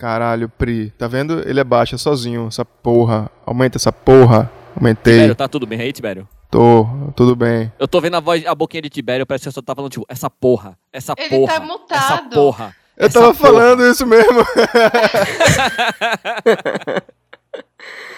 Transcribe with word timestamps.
Caralho, 0.00 0.48
Pri. 0.48 0.90
Tá 0.96 1.06
vendo? 1.06 1.46
Ele 1.46 1.60
abaixa 1.60 1.98
sozinho, 1.98 2.48
essa 2.48 2.64
porra. 2.64 3.30
Aumenta 3.44 3.76
essa 3.76 3.92
porra. 3.92 4.50
Aumentei. 4.74 5.12
Tibério, 5.12 5.34
tá 5.34 5.46
tudo 5.46 5.66
bem 5.66 5.78
aí, 5.78 5.92
Tibério? 5.92 6.26
Tô, 6.50 6.86
tudo 7.14 7.36
bem. 7.36 7.70
Eu 7.78 7.86
tô 7.86 8.00
vendo 8.00 8.16
a 8.16 8.20
voz, 8.20 8.46
a 8.46 8.54
boquinha 8.54 8.80
de 8.80 8.88
Tibério, 8.88 9.26
parece 9.26 9.42
que 9.44 9.50
você 9.50 9.54
só 9.54 9.60
tá 9.60 9.74
falando, 9.74 9.90
tipo, 9.92 10.06
essa 10.08 10.30
porra, 10.30 10.74
essa 10.90 11.12
Ele 11.18 11.28
porra. 11.28 11.52
tá 11.52 11.60
mutado. 11.60 11.92
Essa 11.94 12.22
porra. 12.30 12.74
Eu 12.96 13.06
essa 13.08 13.20
tava 13.20 13.34
porra. 13.34 13.50
falando 13.52 13.86
isso 13.86 14.06
mesmo. 14.06 14.40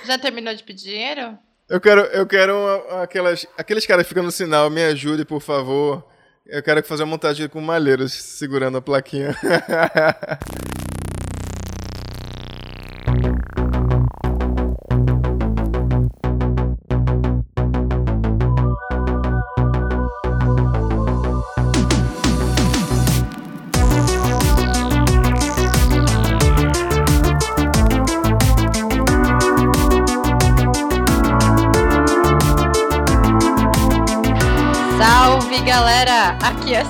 Já 0.07 0.19
terminou 0.19 0.55
de 0.55 0.63
pedir 0.63 0.85
dinheiro? 0.91 1.37
Eu 1.69 1.81
quero, 1.81 2.03
eu 2.03 2.25
quero 2.27 2.55
uma- 2.57 3.03
aquelas, 3.03 3.45
aqueles 3.59 3.85
caras 3.87 4.05
que 4.05 4.09
ficam 4.11 4.23
no 4.23 4.31
sinal, 4.31 4.71
me 4.71 4.85
ajude, 4.85 5.25
por 5.25 5.41
favor. 5.41 6.05
Eu 6.47 6.63
quero 6.63 6.83
fazer 6.85 7.03
uma 7.05 7.11
montagem 7.11 7.49
com 7.49 7.61
malheiros 7.61 8.13
segurando 8.13 8.79
a 8.79 8.83
plaquinha. 8.83 9.35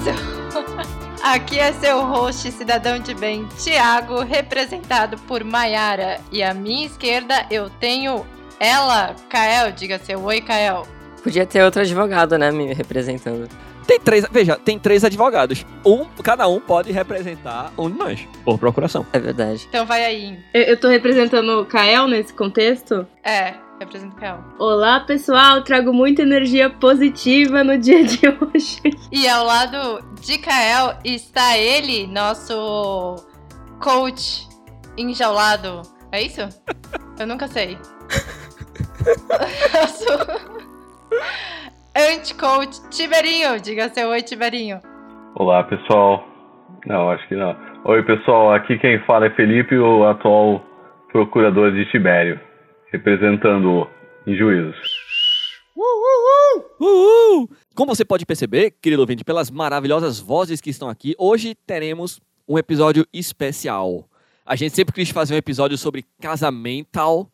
Aqui 0.02 0.11
é 0.11 0.15
seu. 0.15 1.23
Aqui 1.23 1.59
é 1.61 1.73
seu 1.74 2.05
host, 2.05 2.51
cidadão 2.51 2.98
de 2.98 3.15
bem, 3.15 3.47
Thiago, 3.62 4.25
representado 4.25 5.16
por 5.28 5.45
Maiara. 5.45 6.20
E 6.33 6.42
à 6.42 6.52
minha 6.52 6.87
esquerda 6.87 7.47
eu 7.48 7.70
tenho 7.70 8.27
ela, 8.58 9.14
Kael. 9.28 9.70
Diga 9.70 10.00
seu 10.00 10.20
oi, 10.25 10.41
Kael. 10.41 10.86
Podia 11.23 11.47
ter 11.47 11.62
outro 11.62 11.83
advogado, 11.83 12.36
né, 12.36 12.50
me 12.50 12.75
representando. 12.75 13.48
Tem 13.86 14.00
três, 14.00 14.27
veja, 14.30 14.56
tem 14.56 14.77
três 14.77 15.05
advogados. 15.05 15.64
Um, 15.86 16.05
cada 16.23 16.48
um 16.48 16.58
pode 16.58 16.91
representar 16.91 17.73
um 17.78 17.89
de 17.89 17.97
nós, 17.97 18.28
por 18.45 18.58
procuração. 18.58 19.06
É 19.12 19.20
verdade. 19.20 19.67
Então 19.69 19.86
vai 19.86 20.05
aí. 20.05 20.39
Eu, 20.53 20.62
eu 20.62 20.77
tô 20.77 20.89
representando 20.89 21.61
o 21.61 21.67
Kael 21.67 22.08
nesse 22.08 22.33
contexto. 22.33 23.06
É, 23.23 23.55
representa 23.83 24.16
o 24.16 24.19
Kael. 24.19 24.44
Olá, 24.58 25.00
pessoal. 25.00 25.62
Trago 25.62 25.92
muita 25.92 26.22
energia 26.22 26.70
positiva 26.70 27.62
no 27.62 27.77
dia 27.77 28.05
de 28.05 28.20
hoje. 28.28 28.80
E 29.11 29.28
ao 29.28 29.44
lado 29.44 30.02
de 30.20 30.39
Kael 30.39 30.98
está 31.05 31.58
ele, 31.58 32.06
nosso 32.06 33.16
coach 33.80 34.48
enjaulado. 34.97 35.83
É 36.11 36.22
isso? 36.22 36.41
Eu 37.19 37.27
nunca 37.27 37.48
sei. 37.48 37.77
Nosso 39.74 40.06
anti-coach 41.96 42.89
Tiberinho. 42.91 43.61
Diga 43.61 43.89
seu 43.89 44.11
oi, 44.11 44.22
Tiberinho. 44.22 44.78
Olá, 45.34 45.64
pessoal. 45.64 46.24
Não, 46.86 47.11
acho 47.11 47.27
que 47.28 47.34
não. 47.34 47.56
Oi, 47.84 48.02
pessoal. 48.02 48.52
Aqui 48.52 48.78
quem 48.78 49.00
fala 49.05 49.27
é 49.27 49.30
Felipe, 49.30 49.77
o 49.77 50.06
atual 50.06 50.62
procurador 51.11 51.72
de 51.72 51.84
Tibério, 51.91 52.41
representando 52.93 53.89
em 54.27 54.37
juízos. 54.37 54.77
Uhul! 56.79 57.48
Como 57.75 57.95
você 57.95 58.05
pode 58.05 58.27
perceber, 58.27 58.73
querido 58.83 59.01
ouvinte, 59.01 59.25
pelas 59.25 59.51
maravilhosas 59.51 60.21
vozes 60.21 60.61
que 60.61 60.69
estão 60.69 60.89
aqui, 60.89 61.15
hoje 61.19 61.55
teremos 61.67 62.20
um 62.47 62.59
episódio 62.59 63.07
especial. 63.13 64.07
A 64.45 64.55
gente 64.55 64.75
sempre 64.75 64.95
quis 64.95 65.09
fazer 65.09 65.35
um 65.35 65.39
episódio 65.39 65.79
sobre 65.79 66.05
casamental 66.20 67.31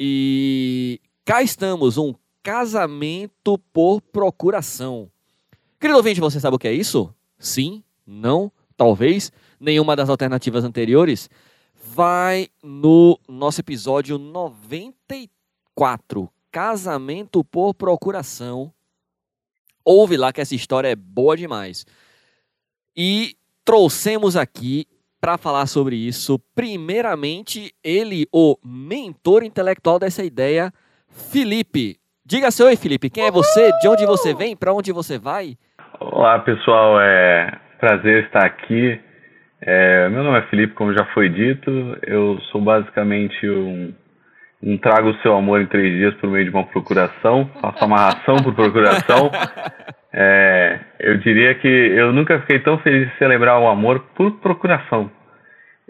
e 0.00 1.00
cá 1.24 1.42
estamos, 1.42 1.98
um 1.98 2.14
casamento 2.42 3.58
por 3.72 4.00
procuração. 4.00 5.10
Querido 5.78 5.98
ouvinte, 5.98 6.20
você 6.20 6.40
sabe 6.40 6.56
o 6.56 6.58
que 6.58 6.68
é 6.68 6.72
isso? 6.72 7.14
Sim? 7.38 7.82
Não? 8.06 8.50
Talvez? 8.76 9.30
Nenhuma 9.60 9.94
das 9.94 10.08
alternativas 10.08 10.64
anteriores? 10.64 11.28
Vai 11.94 12.46
no 12.64 13.18
nosso 13.28 13.60
episódio 13.60 14.16
94, 14.16 16.26
Casamento 16.50 17.44
por 17.44 17.74
Procuração. 17.74 18.72
Ouve 19.84 20.16
lá 20.16 20.32
que 20.32 20.40
essa 20.40 20.54
história 20.54 20.88
é 20.88 20.96
boa 20.96 21.36
demais. 21.36 21.84
E 22.96 23.36
trouxemos 23.62 24.36
aqui 24.36 24.86
para 25.20 25.36
falar 25.36 25.66
sobre 25.66 25.94
isso, 25.94 26.38
primeiramente, 26.54 27.74
ele, 27.84 28.26
o 28.32 28.56
mentor 28.64 29.42
intelectual 29.42 29.98
dessa 29.98 30.24
ideia, 30.24 30.72
Felipe. 31.30 31.98
Diga 32.24 32.50
seu 32.50 32.68
oi, 32.68 32.76
Felipe. 32.76 33.10
Quem 33.10 33.26
é 33.26 33.30
você? 33.30 33.70
De 33.82 33.88
onde 33.88 34.06
você 34.06 34.32
vem? 34.32 34.56
Para 34.56 34.72
onde 34.72 34.92
você 34.92 35.18
vai? 35.18 35.58
Olá, 36.00 36.38
pessoal. 36.38 36.98
É 36.98 37.60
prazer 37.78 38.24
estar 38.24 38.46
aqui. 38.46 39.11
É, 39.64 40.08
meu 40.08 40.24
nome 40.24 40.38
é 40.38 40.42
Felipe, 40.42 40.74
como 40.74 40.92
já 40.92 41.04
foi 41.14 41.28
dito. 41.28 41.70
Eu 42.04 42.40
sou 42.50 42.60
basicamente 42.60 43.48
um, 43.48 43.94
um 44.62 44.76
trago 44.76 45.10
o 45.10 45.18
seu 45.22 45.36
amor 45.36 45.60
em 45.60 45.66
três 45.66 45.92
dias 45.92 46.14
por 46.14 46.28
meio 46.28 46.44
de 46.44 46.50
uma 46.50 46.66
procuração. 46.66 47.48
Faço 47.60 47.84
amarração 47.84 48.36
por 48.36 48.54
procuração. 48.54 49.30
É, 50.14 50.78
eu 51.00 51.16
diria 51.20 51.54
que 51.54 51.66
eu 51.66 52.12
nunca 52.12 52.38
fiquei 52.40 52.58
tão 52.58 52.78
feliz 52.80 53.10
de 53.10 53.16
celebrar 53.16 53.58
o 53.58 53.66
amor 53.66 54.00
por 54.14 54.30
procuração. 54.40 55.10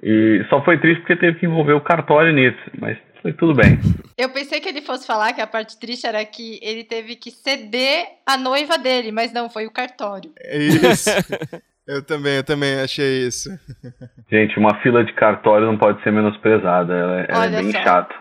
E 0.00 0.44
só 0.48 0.62
foi 0.64 0.78
triste 0.78 1.00
porque 1.00 1.16
teve 1.16 1.40
que 1.40 1.46
envolver 1.46 1.72
o 1.72 1.80
cartório 1.80 2.32
nisso, 2.32 2.56
mas 2.78 2.96
foi 3.20 3.32
tudo 3.32 3.52
bem. 3.52 3.80
Eu 4.16 4.28
pensei 4.30 4.60
que 4.60 4.68
ele 4.68 4.80
fosse 4.80 5.08
falar 5.08 5.32
que 5.32 5.40
a 5.40 5.46
parte 5.46 5.76
triste 5.76 6.06
era 6.06 6.24
que 6.24 6.60
ele 6.62 6.84
teve 6.84 7.16
que 7.16 7.32
ceder 7.32 8.04
a 8.24 8.36
noiva 8.36 8.78
dele, 8.78 9.10
mas 9.10 9.32
não, 9.32 9.50
foi 9.50 9.66
o 9.66 9.72
cartório. 9.72 10.30
É 10.38 10.56
isso. 10.56 11.10
Eu 11.86 12.02
também, 12.02 12.36
eu 12.36 12.44
também 12.44 12.80
achei 12.80 13.26
isso. 13.26 13.48
Gente, 14.30 14.58
uma 14.58 14.80
fila 14.82 15.04
de 15.04 15.12
cartório 15.14 15.66
não 15.66 15.76
pode 15.76 16.02
ser 16.02 16.12
menosprezada, 16.12 16.92
ela, 16.92 17.20
é- 17.20 17.26
ela 17.28 17.46
é 17.46 17.62
bem 17.62 17.72
só. 17.72 17.82
chata. 17.82 18.14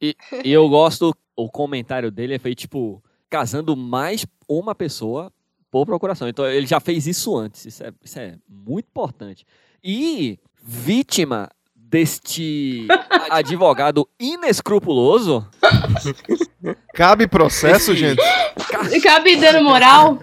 E 0.00 0.52
eu 0.52 0.68
gosto, 0.68 1.14
o 1.36 1.50
comentário 1.50 2.10
dele 2.10 2.38
foi 2.38 2.54
tipo, 2.54 3.02
casando 3.30 3.76
mais 3.76 4.26
uma 4.48 4.74
pessoa 4.74 5.30
por 5.70 5.84
procuração. 5.86 6.28
Então 6.28 6.46
ele 6.46 6.66
já 6.66 6.80
fez 6.80 7.06
isso 7.06 7.36
antes. 7.36 7.64
Isso 7.66 7.84
é, 7.84 7.92
isso 8.02 8.18
é 8.18 8.36
muito 8.48 8.86
importante. 8.86 9.44
E 9.82 10.38
vítima 10.62 11.48
deste 11.74 12.86
advogado 13.30 14.08
inescrupuloso, 14.18 15.46
Cabe 16.94 17.26
processo, 17.26 17.94
gente? 17.94 18.20
Cabe 19.02 19.36
dando 19.36 19.62
moral? 19.62 20.18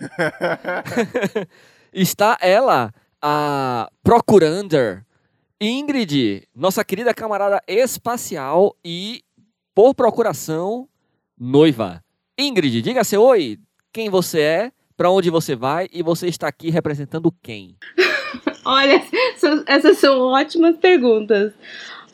está 1.92 2.38
ela, 2.40 2.92
a 3.20 3.90
procurander 4.02 5.04
Ingrid, 5.60 6.46
nossa 6.54 6.84
querida 6.84 7.12
camarada 7.12 7.60
espacial 7.66 8.76
e, 8.84 9.22
por 9.74 9.94
procuração, 9.94 10.88
noiva. 11.38 12.02
Ingrid, 12.38 12.80
diga 12.82 13.02
seu 13.02 13.22
oi, 13.22 13.58
quem 13.92 14.08
você 14.08 14.40
é, 14.40 14.72
para 14.96 15.10
onde 15.10 15.30
você 15.30 15.56
vai 15.56 15.88
e 15.92 16.02
você 16.02 16.28
está 16.28 16.46
aqui 16.48 16.70
representando 16.70 17.32
quem? 17.42 17.74
Olha, 18.64 19.02
essas- 19.66 19.98
são 19.98 20.20
ótimas 20.20 20.76
perguntas. 20.76 21.52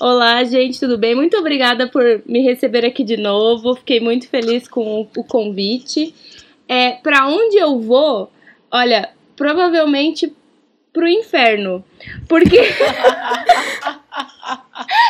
Olá, 0.01 0.43
gente, 0.45 0.81
tudo 0.81 0.97
bem? 0.97 1.15
Muito 1.15 1.37
obrigada 1.37 1.87
por 1.89 2.03
me 2.27 2.41
receber 2.43 2.85
aqui 2.85 3.05
de 3.05 3.17
novo. 3.17 3.75
Fiquei 3.77 4.01
muito 4.01 4.29
feliz 4.29 4.67
com 4.69 5.09
o 5.17 5.25
convite. 5.25 6.15
É, 6.69 6.93
para 6.93 7.29
onde 7.29 7.57
eu 7.57 7.79
vou? 7.81 8.31
Olha, 8.71 9.11
provavelmente 9.37 10.33
pro 10.93 11.09
inferno. 11.09 11.85
Porque 12.29 12.59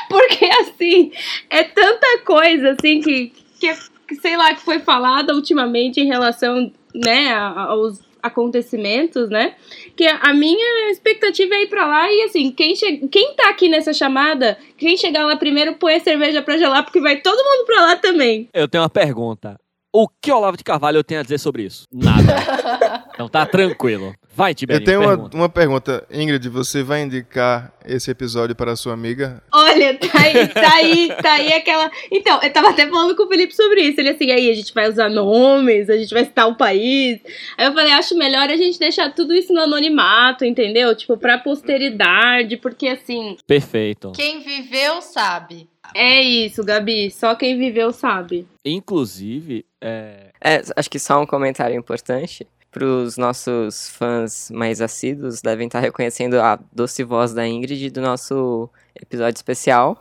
Porque 0.08 0.44
assim, 0.60 1.12
é 1.50 1.62
tanta 1.64 2.18
coisa 2.24 2.70
assim 2.70 3.00
que, 3.00 3.32
que, 3.60 3.74
que, 4.08 4.14
sei 4.16 4.36
lá 4.36 4.54
que 4.54 4.62
foi 4.62 4.78
falada 4.78 5.34
ultimamente 5.34 6.00
em 6.00 6.06
relação, 6.06 6.72
né, 6.94 7.32
aos 7.34 8.00
acontecimentos, 8.22 9.28
né? 9.28 9.54
Que 9.94 10.06
a 10.06 10.32
minha 10.32 10.90
expectativa 10.90 11.54
é 11.54 11.62
ir 11.64 11.66
pra 11.66 11.86
lá 11.86 12.10
e 12.10 12.22
assim, 12.22 12.50
quem, 12.50 12.74
che 12.74 13.06
quem 13.08 13.34
tá 13.34 13.50
aqui 13.50 13.68
nessa 13.68 13.92
chamada, 13.92 14.56
quem 14.78 14.96
chegar 14.96 15.26
lá 15.26 15.36
primeiro 15.36 15.74
põe 15.74 15.96
a 15.96 16.00
cerveja 16.00 16.40
pra 16.40 16.56
gelar, 16.56 16.84
porque 16.84 17.00
vai 17.00 17.20
todo 17.20 17.36
mundo 17.36 17.66
pra 17.66 17.82
lá 17.82 17.96
também. 17.96 18.48
Eu 18.54 18.66
tenho 18.66 18.82
uma 18.82 18.88
pergunta. 18.88 19.56
O 19.96 20.08
que 20.08 20.32
Olavo 20.32 20.56
de 20.56 20.64
Carvalho 20.64 21.04
tem 21.04 21.18
a 21.18 21.22
dizer 21.22 21.38
sobre 21.38 21.62
isso? 21.62 21.84
Nada. 21.92 23.04
Então 23.14 23.28
tá 23.28 23.46
tranquilo. 23.46 24.12
Vai, 24.34 24.50
Eu 24.50 24.54
Tiberinho, 24.56 24.84
tenho 24.84 25.00
uma, 25.00 25.08
pergunta. 25.10 25.36
uma 25.36 25.48
pergunta. 25.48 26.06
Ingrid, 26.10 26.48
você 26.48 26.82
vai 26.82 27.02
indicar 27.02 27.72
esse 27.86 28.10
episódio 28.10 28.56
para 28.56 28.72
a 28.72 28.76
sua 28.76 28.92
amiga? 28.92 29.40
Olha, 29.52 29.96
tá 29.96 30.18
aí, 30.20 30.48
tá 30.48 30.74
aí, 30.74 31.08
tá 31.22 31.32
aí 31.34 31.52
aquela. 31.52 31.88
Então, 32.10 32.42
eu 32.42 32.52
tava 32.52 32.70
até 32.70 32.88
falando 32.88 33.14
com 33.14 33.22
o 33.22 33.28
Felipe 33.28 33.54
sobre 33.54 33.82
isso. 33.82 34.00
Ele 34.00 34.08
assim, 34.08 34.32
aí 34.32 34.50
a 34.50 34.54
gente 34.54 34.74
vai 34.74 34.88
usar 34.88 35.08
nomes, 35.08 35.88
a 35.88 35.96
gente 35.96 36.12
vai 36.12 36.24
citar 36.24 36.48
o 36.48 36.56
país. 36.56 37.20
Aí 37.56 37.66
eu 37.66 37.72
falei, 37.72 37.92
acho 37.92 38.18
melhor 38.18 38.50
a 38.50 38.56
gente 38.56 38.80
deixar 38.80 39.14
tudo 39.14 39.32
isso 39.32 39.52
no 39.52 39.60
anonimato, 39.60 40.44
entendeu? 40.44 40.92
Tipo, 40.96 41.16
pra 41.16 41.38
posteridade, 41.38 42.56
porque 42.56 42.88
assim, 42.88 43.36
Perfeito. 43.46 44.10
Quem 44.10 44.40
viveu 44.40 45.00
sabe. 45.00 45.68
É 45.94 46.22
isso, 46.22 46.62
Gabi. 46.64 47.10
Só 47.10 47.34
quem 47.34 47.58
viveu 47.58 47.92
sabe. 47.92 48.46
Inclusive, 48.64 49.64
é, 49.80 50.30
É, 50.40 50.62
acho 50.76 50.90
que 50.90 50.98
só 50.98 51.20
um 51.20 51.26
comentário 51.26 51.76
importante. 51.76 52.46
Para 52.70 52.84
os 52.84 53.16
nossos 53.16 53.88
fãs 53.90 54.50
mais 54.50 54.80
assíduos, 54.80 55.40
devem 55.40 55.66
estar 55.68 55.78
reconhecendo 55.80 56.40
a 56.40 56.58
doce 56.72 57.04
voz 57.04 57.32
da 57.32 57.46
Ingrid 57.46 57.88
do 57.90 58.00
nosso 58.00 58.68
episódio 59.00 59.36
especial 59.36 59.96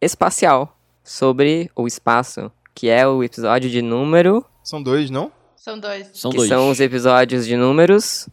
espacial 0.00 0.76
sobre 1.02 1.70
o 1.74 1.86
espaço, 1.86 2.52
que 2.74 2.88
é 2.90 3.06
o 3.08 3.24
episódio 3.24 3.70
de 3.70 3.80
número, 3.80 4.44
São 4.62 4.82
dois, 4.82 5.08
não? 5.10 5.32
São 5.56 5.78
dois. 5.80 6.10
são 6.12 6.30
que 6.30 6.36
dois. 6.36 6.48
são 6.48 6.70
os 6.70 6.80
episódios 6.80 7.46
de 7.46 7.56
números. 7.56 8.28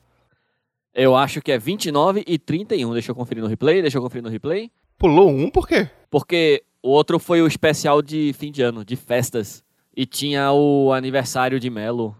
Eu 0.93 1.15
acho 1.15 1.41
que 1.41 1.51
é 1.51 1.57
29 1.57 2.23
e 2.27 2.37
31. 2.37 2.93
Deixa 2.93 3.11
eu 3.11 3.15
conferir 3.15 3.41
no 3.43 3.49
replay, 3.49 3.81
deixa 3.81 3.97
eu 3.97 4.01
conferir 4.01 4.23
no 4.23 4.29
replay. 4.29 4.69
Pulou 4.97 5.29
um 5.29 5.49
por 5.49 5.67
quê? 5.67 5.89
Porque 6.09 6.63
o 6.85 6.89
outro 6.89 7.17
foi 7.19 7.41
o 7.41 7.47
especial 7.47 8.01
de 8.01 8.33
fim 8.37 8.51
de 8.51 8.61
ano, 8.61 8.85
de 8.85 8.95
festas. 8.95 9.63
E 9.97 10.05
tinha 10.05 10.51
o 10.51 10.91
aniversário 10.93 11.59
de 11.59 11.69
Melo. 11.69 12.15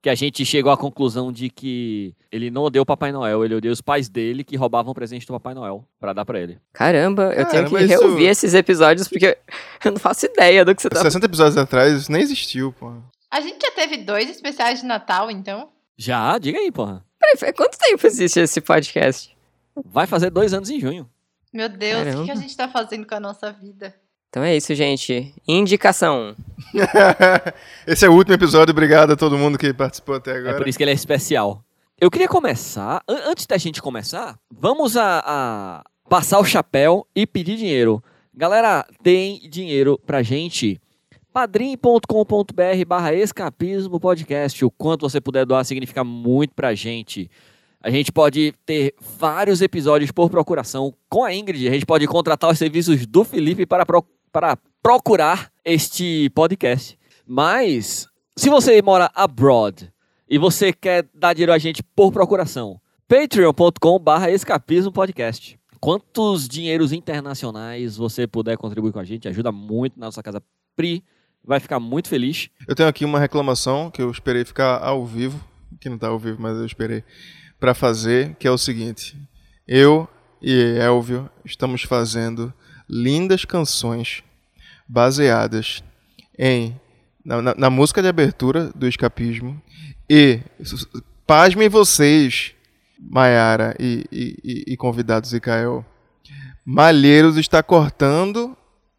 Que 0.00 0.08
a 0.08 0.14
gente 0.14 0.44
chegou 0.46 0.70
à 0.70 0.76
conclusão 0.76 1.32
de 1.32 1.50
que 1.50 2.14
ele 2.30 2.50
não 2.50 2.62
odeia 2.62 2.80
o 2.80 2.86
Papai 2.86 3.10
Noel, 3.10 3.44
ele 3.44 3.56
odeia 3.56 3.72
os 3.72 3.80
pais 3.80 4.08
dele 4.08 4.44
que 4.44 4.56
roubavam 4.56 4.94
presente 4.94 5.26
do 5.26 5.32
Papai 5.32 5.54
Noel 5.54 5.84
pra 5.98 6.12
dar 6.12 6.24
pra 6.24 6.38
ele. 6.40 6.58
Caramba, 6.72 7.32
eu 7.34 7.44
tenho 7.46 7.68
que 7.68 7.76
isso- 7.76 7.88
reouvir 8.00 8.26
esses 8.26 8.54
episódios 8.54 9.08
porque 9.08 9.36
eu 9.84 9.90
não 9.92 9.98
faço 9.98 10.26
ideia 10.26 10.64
do 10.64 10.72
que 10.74 10.80
você 10.80 10.88
tá 10.88 11.00
60 11.02 11.26
episódios 11.26 11.56
atrás 11.56 11.92
isso 11.94 12.12
nem 12.12 12.22
existiu, 12.22 12.72
pô. 12.72 12.92
A 13.30 13.40
gente 13.40 13.60
já 13.60 13.72
teve 13.72 13.98
dois 13.98 14.30
especiais 14.30 14.80
de 14.80 14.86
Natal, 14.86 15.30
então. 15.32 15.68
Já? 15.96 16.38
Diga 16.38 16.58
aí, 16.58 16.70
porra. 16.70 17.04
Peraí, 17.18 17.52
quanto 17.52 17.76
tempo 17.76 18.06
existe 18.06 18.38
esse 18.38 18.60
podcast? 18.60 19.36
Vai 19.84 20.06
fazer 20.06 20.30
dois 20.30 20.54
anos 20.54 20.70
em 20.70 20.78
junho. 20.80 21.10
Meu 21.52 21.68
Deus, 21.68 22.14
o 22.14 22.18
que 22.20 22.24
que 22.26 22.30
a 22.30 22.34
gente 22.36 22.56
tá 22.56 22.68
fazendo 22.68 23.04
com 23.06 23.16
a 23.16 23.20
nossa 23.20 23.50
vida? 23.50 23.94
Então 24.28 24.42
é 24.42 24.56
isso, 24.56 24.74
gente. 24.74 25.34
Indicação. 25.46 26.34
Esse 27.86 28.04
é 28.04 28.08
o 28.08 28.12
último 28.12 28.34
episódio, 28.34 28.72
obrigado 28.72 29.12
a 29.12 29.16
todo 29.16 29.38
mundo 29.38 29.56
que 29.58 29.72
participou 29.72 30.16
até 30.16 30.32
É 30.32 30.38
agora. 30.38 30.56
por 30.58 30.68
isso 30.68 30.76
que 30.76 30.84
ele 30.84 30.90
é 30.90 30.94
especial. 30.94 31.62
Eu 32.00 32.10
queria 32.10 32.28
começar, 32.28 33.02
an- 33.08 33.30
antes 33.30 33.46
da 33.46 33.56
gente 33.56 33.80
começar, 33.82 34.38
vamos 34.50 34.96
a, 34.96 35.22
a 35.26 35.84
passar 36.08 36.38
o 36.38 36.44
chapéu 36.44 37.06
e 37.14 37.26
pedir 37.26 37.56
dinheiro. 37.56 38.02
Galera, 38.34 38.86
deem 39.02 39.40
dinheiro 39.48 39.98
pra 40.06 40.22
gente. 40.22 40.80
padrim.com.br 41.32 42.84
barra 42.86 43.14
escapismo 43.14 43.98
podcast. 43.98 44.64
O 44.64 44.70
quanto 44.70 45.08
você 45.08 45.20
puder 45.20 45.44
doar 45.46 45.64
significa 45.64 46.04
muito 46.04 46.54
pra 46.54 46.74
gente. 46.74 47.30
A 47.82 47.90
gente 47.90 48.12
pode 48.12 48.52
ter 48.66 48.94
vários 49.18 49.62
episódios 49.62 50.10
por 50.12 50.28
procuração 50.30 50.92
com 51.08 51.24
a 51.24 51.32
Ingrid. 51.34 51.68
A 51.68 51.72
gente 51.72 51.86
pode 51.86 52.06
contratar 52.06 52.50
os 52.50 52.58
serviços 52.58 53.06
do 53.06 53.24
Felipe 53.24 53.64
para, 53.66 53.86
pro- 53.86 54.04
para 54.38 54.56
procurar 54.80 55.50
este 55.64 56.30
podcast. 56.30 56.96
Mas, 57.26 58.06
se 58.36 58.48
você 58.48 58.80
mora 58.80 59.10
abroad 59.12 59.92
e 60.30 60.38
você 60.38 60.72
quer 60.72 61.08
dar 61.12 61.32
dinheiro 61.32 61.52
a 61.52 61.58
gente 61.58 61.82
por 61.82 62.12
procuração, 62.12 62.80
patreon.com 63.08 63.98
barra 63.98 64.30
escapismo 64.30 64.92
podcast. 64.92 65.58
Quantos 65.80 66.46
dinheiros 66.46 66.92
internacionais 66.92 67.96
você 67.96 68.28
puder 68.28 68.56
contribuir 68.56 68.92
com 68.92 69.00
a 69.00 69.04
gente, 69.04 69.26
ajuda 69.26 69.50
muito 69.50 69.98
na 69.98 70.06
nossa 70.06 70.22
casa 70.22 70.40
Pri. 70.76 71.02
Vai 71.44 71.58
ficar 71.58 71.80
muito 71.80 72.08
feliz. 72.08 72.48
Eu 72.68 72.76
tenho 72.76 72.88
aqui 72.88 73.04
uma 73.04 73.18
reclamação 73.18 73.90
que 73.90 74.00
eu 74.00 74.08
esperei 74.08 74.44
ficar 74.44 74.80
ao 74.80 75.04
vivo, 75.04 75.44
que 75.80 75.88
não 75.88 75.98
tá 75.98 76.06
ao 76.06 76.18
vivo, 76.18 76.40
mas 76.40 76.56
eu 76.56 76.64
esperei 76.64 77.02
pra 77.58 77.74
fazer, 77.74 78.36
que 78.36 78.46
é 78.46 78.50
o 78.52 78.58
seguinte: 78.58 79.16
eu 79.66 80.08
e 80.40 80.78
Elvio 80.78 81.28
estamos 81.44 81.82
fazendo 81.82 82.54
lindas 82.88 83.44
canções 83.44 84.22
baseadas 84.88 85.82
em 86.38 86.74
na, 87.24 87.42
na- 87.42 87.54
na 87.56 87.70
música 87.70 88.00
de 88.00 88.08
abertura 88.08 88.70
do 88.74 88.88
escapismo 88.88 89.60
e 90.08 90.40
pasmem 91.26 91.68
vocês, 91.68 92.52
Maiara 92.98 93.76
e, 93.78 94.04
e- 94.10 94.36
e- 94.42 94.72
e 94.72 94.76
convidados 94.76 95.32
Ikael, 95.32 95.84
Malheiros 96.64 97.36
está 97.36 97.62
cortando 97.62 98.56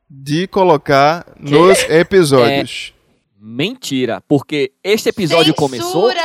de 0.10 0.48
colocar 0.48 1.26
nos 1.40 1.78
episódios. 1.90 2.94
Mentira, 3.42 4.22
porque 4.28 4.74
este 4.84 5.10
episódio 5.10 5.54
começou 5.54 6.10
Censura! 6.10 6.22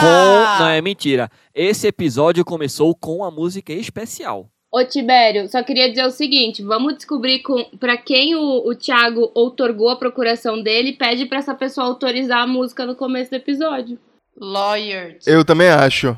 com. 0.00 0.62
Não 0.62 0.68
é 0.68 0.80
mentira. 0.80 1.30
Esse 1.54 1.86
episódio 1.86 2.44
começou 2.44 2.94
com 2.94 3.22
a 3.22 3.30
música 3.30 3.72
especial. 3.72 4.48
Ô, 4.74 4.84
Tibério, 4.84 5.48
só 5.48 5.62
queria 5.62 5.88
dizer 5.88 6.04
o 6.04 6.10
seguinte: 6.10 6.60
vamos 6.60 6.96
descobrir 6.96 7.42
com, 7.42 7.62
pra 7.78 7.96
quem 7.96 8.34
o, 8.34 8.68
o 8.68 8.74
Thiago 8.74 9.30
outorgou 9.32 9.88
a 9.88 9.94
procuração 9.94 10.60
dele 10.60 10.88
e 10.88 10.96
pede 10.96 11.26
pra 11.26 11.38
essa 11.38 11.54
pessoa 11.54 11.86
autorizar 11.86 12.40
a 12.40 12.46
música 12.46 12.84
no 12.84 12.96
começo 12.96 13.30
do 13.30 13.36
episódio. 13.36 13.96
Lawyer. 14.36 15.18
Eu 15.24 15.44
também 15.44 15.68
acho. 15.68 16.16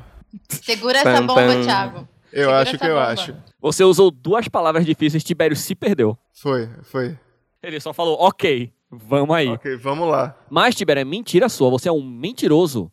Segura 0.48 1.00
essa 1.00 1.20
bomba. 1.20 1.62
Thiago. 1.62 2.08
Eu 2.32 2.44
Segura 2.44 2.58
acho 2.62 2.78
que 2.78 2.86
eu 2.86 2.94
bomba. 2.94 3.06
acho. 3.08 3.36
Você 3.60 3.84
usou 3.84 4.10
duas 4.10 4.48
palavras 4.48 4.86
difíceis, 4.86 5.22
Tibério 5.22 5.54
se 5.54 5.74
perdeu. 5.74 6.16
Foi, 6.32 6.66
foi. 6.82 7.18
Ele 7.62 7.78
só 7.78 7.92
falou, 7.92 8.16
ok, 8.20 8.72
vamos 8.90 9.36
aí. 9.36 9.48
Ok, 9.48 9.76
vamos 9.76 10.08
lá. 10.08 10.34
Mas, 10.48 10.74
Tibério, 10.74 11.02
é 11.02 11.04
mentira 11.04 11.50
sua. 11.50 11.68
Você 11.68 11.90
é 11.90 11.92
um 11.92 12.02
mentiroso. 12.02 12.90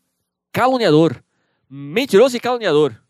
Caluniador. 0.52 1.24
Mentiroso 1.70 2.36
e 2.36 2.40
caluniador. 2.42 3.02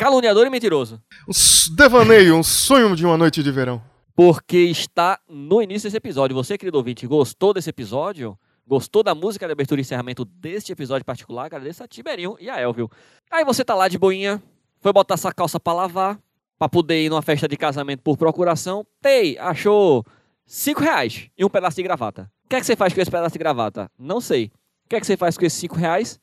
Caluniador 0.00 0.46
e 0.46 0.50
mentiroso. 0.50 0.98
Um 1.28 1.74
devaneio, 1.76 2.34
um 2.34 2.42
sonho 2.42 2.96
de 2.96 3.04
uma 3.04 3.18
noite 3.18 3.42
de 3.42 3.52
verão. 3.52 3.82
Porque 4.16 4.56
está 4.56 5.20
no 5.28 5.60
início 5.60 5.86
desse 5.86 5.98
episódio. 5.98 6.34
Você, 6.34 6.56
querido 6.56 6.78
ouvinte, 6.78 7.06
gostou 7.06 7.52
desse 7.52 7.68
episódio? 7.68 8.34
Gostou 8.66 9.02
da 9.02 9.14
música 9.14 9.44
de 9.44 9.52
abertura 9.52 9.78
e 9.78 9.82
encerramento 9.82 10.24
deste 10.24 10.72
episódio 10.72 11.04
particular? 11.04 11.44
Agradeço 11.44 11.84
a 11.84 11.86
Tiberinho 11.86 12.34
e 12.40 12.48
a 12.48 12.58
Elvio. 12.58 12.90
Aí 13.30 13.44
você 13.44 13.62
tá 13.62 13.74
lá 13.74 13.88
de 13.88 13.98
boinha, 13.98 14.42
foi 14.80 14.90
botar 14.90 15.14
essa 15.14 15.30
calça 15.34 15.60
pra 15.60 15.74
lavar, 15.74 16.18
pra 16.58 16.66
poder 16.66 17.04
ir 17.04 17.10
numa 17.10 17.20
festa 17.20 17.46
de 17.46 17.58
casamento 17.58 18.00
por 18.00 18.16
procuração. 18.16 18.86
Tei, 19.02 19.36
achou 19.36 20.02
cinco 20.46 20.80
reais 20.80 21.28
e 21.36 21.44
um 21.44 21.50
pedaço 21.50 21.76
de 21.76 21.82
gravata. 21.82 22.32
O 22.46 22.48
que 22.48 22.56
é 22.56 22.60
que 22.60 22.64
você 22.64 22.74
faz 22.74 22.94
com 22.94 23.02
esse 23.02 23.10
pedaço 23.10 23.34
de 23.34 23.38
gravata? 23.38 23.90
Não 23.98 24.18
sei. 24.18 24.50
O 24.86 24.88
que 24.88 24.96
é 24.96 25.00
que 25.00 25.06
você 25.06 25.18
faz 25.18 25.36
com 25.36 25.44
esses 25.44 25.60
cinco 25.60 25.76
reais? 25.76 26.18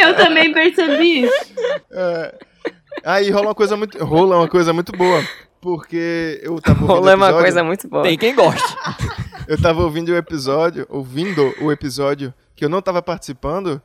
Eu 0.00 0.16
também 0.16 0.52
percebi 0.52 1.24
isso. 1.24 1.54
É. 1.92 2.34
Aí 3.04 3.30
rola 3.30 3.48
uma 3.48 3.54
coisa 3.54 3.76
muito. 3.76 4.04
Rola 4.04 4.38
uma 4.38 4.48
coisa 4.48 4.72
muito 4.72 4.90
boa. 4.92 5.22
Porque 5.60 6.40
eu 6.42 6.60
tava 6.60 6.80
ouvindo 6.80 6.94
Rola 6.94 7.12
é 7.12 7.14
uma 7.14 7.32
coisa 7.32 7.64
muito 7.64 7.88
boa. 7.88 8.02
Tem 8.02 8.18
quem 8.18 8.34
goste. 8.34 8.76
Eu 9.48 9.60
tava 9.60 9.80
ouvindo 9.80 10.08
o 10.08 10.16
episódio, 10.16 10.84
ouvindo 10.88 11.54
o 11.60 11.70
episódio 11.70 12.34
que 12.56 12.64
eu 12.64 12.68
não 12.68 12.82
tava 12.82 13.00
participando. 13.00 13.80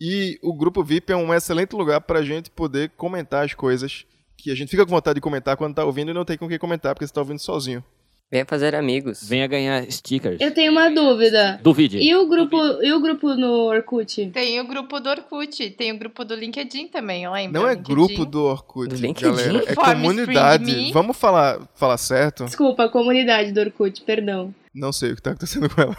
E 0.00 0.36
o 0.42 0.52
grupo 0.52 0.82
VIP 0.82 1.12
é 1.12 1.16
um 1.16 1.32
excelente 1.32 1.76
lugar 1.76 2.00
pra 2.00 2.22
gente 2.22 2.50
poder 2.50 2.90
comentar 2.96 3.44
as 3.44 3.54
coisas 3.54 4.04
que 4.36 4.50
a 4.50 4.54
gente 4.54 4.68
fica 4.70 4.84
com 4.84 4.90
vontade 4.90 5.16
de 5.16 5.20
comentar 5.20 5.56
quando 5.56 5.74
tá 5.74 5.84
ouvindo 5.84 6.10
e 6.10 6.14
não 6.14 6.24
tem 6.24 6.36
com 6.38 6.48
quem 6.48 6.58
comentar, 6.58 6.94
porque 6.94 7.06
você 7.06 7.12
tá 7.12 7.20
ouvindo 7.20 7.38
sozinho. 7.40 7.82
Venha 8.28 8.44
fazer 8.44 8.74
amigos. 8.74 9.22
Venha 9.28 9.46
ganhar 9.46 9.88
stickers. 9.88 10.40
Eu 10.40 10.52
tenho 10.52 10.72
uma 10.72 10.90
dúvida. 10.90 11.60
Duvide. 11.62 11.98
E 11.98 12.12
o 12.16 12.26
grupo, 12.28 12.56
e 12.82 12.92
o 12.92 13.00
grupo 13.00 13.34
no 13.36 13.66
Orkut? 13.68 14.30
Tem 14.32 14.60
o 14.60 14.66
grupo 14.66 14.98
do 14.98 15.08
Orkut, 15.08 15.70
tem 15.70 15.92
o 15.92 15.98
grupo 15.98 16.24
do 16.24 16.34
LinkedIn 16.34 16.88
também, 16.88 17.28
lembra? 17.30 17.60
Não 17.60 17.68
é 17.68 17.74
LinkedIn. 17.74 17.92
grupo 17.94 18.26
do 18.26 18.42
Orkut, 18.42 18.88
Do 18.88 18.96
LinkedIn? 18.96 19.30
galera. 19.36 19.64
É 19.70 19.74
comunidade. 19.76 20.90
Vamos 20.92 21.16
falar, 21.16 21.60
falar 21.76 21.96
certo? 21.98 22.46
Desculpa, 22.46 22.86
a 22.86 22.88
comunidade 22.88 23.52
do 23.52 23.60
Orkut, 23.60 24.02
perdão. 24.02 24.52
Não 24.74 24.92
sei 24.92 25.12
o 25.12 25.14
que 25.16 25.22
tá 25.22 25.30
acontecendo 25.30 25.70
com 25.70 25.80
ela. 25.80 25.96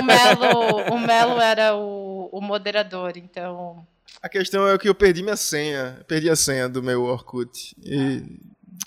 O 0.00 0.02
Melo, 0.04 0.94
o 0.96 0.98
Melo 0.98 1.40
era 1.40 1.76
o, 1.76 2.28
o 2.32 2.40
moderador, 2.40 3.12
então. 3.16 3.86
A 4.22 4.28
questão 4.28 4.66
é 4.68 4.76
que 4.78 4.88
eu 4.88 4.94
perdi 4.94 5.22
minha 5.22 5.36
senha. 5.36 5.98
Perdi 6.06 6.28
a 6.30 6.36
senha 6.36 6.68
do 6.68 6.82
meu 6.82 7.02
Orkut. 7.04 7.74
E 7.84 8.22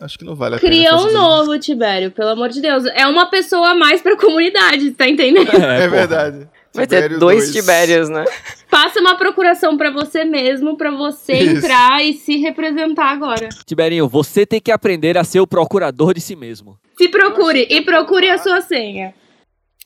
acho 0.01 0.17
que 0.17 0.25
não 0.25 0.35
vale 0.35 0.55
a 0.55 0.59
pena. 0.59 0.71
Cria 0.71 0.95
um 0.95 1.07
isso. 1.07 1.13
novo, 1.13 1.59
Tibério, 1.59 2.11
pelo 2.11 2.29
amor 2.29 2.49
de 2.49 2.61
Deus. 2.61 2.85
É 2.93 3.05
uma 3.07 3.27
pessoa 3.29 3.71
a 3.71 3.75
mais 3.75 4.01
pra 4.01 4.17
comunidade, 4.17 4.91
tá 4.91 5.07
entendendo? 5.07 5.49
É, 5.55 5.87
porra. 5.87 5.87
verdade. 5.87 6.49
Vai 6.73 6.85
ter 6.85 7.09
dois 7.09 7.19
dois. 7.19 7.51
Tibérios, 7.51 8.09
né? 8.09 8.23
Faça 8.67 8.99
uma 8.99 9.15
procuração 9.17 9.75
pra 9.75 9.89
você 9.89 10.23
mesmo, 10.23 10.77
pra 10.77 10.91
você 10.91 11.33
Isso. 11.33 11.57
entrar 11.57 12.03
e 12.03 12.13
se 12.13 12.37
representar 12.37 13.11
agora. 13.11 13.49
Tiberinho, 13.65 14.07
você 14.07 14.45
tem 14.45 14.61
que 14.61 14.71
aprender 14.71 15.17
a 15.17 15.23
ser 15.23 15.39
o 15.39 15.47
procurador 15.47 16.13
de 16.13 16.21
si 16.21 16.35
mesmo. 16.35 16.77
Se 16.97 17.09
procure 17.09 17.65
e 17.69 17.81
procure 17.81 18.29
a 18.29 18.37
sua 18.37 18.61
senha. 18.61 19.13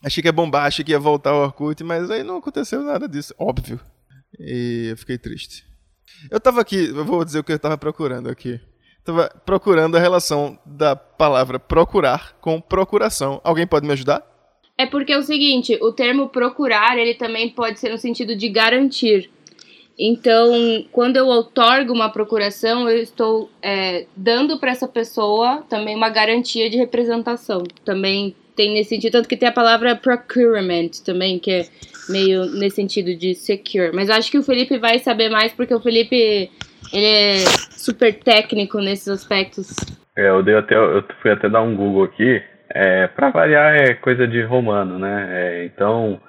Achei 0.03 0.21
que 0.21 0.27
ia 0.27 0.33
bombar, 0.33 0.65
achei 0.65 0.83
que 0.83 0.91
ia 0.91 0.99
voltar 0.99 1.29
ao 1.29 1.43
Orkut, 1.43 1.81
mas 1.83 2.11
aí 2.11 2.23
não 2.23 2.37
aconteceu 2.37 2.81
nada 2.81 3.07
disso, 3.07 3.33
óbvio. 3.37 3.79
E 4.39 4.87
eu 4.91 4.97
fiquei 4.97 5.17
triste. 5.17 5.63
Eu 6.29 6.39
tava 6.39 6.61
aqui, 6.61 6.87
eu 6.87 7.05
vou 7.05 7.23
dizer 7.23 7.39
o 7.39 7.43
que 7.43 7.51
eu 7.51 7.59
tava 7.59 7.77
procurando 7.77 8.29
aqui. 8.29 8.59
Tava 9.03 9.29
procurando 9.45 9.97
a 9.97 9.99
relação 9.99 10.57
da 10.65 10.95
palavra 10.95 11.59
procurar 11.59 12.37
com 12.39 12.61
procuração. 12.61 13.41
Alguém 13.43 13.67
pode 13.67 13.85
me 13.85 13.93
ajudar? 13.93 14.23
É 14.77 14.85
porque 14.85 15.13
é 15.13 15.17
o 15.17 15.23
seguinte, 15.23 15.77
o 15.81 15.91
termo 15.91 16.29
procurar, 16.29 16.97
ele 16.97 17.13
também 17.13 17.49
pode 17.49 17.79
ser 17.79 17.89
no 17.89 17.97
sentido 17.97 18.35
de 18.35 18.49
garantir. 18.49 19.29
Então, 19.97 20.51
quando 20.91 21.17
eu 21.17 21.27
outorgo 21.27 21.93
uma 21.93 22.09
procuração, 22.09 22.89
eu 22.89 22.97
estou 22.97 23.51
é, 23.61 24.07
dando 24.15 24.57
para 24.57 24.71
essa 24.71 24.87
pessoa 24.87 25.63
também 25.69 25.95
uma 25.95 26.09
garantia 26.09 26.69
de 26.69 26.77
representação. 26.77 27.63
Também 27.85 28.35
tem 28.55 28.73
nesse 28.73 28.89
sentido, 28.89 29.13
tanto 29.13 29.29
que 29.29 29.37
tem 29.37 29.49
a 29.49 29.53
palavra 29.53 29.95
procurement 29.95 30.89
também, 31.05 31.37
que 31.37 31.51
é 31.51 31.69
meio 32.09 32.45
nesse 32.45 32.75
sentido 32.75 33.15
de 33.15 33.33
secure. 33.35 33.91
Mas 33.93 34.09
acho 34.09 34.31
que 34.31 34.37
o 34.37 34.43
Felipe 34.43 34.77
vai 34.77 34.99
saber 34.99 35.29
mais, 35.29 35.53
porque 35.53 35.73
o 35.73 35.79
Felipe, 35.79 36.49
ele 36.91 37.05
é 37.05 37.37
super 37.71 38.13
técnico 38.13 38.79
nesses 38.79 39.07
aspectos. 39.07 39.75
É, 40.15 40.29
eu, 40.29 40.43
dei 40.43 40.55
até, 40.55 40.75
eu 40.75 41.03
fui 41.21 41.31
até 41.31 41.49
dar 41.49 41.61
um 41.61 41.75
Google 41.75 42.03
aqui. 42.03 42.41
É, 42.69 43.07
para 43.07 43.29
variar, 43.29 43.75
é 43.75 43.93
coisa 43.95 44.27
de 44.27 44.41
romano, 44.41 44.97
né? 44.97 45.27
É, 45.31 45.65
então, 45.65 46.19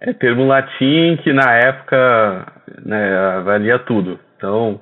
é 0.00 0.12
termo 0.12 0.46
latim 0.46 1.18
que 1.22 1.32
na 1.32 1.52
época 1.52 2.46
né, 2.84 3.40
valia 3.44 3.78
tudo. 3.80 4.18
Então, 4.36 4.80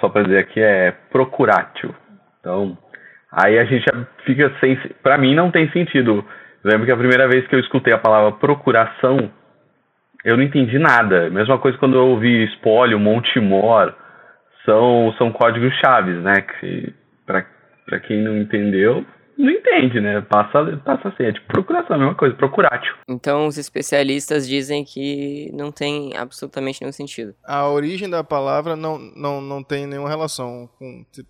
só 0.00 0.08
para 0.08 0.24
dizer 0.24 0.38
aqui 0.38 0.60
é 0.60 0.92
procuratio. 1.10 1.94
Então, 2.40 2.76
aí 3.32 3.58
a 3.58 3.64
gente 3.64 3.84
fica 4.24 4.52
sem. 4.60 4.76
Para 5.02 5.18
mim, 5.18 5.34
não 5.34 5.50
tem 5.50 5.70
sentido. 5.70 6.24
Lembro 6.62 6.84
que 6.84 6.92
a 6.92 6.96
primeira 6.96 7.28
vez 7.28 7.46
que 7.46 7.54
eu 7.54 7.60
escutei 7.60 7.92
a 7.92 7.98
palavra 7.98 8.32
procuração, 8.32 9.30
eu 10.26 10.36
não 10.36 10.42
entendi 10.42 10.76
nada. 10.76 11.30
Mesma 11.30 11.56
coisa 11.56 11.78
quando 11.78 11.96
eu 11.96 12.04
ouvi 12.08 12.44
espólio, 12.44 12.98
Montemor, 12.98 13.94
são, 14.64 15.14
são 15.16 15.30
códigos 15.30 15.72
chaves, 15.78 16.20
né? 16.20 16.42
Que 16.42 16.92
para 17.24 18.00
quem 18.00 18.24
não 18.24 18.36
entendeu, 18.36 19.06
não 19.38 19.50
entende, 19.50 20.00
né? 20.00 20.20
Passa, 20.22 20.80
passa 20.84 21.08
assim, 21.08 21.22
é 21.22 21.32
tipo 21.32 21.46
procuração, 21.46 21.94
a 21.94 21.98
mesma 22.00 22.14
coisa, 22.16 22.34
procuratio. 22.34 22.92
Então 23.08 23.46
os 23.46 23.56
especialistas 23.56 24.48
dizem 24.48 24.84
que 24.84 25.48
não 25.54 25.70
tem 25.70 26.16
absolutamente 26.16 26.80
nenhum 26.80 26.92
sentido. 26.92 27.32
A 27.44 27.68
origem 27.68 28.10
da 28.10 28.24
palavra 28.24 28.74
não, 28.74 28.98
não, 28.98 29.40
não 29.40 29.62
tem 29.62 29.86
nenhuma 29.86 30.08
relação 30.08 30.68
com. 30.76 31.04
tipo, 31.12 31.28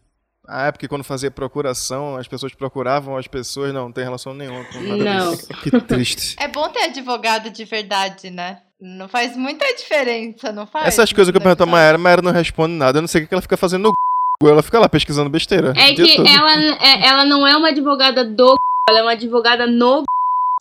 a 0.49 0.69
época 0.69 0.88
quando 0.88 1.05
fazia 1.05 1.31
procuração, 1.31 2.17
as 2.17 2.29
pessoas 2.29 2.55
procuravam 2.55 3.17
as 3.17 3.26
pessoas, 3.26 3.75
não, 3.75 3.87
não 3.87 3.93
tem 3.93 4.05
relação 4.05 4.33
nenhuma 4.33 4.65
com 4.65 4.81
nada 4.81 5.05
Não. 5.05 5.31
disso. 5.33 5.49
Que 5.62 5.71
triste. 5.83 6.37
É 6.41 6.49
bom 6.49 6.69
ter 6.71 6.85
advogado 6.85 7.50
de 7.50 7.65
verdade, 7.65 8.31
né? 8.31 8.62
Não 8.80 9.09
faz 9.09 9.37
muita 9.37 9.64
diferença, 9.75 10.52
não 10.52 10.66
faz? 10.66 10.87
Essas 10.88 11.12
coisas 11.12 11.30
que 11.33 11.37
eu 11.37 11.40
pergunto 11.40 11.62
a 11.62 11.66
episódios. 11.66 11.83
Maera, 11.83 11.97
a 11.97 11.99
Maera 11.99 12.23
não 12.23 12.33
responde 12.33 12.75
nada. 12.75 12.99
Eu 12.99 13.02
não 13.02 13.09
sei 13.09 13.23
o 13.23 13.28
que 13.28 13.33
ela 13.35 13.42
fica 13.42 13.56
fazendo 13.56 13.85
no 13.85 13.92
Google. 14.40 14.52
Ela 14.54 14.62
fica 14.62 14.78
lá 14.78 14.88
pesquisando 14.88 15.30
besteira. 15.30 15.73
É 15.76 15.95
que 15.95 16.16
todo. 16.16 16.28
ela, 16.28 16.52
é- 16.83 17.06
ela 17.06 17.25
não 17.25 17.47
é 17.47 17.56
uma 17.56 17.68
advogada 17.68 18.25
do 18.25 18.54
ela 18.88 19.00
é 19.00 19.02
uma 19.02 19.12
advogada 19.12 19.66
no 19.66 20.04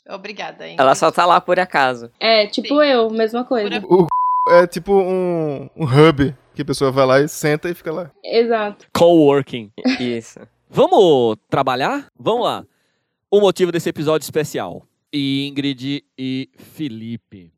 Obrigada, 0.09 0.67
hein? 0.67 0.75
Ela 0.79 0.93
só 0.95 1.11
tá 1.11 1.25
lá 1.25 1.41
por 1.41 1.59
acaso. 1.59 2.11
É, 2.19 2.45
tipo 2.47 2.67
Sim. 2.67 2.87
eu, 2.89 3.09
mesma 3.09 3.43
coisa. 3.43 3.81
O 3.85 4.07
é 4.47 4.67
tipo 4.67 4.93
um, 4.93 5.67
um 5.75 5.83
hub 5.85 6.35
que 6.53 6.61
a 6.61 6.65
pessoa 6.65 6.91
vai 6.91 7.05
lá 7.05 7.21
e 7.21 7.27
senta 7.27 7.69
e 7.69 7.73
fica 7.73 7.91
lá. 7.91 8.11
Exato. 8.23 8.87
Coworking. 8.93 9.71
Isso. 9.99 10.39
Vamos 10.69 11.37
trabalhar? 11.49 12.07
Vamos 12.19 12.43
lá. 12.43 12.63
O 13.31 13.41
motivo 13.41 13.71
desse 13.71 13.89
episódio 13.89 14.23
especial. 14.25 14.83
Ingrid 15.11 16.03
e 16.17 16.47
Felipe. 16.55 17.49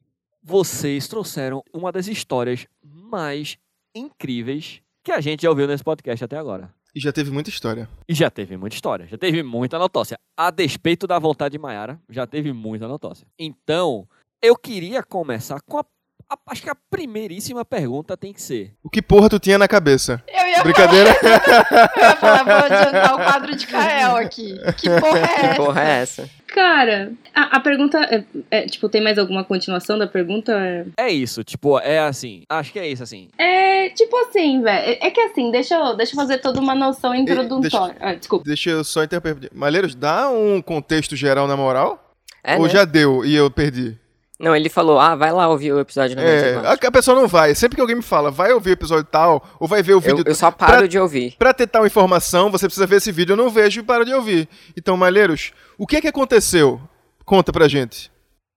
Vocês 0.44 1.08
trouxeram 1.08 1.64
uma 1.74 1.92
das 1.92 2.08
histórias 2.08 2.66
mais 2.84 3.58
incríveis 3.96 4.82
que 5.04 5.12
a 5.12 5.20
gente 5.22 5.42
já 5.44 5.50
ouviu 5.50 5.68
nesse 5.68 5.84
podcast 5.84 6.24
até 6.24 6.38
agora. 6.38 6.70
E 6.96 7.00
já 7.00 7.12
teve 7.12 7.30
muita 7.32 7.50
história. 7.50 7.88
E 8.08 8.14
já 8.14 8.30
teve 8.30 8.58
muita 8.58 8.76
história, 8.76 9.06
já 9.08 9.18
teve 9.18 9.44
muita 9.44 9.78
notócia. 9.78 10.18
A 10.36 10.50
despeito 10.50 11.06
da 11.06 11.20
vontade 11.20 11.54
de 11.54 11.60
Maiara, 11.60 12.00
já 12.10 12.26
teve 12.26 12.52
muita 12.54 12.88
notócia. 12.88 13.28
Então, 13.38 14.08
eu 14.42 14.56
queria 14.56 15.04
começar 15.04 15.60
com 15.68 15.78
a, 15.80 15.86
a- 16.30 16.38
Acho 16.48 16.64
que 16.64 16.70
a 16.70 16.76
primeiríssima 16.90 17.64
pergunta 17.64 18.18
tem 18.18 18.34
que 18.34 18.42
ser: 18.42 18.74
O 18.84 18.90
que 18.90 19.02
porra 19.02 19.30
tu 19.30 19.38
tinha 19.40 19.58
na 19.58 19.68
cabeça? 19.68 20.24
Eu 20.28 20.48
ia, 20.48 20.64
Brincadeira? 20.64 21.10
eu 21.22 22.02
ia 22.04 22.16
falar, 22.16 22.44
vou 22.44 22.54
adiantar 22.56 23.14
o 23.14 23.18
quadro 23.18 23.56
de 23.56 23.68
Kael 23.68 24.16
aqui. 24.16 24.58
Que 24.78 24.90
porra 25.00 25.20
é 25.20 25.28
Que 25.28 25.46
essa? 25.46 25.56
porra 25.56 25.84
é 25.84 25.90
essa? 26.02 26.30
Cara, 26.58 27.12
a, 27.36 27.58
a 27.58 27.60
pergunta 27.60 28.00
é, 28.00 28.24
é, 28.50 28.66
Tipo, 28.66 28.90
tem 28.90 29.00
mais 29.00 29.20
alguma 29.20 29.44
continuação 29.44 29.96
da 29.96 30.08
pergunta? 30.08 30.52
É, 30.54 30.86
É 30.98 31.08
isso, 31.08 31.44
tipo, 31.44 31.78
é 31.78 32.00
assim. 32.00 32.42
Acho 32.50 32.74
que 32.74 32.80
é 32.80 32.88
isso, 32.88 33.04
assim. 33.04 33.30
é 33.38 33.90
tipo 33.90 34.18
assim, 34.18 34.64
velho. 34.64 34.90
É, 34.90 35.08
é 35.08 35.12
que 35.12 35.22
assim, 35.22 35.52
deixa 35.52 35.76
eu, 35.76 35.96
deixa 35.96 36.14
eu 36.14 36.16
fazer 36.16 36.40
toda 36.40 36.60
uma 36.60 36.74
noção 36.74 37.14
introdutória. 37.14 37.96
Ah, 38.00 38.16
desculpa. 38.16 38.44
Deixa 38.44 38.72
eu 38.72 38.84
só 38.84 39.04
interpretar. 39.04 39.52
Malheiros, 39.54 39.94
dá 39.94 40.30
um 40.30 40.60
contexto 40.60 41.16
geral 41.16 41.48
na 41.48 41.56
moral? 41.56 42.16
É, 42.44 42.56
Ou 42.56 42.64
né? 42.64 42.70
já 42.70 42.86
deu 42.86 43.24
e 43.24 43.36
eu 43.36 43.52
perdi? 43.52 43.96
Não, 44.40 44.56
ele 44.56 44.70
falou, 44.70 45.00
ah, 45.00 45.16
vai 45.16 45.32
lá 45.32 45.48
ouvir 45.48 45.72
o 45.74 45.80
episódio 45.80 46.14
É, 46.20 46.52
94. 46.54 46.86
a, 46.86 46.90
a 46.90 46.92
pessoa 46.92 47.20
não 47.20 47.28
vai. 47.28 47.56
Sempre 47.56 47.76
que 47.76 47.82
alguém 47.82 47.96
me 47.96 48.04
fala, 48.04 48.30
vai 48.30 48.54
ouvir 48.54 48.70
o 48.70 48.74
episódio 48.74 49.04
tal, 49.12 49.44
ou 49.60 49.68
vai 49.68 49.82
ver 49.82 49.96
o 49.96 50.00
vídeo 50.00 50.20
eu, 50.20 50.32
eu 50.32 50.36
só 50.36 50.52
paro 50.52 50.74
pra- 50.78 50.88
de 50.88 51.00
ouvir. 51.00 51.36
Pra 51.40 51.54
ter 51.54 51.66
tal 51.66 51.88
informação, 51.88 52.52
você 52.52 52.68
precisa 52.68 52.86
ver 52.86 52.98
esse 52.98 53.12
vídeo. 53.12 53.34
Eu 53.34 53.38
não 53.38 53.50
vejo 53.50 53.80
e 53.80 53.84
paro 53.84 54.06
de 54.06 54.14
ouvir. 54.14 54.48
Então, 54.78 54.96
Malheiros, 54.96 55.52
o 55.78 55.88
que 55.88 55.98
é 55.98 56.02
que 56.02 56.08
aconteceu? 56.08 56.80
Conta 57.26 57.52
pra 57.52 57.68
gente. 57.68 58.12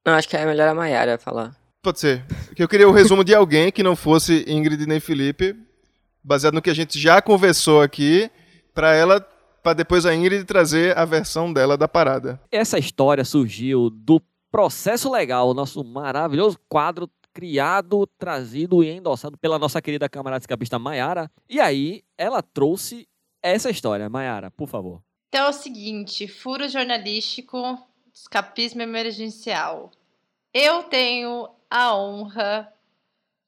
Não, 0.06 0.12
acho 0.14 0.28
que 0.28 0.36
é 0.36 0.44
melhor 0.44 0.68
a 0.68 0.74
Mayara 0.74 1.16
falar. 1.18 1.52
Pode 1.82 1.98
ser. 1.98 2.24
Que 2.54 2.62
eu 2.62 2.68
queria 2.68 2.86
o 2.88 2.92
resumo 2.92 3.24
de 3.24 3.34
alguém 3.34 3.72
que 3.72 3.82
não 3.82 3.96
fosse 3.96 4.44
Ingrid 4.46 4.84
nem 4.86 5.00
Felipe, 5.00 5.56
baseado 6.22 6.54
no 6.54 6.60
que 6.62 6.68
a 6.70 6.74
gente 6.74 6.98
já 6.98 7.22
conversou 7.22 7.80
aqui, 7.80 8.30
pra 8.74 8.94
ela, 8.94 9.26
pra 9.62 9.72
depois 9.72 10.04
a 10.04 10.14
Ingrid 10.14 10.44
trazer 10.44 10.96
a 10.96 11.06
versão 11.06 11.50
dela 11.50 11.76
da 11.78 11.88
parada. 11.88 12.38
Essa 12.52 12.78
história 12.78 13.24
surgiu 13.24 13.88
do 13.90 14.20
Processo 14.50 15.10
Legal, 15.10 15.54
nosso 15.54 15.84
maravilhoso 15.84 16.58
quadro 16.68 17.08
criado, 17.32 18.06
trazido 18.18 18.82
e 18.82 18.90
endossado 18.90 19.38
pela 19.38 19.58
nossa 19.58 19.80
querida 19.80 20.08
camarada 20.08 20.42
escapista 20.42 20.78
Maiara. 20.78 21.30
E 21.48 21.60
aí, 21.60 22.02
ela 22.18 22.42
trouxe 22.42 23.08
essa 23.42 23.70
história. 23.70 24.08
Maiara, 24.08 24.50
por 24.50 24.68
favor. 24.68 25.02
Então 25.28 25.46
é 25.46 25.48
o 25.48 25.52
seguinte, 25.52 26.26
furo 26.26 26.68
jornalístico 26.68 27.78
Escapismo 28.12 28.82
emergencial. 28.82 29.92
Eu 30.52 30.82
tenho 30.82 31.48
a 31.70 31.96
honra 31.96 32.72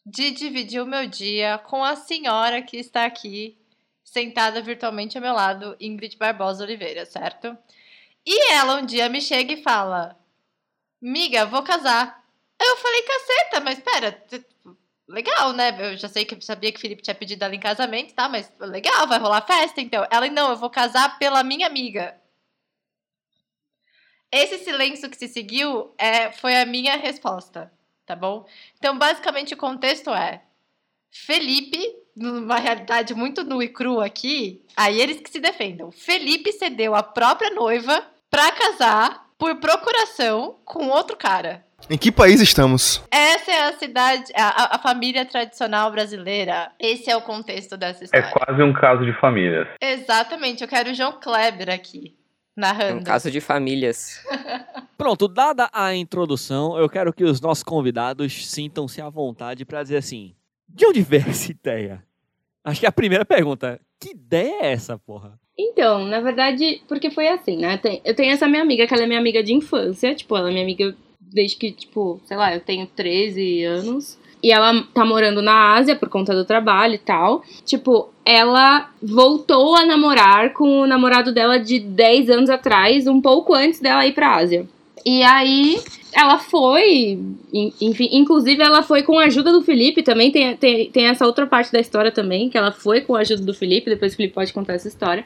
de 0.07 0.31
dividir 0.31 0.81
o 0.81 0.87
meu 0.87 1.07
dia 1.09 1.59
com 1.59 1.85
a 1.85 1.97
senhora 1.97 2.63
que 2.63 2.77
está 2.77 3.05
aqui, 3.05 3.59
sentada 4.05 4.63
virtualmente 4.63 5.19
ao 5.19 5.23
meu 5.23 5.33
lado, 5.33 5.77
Ingrid 5.81 6.17
Barbosa 6.17 6.63
Oliveira, 6.63 7.05
certo? 7.05 7.59
E 8.25 8.53
ela 8.53 8.77
um 8.77 8.87
dia 8.87 9.09
me 9.09 9.21
chega 9.21 9.53
e 9.53 9.63
fala: 9.63 10.17
Miga, 11.03 11.45
vou 11.47 11.65
casar. 11.65 12.23
Eu 12.61 12.77
falei, 12.77 13.03
caceta, 13.03 13.61
mas 13.61 13.81
pera, 13.81 14.25
legal, 15.09 15.53
né? 15.53 15.77
Eu 15.93 15.97
já 15.97 16.09
sei 16.09 16.25
que 16.25 16.41
sabia 16.45 16.71
que 16.71 16.81
Felipe 16.81 17.03
tinha 17.03 17.15
pedido 17.15 17.43
ela 17.43 17.55
em 17.55 17.61
casamento, 17.61 18.15
tá? 18.15 18.29
Mas 18.29 18.51
legal, 18.61 19.09
vai 19.09 19.19
rolar 19.19 19.43
festa 19.43 19.81
então. 19.81 20.07
Ela, 20.09 20.29
não, 20.29 20.51
eu 20.51 20.57
vou 20.57 20.71
casar 20.71 21.19
pela 21.19 21.43
minha 21.43 21.67
amiga. 21.67 22.17
Esse 24.31 24.59
silêncio 24.59 25.11
que 25.11 25.17
se 25.17 25.27
seguiu 25.27 25.93
é, 25.99 26.31
foi 26.31 26.57
a 26.57 26.65
minha 26.65 26.97
resposta, 26.97 27.71
tá 28.07 28.15
bom? 28.15 28.47
Então, 28.79 28.97
basicamente, 28.97 29.55
o 29.55 29.59
contexto 29.59 30.11
é: 30.11 30.43
Felipe, 31.11 31.79
numa 32.15 32.59
realidade 32.59 33.13
muito 33.13 33.43
nua 33.43 33.65
e 33.65 33.69
crua 33.69 34.07
aqui, 34.07 34.65
aí 34.77 35.01
eles 35.01 35.21
que 35.21 35.31
se 35.31 35.41
defendam. 35.41 35.91
Felipe 35.91 36.53
cedeu 36.53 36.95
a 36.95 37.03
própria 37.03 37.51
noiva 37.51 38.07
pra 38.31 38.53
casar 38.53 39.32
por 39.43 39.57
procuração 39.57 40.61
com 40.65 40.87
outro 40.87 41.17
cara. 41.17 41.65
Em 41.91 41.99
que 41.99 42.13
país 42.13 42.41
estamos? 42.41 43.03
Essa 43.11 43.51
é 43.51 43.63
a 43.65 43.73
cidade, 43.77 44.33
a, 44.37 44.77
a- 44.77 44.79
família 44.79 45.27
tradicional 45.27 45.91
brasileira. 45.91 46.71
Esse 46.79 47.11
é 47.11 47.17
o 47.17 47.23
contexto 47.23 47.77
dessa 47.77 48.05
É 48.05 48.05
história. 48.05 48.31
quase 48.31 48.63
um 48.63 48.73
caso 48.73 49.05
de 49.05 49.13
família. 49.21 49.69
Exatamente, 49.81 50.63
eu 50.63 50.69
quero 50.69 50.93
o 50.93 50.95
João 50.95 51.19
Kleber 51.21 51.69
aqui, 51.71 52.17
É 52.57 52.61
narrando. 52.61 53.01
um 53.01 53.03
caso 53.03 53.33
de 53.33 53.41
famílias. 53.41 54.25
Pronto, 54.97 55.27
dada 55.27 55.69
a 55.73 55.93
introdução, 55.93 56.79
eu 56.79 56.89
quero 56.89 57.13
que 57.13 57.25
os 57.25 57.41
nossos 57.41 57.65
convidados 57.65 58.49
sintam-se 58.49 59.01
à 59.03 59.11
vontade 59.11 59.65
para 59.65 59.83
dizer 59.83 59.97
assim: 59.97 60.37
de 60.69 60.87
onde 60.87 61.03
veio 61.03 61.29
essa 61.29 61.51
ideia? 61.51 62.05
Acho 62.63 62.79
que 62.79 62.87
é 62.87 62.89
a 62.89 62.93
primeira 62.93 63.25
pergunta. 63.25 63.81
Que 63.99 64.11
ideia 64.13 64.67
é 64.67 64.73
essa, 64.73 64.97
porra? 65.01 65.37
Então, 65.59 66.05
na 66.07 66.21
verdade, 66.21 66.81
porque 66.89 67.11
foi 67.11 67.29
assim, 67.29 67.57
né? 67.57 67.79
Eu 68.05 68.15
tenho 68.15 68.33
essa 68.33 68.49
minha 68.49 68.63
amiga, 68.63 68.87
que 68.87 68.95
ela 68.95 69.05
é 69.05 69.07
minha 69.07 69.19
amiga 69.21 69.43
de 69.43 69.55
infância. 69.55 70.15
Tipo, 70.15 70.37
ela 70.37 70.49
é 70.49 70.53
minha 70.53 70.65
amiga 70.65 70.95
desde 71.21 71.57
que, 71.57 71.71
tipo, 71.71 72.21
sei 72.25 72.37
lá, 72.37 72.55
eu 72.55 72.61
tenho 72.61 72.87
13 72.87 73.65
anos. 73.65 74.19
E 74.43 74.51
ela 74.51 74.83
tá 74.93 75.05
morando 75.05 75.41
na 75.41 75.75
Ásia 75.75 75.95
por 75.95 76.09
conta 76.09 76.35
do 76.35 76.45
trabalho 76.45 76.95
e 76.95 76.99
tal. 76.99 77.45
Tipo, 77.65 78.09
ela 78.25 78.91
voltou 79.01 79.77
a 79.77 79.87
namorar 79.87 80.53
com 80.53 80.81
o 80.81 80.87
namorado 80.87 81.33
dela 81.33 81.59
de 81.59 81.79
10 81.79 82.29
anos 82.29 82.51
atrás, 82.51 83.07
um 83.07 83.21
pouco 83.21 83.55
antes 83.55 83.79
dela 83.79 84.05
ir 84.05 84.15
pra 84.15 84.35
Ásia. 84.35 84.67
E 85.07 85.23
aí, 85.23 85.81
ela 86.15 86.39
foi, 86.39 87.19
en- 87.53 87.73
enfim, 87.81 88.09
inclusive 88.13 88.63
ela 88.63 88.83
foi 88.83 89.03
com 89.03 89.19
a 89.19 89.25
ajuda 89.25 89.53
do 89.53 89.63
Felipe 89.63 90.03
também, 90.03 90.31
tem, 90.31 90.57
tem, 90.57 90.91
tem 90.91 91.07
essa 91.07 91.27
outra 91.27 91.47
parte 91.47 91.73
da 91.73 91.81
história 91.81 92.11
também, 92.13 92.49
que 92.51 92.59
ela 92.59 92.73
foi 92.73 93.01
com 93.01 93.15
a 93.17 93.21
ajuda 93.21 93.43
do 93.43 93.55
Felipe, 93.55 93.91
depois 93.91 94.13
o 94.13 94.17
Felipe 94.17 94.35
pode 94.35 94.53
contar 94.53 94.75
essa 94.75 94.89
história. 94.89 95.25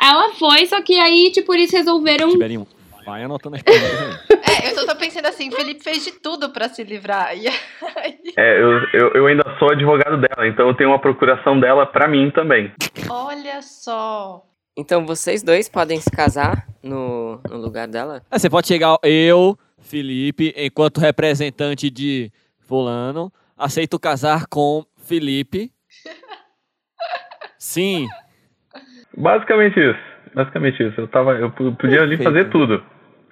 Ela 0.00 0.30
foi, 0.34 0.66
só 0.66 0.80
que 0.82 0.98
aí, 0.98 1.30
tipo, 1.32 1.52
eles 1.54 1.70
resolveram 1.72 2.30
Tiberinho, 2.30 2.66
vai 3.04 3.22
anotando 3.24 3.56
aí. 3.56 3.62
É, 4.62 4.70
eu 4.70 4.74
só 4.74 4.86
tô 4.86 4.96
pensando 4.96 5.26
assim, 5.26 5.50
Felipe 5.50 5.82
fez 5.84 6.04
de 6.04 6.12
tudo 6.12 6.50
pra 6.50 6.68
se 6.68 6.82
livrar. 6.82 7.36
E 7.36 7.46
aí, 7.48 8.18
É, 8.36 8.60
eu, 8.60 8.70
eu, 8.92 9.08
eu 9.14 9.26
ainda 9.26 9.44
sou 9.58 9.70
advogado 9.70 10.16
dela, 10.20 10.46
então 10.48 10.66
eu 10.68 10.74
tenho 10.74 10.90
uma 10.90 10.98
procuração 10.98 11.58
dela 11.60 11.86
pra 11.86 12.08
mim 12.08 12.30
também. 12.30 12.72
olha 13.08 13.60
só. 13.62 14.42
Então 14.76 15.04
vocês 15.06 15.42
dois 15.42 15.68
podem 15.68 16.00
se 16.00 16.10
casar 16.10 16.66
no, 16.82 17.38
no 17.48 17.58
lugar 17.58 17.86
dela? 17.86 18.22
Ah, 18.30 18.38
Você 18.38 18.48
pode 18.48 18.66
chegar, 18.66 18.96
eu, 19.02 19.58
Felipe, 19.90 20.54
enquanto 20.56 21.00
representante 21.00 21.90
de 21.90 22.30
Fulano, 22.60 23.32
aceito 23.58 23.98
casar 23.98 24.46
com 24.46 24.84
Felipe. 24.96 25.72
Sim, 27.58 28.08
Basicamente 29.16 29.78
isso. 29.78 29.98
Basicamente 30.34 30.82
isso. 30.82 31.00
Eu, 31.00 31.08
tava, 31.08 31.32
eu 31.32 31.50
podia 31.50 32.02
ali 32.02 32.16
fazer 32.16 32.48
tudo. 32.50 32.82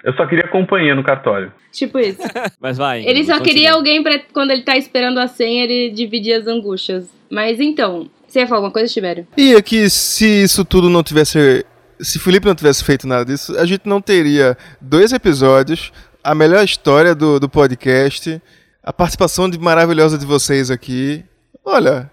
Eu 0.05 0.13
só 0.15 0.27
queria 0.27 0.47
companhia 0.49 0.95
no 0.95 1.03
cartório. 1.03 1.53
Tipo 1.73 1.99
isso. 1.99 2.21
mas 2.61 2.77
vai. 2.77 3.05
Ele 3.05 3.25
só 3.25 3.35
continua. 3.35 3.45
queria 3.45 3.73
alguém 3.73 4.03
pra 4.03 4.19
quando 4.33 4.51
ele 4.51 4.63
tá 4.63 4.77
esperando 4.77 5.19
a 5.19 5.27
senha, 5.27 5.65
ele 5.65 5.91
dividir 5.91 6.35
as 6.35 6.47
angústias. 6.47 7.09
Mas 7.31 7.61
então, 7.61 8.09
você 8.27 8.41
ia 8.41 8.47
falar 8.47 8.59
alguma 8.59 8.73
coisa, 8.73 8.93
Tibério? 8.93 9.27
E 9.37 9.55
é 9.55 9.63
que 9.63 9.89
se 9.91 10.45
isso 10.45 10.65
tudo 10.65 10.89
não 10.89 11.03
tivesse. 11.03 11.65
Se 12.01 12.21
Felipe 12.21 12.47
não 12.47 12.55
tivesse 12.55 12.85
feito 12.85 13.09
nada 13.09 13.25
disso, 13.25 13.59
a 13.59 13.67
gente 13.67 13.89
não 13.89 14.01
teria 14.01 14.57
dois 14.81 15.13
episódios, 15.13 15.93
a 16.23 16.35
melhor 16.35 16.65
história 16.65 17.15
do, 17.15 17.39
do 17.41 17.49
podcast, 17.49 18.41
a 18.83 18.93
participação 18.93 19.49
de 19.49 19.59
maravilhosa 19.59 20.17
de 20.19 20.27
vocês 20.27 20.71
aqui. 20.71 21.25
Olha, 21.65 22.11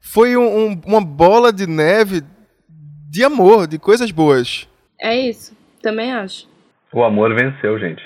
foi 0.00 0.36
um- 0.36 0.66
um- 0.72 0.80
uma 0.86 1.00
bola 1.00 1.52
de 1.52 1.66
neve 1.66 2.22
de 3.10 3.24
amor, 3.24 3.66
de 3.66 3.78
coisas 3.78 4.10
boas. 4.10 4.68
É 5.00 5.16
isso. 5.16 5.56
Também 5.82 6.12
acho. 6.12 6.46
O 6.92 7.02
amor 7.04 7.34
venceu, 7.34 7.78
gente. 7.78 8.02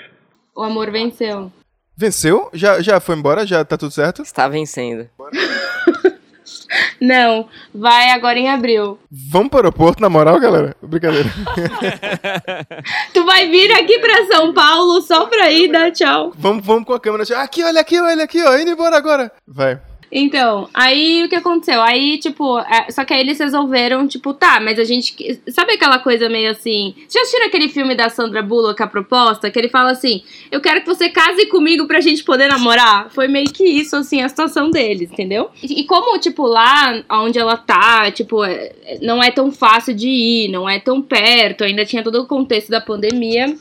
O 0.55 0.61
amor 0.61 0.91
venceu. 0.91 1.51
Venceu? 1.95 2.49
Já, 2.53 2.81
já 2.81 2.99
foi 2.99 3.15
embora? 3.15 3.45
Já 3.45 3.63
tá 3.65 3.77
tudo 3.77 3.91
certo? 3.91 4.21
Está 4.21 4.47
vencendo. 4.47 5.09
Não, 6.99 7.47
vai 7.73 8.11
agora 8.11 8.39
em 8.39 8.49
abril. 8.49 8.99
Vamos 9.11 9.49
para 9.49 9.57
o 9.57 9.59
aeroporto, 9.61 10.01
na 10.01 10.09
moral, 10.09 10.39
galera? 10.39 10.75
Brincadeira. 10.81 11.29
Tu 13.13 13.25
vai 13.25 13.49
vir 13.49 13.71
aqui 13.73 13.99
pra 13.99 14.25
São 14.27 14.53
Paulo 14.53 15.01
só 15.01 15.25
pra 15.25 15.51
ir 15.51 15.71
dar 15.71 15.91
tchau. 15.91 16.33
vamos, 16.35 16.65
vamos 16.65 16.85
com 16.85 16.93
a 16.93 16.99
câmera. 16.99 17.23
Aqui, 17.41 17.63
olha 17.63 17.81
aqui, 17.81 17.99
olha 17.99 18.23
aqui, 18.23 18.41
ó. 18.43 18.57
Indo 18.57 18.71
embora 18.71 18.97
agora. 18.97 19.31
Vai. 19.47 19.79
Então, 20.15 20.69
aí 20.71 21.23
o 21.23 21.29
que 21.29 21.35
aconteceu? 21.35 21.81
Aí, 21.81 22.19
tipo, 22.19 22.59
é, 22.59 22.91
só 22.91 23.03
que 23.03 23.15
aí 23.15 23.21
eles 23.21 23.39
resolveram, 23.39 24.07
tipo, 24.07 24.31
tá, 24.31 24.59
mas 24.61 24.77
a 24.77 24.83
gente. 24.83 25.41
Sabe 25.47 25.73
aquela 25.73 25.97
coisa 25.97 26.29
meio 26.29 26.51
assim? 26.51 26.93
Já 27.11 27.19
assistiram 27.21 27.47
aquele 27.47 27.67
filme 27.67 27.95
da 27.95 28.09
Sandra 28.09 28.43
Bullock, 28.43 28.81
A 28.83 28.85
Proposta? 28.85 29.49
Que 29.49 29.57
ele 29.57 29.69
fala 29.69 29.89
assim: 29.89 30.21
Eu 30.51 30.61
quero 30.61 30.81
que 30.81 30.85
você 30.87 31.09
case 31.09 31.47
comigo 31.47 31.87
pra 31.87 31.99
gente 31.99 32.23
poder 32.23 32.47
namorar. 32.47 33.09
Foi 33.09 33.27
meio 33.27 33.51
que 33.51 33.63
isso, 33.63 33.95
assim, 33.95 34.21
a 34.21 34.29
situação 34.29 34.69
deles, 34.69 35.11
entendeu? 35.11 35.49
E, 35.63 35.81
e 35.81 35.83
como, 35.85 36.19
tipo, 36.19 36.45
lá 36.45 37.03
onde 37.09 37.39
ela 37.39 37.57
tá, 37.57 38.11
tipo, 38.11 38.43
é- 38.43 38.99
não 39.01 39.21
é 39.21 39.31
tão 39.31 39.51
fácil 39.51 39.95
de 39.95 40.07
ir, 40.07 40.49
não 40.49 40.69
é 40.69 40.79
tão 40.79 41.01
perto, 41.01 41.63
ainda 41.63 41.83
tinha 41.85 42.03
todo 42.03 42.21
o 42.21 42.27
contexto 42.27 42.69
da 42.69 42.79
pandemia. 42.79 43.55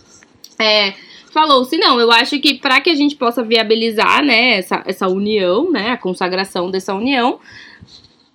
É, 0.58 0.92
falou-se, 1.32 1.76
não, 1.78 1.98
eu 1.98 2.10
acho 2.12 2.38
que 2.40 2.54
para 2.54 2.80
que 2.80 2.90
a 2.90 2.94
gente 2.94 3.16
possa 3.16 3.42
viabilizar, 3.42 4.24
né, 4.24 4.58
essa, 4.58 4.82
essa 4.86 5.08
união, 5.08 5.70
né, 5.70 5.90
a 5.90 5.96
consagração 5.96 6.70
dessa 6.70 6.94
união, 6.94 7.40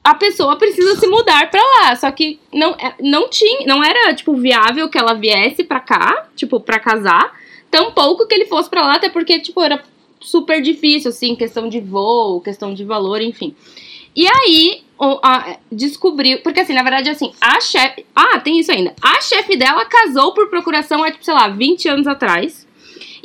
a 0.03 0.15
pessoa 0.15 0.55
precisa 0.57 0.95
se 0.95 1.05
mudar 1.07 1.49
pra 1.51 1.61
lá. 1.61 1.95
Só 1.95 2.09
que 2.11 2.39
não, 2.53 2.71
é- 2.71 2.95
não 3.01 3.29
tinha, 3.29 3.65
não 3.67 3.83
era, 3.83 4.13
tipo, 4.13 4.33
viável 4.35 4.89
que 4.89 4.97
ela 4.97 5.13
viesse 5.13 5.63
pra 5.63 5.79
cá, 5.79 6.27
tipo, 6.35 6.59
pra 6.59 6.79
casar. 6.79 7.31
Tampouco 7.69 8.25
que 8.27 8.33
ele 8.33 8.45
fosse 8.45 8.69
pra 8.69 8.81
lá, 8.83 8.95
até 8.95 9.09
porque, 9.09 9.39
tipo, 9.39 9.61
era 9.61 9.83
super 10.19 10.61
difícil, 10.61 11.09
assim, 11.09 11.35
questão 11.35 11.67
de 11.69 11.79
voo, 11.79 12.41
questão 12.41 12.73
de 12.73 12.83
valor, 12.83 13.21
enfim. 13.21 13.53
E 14.15 14.25
aí, 14.27 14.81
descobriu. 15.71 16.39
Porque, 16.39 16.61
assim, 16.61 16.73
na 16.73 16.83
verdade, 16.83 17.09
assim, 17.09 17.31
a 17.39 17.59
chefe. 17.61 18.05
Ah, 18.15 18.39
tem 18.39 18.59
isso 18.59 18.71
ainda. 18.71 18.93
A 19.01 19.21
chefe 19.21 19.55
dela 19.55 19.85
casou 19.85 20.33
por 20.33 20.49
procuração 20.49 21.03
há, 21.03 21.11
tipo, 21.11 21.23
sei 21.23 21.33
lá, 21.33 21.49
20 21.49 21.87
anos 21.87 22.07
atrás. 22.07 22.66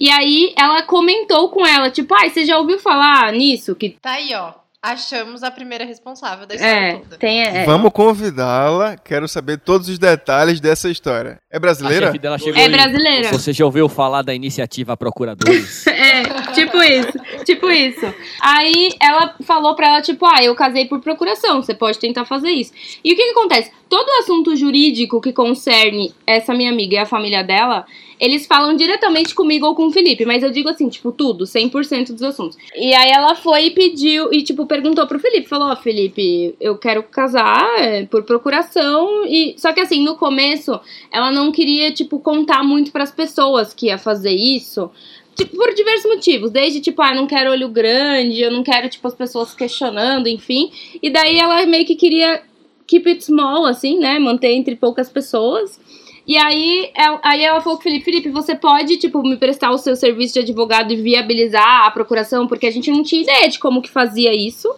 E 0.03 0.11
aí, 0.11 0.53
ela 0.59 0.83
comentou 0.83 1.49
com 1.49 1.65
ela, 1.65 1.89
tipo, 1.89 2.13
ai, 2.13 2.29
você 2.29 2.45
já 2.45 2.59
ouviu 2.59 2.77
falar 2.77 3.33
nisso? 3.33 3.73
Que 3.77 3.91
Tá 4.03 4.15
aí, 4.15 4.35
ó. 4.35 4.53
Achamos 4.83 5.45
a 5.45 5.51
primeira 5.53 5.85
responsável 5.85 6.45
da 6.45 6.57
história 6.57 6.75
é, 6.75 6.93
toda. 6.95 7.17
tem. 7.17 7.41
É, 7.41 7.65
Vamos 7.65 7.93
convidá-la. 7.93 8.97
Quero 8.97 9.29
saber 9.29 9.59
todos 9.59 9.89
os 9.89 10.01
detalhes 10.01 10.59
dessa 10.59 10.91
história. 10.91 11.39
É 11.49 11.57
brasileira? 11.57 12.07
chefe 12.07 12.19
dela 12.19 12.37
chegou 12.37 12.61
é 12.61 12.69
brasileira. 12.69 13.29
Você 13.29 13.53
já 13.53 13.65
ouviu 13.65 13.89
falar 13.89 14.23
da 14.23 14.35
iniciativa 14.35 14.97
Procuradores? 14.97 15.85
É, 16.03 16.53
tipo 16.53 16.83
isso, 16.83 17.13
tipo 17.45 17.71
isso. 17.71 18.13
Aí 18.41 18.91
ela 19.01 19.37
falou 19.45 19.77
pra 19.77 19.87
ela, 19.87 20.03
tipo, 20.03 20.27
ah, 20.27 20.43
eu 20.43 20.53
casei 20.57 20.87
por 20.87 21.01
procuração, 21.01 21.63
você 21.63 21.75
pode 21.75 22.01
tentar 22.01 22.25
fazer 22.25 22.51
isso. 22.51 22.73
E 23.05 23.13
o 23.13 23.17
que 23.17 23.25
que 23.25 23.31
acontece? 23.31 23.71
Todo 23.89 24.09
o 24.09 24.19
assunto 24.19 24.57
jurídico 24.57 25.21
que 25.21 25.33
concerne 25.33 26.13
essa 26.27 26.53
minha 26.53 26.73
amiga 26.73 26.97
e 26.97 26.99
a 26.99 27.07
família 27.07 27.45
dela, 27.45 27.87
eles 28.23 28.47
falam 28.47 28.77
diretamente 28.77 29.35
comigo 29.35 29.67
ou 29.67 29.75
com 29.75 29.89
o 29.89 29.91
Felipe, 29.91 30.25
mas 30.25 30.45
eu 30.45 30.51
digo 30.53 30.69
assim, 30.69 30.89
tipo, 30.89 31.11
tudo, 31.11 31.45
100% 31.45 32.13
dos 32.13 32.23
assuntos. 32.23 32.57
E 32.77 32.95
aí 32.95 33.11
ela 33.11 33.35
foi 33.35 33.67
e 33.67 33.71
pediu, 33.73 34.33
e 34.33 34.45
tipo, 34.45 34.65
perguntou 34.65 35.09
pro 35.09 35.19
Felipe, 35.19 35.49
falou, 35.49 35.73
ó, 35.73 35.75
Felipe, 35.75 36.55
eu 36.61 36.79
quero 36.79 37.03
casar 37.03 37.69
é, 37.81 38.07
por 38.07 38.23
procuração, 38.23 39.27
e 39.27 39.57
só 39.59 39.73
que 39.73 39.81
assim, 39.81 40.05
no 40.05 40.15
começo, 40.15 40.81
ela 41.11 41.33
não 41.33 41.51
queria, 41.51 41.91
tipo, 41.91 42.21
contar 42.21 42.63
muito 42.63 42.93
pras 42.93 43.11
pessoas 43.11 43.75
que 43.75 43.87
ia 43.87 43.99
fazer 43.99 44.33
isso, 44.33 44.89
Tipo, 45.35 45.57
por 45.57 45.73
diversos 45.73 46.05
motivos. 46.05 46.51
Desde, 46.51 46.79
tipo, 46.79 47.01
ah, 47.01 47.15
não 47.15 47.27
quero 47.27 47.51
olho 47.51 47.67
grande, 47.67 48.43
eu 48.43 48.51
não 48.51 48.63
quero, 48.63 48.87
tipo, 48.91 49.09
as 49.09 49.15
pessoas 49.15 49.55
questionando, 49.55 50.27
enfim. 50.27 50.71
E 51.03 51.09
daí 51.09 51.39
ela 51.39 51.65
meio 51.65 51.87
que 51.87 51.95
queria 51.95 52.43
keep 52.87 53.09
it 53.09 53.25
small, 53.25 53.65
assim, 53.65 53.99
né? 53.99 54.19
Manter 54.19 54.53
entre 54.53 54.77
poucas 54.77 55.09
pessoas. 55.09 55.81
E 56.27 56.37
aí, 56.37 56.91
ela, 56.95 57.21
aí 57.23 57.43
ela 57.43 57.61
falou 57.61 57.79
com 57.79 57.81
o 57.81 57.85
Felipe, 57.85 58.05
Felipe, 58.05 58.31
você 58.31 58.55
pode, 58.55 58.97
tipo, 58.97 59.23
me 59.23 59.37
prestar 59.37 59.71
o 59.71 59.79
seu 59.79 59.97
serviço 59.97 60.35
de 60.35 60.41
advogado 60.41 60.93
e 60.93 60.97
viabilizar 60.97 61.87
a 61.87 61.91
procuração? 61.91 62.47
Porque 62.47 62.67
a 62.67 62.71
gente 62.71 62.91
não 62.91 63.03
tinha 63.03 63.23
ideia 63.23 63.49
de 63.49 63.59
como 63.59 63.83
que 63.83 63.91
fazia 63.91 64.33
isso. 64.33 64.73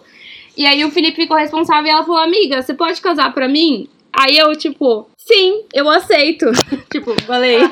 E 0.57 0.65
aí 0.65 0.83
o 0.83 0.91
Felipe 0.91 1.21
ficou 1.21 1.37
responsável 1.37 1.85
e 1.85 1.89
ela 1.89 2.03
falou, 2.03 2.21
amiga, 2.21 2.61
você 2.61 2.73
pode 2.73 2.99
casar 3.01 3.33
pra 3.33 3.47
mim? 3.47 3.87
Aí 4.17 4.37
eu, 4.37 4.55
tipo, 4.55 5.09
sim, 5.17 5.65
eu 5.73 5.89
aceito. 5.89 6.45
tipo, 6.89 7.19
falei. 7.23 7.59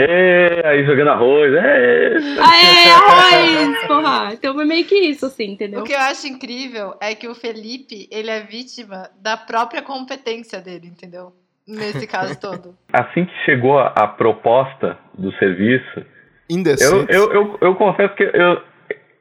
É, 0.00 0.66
aí 0.66 0.84
jogando 0.84 1.10
arroz. 1.10 1.52
É. 1.54 2.16
Aê, 2.38 2.90
arroz! 2.90 3.86
Porra. 3.86 4.30
Então 4.32 4.54
foi 4.54 4.64
meio 4.64 4.84
que 4.84 4.94
isso, 4.94 5.26
assim, 5.26 5.52
entendeu? 5.52 5.80
O 5.80 5.84
que 5.84 5.92
eu 5.92 5.98
acho 5.98 6.26
incrível 6.26 6.94
é 7.00 7.14
que 7.14 7.26
o 7.28 7.34
Felipe, 7.34 8.08
ele 8.10 8.30
é 8.30 8.40
vítima 8.40 9.10
da 9.20 9.36
própria 9.36 9.82
competência 9.82 10.60
dele, 10.60 10.86
entendeu? 10.86 11.32
Nesse 11.68 12.06
caso 12.06 12.34
todo. 12.40 12.74
Assim 12.92 13.26
que 13.26 13.44
chegou 13.44 13.78
a, 13.78 13.88
a 13.88 14.08
proposta 14.08 14.98
do 15.16 15.30
serviço, 15.32 16.02
eu, 16.48 17.06
eu, 17.08 17.32
eu, 17.32 17.58
eu 17.60 17.74
confesso 17.74 18.14
que 18.14 18.22
eu 18.22 18.62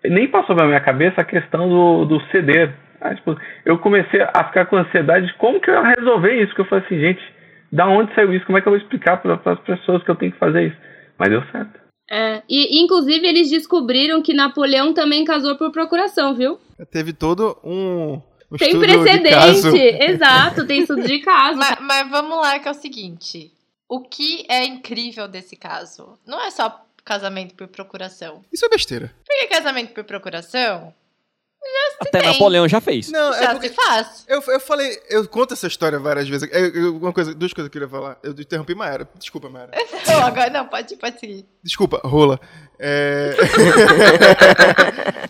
nem 0.06 0.30
passou 0.30 0.56
pela 0.56 0.68
minha 0.68 0.80
cabeça 0.80 1.20
a 1.20 1.26
questão 1.26 1.68
do, 1.68 2.06
do 2.06 2.22
ceder. 2.32 2.74
Ah, 3.02 3.14
tipo, 3.14 3.38
eu 3.66 3.78
comecei 3.78 4.22
a 4.22 4.44
ficar 4.46 4.66
com 4.66 4.78
ansiedade 4.78 5.28
de 5.28 5.34
como 5.34 5.60
que 5.60 5.70
eu 5.70 5.74
ia 5.74 5.94
resolver 5.98 6.42
isso. 6.42 6.56
Que 6.56 6.62
eu 6.62 6.66
falei 6.66 6.86
assim, 6.86 7.00
gente, 7.00 7.22
da 7.72 7.88
onde 7.88 8.14
saiu 8.16 8.34
isso? 8.34 8.46
Como 8.46 8.58
é 8.58 8.62
que 8.62 8.68
eu 8.68 8.72
vou 8.72 8.80
explicar 8.80 9.22
para 9.22 9.40
as 9.46 9.60
pessoas 9.60 10.02
que 10.04 10.10
eu 10.10 10.16
tenho 10.16 10.32
que 10.32 10.40
fazer 10.40 10.68
isso? 10.68 10.78
Mas 11.18 11.30
deu 11.30 11.44
certo. 11.52 11.80
É, 12.10 12.42
e 12.50 12.82
inclusive 12.82 13.28
eles 13.28 13.50
descobriram 13.50 14.22
que 14.22 14.34
Napoleão 14.34 14.94
também 14.94 15.26
casou 15.26 15.58
por 15.58 15.72
procuração, 15.74 16.34
viu? 16.34 16.58
Teve 16.90 17.12
todo 17.12 17.58
um, 17.64 18.22
um 18.52 18.58
Tem 18.58 18.70
estudo 18.70 18.86
de 18.88 19.30
caso. 19.30 19.72
precedente, 19.72 20.04
exato, 20.12 20.68
tem 20.68 20.82
estudo 20.82 21.04
de 21.04 21.20
caso. 21.20 21.58
mas, 21.58 21.78
mas 21.82 22.10
vamos 22.10 22.38
lá, 22.38 22.60
que 22.60 22.68
é 22.68 22.72
o 22.72 22.74
seguinte. 22.74 23.52
O 23.90 24.02
que 24.02 24.46
é 24.50 24.66
incrível 24.66 25.28
desse 25.28 25.56
caso? 25.56 26.18
Não 26.26 26.42
é 26.42 26.52
só 26.52 26.86
casamento 27.06 27.56
por 27.56 27.68
procuração. 27.68 28.44
Isso 28.52 28.66
é 28.66 28.70
besteira. 28.70 29.14
Porque 29.26 29.48
casamento 29.48 29.94
por 29.94 30.04
procuração 30.04 30.94
Até 32.00 32.20
tem. 32.22 32.32
Napoleão 32.32 32.68
já 32.68 32.80
fez. 32.80 33.10
Não, 33.12 33.34
é 33.34 33.44
já 33.44 33.52
porque 33.54 33.70
se 33.70 33.76
faz. 33.76 34.24
eu, 34.28 34.42
eu 34.48 34.60
falei, 34.60 34.98
eu 35.10 35.28
conto 35.28 35.54
essa 35.54 35.68
história 35.68 36.00
várias 36.00 36.30
vezes. 36.30 36.48
Eu- 36.52 36.68
eu- 36.70 36.98
uma 36.98 37.12
coisa, 37.12 37.34
duas 37.34 37.52
coisas 37.54 37.70
que 37.72 37.78
eu 37.78 37.82
queria 37.82 37.90
falar. 37.90 38.18
Eu 38.24 38.32
interrompi 38.32 38.76
Maera. 38.76 39.08
Desculpa, 39.18 39.50
Maera. 39.50 39.72
Não, 40.08 40.26
agora 40.26 40.50
não, 40.50 40.68
pode, 40.68 40.96
pode 40.96 41.20
seguir. 41.20 41.46
Desculpa, 41.64 42.00
rola. 42.04 42.40
É... 42.80 43.36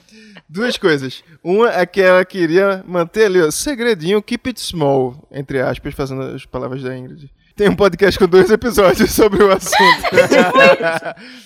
Duas 0.49 0.77
coisas. 0.77 1.23
Uma 1.43 1.71
é 1.73 1.85
que 1.85 2.01
ela 2.01 2.23
queria 2.23 2.83
manter 2.87 3.25
ali, 3.25 3.41
ó, 3.41 3.51
segredinho, 3.51 4.21
keep 4.21 4.47
it 4.49 4.59
small, 4.61 5.27
entre 5.31 5.59
aspas, 5.59 5.93
fazendo 5.93 6.21
as 6.35 6.45
palavras 6.45 6.81
da 6.83 6.95
Ingrid. 6.95 7.29
Tem 7.55 7.67
um 7.69 7.75
podcast 7.75 8.17
com 8.19 8.27
dois 8.27 8.49
episódios 8.51 9.11
sobre 9.11 9.43
o 9.43 9.51
assunto. 9.51 9.73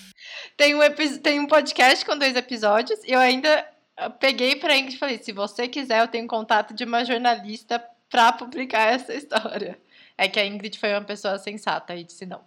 Tem 0.58 0.76
um, 0.76 0.80
tem 1.24 1.40
um 1.40 1.48
podcast 1.48 2.06
com 2.06 2.16
dois 2.16 2.36
episódios 2.36 3.00
e 3.06 3.14
eu 3.14 3.20
ainda 3.20 3.66
peguei 4.10 4.56
pra 4.56 4.78
Ingrid 4.78 4.96
e 4.96 5.00
falei: 5.00 5.20
se 5.22 5.32
você 5.32 5.68
quiser, 5.68 6.02
eu 6.02 6.08
tenho 6.08 6.28
contato 6.28 6.74
de 6.74 6.84
uma 6.84 7.04
jornalista 7.06 7.84
pra 8.10 8.32
publicar 8.32 8.92
essa 8.94 9.14
história. 9.14 9.78
É 10.18 10.28
que 10.28 10.40
a 10.40 10.46
Ingrid 10.46 10.78
foi 10.80 10.92
uma 10.92 11.02
pessoa 11.02 11.38
sensata 11.38 11.96
e 11.96 12.04
disse 12.04 12.26
não. 12.26 12.42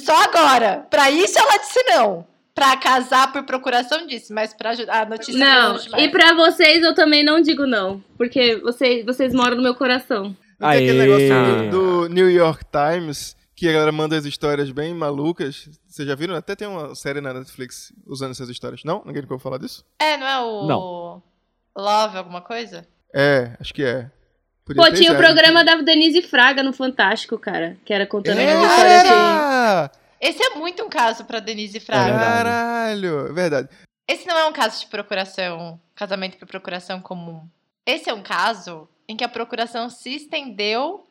Só 0.00 0.16
agora! 0.22 0.86
Pra 0.90 1.10
isso 1.10 1.38
ela 1.38 1.56
disse 1.58 1.82
não. 1.84 2.26
Pra 2.54 2.76
casar 2.76 3.32
por 3.32 3.42
procuração 3.42 4.06
disse, 4.06 4.32
mas 4.32 4.54
pra 4.54 4.70
ajudar 4.70 5.02
a 5.02 5.04
notícia 5.08 5.36
Não, 5.36 5.76
vai. 5.90 6.04
e 6.04 6.08
pra 6.08 6.34
vocês 6.34 6.84
eu 6.84 6.94
também 6.94 7.24
não 7.24 7.40
digo 7.40 7.66
não. 7.66 8.00
Porque 8.16 8.54
vocês, 8.56 9.04
vocês 9.04 9.34
moram 9.34 9.56
no 9.56 9.62
meu 9.62 9.74
coração. 9.74 10.36
Não 10.60 10.70
tem 10.70 10.88
aquele 10.88 10.98
negócio 10.98 11.70
do, 11.70 12.06
do 12.06 12.14
New 12.14 12.30
York 12.30 12.64
Times, 12.70 13.36
que 13.56 13.68
a 13.68 13.72
galera 13.72 13.92
manda 13.92 14.16
as 14.16 14.24
histórias 14.24 14.70
bem 14.70 14.92
malucas. 14.94 15.68
Vocês 15.86 16.06
já 16.08 16.14
viram? 16.14 16.34
Até 16.34 16.56
tem 16.56 16.66
uma 16.68 16.94
série 16.94 17.20
na 17.20 17.32
Netflix 17.32 17.92
usando 18.06 18.32
essas 18.32 18.48
histórias. 18.48 18.82
Não? 18.84 18.98
Ninguém 19.04 19.22
nunca 19.22 19.34
ouviu 19.34 19.42
falar 19.42 19.58
disso? 19.58 19.84
É, 19.98 20.16
não 20.16 20.26
é 20.26 20.40
o. 20.40 20.66
Não. 20.66 21.22
Love 21.76 22.18
alguma 22.18 22.40
coisa? 22.40 22.86
É, 23.14 23.56
acho 23.60 23.72
que 23.72 23.84
é. 23.84 24.10
Podia 24.64 24.82
Pô, 24.82 24.90
tinha 24.92 25.12
o 25.12 25.16
programa 25.16 25.62
da 25.64 25.76
Denise 25.76 26.22
Fraga 26.22 26.62
no 26.62 26.72
Fantástico, 26.72 27.38
cara. 27.38 27.76
Que 27.84 27.92
era 27.92 28.06
contando 28.06 28.38
É, 28.38 28.52
as 28.54 28.62
histórias 28.64 29.02
de... 29.02 30.04
Esse 30.20 30.42
é 30.42 30.54
muito 30.54 30.82
um 30.82 30.88
caso 30.88 31.24
pra 31.26 31.38
Denise 31.38 31.78
Fraga. 31.80 32.04
verdade. 32.04 32.24
Caralho! 32.24 33.26
é 33.28 33.32
Verdade. 33.32 33.68
Esse 34.08 34.26
não 34.26 34.36
é 34.38 34.46
um 34.46 34.52
caso 34.52 34.80
de 34.80 34.86
procuração, 34.86 35.78
casamento 35.94 36.38
por 36.38 36.46
procuração 36.48 37.00
comum. 37.00 37.46
Esse 37.86 38.08
é 38.08 38.14
um 38.14 38.22
caso 38.22 38.88
em 39.06 39.16
que 39.16 39.24
a 39.24 39.28
procuração 39.28 39.90
se 39.90 40.14
estendeu 40.14 41.06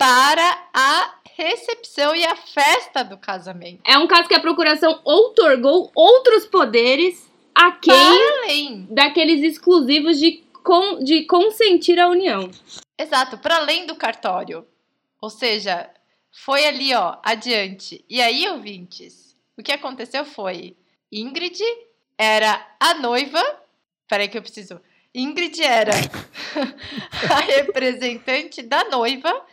para 0.00 0.68
a 0.72 1.14
recepção 1.36 2.16
e 2.16 2.24
a 2.24 2.34
festa 2.34 3.04
do 3.04 3.18
casamento. 3.18 3.82
É 3.86 3.98
um 3.98 4.06
caso 4.06 4.26
que 4.26 4.34
a 4.34 4.40
procuração 4.40 4.98
outorgou 5.04 5.92
outros 5.94 6.46
poderes 6.46 7.30
a 7.54 7.72
quem 7.72 7.92
Além, 7.92 8.86
daqueles 8.90 9.42
exclusivos 9.42 10.18
de, 10.18 10.42
con- 10.64 11.04
de 11.04 11.24
consentir 11.26 12.00
a 12.00 12.08
união. 12.08 12.50
exato, 12.98 13.36
para 13.36 13.56
além 13.58 13.84
do 13.84 13.94
cartório. 13.94 14.66
Ou 15.20 15.28
seja, 15.28 15.90
foi 16.32 16.64
ali, 16.64 16.94
ó, 16.94 17.18
adiante. 17.22 18.02
E 18.08 18.22
aí, 18.22 18.48
ouvintes, 18.48 19.36
o 19.58 19.62
que 19.62 19.70
aconteceu 19.72 20.24
foi: 20.24 20.74
Ingrid 21.12 21.60
era 22.16 22.66
a 22.80 22.94
noiva. 22.94 23.42
Peraí, 24.08 24.28
que 24.28 24.38
eu 24.38 24.42
preciso. 24.42 24.80
Ingrid 25.14 25.62
era 25.62 25.92
a 27.30 27.40
representante 27.40 28.62
da 28.62 28.84
noiva 28.84 29.44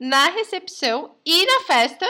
na 0.00 0.28
recepção 0.30 1.16
e 1.24 1.46
na 1.46 1.60
festa 1.60 2.06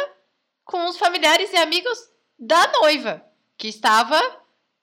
com 0.64 0.88
os 0.88 0.98
familiares 0.98 1.52
e 1.52 1.56
amigos 1.56 1.98
da 2.38 2.72
noiva, 2.80 3.22
que 3.56 3.68
estava 3.68 4.20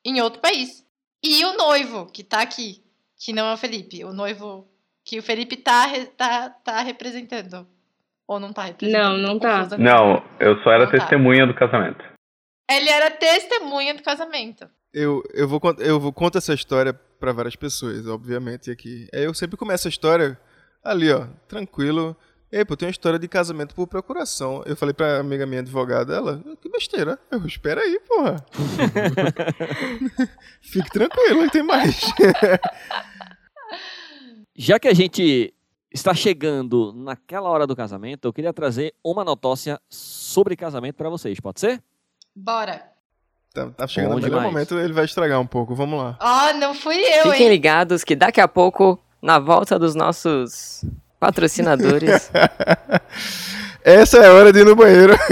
em 0.06 0.22
outro 0.22 0.40
país. 0.42 0.86
E 1.24 1.44
o 1.46 1.56
noivo, 1.58 2.06
que 2.12 2.24
tá 2.24 2.42
aqui, 2.42 2.84
que 3.18 3.34
não 3.34 3.48
é 3.48 3.54
o 3.54 3.58
Felipe, 3.58 4.04
o 4.04 4.14
noivo 4.14 4.68
que 5.06 5.20
o 5.20 5.24
Felipe 5.24 5.58
tá, 5.58 5.86
re- 5.86 6.06
tá, 6.06 6.50
tá 6.50 6.82
representando. 6.82 7.68
Ou 8.26 8.40
não 8.40 8.54
tá 8.54 8.64
representando? 8.64 9.18
Não, 9.22 9.34
não 9.34 9.40
tá. 9.40 9.68
Não, 9.78 10.24
eu 10.40 10.58
só 10.64 10.72
era 10.72 10.86
Não 10.86 10.92
tá. 10.92 10.98
testemunha 10.98 11.46
do 11.46 11.54
casamento. 11.54 12.04
Ele 12.72 12.90
era 12.90 13.12
testemunha 13.12 13.94
do 13.94 14.02
casamento. 14.02 14.70
Eu, 14.94 15.22
eu, 15.34 15.48
vou, 15.48 15.60
eu 15.80 16.00
vou 16.00 16.14
contar 16.14 16.38
essa 16.38 16.54
história 16.54 16.94
pra 16.94 17.34
várias 17.34 17.56
pessoas, 17.58 18.08
obviamente, 18.08 18.72
aqui. 18.72 19.08
Eu 19.12 19.34
sempre 19.34 19.58
começo 19.58 19.88
a 19.88 19.90
história 19.90 20.40
ali, 20.84 21.12
ó, 21.12 21.28
tranquilo. 21.48 22.16
Ei, 22.56 22.64
pô, 22.64 22.78
tem 22.78 22.86
uma 22.86 22.92
história 22.92 23.18
de 23.18 23.28
casamento 23.28 23.74
por 23.74 23.88
procuração. 23.88 24.62
Eu 24.68 24.76
falei 24.76 24.94
pra 24.94 25.18
amiga 25.18 25.44
minha 25.44 25.62
advogada, 25.62 26.16
ela, 26.16 26.40
que 26.62 26.70
besteira. 26.70 27.18
Eu, 27.32 27.44
espera 27.48 27.82
aí, 27.82 28.00
porra. 28.08 28.46
Fique 30.62 30.88
tranquilo, 30.92 31.50
tem 31.50 31.64
mais. 31.64 32.00
Já 34.56 34.78
que 34.78 34.88
a 34.88 34.94
gente 34.94 35.52
está 35.92 36.14
chegando 36.14 36.94
naquela 36.96 37.50
hora 37.50 37.66
do 37.66 37.76
casamento, 37.76 38.28
eu 38.28 38.34
queria 38.34 38.54
trazer 38.54 38.94
uma 39.04 39.24
notócia 39.24 39.82
sobre 39.90 40.56
casamento 40.56 40.98
para 40.98 41.10
vocês, 41.10 41.40
pode 41.40 41.60
ser? 41.60 41.82
Bora. 42.36 42.84
tá, 43.52 43.72
tá 43.72 43.88
chegando 43.88 44.12
Bom 44.12 44.20
no 44.20 44.26
demais. 44.28 44.44
momento, 44.44 44.78
ele 44.78 44.94
vai 44.94 45.06
estragar 45.06 45.42
um 45.42 45.48
pouco. 45.48 45.74
Vamos 45.74 46.00
lá. 46.00 46.20
Ó, 46.22 46.54
não 46.54 46.76
fui 46.76 46.98
eu, 46.98 47.32
Fiquem 47.32 47.48
hein? 47.48 47.50
ligados 47.50 48.04
que 48.04 48.16
daqui 48.16 48.40
a 48.40 48.48
pouco, 48.48 49.04
na 49.20 49.40
volta 49.40 49.80
dos 49.80 49.96
nossos 49.96 50.86
patrocinadores, 51.24 52.30
Essa 53.82 54.18
é 54.18 54.28
a 54.28 54.34
hora 54.34 54.52
de 54.52 54.60
ir 54.60 54.66
no 54.66 54.76
banheiro. 54.76 55.14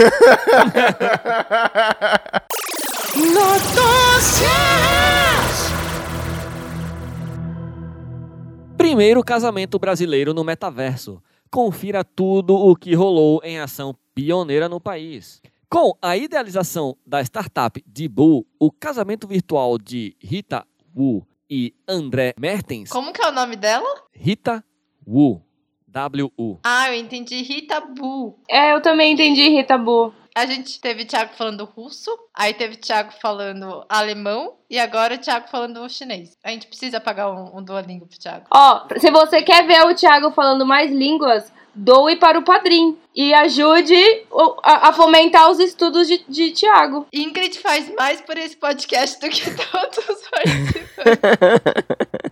Primeiro 8.77 9.21
casamento 9.21 9.77
brasileiro 9.77 10.33
no 10.33 10.45
metaverso. 10.45 11.21
Confira 11.49 12.05
tudo 12.05 12.55
o 12.55 12.73
que 12.73 12.93
rolou 12.95 13.41
em 13.43 13.59
ação 13.59 13.93
pioneira 14.15 14.69
no 14.69 14.79
país. 14.79 15.41
Com 15.69 15.97
a 16.01 16.15
idealização 16.15 16.95
da 17.05 17.21
startup 17.21 17.83
Dibu, 17.85 18.47
o 18.57 18.71
casamento 18.71 19.27
virtual 19.27 19.77
de 19.77 20.15
Rita 20.21 20.65
Wu 20.95 21.27
e 21.49 21.75
André 21.85 22.33
Mertens. 22.39 22.89
Como 22.89 23.11
que 23.11 23.21
é 23.21 23.27
o 23.27 23.33
nome 23.33 23.57
dela? 23.57 23.89
Rita 24.13 24.63
Wu. 25.05 25.50
W-U. 25.91 26.59
Ah, 26.63 26.89
eu 26.89 26.95
entendi 26.95 27.41
Rita 27.41 27.81
Bu. 27.81 28.39
É, 28.49 28.73
eu 28.73 28.81
também 28.81 29.13
entendi, 29.13 29.49
Rita 29.49 29.77
Bu. 29.77 30.13
A 30.33 30.45
gente 30.45 30.79
teve 30.79 31.03
Thiago 31.03 31.33
falando 31.33 31.65
russo, 31.65 32.09
aí 32.33 32.53
teve 32.53 32.77
Thiago 32.77 33.11
falando 33.21 33.85
alemão 33.89 34.53
E 34.69 34.79
agora 34.79 35.15
o 35.15 35.17
Thiago 35.17 35.49
falando 35.49 35.89
chinês. 35.89 36.37
A 36.41 36.51
gente 36.51 36.67
precisa 36.67 37.01
pagar 37.01 37.29
um, 37.29 37.57
um 37.57 37.61
Duolingo 37.61 38.07
pro 38.07 38.17
Thiago. 38.17 38.45
Ó, 38.49 38.87
se 38.97 39.11
você 39.11 39.41
quer 39.41 39.67
ver 39.67 39.85
o 39.85 39.93
Thiago 39.93 40.31
falando 40.31 40.65
mais 40.65 40.89
línguas, 40.89 41.51
doe 41.75 42.15
para 42.17 42.37
o 42.39 42.43
padrinho. 42.43 42.97
E 43.15 43.33
ajude 43.33 43.93
o- 44.31 44.55
a, 44.63 44.89
a 44.89 44.93
fomentar 44.93 45.49
os 45.51 45.59
estudos 45.59 46.07
de, 46.07 46.23
de 46.27 46.51
Thiago. 46.51 47.05
Ingrid 47.13 47.57
faz 47.59 47.93
mais 47.95 48.21
por 48.21 48.37
esse 48.37 48.55
podcast 48.55 49.19
do 49.19 49.29
que 49.29 49.43
todos 49.51 49.97
os 50.09 50.29
participantes. 50.29 50.91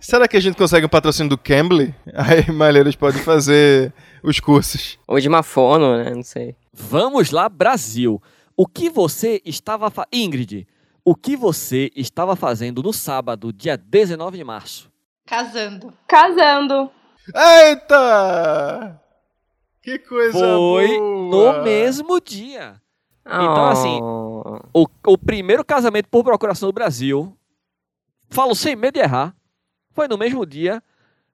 Será 0.00 0.26
que 0.26 0.36
a 0.36 0.40
gente 0.40 0.56
consegue 0.56 0.86
um 0.86 0.88
patrocínio 0.88 1.28
do 1.30 1.38
Cambly? 1.38 1.94
Aí 2.14 2.50
Malheiros 2.50 2.96
pode 2.96 3.18
fazer 3.18 3.92
os 4.22 4.40
cursos. 4.40 4.98
Ou 5.06 5.20
de 5.20 5.28
uma 5.28 5.42
fono, 5.42 5.96
né? 6.02 6.10
Não 6.14 6.22
sei. 6.22 6.56
Vamos 6.72 7.30
lá, 7.30 7.48
Brasil. 7.48 8.22
O 8.56 8.66
que 8.66 8.88
você 8.88 9.40
estava 9.44 9.90
fa... 9.90 10.06
Ingrid, 10.12 10.66
o 11.04 11.14
que 11.14 11.36
você 11.36 11.90
estava 11.94 12.34
fazendo 12.36 12.82
no 12.82 12.92
sábado, 12.92 13.52
dia 13.52 13.76
19 13.76 14.38
de 14.38 14.44
março? 14.44 14.90
Casando. 15.26 15.92
Casando. 16.08 16.90
Eita! 17.34 18.99
Que 19.90 19.98
coisa 19.98 20.38
Foi 20.38 20.86
boa! 20.86 21.56
no 21.58 21.64
mesmo 21.64 22.20
dia. 22.20 22.80
Então, 23.26 23.66
assim, 23.66 24.00
Oh. 24.02 24.58
O, 24.72 24.86
o 25.06 25.18
primeiro 25.18 25.64
casamento 25.64 26.08
por 26.08 26.24
procuração 26.24 26.68
do 26.68 26.72
Brasil, 26.72 27.36
falo 28.30 28.54
sem 28.54 28.74
medo 28.74 28.94
de 28.94 29.00
errar, 29.00 29.34
foi 29.90 30.08
no 30.08 30.16
mesmo 30.16 30.46
dia 30.46 30.82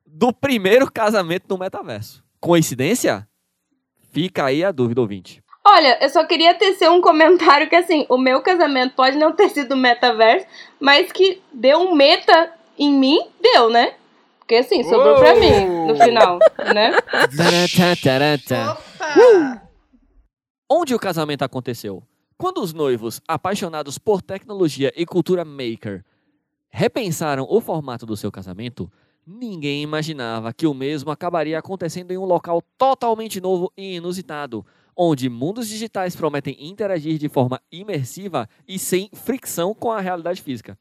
do 0.05 0.33
primeiro 0.33 0.91
casamento 0.91 1.45
no 1.49 1.59
metaverso. 1.59 2.25
Coincidência? 2.41 3.29
Fica 4.11 4.47
aí 4.47 4.65
a 4.65 4.73
dúvida, 4.73 5.01
ouvinte. 5.01 5.43
Olha, 5.65 5.99
eu 6.03 6.09
só 6.09 6.25
queria 6.25 6.55
tecer 6.55 6.91
um 6.91 7.01
comentário 7.01 7.69
que 7.69 7.77
assim, 7.77 8.07
o 8.09 8.17
meu 8.19 8.41
casamento 8.41 8.95
pode 8.95 9.17
não 9.17 9.33
ter 9.33 9.51
sido 9.51 9.77
metaverso, 9.77 10.47
mas 10.81 11.13
que 11.13 11.43
deu 11.53 11.79
um 11.81 11.95
meta 11.95 12.53
em 12.79 12.93
mim, 12.93 13.19
deu, 13.41 13.69
né? 13.69 13.95
Porque 14.47 14.55
assim, 14.55 14.85
sobrou 14.85 15.17
pra 15.17 15.33
Uou! 15.33 15.41
mim 15.41 15.89
no 15.89 15.97
final, 15.97 16.39
né? 16.73 16.93
Opa! 18.71 19.63
Onde 20.71 20.95
o 20.95 21.01
casamento 21.01 21.43
aconteceu? 21.43 22.01
Quando 22.39 22.63
os 22.63 22.73
noivos, 22.73 23.21
apaixonados 23.27 23.99
por 23.99 24.23
tecnologia 24.23 24.93
e 24.95 25.05
cultura 25.05 25.45
maker, 25.45 26.05
repensaram 26.69 27.45
o 27.51 27.61
formato 27.61 28.07
do 28.07 28.17
seu 28.17 28.31
casamento, 28.31 28.89
ninguém 29.27 29.83
imaginava 29.83 30.53
que 30.53 30.69
o 30.69 30.75
mesmo 30.75 31.11
acabaria 31.11 31.59
acontecendo 31.59 32.13
em 32.13 32.19
um 32.19 32.25
local 32.25 32.63
totalmente 32.79 33.41
novo 33.41 33.73
e 33.77 33.97
inusitado, 33.97 34.65
onde 34.97 35.29
mundos 35.29 35.67
digitais 35.67 36.15
prometem 36.15 36.57
interagir 36.61 37.19
de 37.19 37.29
forma 37.29 37.61
imersiva 37.73 38.49
e 38.69 38.79
sem 38.79 39.11
fricção 39.13 39.75
com 39.75 39.91
a 39.91 40.01
realidade 40.01 40.41
física, 40.41 40.79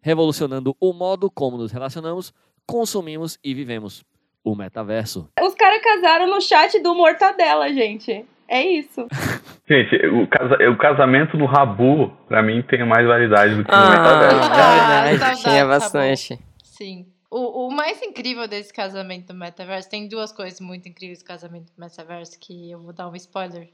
revolucionando 0.00 0.76
o 0.78 0.92
modo 0.92 1.28
como 1.28 1.58
nos 1.58 1.72
relacionamos, 1.72 2.32
consumimos 2.70 3.38
e 3.42 3.52
vivemos. 3.54 4.04
O 4.42 4.54
metaverso. 4.54 5.28
Os 5.42 5.54
caras 5.54 5.82
casaram 5.82 6.26
no 6.26 6.40
chat 6.40 6.78
do 6.80 6.94
Mortadela, 6.94 7.68
gente. 7.74 8.24
É 8.48 8.62
isso. 8.66 9.06
Gente, 9.68 9.94
o, 10.06 10.26
casa- 10.26 10.56
o 10.68 10.76
casamento 10.76 11.36
no 11.36 11.46
Rabu, 11.46 12.10
pra 12.26 12.42
mim, 12.42 12.60
tem 12.62 12.84
mais 12.84 13.06
validade 13.06 13.54
do 13.54 13.64
que 13.64 13.70
no 13.70 13.76
Ah, 13.76 13.90
metaverso. 13.90 14.36
Ah, 14.36 15.02
verdade. 15.04 15.18
saudades, 15.18 15.42
Tinha 15.42 15.60
tá 15.62 15.66
bastante. 15.68 16.38
Sim. 16.64 17.06
O, 17.30 17.68
o 17.68 17.70
mais 17.70 18.02
incrível 18.02 18.48
desse 18.48 18.72
casamento 18.74 19.28
do 19.28 19.34
metaverso, 19.38 19.88
tem 19.88 20.08
duas 20.08 20.32
coisas 20.32 20.58
muito 20.58 20.88
incríveis 20.88 21.20
do 21.20 21.24
casamento 21.26 21.66
do 21.72 21.80
metaverso 21.80 22.36
que 22.40 22.72
eu 22.72 22.80
vou 22.80 22.92
dar 22.92 23.08
um 23.08 23.14
spoiler. 23.14 23.68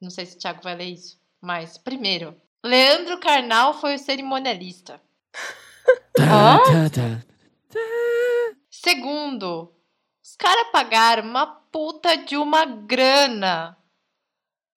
Não 0.00 0.08
sei 0.08 0.24
se 0.24 0.36
o 0.36 0.38
Thiago 0.38 0.62
vai 0.62 0.74
ler 0.76 0.84
isso. 0.84 1.18
Mas, 1.42 1.76
primeiro, 1.76 2.34
Leandro 2.64 3.18
Carnal 3.20 3.74
foi 3.74 3.96
o 3.96 3.98
cerimonialista. 3.98 4.98
Hã? 6.18 6.58
Tá, 6.58 6.90
tá. 6.94 7.31
Segundo, 8.70 9.72
os 10.22 10.36
caras 10.36 10.68
pagaram 10.72 11.24
uma 11.24 11.46
puta 11.46 12.16
de 12.16 12.36
uma 12.36 12.64
grana 12.64 13.76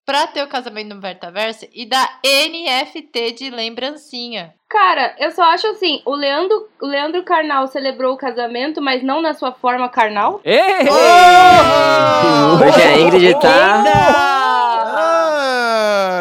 pra 0.05 0.27
ter 0.27 0.43
o 0.43 0.47
casamento 0.47 0.93
no 0.93 1.01
metaverso 1.01 1.65
e 1.73 1.86
dar 1.86 2.19
NFT 2.23 3.31
de 3.31 3.49
lembrancinha. 3.49 4.53
Cara, 4.69 5.15
eu 5.19 5.31
só 5.31 5.43
acho 5.43 5.67
assim, 5.67 6.01
o 6.05 6.15
Leandro, 6.15 6.69
o 6.81 6.86
Leandro 6.86 7.23
Carnal 7.23 7.67
celebrou 7.67 8.13
o 8.13 8.17
casamento, 8.17 8.81
mas 8.81 9.03
não 9.03 9.21
na 9.21 9.34
sua 9.34 9.51
forma 9.51 9.89
carnal. 9.89 10.41
Ei! 10.43 10.88
Oh! 10.89 12.63
Hoje 12.63 12.81
a 12.81 12.99
Ingrid 12.99 13.39
tá. 13.39 14.35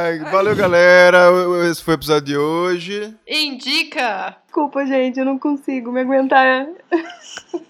Ai, 0.05 0.19
valeu, 0.19 0.55
galera. 0.55 1.31
Esse 1.71 1.83
foi 1.83 1.95
o 1.95 1.97
episódio 1.97 2.27
de 2.27 2.37
hoje. 2.37 3.17
Indica! 3.27 4.37
Desculpa, 4.45 4.85
gente, 4.85 5.19
eu 5.19 5.25
não 5.25 5.39
consigo 5.39 5.91
me 5.91 6.01
aguentar. 6.03 6.67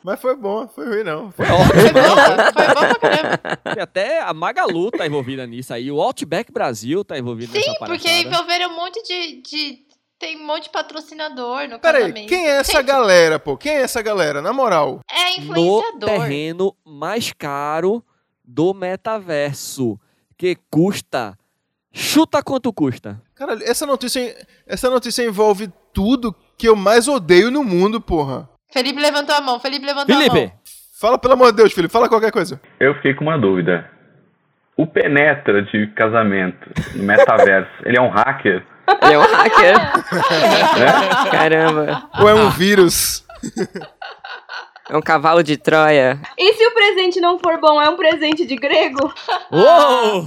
Mas 0.02 0.20
foi 0.20 0.34
bom, 0.34 0.66
foi 0.66 0.84
ruim 0.84 1.04
não. 1.04 1.30
Foi- 1.30 1.46
Foi 1.46 1.92
boa, 1.92 2.52
foi 2.52 2.74
boa 2.74 2.94
pra 2.94 2.98
caramba. 2.98 3.40
Até 3.80 4.20
a 4.20 4.34
Magalu 4.34 4.90
tá 4.90 5.06
envolvida 5.06 5.46
nisso 5.46 5.72
aí. 5.72 5.90
O 5.92 6.00
Outback 6.00 6.50
Brasil 6.52 7.04
tá 7.04 7.16
envolvido 7.16 7.52
Sim, 7.52 7.58
nessa 7.58 7.74
porque 7.78 8.02
palhaçada. 8.08 8.28
envolveram 8.28 8.70
um 8.70 8.76
monte 8.76 9.00
de, 9.04 9.40
de- 9.42 9.78
Tem 10.18 10.36
um 10.42 10.44
monte 10.46 10.64
de 10.64 10.70
patrocinador 10.70 11.68
no 11.68 11.78
Peraí, 11.78 12.02
casamento. 12.02 12.28
quem 12.28 12.46
é 12.48 12.56
essa 12.56 12.82
galera, 12.82 13.38
pô? 13.38 13.56
Quem 13.56 13.72
é 13.74 13.82
essa 13.82 14.02
galera? 14.02 14.42
Na 14.42 14.52
moral. 14.52 15.00
É 15.08 15.40
No 15.40 15.56
influenciador. 15.56 16.08
terreno 16.10 16.76
mais 16.84 17.32
caro 17.32 18.02
do 18.44 18.74
metaverso. 18.74 19.98
Que 20.36 20.56
custa... 20.68 21.38
Chuta 21.96 22.42
quanto 22.42 22.72
custa. 22.72 23.20
Caralho, 23.36 23.62
essa 23.62 23.86
notícia, 23.86 24.34
essa 24.66 24.90
notícia 24.90 25.22
envolve 25.22 25.70
tudo 25.92 26.34
que 26.58 26.68
eu 26.68 26.74
mais 26.74 27.06
odeio 27.06 27.52
no 27.52 27.62
mundo, 27.62 28.00
porra. 28.00 28.48
Felipe 28.72 29.00
levantou 29.00 29.32
a 29.32 29.40
mão, 29.40 29.60
Felipe 29.60 29.86
levantou 29.86 30.12
a 30.12 30.18
Felipe, 30.18 30.40
mão. 30.40 30.52
Fala 31.00 31.16
pelo 31.16 31.34
amor 31.34 31.52
de 31.52 31.58
Deus, 31.58 31.72
filho. 31.72 31.88
Fala 31.88 32.08
qualquer 32.08 32.32
coisa. 32.32 32.60
Eu 32.80 32.96
fiquei 32.96 33.14
com 33.14 33.22
uma 33.24 33.38
dúvida. 33.38 33.88
O 34.76 34.88
Penetra 34.88 35.62
de 35.62 35.86
casamento 35.94 36.68
no 36.96 37.04
metaverso, 37.04 37.70
ele 37.84 37.96
é 37.96 38.02
um 38.02 38.08
hacker? 38.08 38.66
Ele 39.02 39.14
é 39.14 39.18
um 39.18 39.22
hacker. 39.22 39.76
Caramba. 41.30 42.10
Ou 42.18 42.28
é 42.28 42.34
um 42.34 42.50
vírus? 42.50 43.24
É 44.90 44.96
um 44.96 45.00
cavalo 45.00 45.44
de 45.44 45.56
Troia. 45.56 46.20
E 46.36 46.54
se 46.54 46.66
o 46.66 46.74
presente 46.74 47.20
não 47.20 47.38
for 47.38 47.60
bom, 47.60 47.80
é 47.80 47.88
um 47.88 47.96
presente 47.96 48.44
de 48.44 48.56
grego? 48.56 49.14
Uou! 49.52 50.24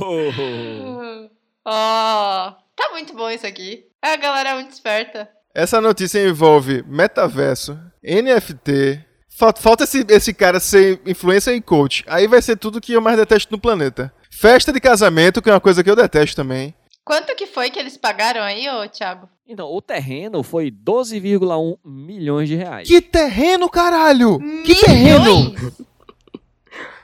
Ó, 1.69 2.51
tá 2.77 2.89
muito 2.91 3.13
bom 3.13 3.30
isso 3.30 3.45
aqui. 3.45 3.84
A 4.01 4.15
galera 4.15 4.51
é 4.51 4.53
muito 4.53 4.71
esperta. 4.71 5.30
Essa 5.53 5.82
notícia 5.82 6.25
envolve 6.25 6.82
metaverso, 6.88 7.77
NFT. 8.01 9.03
Falta, 9.30 9.62
falta 9.62 9.84
esse, 9.84 10.06
esse 10.08 10.34
cara 10.34 10.62
ser 10.62 11.01
influencer 11.06 11.53
e 11.53 11.62
coach. 11.62 12.06
Aí 12.08 12.25
vai 12.25 12.41
ser 12.41 12.56
tudo 12.56 12.80
que 12.80 12.93
eu 12.93 13.01
mais 13.01 13.17
detesto 13.17 13.51
no 13.51 13.60
planeta. 13.60 14.13
Festa 14.32 14.71
de 14.71 14.80
casamento, 14.80 15.41
que 15.41 15.49
é 15.49 15.53
uma 15.53 15.60
coisa 15.60 15.84
que 15.84 15.89
eu 15.89 15.95
detesto 15.95 16.38
também. 16.38 16.73
Quanto 17.03 17.36
que 17.36 17.45
foi 17.45 17.69
que 17.69 17.80
eles 17.80 17.97
pagaram 17.97 18.41
aí, 18.41 18.69
ô 18.69 18.88
Thiago? 18.88 19.27
Então, 19.45 19.67
o 19.67 19.82
terreno 19.82 20.43
foi 20.43 20.71
12,1 20.71 21.77
milhões 21.84 22.47
de 22.47 22.56
reais. 22.56 22.88
Que 22.88 23.01
terreno, 23.01 23.69
caralho! 23.69 24.39
Que 24.65 24.75
terreno! 24.75 25.53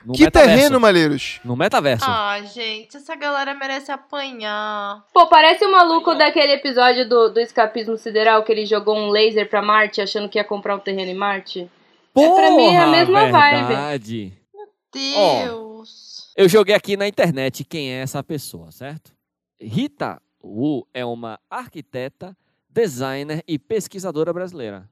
No 0.04 0.12
Que 0.12 0.24
metaverso. 0.24 0.54
terreno, 0.56 0.78
Malheiros! 0.80 1.40
No 1.44 1.56
metaverso. 1.56 2.04
Ah, 2.06 2.38
gente, 2.42 2.96
essa 2.96 3.14
galera 3.16 3.54
merece 3.54 3.90
apanhar. 3.90 5.02
Pô, 5.14 5.26
parece 5.28 5.64
o 5.64 5.72
maluco 5.72 6.14
daquele 6.14 6.52
episódio 6.52 7.08
do, 7.08 7.30
do 7.30 7.40
escapismo 7.40 7.96
sideral 7.96 8.42
que 8.44 8.52
ele 8.52 8.66
jogou 8.66 8.94
um 8.96 9.08
laser 9.08 9.48
pra 9.48 9.62
Marte 9.62 10.00
achando 10.02 10.28
que 10.28 10.38
ia 10.38 10.44
comprar 10.44 10.76
um 10.76 10.80
terreno 10.80 11.10
em 11.10 11.14
Marte. 11.14 11.70
É, 12.16 12.30
pra 12.34 12.50
mim 12.50 12.66
é 12.66 12.78
a 12.78 12.84
Porra, 12.84 12.90
mesma 12.96 13.28
vibe. 13.30 13.66
verdade. 13.66 14.32
Deus. 14.92 16.32
Eu 16.36 16.48
joguei 16.48 16.74
aqui 16.74 16.96
na 16.96 17.06
internet 17.08 17.64
quem 17.64 17.90
é 17.92 18.00
essa 18.02 18.22
pessoa, 18.22 18.70
certo? 18.70 19.12
Rita 19.60 20.20
Wu 20.42 20.86
é 20.92 21.04
uma 21.04 21.38
arquiteta, 21.48 22.36
designer 22.68 23.42
e 23.48 23.58
pesquisadora 23.58 24.32
brasileira. 24.32 24.88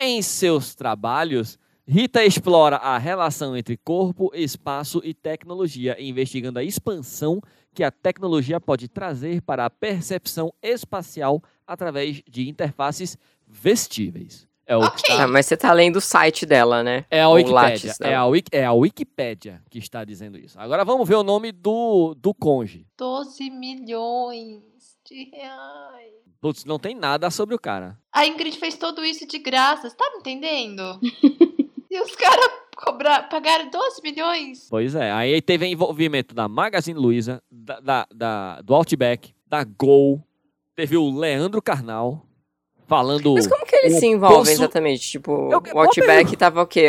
Em 0.00 0.20
seus 0.22 0.74
trabalhos, 0.74 1.58
Rita 1.90 2.22
explora 2.22 2.76
a 2.76 2.98
relação 2.98 3.56
entre 3.56 3.74
corpo, 3.78 4.30
espaço 4.34 5.00
e 5.02 5.14
tecnologia, 5.14 5.96
investigando 5.98 6.58
a 6.58 6.62
expansão 6.62 7.40
que 7.72 7.82
a 7.82 7.90
tecnologia 7.90 8.60
pode 8.60 8.88
trazer 8.88 9.40
para 9.40 9.64
a 9.64 9.70
percepção 9.70 10.52
espacial 10.62 11.42
através 11.66 12.22
de 12.28 12.46
interfaces 12.46 13.16
vestíveis. 13.46 14.46
É 14.66 14.76
o 14.76 14.80
que 14.80 14.86
Ok. 14.86 14.96
está 15.14 15.24
Ah, 15.24 15.26
mas 15.26 15.46
você 15.46 15.56
tá 15.56 15.72
lendo 15.72 15.96
o 15.96 16.00
site 16.00 16.44
dela, 16.44 16.82
né? 16.82 17.06
é 17.10 17.22
a 17.22 17.28
Wikipédia. 17.30 17.54
Lattes 17.62 18.00
É 18.02 18.04
dela. 18.10 18.18
a, 18.18 18.26
Wiki, 18.26 18.50
é 18.52 18.64
a 18.66 18.72
Wikipédia 18.74 19.62
que 19.70 19.78
está 19.78 20.04
dizendo 20.04 20.36
isso. 20.36 20.60
Agora 20.60 20.84
vamos 20.84 21.08
ver 21.08 21.14
o 21.14 21.22
nome 21.22 21.52
do, 21.52 22.14
do 22.18 22.34
conge. 22.34 22.86
12 22.98 23.48
milhões 23.48 24.60
de 25.08 25.30
reais. 25.34 26.12
Putz, 26.38 26.66
não 26.66 26.78
tem 26.78 26.94
nada 26.94 27.30
sobre 27.30 27.54
o 27.54 27.58
cara. 27.58 27.98
A 28.12 28.26
Ingrid 28.26 28.58
fez 28.58 28.76
tudo 28.76 29.02
isso 29.02 29.26
de 29.26 29.38
graça, 29.38 29.88
você 29.88 29.96
tá 29.96 30.04
me 30.12 30.18
entendendo? 30.18 31.00
e 31.98 32.02
os 32.02 32.16
caras 32.16 32.50
cobrar, 32.76 33.28
pagaram 33.28 33.68
12 33.70 34.00
milhões? 34.02 34.66
Pois 34.70 34.94
é. 34.94 35.10
Aí 35.10 35.40
teve 35.42 35.66
envolvimento 35.66 36.34
da 36.34 36.48
Magazine 36.48 36.98
Luiza, 36.98 37.42
da, 37.50 37.80
da, 37.80 38.06
da- 38.14 38.60
do 38.62 38.74
Outback, 38.74 39.34
da 39.46 39.64
Gol. 39.64 40.22
Teve 40.76 40.96
o 40.96 41.10
Leandro 41.18 41.60
Carnal. 41.60 42.24
falando. 42.86 43.34
Mas 43.34 43.46
como 43.46 43.66
que 43.66 43.76
eles 43.76 43.98
se 43.98 44.06
envolvem 44.06 44.52
exatamente? 44.54 45.10
Tipo, 45.10 45.50
Eu- 45.52 45.62
o 45.74 45.78
Outback 45.80 46.34
tava 46.38 46.62
o 46.62 46.66
quê? 46.66 46.86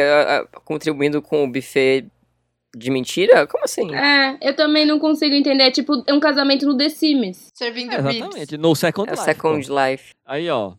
Contribuindo 0.64 1.22
com 1.22 1.44
o 1.44 1.52
buffet 1.52 2.06
de 2.74 2.90
mentira? 2.92 3.46
Como 3.48 3.66
assim? 3.66 3.94
É, 3.94 4.38
eu 4.42 4.56
também 4.56 4.86
não 4.86 4.98
consigo 5.00 5.34
entender. 5.36 5.64
É 5.64 5.72
tipo 5.72 6.02
é 6.08 6.14
um 6.14 6.20
casamento 6.20 6.66
no 6.66 6.78
The 6.78 6.88
Sims. 6.90 7.50
Servindo 7.54 7.92
É, 7.92 8.00
exatamente, 8.00 8.58
no 8.58 8.76
Second 8.76 9.10
É 9.10 9.14
o 9.14 9.16
Life. 9.16 9.26
Second 9.26 9.68
pô. 9.68 9.86
Life. 9.86 10.14
Aí, 10.26 10.50
ó. 10.50 10.74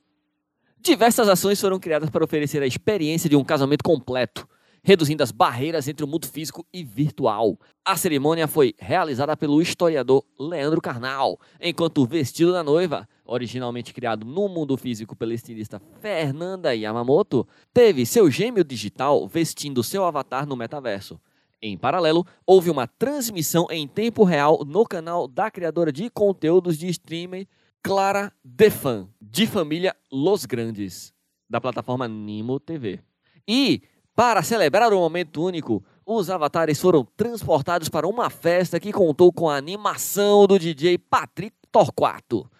Diversas 0.82 1.28
ações 1.28 1.60
foram 1.60 1.78
criadas 1.78 2.08
para 2.08 2.24
oferecer 2.24 2.62
a 2.62 2.66
experiência 2.66 3.28
de 3.28 3.36
um 3.36 3.44
casamento 3.44 3.84
completo, 3.84 4.48
reduzindo 4.82 5.22
as 5.22 5.30
barreiras 5.30 5.86
entre 5.86 6.02
o 6.02 6.08
mundo 6.08 6.26
físico 6.26 6.66
e 6.72 6.82
virtual. 6.82 7.58
A 7.84 7.98
cerimônia 7.98 8.48
foi 8.48 8.74
realizada 8.78 9.36
pelo 9.36 9.60
historiador 9.60 10.24
Leandro 10.38 10.80
Carnal, 10.80 11.38
enquanto 11.60 11.98
o 11.98 12.06
vestido 12.06 12.52
da 12.52 12.64
noiva, 12.64 13.06
originalmente 13.26 13.92
criado 13.92 14.24
no 14.24 14.48
mundo 14.48 14.74
físico 14.78 15.14
pela 15.14 15.34
estilista 15.34 15.82
Fernanda 16.00 16.74
Yamamoto, 16.74 17.46
teve 17.74 18.06
seu 18.06 18.30
gêmeo 18.30 18.64
digital 18.64 19.28
vestindo 19.28 19.84
seu 19.84 20.06
avatar 20.06 20.46
no 20.46 20.56
metaverso. 20.56 21.20
Em 21.60 21.76
paralelo, 21.76 22.26
houve 22.46 22.70
uma 22.70 22.86
transmissão 22.86 23.66
em 23.70 23.86
tempo 23.86 24.24
real 24.24 24.64
no 24.64 24.86
canal 24.86 25.28
da 25.28 25.50
criadora 25.50 25.92
de 25.92 26.08
conteúdos 26.08 26.78
de 26.78 26.88
streaming 26.88 27.46
Clara 27.82 28.30
Defan, 28.44 29.08
de 29.20 29.46
família 29.46 29.96
Los 30.12 30.44
Grandes, 30.44 31.14
da 31.48 31.60
plataforma 31.60 32.06
Nimo 32.06 32.60
TV. 32.60 33.00
E, 33.48 33.82
para 34.14 34.42
celebrar 34.42 34.92
o 34.92 34.98
momento 34.98 35.42
único, 35.42 35.82
os 36.04 36.28
avatares 36.28 36.78
foram 36.78 37.06
transportados 37.16 37.88
para 37.88 38.06
uma 38.06 38.28
festa 38.28 38.78
que 38.78 38.92
contou 38.92 39.32
com 39.32 39.48
a 39.48 39.56
animação 39.56 40.46
do 40.46 40.58
DJ 40.58 40.98
Patrick 40.98 41.56
Torquato, 41.72 42.50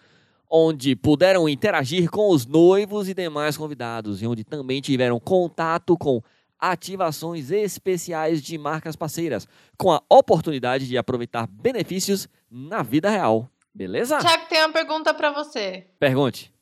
onde 0.49 0.95
puderam 0.95 1.47
interagir 1.47 2.09
com 2.09 2.31
os 2.31 2.47
noivos 2.47 3.07
e 3.07 3.13
demais 3.13 3.55
convidados, 3.55 4.23
e 4.23 4.27
onde 4.27 4.43
também 4.43 4.81
tiveram 4.81 5.19
contato 5.19 5.95
com 5.97 6.19
ativações 6.57 7.51
especiais 7.51 8.41
de 8.41 8.57
marcas 8.57 8.95
parceiras, 8.95 9.47
com 9.77 9.91
a 9.91 10.01
oportunidade 10.09 10.87
de 10.87 10.97
aproveitar 10.97 11.45
benefícios 11.47 12.27
na 12.49 12.81
vida 12.81 13.09
real. 13.09 13.47
Beleza? 13.73 14.17
Tiago, 14.19 14.45
tem 14.47 14.59
uma 14.59 14.71
pergunta 14.73 15.13
pra 15.13 15.31
você. 15.31 15.87
Pergunte. 15.99 16.53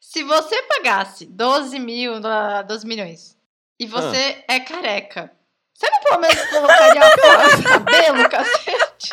Se 0.00 0.22
você 0.22 0.62
pagasse 0.62 1.26
12 1.26 1.78
mil, 1.78 2.14
ah, 2.26 2.62
12 2.62 2.86
milhões, 2.86 3.36
e 3.78 3.86
você 3.86 4.42
é 4.48 4.58
careca, 4.60 5.30
você 5.74 5.86
não 5.90 6.00
pelo 6.00 6.20
menos 6.20 6.42
colocaria 6.46 7.02
a 7.02 7.18
porra 7.18 7.54
de 7.56 7.62
cabelo, 7.62 8.28
cacete? 8.30 9.10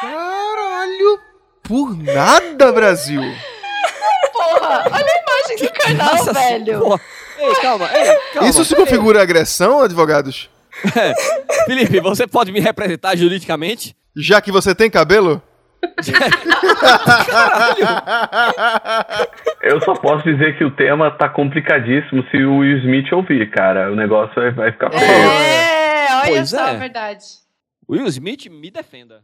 Caralho! 0.00 1.20
Por 1.62 1.96
nada, 1.96 2.72
Brasil! 2.72 3.22
Porra, 4.32 4.84
olha 4.92 5.06
a 5.06 5.22
imagem 5.22 5.56
do 5.66 5.72
canal, 5.72 6.16
Nossa 6.16 6.32
velho. 6.32 6.80
porra. 6.80 7.00
Ei, 7.42 7.54
calma, 7.60 7.88
ei, 7.92 8.16
calma. 8.32 8.48
Isso 8.48 8.64
se 8.64 8.74
configura 8.74 9.22
agressão, 9.22 9.80
advogados? 9.80 10.48
Felipe, 11.66 12.00
você 12.00 12.26
pode 12.26 12.50
me 12.52 12.60
representar 12.60 13.16
juridicamente? 13.16 13.94
Já 14.16 14.40
que 14.40 14.50
você 14.52 14.74
tem 14.74 14.90
cabelo? 14.90 15.42
Eu 19.62 19.80
só 19.82 19.94
posso 19.94 20.24
dizer 20.24 20.56
que 20.58 20.64
o 20.64 20.70
tema 20.70 21.10
tá 21.10 21.28
complicadíssimo 21.28 22.24
se 22.30 22.36
o 22.44 22.58
Will 22.58 22.78
Smith 22.78 23.12
ouvir, 23.12 23.50
cara. 23.50 23.90
O 23.92 23.96
negócio 23.96 24.34
vai, 24.34 24.50
vai 24.52 24.72
ficar 24.72 24.90
feio. 24.90 25.02
É, 25.04 26.06
olha 26.22 26.32
Pois 26.36 26.50
só 26.50 26.68
é. 26.68 26.70
a 26.70 26.74
verdade. 26.74 27.24
Will 27.88 28.06
Smith, 28.06 28.46
me 28.46 28.70
defenda. 28.70 29.22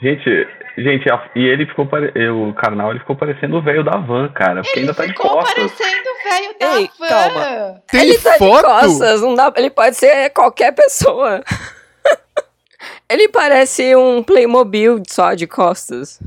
Gente, 0.00 0.48
gente, 0.76 1.10
a- 1.10 1.30
e 1.34 1.40
ele 1.44 1.66
ficou 1.66 1.86
pare... 1.86 2.12
o 2.30 2.52
carnal 2.54 2.90
ele 2.90 2.98
ficou 3.00 3.16
parecendo 3.16 3.56
o 3.56 3.62
velho 3.62 3.82
da 3.82 3.96
van, 3.96 4.28
cara. 4.28 4.60
Porque 4.62 4.78
Ele 4.78 4.88
ainda 4.88 4.94
tá 4.94 5.06
de 5.06 5.12
ficou 5.12 5.30
costas. 5.30 5.54
parecendo 5.72 6.08
o 6.10 6.30
velho 6.30 6.54
da 6.60 6.80
Ei, 6.80 6.90
van. 6.98 7.08
calma. 7.08 7.82
Tem 7.90 8.02
ele 8.02 8.18
tá 8.18 8.32
foto? 8.34 8.56
de 8.56 8.62
costas, 8.62 9.20
não 9.22 9.34
dá, 9.34 9.52
ele 9.56 9.70
pode 9.70 9.96
ser 9.96 10.30
qualquer 10.30 10.72
pessoa. 10.72 11.42
ele 13.08 13.28
parece 13.28 13.94
um 13.96 14.22
Playmobil 14.22 15.02
só 15.08 15.34
de 15.34 15.46
costas. 15.46 16.20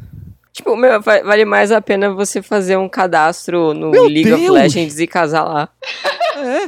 Tipo, 0.51 0.75
meu, 0.75 0.99
va- 0.99 1.21
vale 1.21 1.45
mais 1.45 1.71
a 1.71 1.79
pena 1.79 2.09
você 2.11 2.41
fazer 2.41 2.75
um 2.75 2.89
cadastro 2.89 3.73
no 3.73 3.91
Meu 3.91 4.05
League 4.05 4.33
of 4.33 4.41
Deus! 4.41 4.53
Legends 4.55 4.99
e 4.99 5.07
casar 5.07 5.43
lá. 5.43 5.69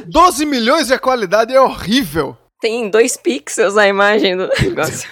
12 0.06 0.46
milhões 0.46 0.88
e 0.90 0.94
a 0.94 0.98
qualidade 0.98 1.54
é 1.54 1.60
horrível. 1.60 2.36
Tem 2.60 2.88
dois 2.88 3.16
pixels 3.16 3.76
a 3.76 3.88
imagem 3.88 4.36
do 4.36 4.48
negócio. 4.62 5.08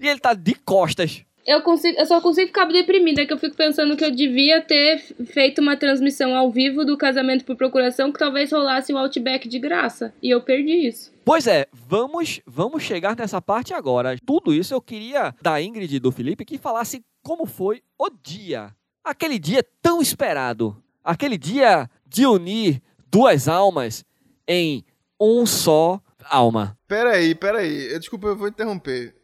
E 0.00 0.08
ele 0.08 0.18
tá 0.18 0.32
de 0.34 0.54
costas. 0.54 1.24
Eu, 1.46 1.62
consigo, 1.62 1.98
eu 1.98 2.06
só 2.06 2.20
consigo 2.20 2.48
ficar 2.48 2.66
deprimida, 2.66 3.26
que 3.26 3.32
eu 3.32 3.38
fico 3.38 3.56
pensando 3.56 3.96
que 3.96 4.04
eu 4.04 4.10
devia 4.10 4.60
ter 4.60 4.98
feito 5.26 5.60
uma 5.60 5.76
transmissão 5.76 6.34
ao 6.36 6.50
vivo 6.50 6.84
do 6.84 6.96
casamento 6.96 7.44
por 7.44 7.56
procuração, 7.56 8.12
que 8.12 8.18
talvez 8.18 8.52
rolasse 8.52 8.92
o 8.92 8.98
Outback 8.98 9.48
de 9.48 9.58
graça. 9.58 10.14
E 10.22 10.30
eu 10.30 10.42
perdi 10.42 10.86
isso. 10.86 11.12
Pois 11.24 11.46
é, 11.46 11.66
vamos, 11.72 12.40
vamos 12.46 12.82
chegar 12.82 13.16
nessa 13.16 13.40
parte 13.40 13.74
agora. 13.74 14.16
Tudo 14.24 14.54
isso 14.54 14.74
eu 14.74 14.80
queria 14.80 15.34
da 15.40 15.60
Ingrid 15.60 15.96
e 15.96 16.00
do 16.00 16.12
Felipe 16.12 16.44
que 16.44 16.58
falasse 16.58 17.02
como 17.22 17.46
foi 17.46 17.82
o 17.98 18.10
dia. 18.10 18.74
Aquele 19.02 19.38
dia 19.38 19.64
tão 19.82 20.00
esperado. 20.00 20.76
Aquele 21.02 21.38
dia 21.38 21.88
de 22.06 22.26
unir 22.26 22.82
duas 23.10 23.48
almas 23.48 24.04
em 24.46 24.84
um 25.18 25.44
só 25.46 26.00
alma. 26.24 26.76
Peraí, 26.86 27.34
peraí. 27.34 27.98
Desculpa, 27.98 28.28
eu 28.28 28.36
vou 28.36 28.48
interromper. 28.48 29.19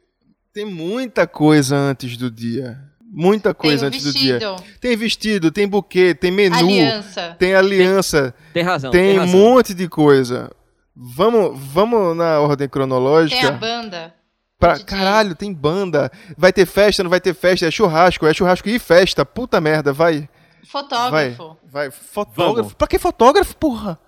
Tem 0.56 0.64
muita 0.64 1.26
coisa 1.26 1.76
antes 1.76 2.16
do 2.16 2.30
dia. 2.30 2.78
Muita 3.12 3.52
coisa 3.52 3.90
tem 3.90 3.98
antes 3.98 4.06
um 4.06 4.10
do 4.10 4.18
dia. 4.18 4.38
vestido, 4.38 4.78
Tem 4.80 4.96
vestido, 4.96 5.50
tem 5.50 5.68
buquê, 5.68 6.14
tem 6.14 6.30
menu, 6.30 6.56
aliança. 6.56 7.36
tem 7.38 7.54
aliança, 7.54 8.34
Tem 8.54 8.62
razão. 8.62 8.90
tem 8.90 9.18
um 9.18 9.20
razão. 9.20 9.38
monte 9.38 9.74
de 9.74 9.86
coisa. 9.86 10.50
Vamos, 10.96 11.60
vamos 11.60 12.16
na 12.16 12.40
ordem 12.40 12.56
Tem 12.56 12.64
a 12.64 12.68
cronológica. 12.70 13.52
banda. 13.52 14.14
Pra, 14.58 14.78
caralho, 14.78 15.34
tem 15.34 15.52
banda. 15.52 16.10
Vai 16.38 16.54
ter 16.54 16.64
festa, 16.64 17.02
não 17.02 17.10
vai 17.10 17.20
ter 17.20 17.34
festa, 17.34 17.66
é 17.66 17.70
churrasco, 17.70 18.26
é 18.26 18.32
churrasco 18.32 18.66
e 18.66 18.78
festa. 18.78 19.26
Puta 19.26 19.60
merda, 19.60 19.92
vai. 19.92 20.20
Vai. 20.20 20.28
Fotógrafo. 20.64 21.56
Vai. 21.70 21.90
Fotógrafo. 21.90 22.54
Vamos. 22.56 22.72
Pra 22.72 22.86
que 22.88 22.98
fotógrafo, 22.98 23.54
porra? 23.58 23.98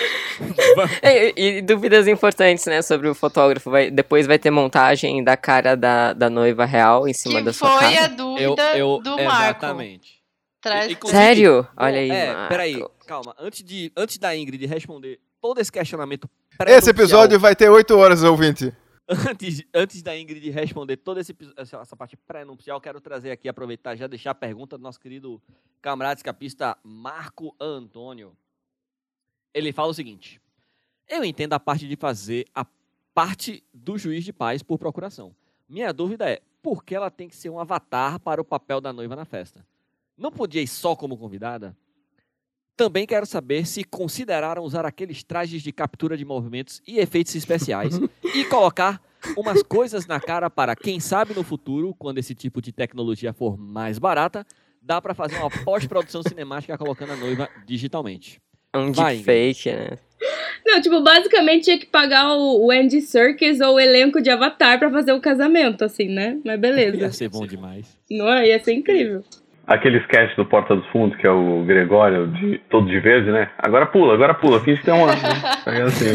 e, 1.02 1.58
e 1.58 1.62
dúvidas 1.62 2.06
importantes, 2.08 2.64
né, 2.66 2.82
sobre 2.82 3.08
o 3.08 3.14
fotógrafo. 3.14 3.70
Vai, 3.70 3.90
depois 3.90 4.26
vai 4.26 4.38
ter 4.38 4.50
montagem 4.50 5.22
da 5.22 5.36
cara 5.36 5.76
da, 5.76 6.12
da 6.12 6.30
noiva 6.30 6.64
real 6.64 7.06
em 7.08 7.12
cima 7.12 7.38
Que 7.38 7.44
da 7.46 7.52
sua 7.52 7.78
foi 7.78 7.94
cara. 7.94 8.06
a 8.06 8.08
Eu, 8.08 8.16
dúvida 8.16 8.78
eu, 8.78 9.00
do 9.02 9.10
Marco. 9.16 9.64
exatamente. 9.64 10.20
Traz... 10.60 10.96
Sério? 11.06 11.62
Bom, 11.62 11.84
Olha 11.84 11.98
aí, 12.00 12.10
É, 12.10 12.32
Marco. 12.34 12.48
peraí, 12.48 12.84
calma. 13.06 13.34
Antes, 13.38 13.62
de, 13.64 13.92
antes 13.96 14.18
da 14.18 14.36
Ingrid 14.36 14.66
responder 14.66 15.18
todo 15.40 15.58
esse 15.58 15.72
questionamento 15.72 16.28
Esse 16.66 16.90
episódio 16.90 17.38
vai 17.40 17.56
ter 17.56 17.68
8 17.70 17.96
horas, 17.96 18.22
ouvinte. 18.22 18.72
Antes, 19.08 19.64
antes 19.74 20.02
da 20.02 20.16
Ingrid 20.16 20.50
responder 20.50 20.96
toda 20.98 21.20
esse, 21.20 21.34
essa 21.56 21.96
parte 21.96 22.16
pré-nupcial, 22.16 22.80
quero 22.80 23.00
trazer 23.00 23.32
aqui, 23.32 23.48
aproveitar 23.48 23.96
já 23.96 24.06
deixar 24.06 24.30
a 24.30 24.34
pergunta 24.34 24.76
do 24.78 24.82
nosso 24.84 25.00
querido 25.00 25.42
camarada 25.82 26.18
escapista 26.18 26.76
Marco 26.84 27.52
Antônio. 27.60 28.36
Ele 29.52 29.72
fala 29.72 29.90
o 29.90 29.94
seguinte: 29.94 30.40
Eu 31.08 31.24
entendo 31.24 31.52
a 31.52 31.60
parte 31.60 31.86
de 31.86 31.96
fazer 31.96 32.46
a 32.54 32.66
parte 33.14 33.62
do 33.72 33.98
juiz 33.98 34.24
de 34.24 34.32
paz 34.32 34.62
por 34.62 34.78
procuração. 34.78 35.34
Minha 35.68 35.92
dúvida 35.92 36.28
é: 36.28 36.40
por 36.62 36.84
que 36.84 36.94
ela 36.94 37.10
tem 37.10 37.28
que 37.28 37.36
ser 37.36 37.50
um 37.50 37.58
avatar 37.58 38.20
para 38.20 38.40
o 38.40 38.44
papel 38.44 38.80
da 38.80 38.92
noiva 38.92 39.16
na 39.16 39.24
festa? 39.24 39.64
Não 40.16 40.30
podia 40.30 40.62
ir 40.62 40.68
só 40.68 40.94
como 40.94 41.16
convidada? 41.16 41.76
Também 42.76 43.06
quero 43.06 43.26
saber 43.26 43.66
se 43.66 43.84
consideraram 43.84 44.62
usar 44.62 44.86
aqueles 44.86 45.22
trajes 45.22 45.62
de 45.62 45.72
captura 45.72 46.16
de 46.16 46.24
movimentos 46.24 46.80
e 46.86 46.98
efeitos 46.98 47.34
especiais 47.34 47.98
e 48.34 48.44
colocar 48.46 49.02
umas 49.36 49.62
coisas 49.62 50.06
na 50.06 50.18
cara 50.18 50.48
para 50.48 50.74
quem 50.74 50.98
sabe 50.98 51.34
no 51.34 51.42
futuro, 51.42 51.94
quando 51.94 52.18
esse 52.18 52.34
tipo 52.34 52.62
de 52.62 52.72
tecnologia 52.72 53.32
for 53.32 53.58
mais 53.58 53.98
barata, 53.98 54.46
dá 54.80 55.00
para 55.00 55.14
fazer 55.14 55.36
uma 55.36 55.50
pós-produção 55.50 56.22
cinemática 56.22 56.78
colocando 56.78 57.12
a 57.12 57.16
noiva 57.16 57.48
digitalmente. 57.66 58.40
Um 58.74 58.92
Vai, 58.92 59.16
deepfake, 59.16 59.72
né? 59.72 59.98
Não, 60.66 60.80
tipo, 60.80 61.00
basicamente 61.02 61.64
tinha 61.64 61.78
que 61.78 61.86
pagar 61.86 62.34
o, 62.36 62.70
Andy 62.70 63.00
Serkis 63.00 63.60
ou 63.60 63.74
o 63.76 63.80
elenco 63.80 64.20
de 64.20 64.30
Avatar 64.30 64.78
pra 64.78 64.90
fazer 64.90 65.12
o 65.12 65.20
casamento, 65.20 65.84
assim, 65.84 66.08
né? 66.08 66.36
Mas 66.44 66.52
Ia 66.54 66.58
beleza. 66.58 67.10
ser 67.12 67.28
bom 67.28 67.46
demais. 67.46 67.98
Não 68.10 68.30
é? 68.32 68.48
Ia 68.48 68.58
ser 68.62 68.74
incrível. 68.74 69.24
Aquele 69.66 69.98
sketch 69.98 70.36
do 70.36 70.44
Porta 70.44 70.74
dos 70.76 70.86
Fundos, 70.88 71.16
que 71.18 71.26
é 71.26 71.30
o 71.30 71.64
Gregório, 71.64 72.26
de, 72.28 72.58
todo 72.70 72.86
de 72.88 72.98
verde, 73.00 73.30
né? 73.30 73.50
Agora 73.58 73.86
pula, 73.86 74.14
agora 74.14 74.34
pula. 74.34 74.60
Finge 74.60 74.80
que 74.80 74.84
tem 74.84 74.94
uma. 74.94 75.12
Pega 75.64 75.84
assim. 75.86 76.12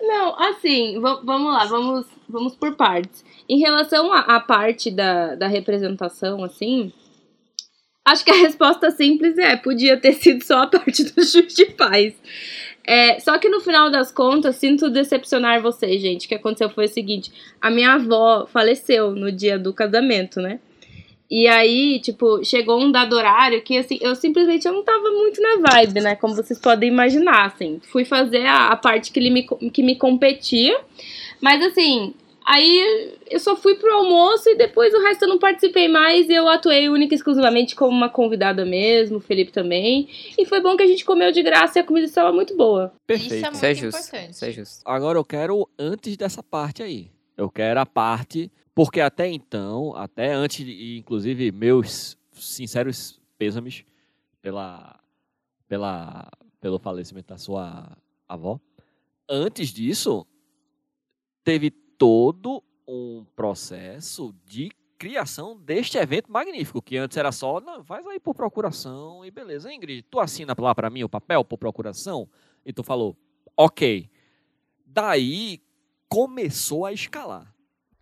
Não, 0.00 0.38
assim, 0.40 0.98
va- 1.00 1.20
vamos 1.24 1.52
lá, 1.52 1.64
vamos, 1.66 2.06
vamos 2.28 2.54
por 2.56 2.74
partes. 2.76 3.24
Em 3.48 3.58
relação 3.58 4.12
à 4.12 4.20
à 4.36 4.40
parte 4.40 4.90
da, 4.90 5.34
da 5.34 5.46
representação, 5.48 6.42
assim, 6.42 6.92
acho 8.10 8.24
que 8.24 8.30
a 8.30 8.34
resposta 8.34 8.90
simples 8.90 9.36
é, 9.38 9.56
podia 9.56 9.96
ter 9.96 10.14
sido 10.14 10.44
só 10.44 10.62
a 10.62 10.66
parte 10.66 11.04
do 11.04 11.22
juiz 11.22 11.54
de 11.54 11.66
paz. 11.66 12.14
É, 12.86 13.20
só 13.20 13.36
que 13.38 13.50
no 13.50 13.60
final 13.60 13.90
das 13.90 14.10
contas, 14.10 14.56
sinto 14.56 14.88
decepcionar 14.88 15.60
vocês, 15.60 16.00
gente. 16.00 16.24
O 16.24 16.28
que 16.28 16.34
aconteceu 16.34 16.70
foi 16.70 16.86
o 16.86 16.88
seguinte: 16.88 17.30
a 17.60 17.70
minha 17.70 17.92
avó 17.92 18.46
faleceu 18.46 19.10
no 19.12 19.30
dia 19.30 19.58
do 19.58 19.74
casamento, 19.74 20.40
né? 20.40 20.58
E 21.30 21.46
aí, 21.46 22.00
tipo, 22.00 22.42
chegou 22.42 22.80
um 22.80 22.90
dado 22.90 23.14
horário 23.14 23.60
que, 23.60 23.76
assim, 23.76 23.98
eu 24.00 24.14
simplesmente 24.14 24.66
eu 24.66 24.72
não 24.72 24.82
tava 24.82 25.10
muito 25.10 25.38
na 25.42 25.70
vibe, 25.70 26.00
né? 26.00 26.16
Como 26.16 26.34
vocês 26.34 26.58
podem 26.58 26.88
imaginar, 26.88 27.44
assim. 27.44 27.78
Fui 27.92 28.06
fazer 28.06 28.46
a, 28.46 28.68
a 28.68 28.76
parte 28.76 29.12
que, 29.12 29.20
ele 29.20 29.28
me, 29.28 29.42
que 29.70 29.82
me 29.82 29.94
competia. 29.94 30.80
Mas, 31.42 31.62
assim, 31.62 32.14
aí 32.48 33.14
eu 33.30 33.38
só 33.38 33.54
fui 33.54 33.74
pro 33.74 33.92
almoço 33.92 34.48
e 34.48 34.56
depois 34.56 34.92
o 34.94 35.02
resto 35.02 35.22
eu 35.22 35.28
não 35.28 35.38
participei 35.38 35.86
mais. 35.86 36.28
E 36.28 36.32
eu 36.32 36.48
atuei 36.48 36.88
única 36.88 37.14
e 37.14 37.16
exclusivamente 37.16 37.76
como 37.76 37.94
uma 37.96 38.08
convidada 38.08 38.64
mesmo, 38.64 39.18
o 39.18 39.20
Felipe 39.20 39.52
também. 39.52 40.08
E 40.36 40.46
foi 40.46 40.60
bom 40.60 40.76
que 40.76 40.82
a 40.82 40.86
gente 40.86 41.04
comeu 41.04 41.30
de 41.30 41.42
graça 41.42 41.78
e 41.78 41.82
a 41.82 41.84
comida 41.84 42.06
estava 42.06 42.32
muito 42.32 42.56
boa. 42.56 42.92
Perfeito. 43.06 43.34
Isso 43.34 43.46
é 43.46 43.50
Isso 43.50 43.64
é 43.64 43.68
muito 43.68 43.80
justo. 43.80 43.98
importante. 43.98 44.32
Isso 44.32 44.44
é 44.44 44.52
justo. 44.52 44.82
Agora 44.84 45.18
eu 45.18 45.24
quero 45.24 45.68
antes 45.78 46.16
dessa 46.16 46.42
parte 46.42 46.82
aí. 46.82 47.10
Eu 47.36 47.50
quero 47.50 47.78
a 47.78 47.86
parte 47.86 48.50
porque 48.74 49.00
até 49.00 49.26
então, 49.28 49.94
até 49.96 50.32
antes, 50.32 50.60
e 50.66 50.98
inclusive 50.98 51.50
meus 51.50 52.16
sinceros 52.32 53.20
pêsames 53.36 53.84
pela, 54.40 54.98
pela, 55.66 56.30
pelo 56.60 56.78
falecimento 56.78 57.28
da 57.28 57.38
sua 57.38 57.96
avó. 58.28 58.60
Antes 59.28 59.72
disso, 59.72 60.24
teve 61.44 61.72
todo 61.98 62.62
um 62.86 63.26
processo 63.36 64.34
de 64.46 64.70
criação 64.98 65.56
deste 65.56 65.98
evento 65.98 66.30
magnífico, 66.30 66.82
que 66.82 66.96
antes 66.96 67.16
era 67.16 67.30
só, 67.30 67.60
não, 67.60 67.84
faz 67.84 68.06
aí 68.06 68.18
por 68.18 68.34
procuração 68.34 69.24
e 69.24 69.30
beleza. 69.30 69.72
Ingrid, 69.72 70.02
tu 70.10 70.18
assina 70.18 70.54
lá 70.58 70.74
para 70.74 70.90
mim 70.90 71.04
o 71.04 71.08
papel 71.08 71.44
por 71.44 71.58
procuração? 71.58 72.28
E 72.64 72.72
tu 72.72 72.82
falou, 72.82 73.16
ok. 73.56 74.10
Daí 74.86 75.60
começou 76.08 76.86
a 76.86 76.92
escalar. 76.92 77.54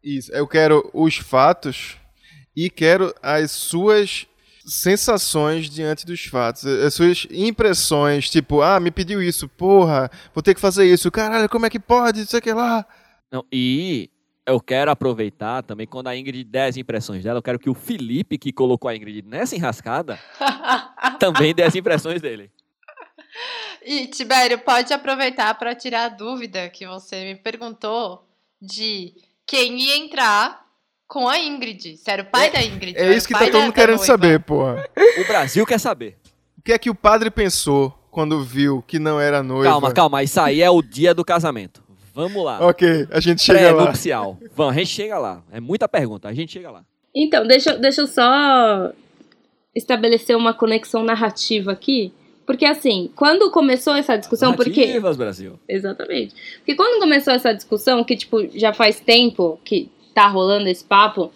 Isso. 0.03 0.32
Eu 0.32 0.47
quero 0.47 0.88
os 0.94 1.16
fatos 1.16 1.97
e 2.55 2.70
quero 2.70 3.14
as 3.20 3.51
suas 3.51 4.26
sensações 4.64 5.68
diante 5.68 6.07
dos 6.07 6.24
fatos. 6.24 6.64
As 6.64 6.94
suas 6.94 7.26
impressões, 7.30 8.30
tipo, 8.30 8.62
ah, 8.62 8.80
me 8.80 8.90
pediu 8.90 9.22
isso, 9.22 9.49
porra, 9.49 10.11
vou 10.34 10.42
ter 10.42 10.55
que 10.55 10.61
fazer 10.61 10.86
isso, 10.86 11.11
caralho, 11.11 11.49
como 11.49 11.66
é 11.66 11.70
que 11.70 11.78
pode, 11.78 12.22
isso 12.22 12.36
aqui 12.36 12.53
lá. 12.53 12.86
Não, 13.31 13.45
e 13.53 14.11
eu 14.47 14.61
quero 14.61 14.91
aproveitar 14.91 15.62
também, 15.62 15.87
quando 15.87 16.07
a 16.07 16.16
Ingrid 16.16 16.45
der 16.45 16.68
as 16.68 16.77
impressões 16.77 17.24
dela, 17.24 17.39
eu 17.39 17.43
quero 17.43 17.59
que 17.59 17.68
o 17.68 17.74
Felipe, 17.74 18.39
que 18.39 18.53
colocou 18.53 18.89
a 18.89 18.95
Ingrid 18.95 19.22
nessa 19.27 19.57
enrascada, 19.57 20.18
também 21.18 21.55
dê 21.55 21.64
as 21.64 21.74
impressões 21.74 22.22
dele. 22.22 22.51
E, 23.85 24.07
Tibério, 24.07 24.59
pode 24.59 24.93
aproveitar 24.93 25.55
para 25.55 25.74
tirar 25.74 26.05
a 26.05 26.09
dúvida 26.09 26.68
que 26.68 26.87
você 26.87 27.24
me 27.24 27.35
perguntou 27.35 28.27
de 28.61 29.14
quem 29.45 29.79
ia 29.81 29.99
entrar 29.99 30.64
com 31.07 31.29
a 31.29 31.39
Ingrid. 31.39 31.97
Se 31.97 32.11
era 32.11 32.22
o 32.22 32.27
pai 32.27 32.51
da 32.51 32.62
Ingrid. 32.62 32.97
É 32.97 33.14
isso 33.14 33.29
que 33.29 33.35
tá 33.35 33.47
todo 33.47 33.61
mundo 33.61 33.72
querendo 33.72 33.99
noiva. 33.99 34.05
saber, 34.05 34.41
porra. 34.41 34.89
O 35.18 35.27
Brasil 35.27 35.64
quer 35.66 35.79
saber. 35.79 36.18
O 36.59 36.62
que 36.62 36.72
é 36.72 36.79
que 36.79 36.91
o 36.91 36.95
padre 36.95 37.31
pensou 37.31 37.97
quando 38.11 38.43
viu 38.43 38.83
que 38.83 38.99
não 38.99 39.20
era 39.20 39.43
noiva? 39.43 39.70
Calma, 39.70 39.93
calma, 39.93 40.22
isso 40.22 40.41
aí 40.41 40.62
é 40.62 40.70
o 40.70 40.83
dia 40.83 41.14
do 41.14 41.24
casamento. 41.24 41.86
Vamos 42.17 42.43
lá. 42.43 42.67
Ok, 42.67 43.07
a 43.11 43.21
gente 43.21 43.43
chega 43.43 43.73
lá. 43.73 43.83
Pré-nupcial. 43.83 44.39
Vamos, 44.57 44.75
a 44.75 44.79
gente 44.79 44.89
chega 44.89 45.19
lá. 45.19 45.43
É 45.53 45.61
muita 45.61 45.87
pergunta, 45.87 46.27
a 46.27 46.33
gente 46.33 46.51
chega 46.51 46.71
lá. 46.71 46.83
Então, 47.14 47.47
deixa, 47.47 47.77
deixa 47.77 48.01
eu 48.01 48.07
só 48.07 48.91
estabelecer 49.75 50.35
uma 50.35 50.55
conexão 50.55 51.05
narrativa 51.05 51.73
aqui. 51.73 52.11
Porque, 52.47 52.64
assim, 52.64 53.11
quando 53.14 53.51
começou 53.51 53.95
essa 53.95 54.17
discussão, 54.17 54.55
porque. 54.55 54.81
Narrativas, 54.81 55.17
Brasil. 55.19 55.61
Exatamente. 55.69 56.35
Porque 56.57 56.75
quando 56.75 57.01
começou 57.01 57.35
essa 57.35 57.53
discussão, 57.53 58.03
que, 58.03 58.17
tipo, 58.17 58.49
já 58.59 58.73
faz 58.73 58.99
tempo 58.99 59.61
que 59.62 59.91
tá 60.14 60.27
rolando 60.27 60.69
esse 60.71 60.85
papo, 60.85 61.31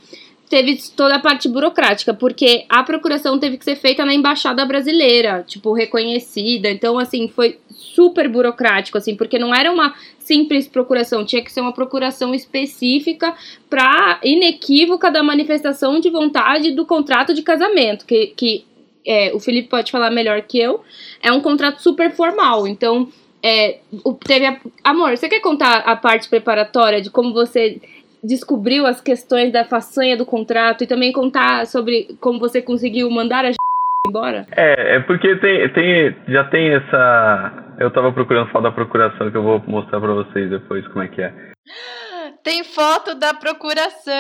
teve 0.51 0.77
toda 0.97 1.15
a 1.15 1.19
parte 1.21 1.49
burocrática, 1.49 2.13
porque 2.13 2.65
a 2.69 2.83
procuração 2.83 3.39
teve 3.39 3.57
que 3.57 3.65
ser 3.65 3.77
feita 3.77 4.05
na 4.05 4.13
embaixada 4.13 4.67
brasileira, 4.67 5.45
tipo, 5.47 5.73
reconhecida. 5.73 6.69
Então, 6.69 6.99
assim, 6.99 7.29
foi 7.29 7.61
super 7.71 8.29
burocrático, 8.29 8.99
assim, 8.99 9.15
porque 9.15 9.39
não 9.39 9.55
era 9.55 9.71
uma 9.71 9.95
simples 10.19 10.67
procuração, 10.67 11.25
tinha 11.25 11.43
que 11.43 11.53
ser 11.53 11.61
uma 11.61 11.73
procuração 11.73 12.35
específica 12.35 13.33
para 13.71 14.19
inequívoca 14.25 15.09
da 15.09 15.23
manifestação 15.23 16.01
de 16.01 16.11
vontade 16.11 16.73
do 16.73 16.85
contrato 16.85 17.33
de 17.33 17.43
casamento, 17.43 18.05
que, 18.05 18.27
que 18.37 18.65
é, 19.07 19.33
o 19.33 19.39
Felipe 19.39 19.69
pode 19.69 19.93
falar 19.93 20.11
melhor 20.11 20.43
que 20.43 20.59
eu, 20.59 20.83
é 21.23 21.31
um 21.31 21.41
contrato 21.41 21.81
super 21.81 22.11
formal. 22.11 22.67
Então, 22.67 23.09
é, 23.41 23.79
teve 24.27 24.47
a- 24.47 24.61
amor, 24.83 25.17
você 25.17 25.29
quer 25.29 25.41
contar 25.41 25.79
a 25.79 25.95
parte 25.95 26.29
preparatória 26.29 27.01
de 27.01 27.09
como 27.09 27.33
você 27.33 27.81
descobriu 28.23 28.87
as 28.87 29.01
questões 29.01 29.53
da 29.53 29.65
façanha 29.65 30.17
do 30.17 30.27
contrato 30.27 30.85
e 30.85 30.87
também 30.87 31.13
contar 31.13 31.67
sobre 31.67 32.17
como 32.21 32.39
você 32.39 32.61
conseguiu 32.63 33.11
mandar 33.11 33.45
a 33.45 33.51
embora? 34.07 34.47
É, 34.57 34.97
é 34.97 35.01
porque 35.01 35.37
tem, 35.37 35.69
tem, 35.73 36.17
já 36.29 36.45
tem 36.45 36.75
essa. 36.75 37.53
Eu 37.79 37.91
tava 37.91 38.13
procurando 38.13 38.51
falar 38.51 38.69
da 38.71 38.75
procuração 38.75 39.31
que 39.31 39.37
eu 39.37 39.43
vou 39.43 39.63
mostrar 39.67 40.01
pra 40.01 40.13
vocês 40.13 40.51
depois 40.51 40.87
como 40.89 41.03
é 41.05 41.09
que 41.09 41.23
é. 41.23 41.33
Tem 42.43 42.65
foto 42.65 43.15
da 43.15 43.35
procuração. 43.35 44.15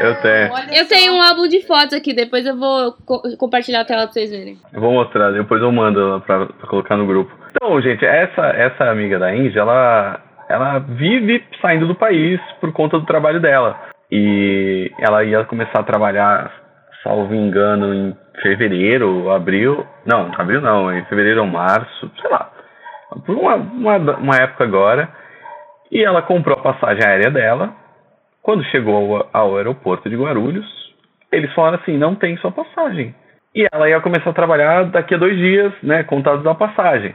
Eu 0.00 0.14
tenho. 0.20 0.52
Olha 0.52 0.76
Eu 0.76 0.84
só. 0.84 0.94
tenho 0.94 1.12
um 1.14 1.22
álbum 1.22 1.46
de 1.46 1.60
fotos 1.66 1.92
aqui, 1.92 2.12
depois 2.12 2.44
eu 2.46 2.56
vou 2.56 2.92
co- 3.06 3.22
compartilhar 3.38 3.80
a 3.82 3.84
tela 3.84 4.02
pra 4.04 4.12
vocês 4.12 4.30
verem. 4.30 4.58
Eu 4.72 4.80
vou 4.80 4.92
mostrar, 4.92 5.30
depois 5.30 5.62
eu 5.62 5.70
mando 5.70 6.20
pra, 6.26 6.46
pra 6.46 6.66
colocar 6.68 6.96
no 6.96 7.06
grupo. 7.06 7.32
Então, 7.50 7.80
gente, 7.80 8.04
essa, 8.04 8.46
essa 8.48 8.90
amiga 8.90 9.18
da 9.20 9.34
Índia, 9.34 9.60
ela, 9.60 10.20
ela 10.48 10.78
vive 10.78 11.42
saindo 11.60 11.86
do 11.86 11.94
país 11.94 12.40
por 12.60 12.72
conta 12.72 12.98
do 12.98 13.06
trabalho 13.06 13.40
dela. 13.40 13.78
E 14.10 14.90
ela 14.98 15.24
ia 15.24 15.44
começar 15.44 15.80
a 15.80 15.84
trabalhar, 15.84 16.52
salvo 17.02 17.34
engano, 17.34 17.94
em 17.94 18.16
fevereiro, 18.42 19.30
abril. 19.30 19.86
Não, 20.06 20.30
abril 20.36 20.60
não, 20.60 20.92
em 20.92 21.04
fevereiro 21.06 21.40
ou 21.40 21.46
março, 21.46 22.10
sei 22.20 22.30
lá. 22.30 22.50
Por 23.24 23.36
uma, 23.36 23.54
uma, 23.56 23.96
uma 24.16 24.36
época 24.36 24.64
agora. 24.64 25.08
E 25.90 26.02
ela 26.02 26.22
comprou 26.22 26.58
a 26.58 26.62
passagem 26.62 27.06
aérea 27.06 27.30
dela. 27.30 27.72
Quando 28.42 28.64
chegou 28.64 29.16
ao, 29.16 29.28
ao 29.32 29.56
aeroporto 29.56 30.10
de 30.10 30.16
Guarulhos, 30.16 30.66
eles 31.32 31.52
falaram 31.54 31.78
assim: 31.78 31.96
não 31.96 32.14
tem 32.14 32.36
sua 32.38 32.52
passagem. 32.52 33.14
E 33.54 33.66
ela 33.72 33.88
ia 33.88 34.00
começar 34.00 34.30
a 34.30 34.34
trabalhar 34.34 34.84
daqui 34.86 35.14
a 35.14 35.18
dois 35.18 35.36
dias, 35.36 35.72
né? 35.82 36.02
Contados 36.02 36.42
da 36.42 36.54
passagem. 36.54 37.14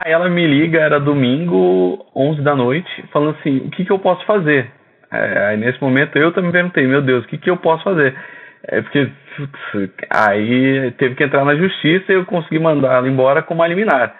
Aí 0.00 0.12
ela 0.12 0.28
me 0.28 0.46
liga, 0.46 0.80
era 0.80 0.98
domingo, 0.98 2.06
11 2.16 2.40
da 2.42 2.54
noite, 2.54 2.90
falando 3.12 3.36
assim: 3.38 3.58
o 3.58 3.70
que, 3.70 3.84
que 3.84 3.92
eu 3.92 3.98
posso 3.98 4.24
fazer? 4.24 4.70
É, 5.12 5.46
aí 5.48 5.56
nesse 5.56 5.80
momento 5.80 6.16
eu 6.16 6.32
também 6.32 6.50
perguntei: 6.50 6.86
meu 6.86 7.02
Deus, 7.02 7.24
o 7.24 7.28
que, 7.28 7.38
que 7.38 7.50
eu 7.50 7.56
posso 7.56 7.84
fazer? 7.84 8.14
É 8.64 8.80
porque 8.80 9.10
putz, 9.36 9.90
aí 10.08 10.92
teve 10.92 11.14
que 11.14 11.24
entrar 11.24 11.44
na 11.44 11.56
justiça 11.56 12.12
e 12.12 12.14
eu 12.14 12.24
consegui 12.24 12.58
mandar 12.58 12.94
ela 12.94 13.08
embora 13.08 13.42
como 13.42 13.62
a 13.62 13.68
liminar. 13.68 14.14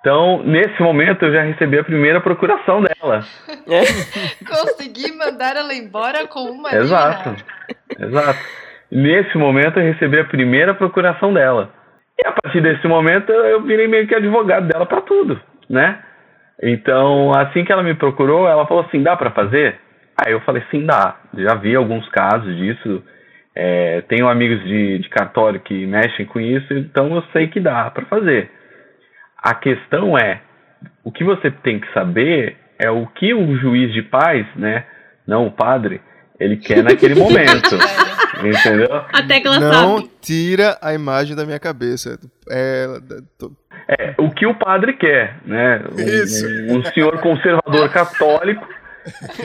Então, 0.00 0.42
nesse 0.42 0.82
momento, 0.82 1.24
eu 1.24 1.32
já 1.32 1.42
recebi 1.42 1.78
a 1.78 1.84
primeira 1.84 2.20
procuração 2.20 2.82
dela. 2.82 3.20
Consegui 4.44 5.12
mandar 5.12 5.54
ela 5.54 5.72
embora 5.72 6.26
com 6.26 6.40
uma 6.40 6.74
Exato. 6.74 7.28
liminar. 7.28 8.24
Exato. 8.24 8.40
Nesse 8.90 9.38
momento 9.38 9.78
eu 9.78 9.92
recebi 9.92 10.18
a 10.18 10.24
primeira 10.24 10.74
procuração 10.74 11.32
dela. 11.32 11.72
E 12.18 12.26
a 12.26 12.32
partir 12.32 12.60
desse 12.60 12.86
momento 12.86 13.30
eu 13.32 13.62
virei 13.62 13.88
meio 13.88 14.06
que 14.06 14.14
advogado 14.14 14.66
dela 14.66 14.86
para 14.86 15.00
tudo, 15.02 15.40
né? 15.68 16.02
Então, 16.62 17.32
assim 17.32 17.64
que 17.64 17.72
ela 17.72 17.82
me 17.82 17.94
procurou, 17.94 18.48
ela 18.48 18.66
falou 18.66 18.84
assim: 18.84 19.02
dá 19.02 19.16
para 19.16 19.30
fazer? 19.32 19.78
Aí 20.16 20.32
eu 20.32 20.40
falei: 20.40 20.62
sim, 20.70 20.86
dá. 20.86 21.16
Já 21.34 21.54
vi 21.54 21.74
alguns 21.74 22.08
casos 22.10 22.56
disso. 22.56 23.02
É, 23.54 24.00
tenho 24.08 24.28
amigos 24.28 24.62
de, 24.64 24.98
de 25.00 25.08
cartório 25.10 25.60
que 25.60 25.86
mexem 25.86 26.24
com 26.24 26.40
isso, 26.40 26.72
então 26.72 27.14
eu 27.14 27.22
sei 27.32 27.48
que 27.48 27.60
dá 27.60 27.90
para 27.90 28.06
fazer. 28.06 28.50
A 29.36 29.54
questão 29.54 30.16
é: 30.16 30.40
o 31.04 31.10
que 31.10 31.24
você 31.24 31.50
tem 31.50 31.80
que 31.80 31.92
saber 31.92 32.56
é 32.78 32.90
o 32.90 33.06
que 33.06 33.34
o 33.34 33.56
juiz 33.56 33.92
de 33.92 34.02
paz, 34.02 34.46
né? 34.54 34.84
Não 35.26 35.46
o 35.46 35.52
padre, 35.52 36.00
ele 36.38 36.56
quer 36.56 36.82
naquele 36.82 37.14
momento. 37.18 37.76
Entendeu? 38.50 38.88
A 39.12 39.22
tecla 39.22 39.58
Não 39.60 39.96
sabe. 39.98 40.10
tira 40.20 40.78
a 40.82 40.92
imagem 40.94 41.34
da 41.36 41.44
minha 41.44 41.58
cabeça. 41.60 42.18
É, 42.50 42.86
tô- 43.38 43.52
É, 43.88 44.14
o 44.18 44.30
que 44.30 44.46
o 44.46 44.54
padre 44.54 44.92
quer, 44.94 45.36
né? 45.44 45.82
Um, 45.92 46.00
Isso. 46.00 46.46
um- 46.46 46.78
um 46.78 46.84
senhor 46.92 47.18
conservador 47.20 47.88
católico. 47.90 48.66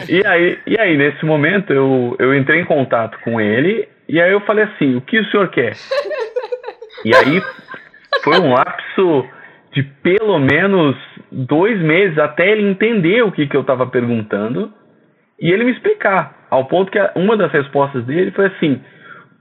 E 0.07 0.25
aí, 0.25 0.59
e 0.67 0.79
aí, 0.79 0.95
nesse 0.95 1.25
momento, 1.25 1.73
eu, 1.73 2.15
eu 2.19 2.35
entrei 2.35 2.61
em 2.61 2.65
contato 2.65 3.17
com 3.23 3.41
ele 3.41 3.87
e 4.07 4.21
aí 4.21 4.31
eu 4.31 4.41
falei 4.41 4.65
assim, 4.65 4.95
o 4.95 5.01
que 5.01 5.19
o 5.19 5.25
senhor 5.31 5.49
quer? 5.49 5.73
E 7.03 7.15
aí 7.15 7.41
foi 8.23 8.39
um 8.39 8.53
lapso 8.53 9.25
de 9.73 9.81
pelo 9.81 10.37
menos 10.39 10.95
dois 11.31 11.79
meses 11.81 12.17
até 12.19 12.47
ele 12.51 12.69
entender 12.69 13.23
o 13.23 13.31
que, 13.31 13.47
que 13.47 13.57
eu 13.57 13.61
estava 13.61 13.87
perguntando 13.87 14.71
e 15.39 15.51
ele 15.51 15.63
me 15.63 15.71
explicar. 15.71 16.36
Ao 16.49 16.65
ponto 16.65 16.91
que 16.91 16.99
uma 17.15 17.35
das 17.35 17.51
respostas 17.51 18.05
dele 18.05 18.31
foi 18.31 18.47
assim, 18.47 18.81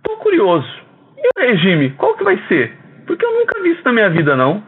tô 0.02 0.16
curioso, 0.16 0.68
e 1.16 1.28
o 1.28 1.48
regime, 1.48 1.90
qual 1.90 2.16
que 2.16 2.24
vai 2.24 2.36
ser? 2.48 2.76
Porque 3.07 3.24
eu 3.24 3.32
nunca 3.32 3.62
vi 3.62 3.72
isso 3.72 3.82
na 3.84 3.92
minha 3.92 4.11
vida, 4.11 4.36
não. 4.36 4.62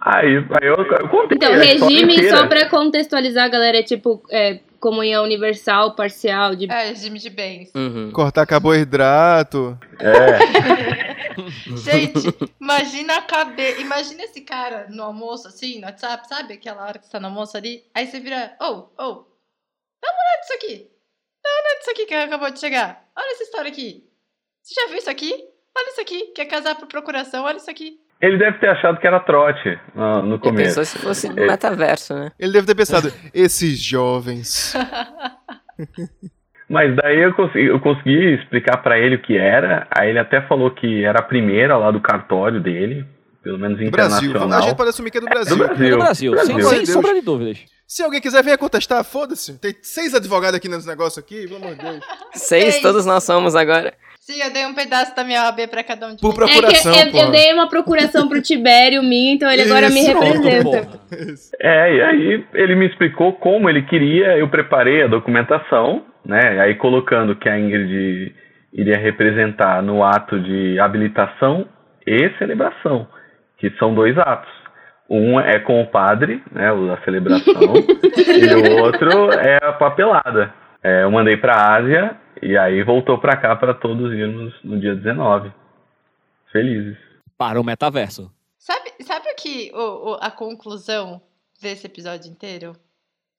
Aí, 0.00 0.36
aí 0.36 0.66
eu, 0.66 0.76
eu 0.76 1.08
contei. 1.08 1.36
Então, 1.36 1.52
regime, 1.52 2.28
só 2.28 2.46
pra 2.46 2.68
contextualizar, 2.68 3.50
galera, 3.50 3.78
é 3.78 3.82
tipo 3.82 4.22
é, 4.30 4.60
comunhão 4.78 5.24
universal, 5.24 5.94
parcial, 5.94 6.54
de 6.56 6.70
É, 6.70 6.88
regime 6.88 7.18
de 7.18 7.28
bens. 7.28 7.70
Uhum. 7.74 8.10
Cortar 8.12 8.46
carboidrato. 8.46 9.78
É, 9.98 11.20
Gente, 11.76 12.34
imagina 12.60 13.18
a 13.18 13.22
cabeça. 13.22 13.80
Imagina 13.80 14.22
esse 14.24 14.40
cara 14.40 14.86
no 14.88 15.02
almoço, 15.02 15.48
assim, 15.48 15.80
no 15.80 15.86
WhatsApp, 15.86 16.26
sabe? 16.28 16.54
Aquela 16.54 16.84
hora 16.84 16.98
que 16.98 17.06
você 17.06 17.12
tá 17.12 17.20
no 17.20 17.26
almoço 17.26 17.56
ali. 17.56 17.84
Aí 17.94 18.06
você 18.06 18.20
vira, 18.20 18.56
oh, 18.60 18.88
oh, 18.98 19.24
dá 20.00 20.08
uma 20.08 20.22
olhada 20.22 20.40
nisso 20.40 20.54
aqui. 20.54 20.89
Dá 21.42 21.50
uma 21.50 21.60
olhada 21.60 21.78
nisso 21.78 21.90
aqui 21.90 22.06
que 22.06 22.14
acabou 22.14 22.50
de 22.50 22.60
chegar. 22.60 23.04
Olha 23.16 23.32
essa 23.32 23.42
história 23.42 23.70
aqui. 23.70 24.04
Você 24.62 24.74
já 24.80 24.88
viu 24.88 24.98
isso 24.98 25.10
aqui? 25.10 25.32
Olha 25.76 25.88
isso 25.88 26.00
aqui. 26.00 26.32
Quer 26.34 26.46
casar 26.46 26.74
por 26.76 26.86
procuração? 26.86 27.44
Olha 27.44 27.56
isso 27.56 27.70
aqui. 27.70 27.98
ele 28.20 28.38
deve 28.38 28.58
ter 28.58 28.68
achado 28.68 29.00
que 29.00 29.06
era 29.06 29.20
trote 29.20 29.78
no, 29.94 30.22
no 30.22 30.38
começo. 30.38 30.76
pensou 30.76 30.84
se 30.84 30.98
fosse 30.98 31.28
no 31.28 31.34
metaverso, 31.34 32.14
né? 32.14 32.32
Ele 32.38 32.52
deve 32.52 32.66
ter 32.66 32.74
pensado, 32.74 33.12
esses 33.32 33.78
jovens. 33.80 34.74
Mas 36.68 36.94
daí 36.94 37.18
eu 37.18 37.34
consegui, 37.34 37.66
eu 37.66 37.80
consegui 37.80 38.34
explicar 38.34 38.76
pra 38.76 38.96
ele 38.96 39.16
o 39.16 39.22
que 39.22 39.36
era. 39.36 39.88
Aí 39.90 40.10
ele 40.10 40.20
até 40.20 40.40
falou 40.42 40.70
que 40.70 41.04
era 41.04 41.18
a 41.18 41.24
primeira 41.24 41.76
lá 41.76 41.90
do 41.90 42.00
cartório 42.00 42.60
dele, 42.60 43.04
pelo 43.42 43.58
menos 43.58 43.78
Do 43.78 43.90
Brasil. 43.90 44.18
internacional. 44.30 44.58
A 44.58 44.62
gente 44.62 44.76
pode 44.76 44.90
assumir 44.90 45.10
que 45.10 45.18
é 45.18 45.20
do 45.20 45.26
Brasil. 45.26 45.56
Do 45.56 45.64
Brasil. 45.64 45.90
No 45.90 45.98
Brasil, 45.98 46.32
sem, 46.36 46.54
Brasil. 46.54 46.68
sem 46.68 46.78
Deus. 46.78 46.88
sombra 46.90 47.14
de 47.14 47.20
dúvidas. 47.22 47.58
Se 47.86 48.02
alguém 48.02 48.20
quiser, 48.20 48.42
venha 48.44 48.56
contestar, 48.58 49.02
foda-se. 49.04 49.58
Tem 49.58 49.74
seis 49.82 50.14
advogados 50.14 50.56
aqui 50.56 50.68
nesse 50.68 50.86
negócio 50.86 51.18
aqui, 51.18 51.48
pelo 51.48 51.56
amor 51.56 51.74
de 51.74 51.82
Deus. 51.82 52.00
Seis, 52.34 52.64
Seis. 52.74 52.80
todos 52.82 53.04
nós 53.04 53.24
somos 53.24 53.56
agora. 53.56 53.92
Sim, 54.20 54.40
eu 54.42 54.52
dei 54.52 54.64
um 54.66 54.74
pedaço 54.74 55.16
da 55.16 55.24
minha 55.24 55.42
OAB 55.46 55.66
pra 55.68 55.82
cada 55.82 56.06
um 56.06 56.14
de 56.14 56.20
Por 56.20 56.32
vocês. 56.34 56.50
procuração, 56.52 56.92
é 56.94 57.06
que 57.10 57.16
eu, 57.16 57.22
eu 57.22 57.30
dei 57.32 57.52
uma 57.52 57.68
procuração 57.68 58.28
pro 58.28 58.40
Tibério 58.40 59.02
minha, 59.02 59.32
então 59.32 59.50
ele 59.50 59.62
agora 59.62 59.88
me 59.90 59.98
Isso, 60.00 60.12
representa. 60.20 60.62
Porra. 60.62 61.00
É, 61.58 61.94
e 61.96 62.02
aí 62.02 62.44
ele 62.54 62.76
me 62.76 62.86
explicou 62.86 63.32
como 63.32 63.68
ele 63.68 63.82
queria, 63.82 64.38
eu 64.38 64.48
preparei 64.48 65.02
a 65.02 65.08
documentação, 65.08 66.04
né? 66.24 66.60
Aí 66.60 66.76
colocando 66.76 67.34
que 67.34 67.48
a 67.48 67.58
Ingrid 67.58 68.32
iria 68.72 68.98
representar 68.98 69.82
no 69.82 70.04
ato 70.04 70.38
de 70.38 70.78
habilitação 70.78 71.66
e 72.06 72.30
celebração, 72.38 73.08
que 73.60 73.70
são 73.78 73.94
dois 73.94 74.16
atos. 74.18 74.50
Um 75.08 75.38
é 75.40 75.58
com 75.58 75.82
o 75.82 75.86
padre, 75.86 76.42
né, 76.52 76.68
da 76.86 77.00
celebração, 77.04 77.52
e 77.74 78.54
o 78.78 78.82
outro 78.82 79.32
é 79.32 79.56
a 79.62 79.72
papelada. 79.72 80.54
É, 80.82 81.02
eu 81.02 81.10
mandei 81.10 81.36
para 81.36 81.52
a 81.54 81.74
Ásia 81.76 82.16
e 82.40 82.56
aí 82.56 82.82
voltou 82.82 83.18
para 83.18 83.36
cá 83.36 83.54
para 83.56 83.74
todos 83.74 84.12
irmos 84.12 84.54
no 84.64 84.78
dia 84.78 84.94
19. 84.94 85.52
Felizes. 86.52 86.96
Para 87.36 87.60
o 87.60 87.64
metaverso. 87.64 88.30
Sabe, 88.58 88.92
sabe 89.02 89.28
o 89.30 89.36
que 89.36 89.70
o, 89.74 90.12
o- 90.12 90.18
a 90.20 90.30
conclusão 90.30 91.20
desse 91.60 91.86
episódio 91.86 92.30
inteiro? 92.30 92.72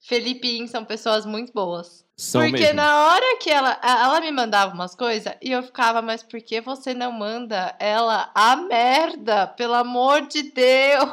Felipe 0.01 0.47
e 0.47 0.59
In 0.59 0.67
são 0.67 0.83
pessoas 0.83 1.25
muito 1.25 1.53
boas. 1.53 2.03
São 2.17 2.41
Porque 2.41 2.59
mesmo. 2.59 2.75
na 2.75 3.05
hora 3.05 3.37
que 3.37 3.49
ela, 3.49 3.79
ela 3.83 4.19
me 4.19 4.31
mandava 4.31 4.73
umas 4.73 4.95
coisas 4.95 5.33
e 5.41 5.51
eu 5.51 5.61
ficava, 5.63 6.01
mas 6.01 6.23
por 6.23 6.41
que 6.41 6.59
você 6.59 6.93
não 6.93 7.11
manda 7.11 7.75
ela 7.79 8.31
a 8.33 8.55
merda? 8.55 9.47
Pelo 9.47 9.75
amor 9.75 10.27
de 10.27 10.43
Deus! 10.43 11.09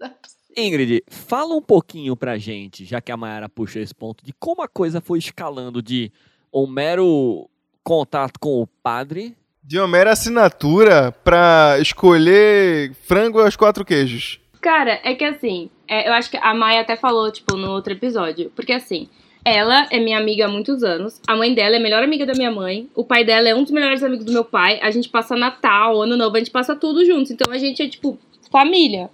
Ingrid, 0.56 1.02
fala 1.08 1.54
um 1.54 1.62
pouquinho 1.62 2.14
pra 2.16 2.36
gente, 2.36 2.84
já 2.84 3.00
que 3.00 3.10
a 3.10 3.16
Mayara 3.16 3.48
puxou 3.48 3.80
esse 3.80 3.94
ponto, 3.94 4.24
de 4.24 4.32
como 4.34 4.62
a 4.62 4.68
coisa 4.68 5.00
foi 5.00 5.18
escalando 5.18 5.80
de 5.80 6.12
um 6.52 6.66
mero 6.66 7.48
contato 7.82 8.38
com 8.38 8.60
o 8.60 8.66
padre. 8.66 9.34
De 9.62 9.78
uma 9.78 9.88
mera 9.88 10.12
assinatura 10.12 11.12
pra 11.24 11.78
escolher 11.80 12.92
frango 12.94 13.40
aos 13.40 13.56
quatro 13.56 13.84
queijos. 13.84 14.41
Cara, 14.62 15.00
é 15.02 15.12
que 15.12 15.24
assim, 15.24 15.68
é, 15.88 16.08
eu 16.08 16.12
acho 16.12 16.30
que 16.30 16.36
a 16.36 16.54
Maia 16.54 16.82
até 16.82 16.94
falou, 16.94 17.30
tipo, 17.32 17.56
no 17.56 17.72
outro 17.72 17.92
episódio. 17.92 18.50
Porque 18.54 18.72
assim, 18.72 19.08
ela 19.44 19.88
é 19.90 19.98
minha 19.98 20.16
amiga 20.16 20.44
há 20.44 20.48
muitos 20.48 20.84
anos. 20.84 21.20
A 21.26 21.34
mãe 21.34 21.52
dela 21.52 21.74
é 21.74 21.78
a 21.78 21.82
melhor 21.82 22.02
amiga 22.02 22.24
da 22.24 22.32
minha 22.32 22.50
mãe. 22.50 22.88
O 22.94 23.04
pai 23.04 23.24
dela 23.24 23.48
é 23.48 23.54
um 23.54 23.64
dos 23.64 23.72
melhores 23.72 24.04
amigos 24.04 24.24
do 24.24 24.32
meu 24.32 24.44
pai. 24.44 24.78
A 24.80 24.92
gente 24.92 25.08
passa 25.08 25.34
Natal, 25.34 26.00
Ano 26.00 26.16
Novo, 26.16 26.36
a 26.36 26.38
gente 26.38 26.52
passa 26.52 26.76
tudo 26.76 27.04
juntos. 27.04 27.32
Então 27.32 27.52
a 27.52 27.58
gente 27.58 27.82
é, 27.82 27.88
tipo, 27.88 28.16
família. 28.52 29.10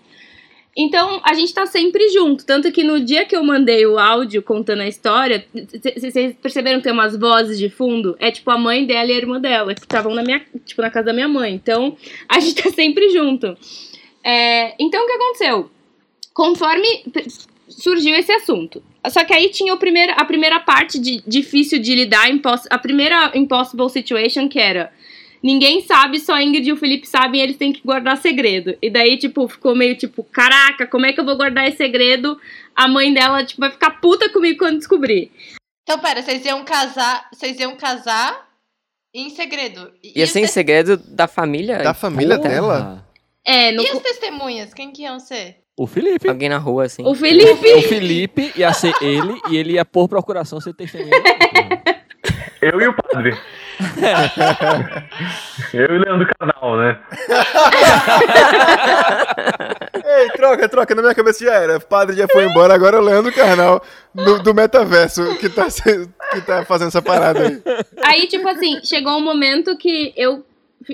Então 0.77 1.19
a 1.25 1.33
gente 1.33 1.55
tá 1.55 1.65
sempre 1.65 2.11
junto. 2.11 2.45
Tanto 2.45 2.71
que 2.71 2.85
no 2.85 3.01
dia 3.01 3.25
que 3.25 3.35
eu 3.35 3.43
mandei 3.43 3.87
o 3.87 3.99
áudio 3.99 4.43
contando 4.43 4.83
a 4.83 4.87
história, 4.87 5.47
vocês 5.97 6.37
perceberam 6.43 6.79
que 6.79 6.85
tem 6.85 6.93
umas 6.93 7.17
vozes 7.17 7.59
de 7.59 7.71
fundo? 7.71 8.15
É 8.21 8.31
tipo 8.31 8.51
a 8.51 8.59
mãe 8.59 8.85
dela 8.85 9.11
e 9.11 9.15
a 9.15 9.17
irmã 9.17 9.41
dela, 9.41 9.75
que 9.75 9.81
estavam 9.81 10.15
na 10.15 10.23
minha, 10.23 10.43
tipo, 10.67 10.83
na 10.83 10.91
casa 10.91 11.07
da 11.07 11.13
minha 11.15 11.27
mãe. 11.27 11.55
Então 11.55 11.97
a 12.29 12.39
gente 12.39 12.63
tá 12.63 12.71
sempre 12.71 13.09
junto. 13.09 13.57
É, 14.29 14.75
então, 14.79 15.03
o 15.03 15.07
que 15.07 15.13
aconteceu? 15.13 15.71
Conforme 16.35 16.87
surgiu 17.67 18.15
esse 18.15 18.31
assunto. 18.31 18.83
Só 19.09 19.25
que 19.25 19.33
aí 19.33 19.49
tinha 19.49 19.73
o 19.73 19.79
primeiro, 19.79 20.13
a 20.17 20.25
primeira 20.25 20.61
parte 20.61 20.99
de, 20.99 21.23
difícil 21.27 21.79
de 21.79 21.95
lidar, 21.95 22.29
a 22.69 22.79
primeira 22.79 23.33
impossible 23.35 23.89
situation, 23.89 24.47
que 24.49 24.59
era 24.59 24.93
ninguém 25.43 25.83
sabe, 25.83 26.19
só 26.19 26.35
a 26.35 26.43
Ingrid 26.43 26.69
e 26.69 26.73
o 26.73 26.77
Felipe 26.77 27.07
sabem 27.07 27.41
e 27.41 27.45
eles 27.45 27.57
têm 27.57 27.73
que 27.73 27.81
guardar 27.83 28.19
segredo. 28.19 28.77
E 28.83 28.91
daí, 28.91 29.17
tipo, 29.17 29.49
ficou 29.49 29.75
meio 29.75 29.97
tipo, 29.97 30.23
caraca, 30.25 30.87
como 30.87 31.07
é 31.07 31.13
que 31.13 31.21
eu 31.21 31.25
vou 31.25 31.37
guardar 31.37 31.67
esse 31.67 31.79
segredo? 31.79 32.39
A 32.77 32.87
mãe 32.87 33.15
dela, 33.15 33.45
tipo, 33.45 33.61
vai 33.61 33.71
ficar 33.71 33.93
puta 34.01 34.29
comigo 34.29 34.59
quando 34.59 34.79
descobrir. 34.79 35.31
Então, 35.85 35.99
pera, 36.01 36.21
vocês 36.21 36.45
iam 36.45 36.65
casar. 36.65 37.29
Vocês 37.33 37.59
iam 37.61 37.77
casar 37.77 38.47
em 39.15 39.31
segredo. 39.31 39.91
E, 40.03 40.19
Ia 40.19 40.27
ser 40.27 40.41
em 40.41 40.47
segredo 40.47 40.99
da 40.99 41.27
família? 41.27 41.79
Da 41.79 41.95
família 41.95 42.37
Porra. 42.37 42.49
dela? 42.49 43.08
É, 43.51 43.73
no, 43.73 43.83
e 43.83 43.89
as 43.89 43.99
testemunhas? 44.01 44.75
Quem 44.75 44.91
que 44.93 45.03
iam 45.05 45.19
ser? 45.19 45.57
O 45.75 45.87
Felipe. 45.87 46.29
Alguém 46.29 46.49
na 46.51 46.59
rua, 46.59 46.85
assim. 46.85 47.03
o 47.07 47.15
Felipe. 47.15 47.73
O 47.75 47.83
Felipe 47.83 48.53
ia 48.57 48.73
ser 48.75 48.93
ele 49.01 49.41
e 49.49 49.57
ele 49.57 49.73
ia 49.75 49.85
por 49.85 50.07
procuração 50.09 50.61
ser 50.61 50.75
testemunha. 50.75 51.13
Eu 52.61 52.81
e 52.81 52.89
o 52.89 52.93
padre. 52.95 53.39
eu 55.73 55.87
e 55.87 55.99
o 55.99 56.01
Leandro 56.01 56.29
Carnal, 56.37 56.77
né? 56.77 56.99
Ei, 60.05 60.29
troca, 60.31 60.69
troca. 60.69 60.95
Na 60.95 61.03
minha 61.03 61.15
cabeça 61.15 61.45
já 61.45 61.55
era. 61.55 61.77
O 61.77 61.81
padre 61.81 62.17
já 62.17 62.27
foi 62.29 62.45
embora, 62.45 62.75
agora 62.75 62.97
é 62.97 63.01
o 63.01 63.05
Leandro 63.05 63.33
Carnal 63.33 63.83
do, 64.15 64.43
do 64.43 64.55
metaverso 64.55 65.37
que 65.39 65.49
tá, 65.49 65.69
se- 65.71 66.09
que 66.33 66.41
tá 66.41 66.65
fazendo 66.65 66.89
essa 66.89 67.03
parada 67.03 67.41
aí. 67.47 67.63
Aí, 68.03 68.27
tipo 68.27 68.49
assim, 68.49 68.81
chegou 68.85 69.17
um 69.17 69.21
momento 69.23 69.77
que 69.77 70.13
eu, 70.17 70.45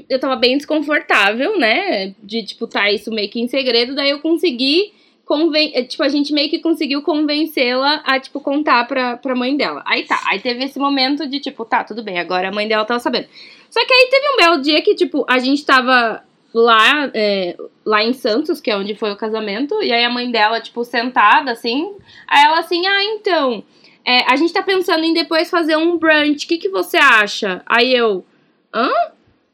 eu 0.09 0.19
tava 0.19 0.37
bem 0.37 0.57
desconfortável, 0.57 1.59
né? 1.59 2.15
De, 2.23 2.45
tipo, 2.45 2.67
tá 2.67 2.91
isso 2.91 3.11
meio 3.11 3.29
que 3.31 3.41
em 3.41 3.49
segredo. 3.49 3.95
Daí 3.95 4.11
eu 4.11 4.21
consegui. 4.21 4.93
Conven 5.25 5.73
eh, 5.75 5.85
tipo, 5.85 6.03
a 6.03 6.09
gente 6.11 6.35
meio 6.35 6.51
que 6.51 6.59
conseguiu 6.59 7.01
convencê-la 7.01 8.03
a, 8.05 8.21
tipo, 8.21 8.41
contar 8.41 8.87
pra, 8.87 9.17
pra 9.17 9.35
mãe 9.35 9.57
dela. 9.57 9.83
Aí 9.87 10.03
tá, 10.05 10.21
aí 10.29 10.39
teve 10.39 10.65
esse 10.65 10.79
momento 10.79 11.27
de, 11.27 11.41
tipo, 11.41 11.65
tá, 11.65 11.83
tudo 11.83 12.03
bem, 12.03 12.19
agora 12.19 12.49
a 12.49 12.53
mãe 12.53 12.69
dela 12.69 12.85
tava 12.85 13.01
sabendo. 13.01 13.27
Só 13.71 13.81
que 13.87 13.95
aí 13.95 14.09
teve 14.11 14.29
um 14.29 14.37
belo 14.37 14.61
dia 14.61 14.83
que, 14.83 14.95
tipo, 14.95 15.25
a 15.27 15.39
gente 15.39 15.65
tava 15.65 16.23
lá, 16.55 17.11
é, 17.13 17.57
lá 17.85 18.05
em 18.05 18.13
Santos, 18.13 18.61
que 18.61 18.71
é 18.71 18.77
onde 18.77 18.95
foi 18.95 19.11
o 19.13 19.17
casamento, 19.17 19.83
e 19.83 19.93
aí 19.93 20.05
a 20.05 20.11
mãe 20.11 20.31
dela, 20.31 20.61
tipo, 20.61 20.85
sentada, 20.85 21.51
assim, 21.51 21.93
aí 22.29 22.45
ela 22.45 22.61
assim, 22.61 22.87
ah, 22.87 23.05
então, 23.05 23.65
é, 24.05 24.31
a 24.31 24.37
gente 24.37 24.53
tá 24.53 24.63
pensando 24.63 25.05
em 25.05 25.13
depois 25.13 25.51
fazer 25.51 25.77
um 25.77 25.99
brunch, 25.99 26.45
o 26.45 26.49
que, 26.49 26.59
que 26.59 26.69
você 26.69 26.97
acha? 26.97 27.63
Aí 27.67 27.93
eu, 27.93 28.25
hã? 28.73 28.91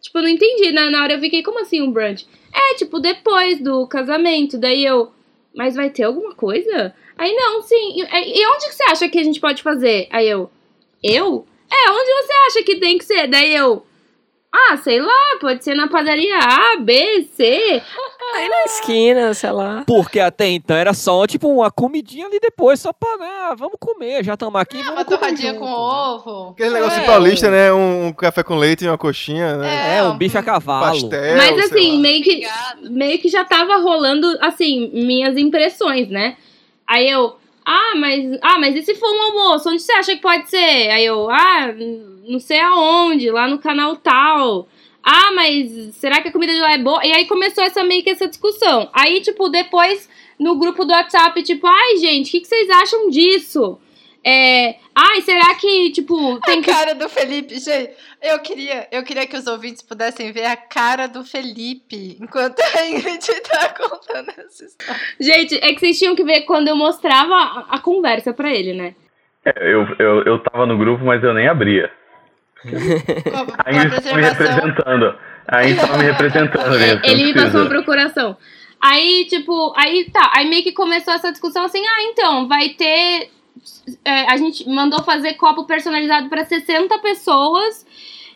Tipo, 0.00 0.18
eu 0.18 0.22
não 0.22 0.28
entendi, 0.28 0.72
na, 0.72 0.90
na 0.90 1.02
hora 1.02 1.14
eu 1.14 1.20
fiquei, 1.20 1.42
como 1.42 1.60
assim 1.60 1.80
um 1.80 1.90
brunch? 1.90 2.26
É, 2.52 2.74
tipo, 2.74 2.98
depois 2.98 3.60
do 3.60 3.86
casamento, 3.86 4.58
daí 4.58 4.84
eu, 4.84 5.10
mas 5.54 5.74
vai 5.76 5.90
ter 5.90 6.04
alguma 6.04 6.34
coisa? 6.34 6.94
Aí, 7.16 7.32
não, 7.34 7.62
sim, 7.62 8.00
e, 8.00 8.40
e 8.40 8.46
onde 8.46 8.66
que 8.66 8.74
você 8.74 8.82
acha 8.84 9.08
que 9.08 9.18
a 9.18 9.22
gente 9.22 9.40
pode 9.40 9.62
fazer? 9.62 10.08
Aí 10.10 10.28
eu, 10.28 10.50
eu? 11.02 11.46
É, 11.70 11.90
onde 11.90 12.10
você 12.12 12.32
acha 12.46 12.62
que 12.64 12.76
tem 12.76 12.98
que 12.98 13.04
ser? 13.04 13.28
Daí 13.28 13.54
eu, 13.54 13.84
ah, 14.52 14.76
sei 14.78 15.00
lá, 15.00 15.36
pode 15.40 15.62
ser 15.62 15.74
na 15.74 15.86
padaria 15.88 16.36
A, 16.38 16.76
B, 16.80 17.28
C. 17.36 17.42
Aí 18.36 18.48
na 18.48 18.64
esquina, 18.64 19.32
sei 19.34 19.50
lá. 19.50 19.84
Porque 19.86 20.18
até 20.20 20.48
então 20.48 20.76
era 20.76 20.92
só, 20.92 21.26
tipo, 21.26 21.48
uma 21.48 21.70
comidinha 21.70 22.26
ali 22.26 22.38
depois, 22.40 22.80
só 22.80 22.92
pra, 22.92 23.16
né, 23.16 23.54
vamos 23.56 23.76
comer, 23.78 24.24
já 24.24 24.34
estamos 24.34 24.60
aqui, 24.60 24.76
Ah, 24.78 24.82
vamos 24.82 24.98
uma 24.98 25.04
comer 25.04 25.18
torradinha 25.18 25.52
junto, 25.52 25.60
com 25.60 25.66
né? 25.66 25.72
ovo. 25.72 26.50
Aquele 26.50 26.70
negócio 26.70 27.00
É, 27.00 27.04
paulista, 27.06 27.50
né? 27.50 27.72
Um, 27.72 28.06
um 28.08 28.12
café 28.12 28.42
com 28.42 28.56
leite 28.56 28.84
e 28.84 28.88
uma 28.88 28.98
coxinha, 28.98 29.56
né? 29.56 29.98
É, 29.98 30.02
um 30.02 30.16
bife 30.16 30.36
a 30.38 30.42
cavalo. 30.42 30.86
Pastel. 31.00 31.36
Mas 31.36 31.54
sei 31.56 31.64
assim, 31.64 31.92
lá. 31.96 31.98
meio 32.00 32.22
que, 32.24 32.46
meio 32.82 33.18
que 33.18 33.28
já 33.28 33.44
tava 33.44 33.76
rolando, 33.78 34.26
assim, 34.40 34.90
minhas 34.92 35.36
impressões, 35.36 36.08
né? 36.08 36.36
Aí 36.86 37.08
eu, 37.08 37.36
ah, 37.72 37.94
mas, 37.96 38.38
ah, 38.42 38.58
mas 38.58 38.74
e 38.74 38.82
se 38.82 38.96
for 38.96 39.08
um 39.08 39.22
almoço? 39.22 39.70
Onde 39.70 39.80
você 39.80 39.92
acha 39.92 40.16
que 40.16 40.20
pode 40.20 40.50
ser? 40.50 40.90
Aí 40.90 41.06
eu, 41.06 41.30
ah, 41.30 41.72
não 42.28 42.40
sei 42.40 42.58
aonde, 42.58 43.30
lá 43.30 43.46
no 43.46 43.60
canal 43.60 43.94
tal. 43.94 44.66
Ah, 45.00 45.30
mas 45.32 45.94
será 45.94 46.20
que 46.20 46.28
a 46.28 46.32
comida 46.32 46.52
de 46.52 46.58
lá 46.58 46.72
é 46.72 46.78
boa? 46.78 47.06
E 47.06 47.12
aí 47.12 47.26
começou 47.26 47.62
essa 47.62 47.84
meio 47.84 48.02
que 48.02 48.10
essa 48.10 48.26
discussão. 48.26 48.90
Aí, 48.92 49.20
tipo, 49.20 49.48
depois 49.48 50.08
no 50.36 50.58
grupo 50.58 50.84
do 50.84 50.92
WhatsApp, 50.92 51.40
tipo, 51.44 51.64
ai, 51.64 51.96
gente, 51.98 52.28
o 52.28 52.30
que, 52.32 52.40
que 52.40 52.48
vocês 52.48 52.68
acham 52.70 53.08
disso? 53.08 53.78
É, 54.24 54.76
ai, 54.94 55.22
será 55.22 55.54
que, 55.54 55.90
tipo, 55.92 56.38
tem 56.40 56.60
A 56.60 56.62
que. 56.62 56.70
cara 56.70 56.94
do 56.94 57.08
Felipe, 57.08 57.58
gente. 57.58 57.90
Eu 58.22 58.38
queria, 58.40 58.86
eu 58.92 59.02
queria 59.02 59.26
que 59.26 59.36
os 59.36 59.46
ouvintes 59.46 59.80
pudessem 59.82 60.30
ver 60.30 60.44
a 60.44 60.56
cara 60.56 61.06
do 61.06 61.24
Felipe 61.24 62.18
enquanto 62.20 62.60
a 62.78 62.86
Ingrid 62.86 63.26
tá 63.48 63.68
contando 63.70 64.30
essa 64.36 64.64
história. 64.64 65.00
Gente, 65.18 65.54
é 65.56 65.72
que 65.72 65.80
vocês 65.80 65.98
tinham 65.98 66.14
que 66.14 66.22
ver 66.22 66.42
quando 66.42 66.68
eu 66.68 66.76
mostrava 66.76 67.34
a, 67.34 67.66
a 67.70 67.78
conversa 67.78 68.32
pra 68.32 68.50
ele, 68.52 68.74
né? 68.74 68.94
É, 69.44 69.52
Eu, 69.72 69.86
eu, 69.98 70.22
eu 70.24 70.38
tava 70.40 70.66
no 70.66 70.76
grupo, 70.76 71.02
mas 71.04 71.22
eu 71.24 71.32
nem 71.32 71.48
abria. 71.48 71.90
Com 72.62 72.68
A 73.64 73.72
Ingrid 73.72 74.02
tava 74.02 74.16
me 74.16 74.22
representando. 74.22 75.18
A 75.48 75.62
Ingrid 75.64 75.80
tava 75.80 75.98
me 75.98 76.04
representando 76.04 76.78
nisso. 76.78 77.00
Ele 77.04 77.24
me 77.24 77.34
passou 77.34 77.60
uma 77.62 77.70
procuração. 77.70 78.36
Aí, 78.80 79.26
tipo, 79.28 79.74
aí 79.76 80.10
tá, 80.10 80.30
aí 80.34 80.48
meio 80.48 80.62
que 80.62 80.72
começou 80.72 81.12
essa 81.12 81.30
discussão 81.30 81.64
assim, 81.64 81.82
ah, 81.86 82.02
então, 82.04 82.48
vai 82.48 82.70
ter. 82.70 83.30
É, 84.04 84.30
a 84.30 84.36
gente 84.36 84.68
mandou 84.68 85.02
fazer 85.02 85.34
copo 85.34 85.64
personalizado 85.64 86.28
pra 86.28 86.44
60 86.44 86.98
pessoas. 86.98 87.84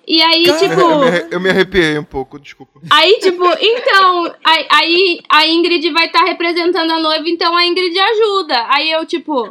E 0.07 0.21
aí, 0.21 0.45
Cara, 0.45 0.59
tipo. 0.59 0.81
eu, 0.81 0.99
me, 0.99 1.07
arre- 1.09 1.27
eu 1.31 1.41
me 1.41 1.49
arrepiei 1.51 1.99
um 1.99 2.05
pouco, 2.05 2.39
desculpa. 2.39 2.79
Aí, 2.91 3.19
tipo, 3.21 3.43
então, 3.59 4.35
aí, 4.71 5.21
a 5.31 5.47
Ingrid 5.47 5.91
vai 5.93 6.07
estar 6.07 6.25
representando 6.25 6.91
a 6.91 6.99
noiva, 7.01 7.25
então 7.27 7.57
a 7.57 7.65
Ingrid 7.65 7.99
ajuda. 7.99 8.67
Aí 8.69 8.91
eu, 8.93 9.07
tipo, 9.07 9.51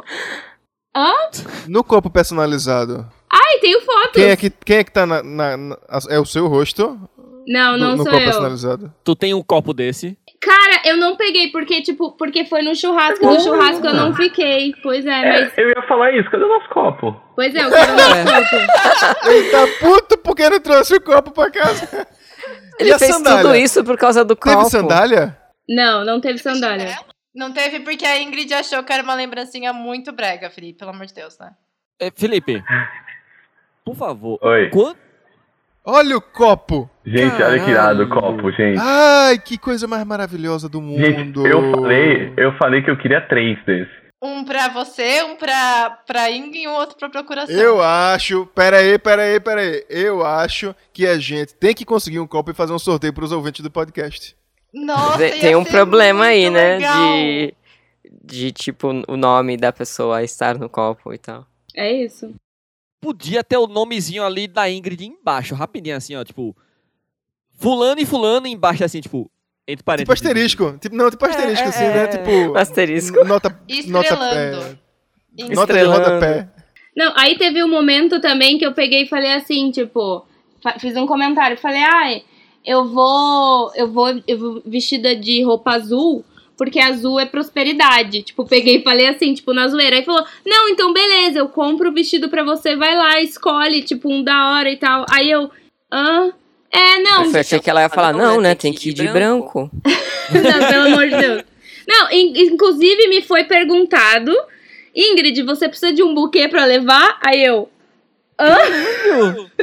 hã? 0.96 1.12
No 1.66 1.82
copo 1.82 2.08
personalizado, 2.08 3.04
Ai, 3.28 3.58
tenho 3.60 3.80
fotos. 3.80 4.12
quem 4.12 4.24
é 4.26 4.36
que, 4.36 4.48
quem 4.50 4.76
é, 4.76 4.84
que 4.84 4.92
tá 4.92 5.04
na, 5.04 5.22
na- 5.24 5.56
na- 5.56 5.78
É 6.08 6.20
o 6.20 6.24
seu 6.24 6.46
rosto? 6.46 7.00
Não, 7.46 7.72
no, 7.72 7.78
não 7.78 7.90
no 7.96 7.96
sou 8.04 8.06
copo 8.06 8.18
eu. 8.18 8.24
personalizado? 8.24 8.94
Tu 9.02 9.16
tem 9.16 9.34
um 9.34 9.42
copo 9.42 9.74
desse. 9.74 10.16
Cara, 10.40 10.73
eu 10.84 10.96
não 10.96 11.16
peguei, 11.16 11.50
porque, 11.50 11.82
tipo, 11.82 12.12
porque 12.12 12.44
foi 12.44 12.62
no 12.62 12.74
churrasco. 12.74 13.24
No 13.24 13.40
churrasco 13.40 13.86
eu 13.86 13.94
não 13.94 14.14
fiquei. 14.14 14.72
Pois 14.82 15.04
é, 15.06 15.22
mas. 15.22 15.58
É, 15.58 15.62
eu 15.62 15.68
ia 15.70 15.82
falar 15.88 16.12
isso, 16.12 16.30
cadê 16.30 16.44
o 16.44 16.48
nosso 16.48 16.68
copo? 16.68 17.20
Pois 17.34 17.54
é, 17.54 17.62
eu 17.64 17.70
quero 17.70 17.92
um 17.92 17.96
copo. 17.96 19.28
Ele 19.30 19.50
tá 19.50 19.66
puto 19.80 20.18
porque 20.18 20.48
não 20.48 20.60
trouxe 20.60 20.94
o 20.96 21.00
copo 21.00 21.30
pra 21.30 21.50
casa. 21.50 22.06
Ele 22.78 22.92
E 22.92 22.98
fez 22.98 23.12
sandália? 23.14 23.42
tudo 23.42 23.54
isso 23.56 23.84
por 23.84 23.96
causa 23.96 24.24
do 24.24 24.34
Teve 24.36 24.56
copo. 24.56 24.70
sandália? 24.70 25.36
Não, 25.68 26.04
não 26.04 26.20
teve 26.20 26.38
sandália. 26.38 26.98
Não 27.34 27.52
teve 27.52 27.80
porque 27.80 28.04
a 28.04 28.20
Ingrid 28.22 28.52
achou 28.54 28.82
que 28.84 28.92
era 28.92 29.02
uma 29.02 29.14
lembrancinha 29.14 29.72
muito 29.72 30.12
brega, 30.12 30.50
Felipe, 30.50 30.78
pelo 30.78 30.90
amor 30.90 31.06
de 31.06 31.14
Deus, 31.14 31.38
né? 31.38 31.50
É, 32.00 32.10
Felipe, 32.14 32.62
por 33.84 33.96
favor. 33.96 34.38
Oi. 34.42 34.70
Quanto... 34.70 34.98
Olha 35.84 36.16
o 36.16 36.20
copo! 36.20 36.88
Gente, 37.04 37.42
olha 37.42 37.62
que 37.62 37.70
irado 37.70 38.02
o 38.02 38.08
Caralho. 38.08 38.36
copo, 38.36 38.50
gente. 38.52 38.78
Ai, 38.80 39.38
que 39.38 39.58
coisa 39.58 39.86
mais 39.86 40.02
maravilhosa 40.04 40.66
do 40.68 40.80
mundo. 40.80 41.04
Gente, 41.04 41.38
eu 41.38 41.70
falei, 41.72 42.32
eu 42.38 42.52
falei 42.56 42.82
que 42.82 42.90
eu 42.90 42.96
queria 42.96 43.20
três 43.20 43.62
desses. 43.66 43.92
Um 44.22 44.42
pra 44.42 44.68
você, 44.68 45.22
um 45.24 45.36
pra, 45.36 45.98
pra 46.06 46.30
Ingrid 46.30 46.62
e 46.62 46.68
um 46.68 46.72
outro 46.72 46.96
pra 46.96 47.10
procuração. 47.10 47.54
Eu 47.54 47.82
acho. 47.82 48.46
Pera 48.54 48.78
aí, 48.78 48.98
pera 48.98 49.22
aí, 49.22 49.38
pera 49.38 49.60
aí. 49.60 49.84
Eu 49.90 50.24
acho 50.24 50.74
que 50.94 51.06
a 51.06 51.18
gente 51.18 51.54
tem 51.54 51.74
que 51.74 51.84
conseguir 51.84 52.18
um 52.20 52.26
copo 52.26 52.50
e 52.50 52.54
fazer 52.54 52.72
um 52.72 52.78
sorteio 52.78 53.12
pros 53.12 53.32
ouvintes 53.32 53.60
do 53.62 53.70
podcast. 53.70 54.34
Nossa, 54.72 55.18
Tem, 55.18 55.34
ia 55.34 55.40
tem 55.40 55.56
um 55.56 55.64
problema 55.64 56.24
aí, 56.24 56.48
né? 56.48 56.76
legal. 56.76 57.06
De, 57.12 57.54
de, 58.24 58.52
tipo, 58.52 58.88
o 59.06 59.16
nome 59.18 59.58
da 59.58 59.70
pessoa 59.70 60.22
estar 60.22 60.58
no 60.58 60.70
copo 60.70 61.12
e 61.12 61.18
tal. 61.18 61.46
É 61.76 61.92
isso. 61.92 62.34
Podia 63.04 63.44
ter 63.44 63.58
o 63.58 63.66
nomezinho 63.66 64.24
ali 64.24 64.46
da 64.48 64.70
Ingrid 64.70 65.04
embaixo, 65.04 65.54
rapidinho 65.54 65.96
assim, 65.96 66.16
ó, 66.16 66.24
tipo. 66.24 66.56
Fulano 67.58 68.00
e 68.00 68.06
fulano 68.06 68.46
embaixo, 68.46 68.82
assim, 68.82 69.00
tipo. 69.00 69.30
Entre 69.66 69.76
Tipo 69.78 69.84
parênteses. 69.84 70.12
asterisco. 70.22 70.78
Tipo, 70.78 70.96
não, 70.96 71.10
tipo 71.10 71.24
asterisco, 71.24 71.64
é, 71.64 71.68
assim, 71.68 71.84
é. 71.84 71.94
né? 71.94 72.06
Tipo. 72.08 72.56
Asterisco. 72.56 73.24
Nota, 73.24 73.48
nota, 73.86 74.08
Estrelando. 74.08 74.34
é, 74.34 74.50
nota 74.56 74.78
de 75.34 75.52
Estrelando. 75.52 76.04
rodapé. 76.04 76.48
Não, 76.96 77.12
aí 77.16 77.36
teve 77.36 77.62
um 77.62 77.68
momento 77.68 78.20
também 78.20 78.56
que 78.58 78.64
eu 78.64 78.72
peguei 78.72 79.02
e 79.02 79.08
falei 79.08 79.32
assim, 79.34 79.70
tipo, 79.70 80.24
fiz 80.78 80.96
um 80.96 81.06
comentário, 81.06 81.56
falei, 81.58 81.82
ai, 81.82 82.22
eu 82.64 82.88
vou, 82.88 83.72
eu 83.74 83.90
vou, 83.92 84.22
eu 84.28 84.38
vou 84.38 84.62
vestida 84.64 85.14
de 85.16 85.42
roupa 85.42 85.72
azul, 85.72 86.24
porque 86.56 86.78
azul 86.80 87.18
é 87.20 87.26
prosperidade. 87.26 88.22
Tipo, 88.22 88.44
peguei 88.46 88.76
e 88.76 88.82
falei 88.82 89.08
assim, 89.08 89.34
tipo, 89.34 89.52
na 89.52 89.68
zoeira. 89.68 89.96
Aí 89.96 90.04
falou, 90.04 90.24
não, 90.46 90.68
então 90.68 90.92
beleza, 90.92 91.38
eu 91.38 91.48
compro 91.48 91.90
o 91.90 91.92
vestido 91.94 92.28
pra 92.28 92.44
você, 92.44 92.76
vai 92.76 92.96
lá, 92.96 93.20
escolhe, 93.20 93.82
tipo, 93.82 94.12
um 94.12 94.22
da 94.22 94.52
hora 94.52 94.70
e 94.70 94.76
tal. 94.76 95.04
Aí 95.10 95.30
eu, 95.30 95.50
hã? 95.92 96.32
É, 96.70 96.98
não, 97.00 97.24
Eu 97.24 97.38
achei 97.40 97.60
que 97.60 97.70
ela 97.70 97.82
ia 97.82 97.88
falar, 97.88 98.12
não, 98.12 98.40
né? 98.40 98.54
Tem 98.56 98.72
que 98.72 98.90
ir 98.90 98.92
de 98.94 99.06
branco. 99.06 99.70
não, 100.32 100.68
pelo 100.68 100.86
amor 100.86 101.08
de 101.08 101.16
Deus. 101.16 101.42
Não, 101.86 102.10
in- 102.10 102.32
inclusive 102.52 103.06
me 103.08 103.22
foi 103.22 103.44
perguntado, 103.44 104.32
Ingrid, 104.94 105.40
você 105.42 105.68
precisa 105.68 105.92
de 105.92 106.02
um 106.02 106.12
buquê 106.14 106.48
pra 106.48 106.64
levar? 106.64 107.18
Aí 107.24 107.44
eu, 107.44 107.68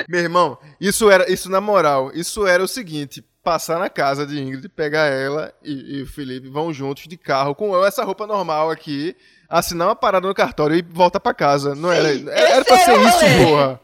Meu 0.08 0.20
irmão, 0.22 0.58
isso 0.80 1.10
era, 1.10 1.30
isso 1.32 1.50
na 1.50 1.60
moral, 1.62 2.12
isso 2.14 2.46
era 2.48 2.64
o 2.64 2.68
seguinte: 2.68 3.24
passar 3.44 3.80
na 3.80 3.90
casa 3.90 4.26
de 4.26 4.40
Ingrid, 4.40 4.70
pegar 4.70 5.06
ela 5.08 5.54
e, 5.64 5.98
e 5.98 6.02
o 6.04 6.08
Felipe 6.08 6.48
vão 6.48 6.72
juntos 6.74 7.08
de 7.08 7.18
carro 7.18 7.56
com 7.56 7.74
eu, 7.74 7.84
essa 7.86 8.04
roupa 8.04 8.28
normal 8.28 8.70
aqui, 8.70 9.16
assinar 9.50 9.88
uma 9.88 9.96
parada 9.96 10.28
no 10.28 10.34
cartório 10.34 10.76
e 10.76 10.82
voltar 10.82 11.20
pra 11.20 11.34
casa. 11.34 11.74
Não 11.76 11.92
era, 11.92 12.14
Sim, 12.14 12.26
era, 12.30 12.40
era 12.40 12.56
esse 12.62 12.66
pra 12.66 12.78
ser 12.78 12.92
era 12.92 13.04
isso, 13.04 13.20
rolê. 13.26 13.46
porra. 13.46 13.82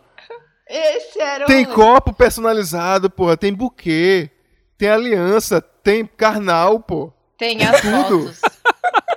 Esse 0.70 1.20
era 1.22 1.44
o 1.46 1.48
Tem 1.48 1.64
rolê. 1.64 1.76
copo 1.76 2.14
personalizado, 2.14 3.10
porra, 3.10 3.38
tem 3.38 3.54
buquê, 3.54 4.30
tem 4.78 4.90
aliança, 4.90 5.62
tem 5.62 6.06
carnal, 6.06 6.80
pô. 6.80 7.12
Tem 7.38 7.64
as 7.66 7.82
Tudo. 7.82 7.92
fotos. 8.28 8.42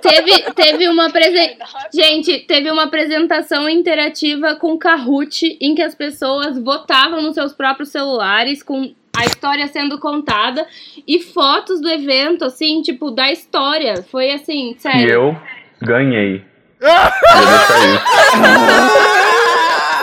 Teve, 0.01 0.51
teve 0.53 0.89
uma 0.89 1.07
apresentação. 1.09 1.79
Gente, 1.93 2.39
teve 2.47 2.71
uma 2.71 2.85
apresentação 2.85 3.69
interativa 3.69 4.55
com 4.55 4.75
Kahoot 4.75 5.57
em 5.61 5.75
que 5.75 5.81
as 5.83 5.93
pessoas 5.93 6.57
votavam 6.57 7.21
nos 7.21 7.35
seus 7.35 7.53
próprios 7.53 7.89
celulares 7.89 8.63
com 8.63 8.95
a 9.15 9.25
história 9.25 9.67
sendo 9.67 9.99
contada 9.99 10.65
e 11.07 11.19
fotos 11.21 11.79
do 11.81 11.89
evento, 11.89 12.45
assim, 12.45 12.81
tipo, 12.81 13.11
da 13.11 13.31
história. 13.31 14.03
Foi 14.09 14.31
assim, 14.31 14.73
E 14.77 14.81
sério. 14.81 15.09
eu 15.09 15.37
ganhei. 15.81 16.43
Isso. 16.81 18.01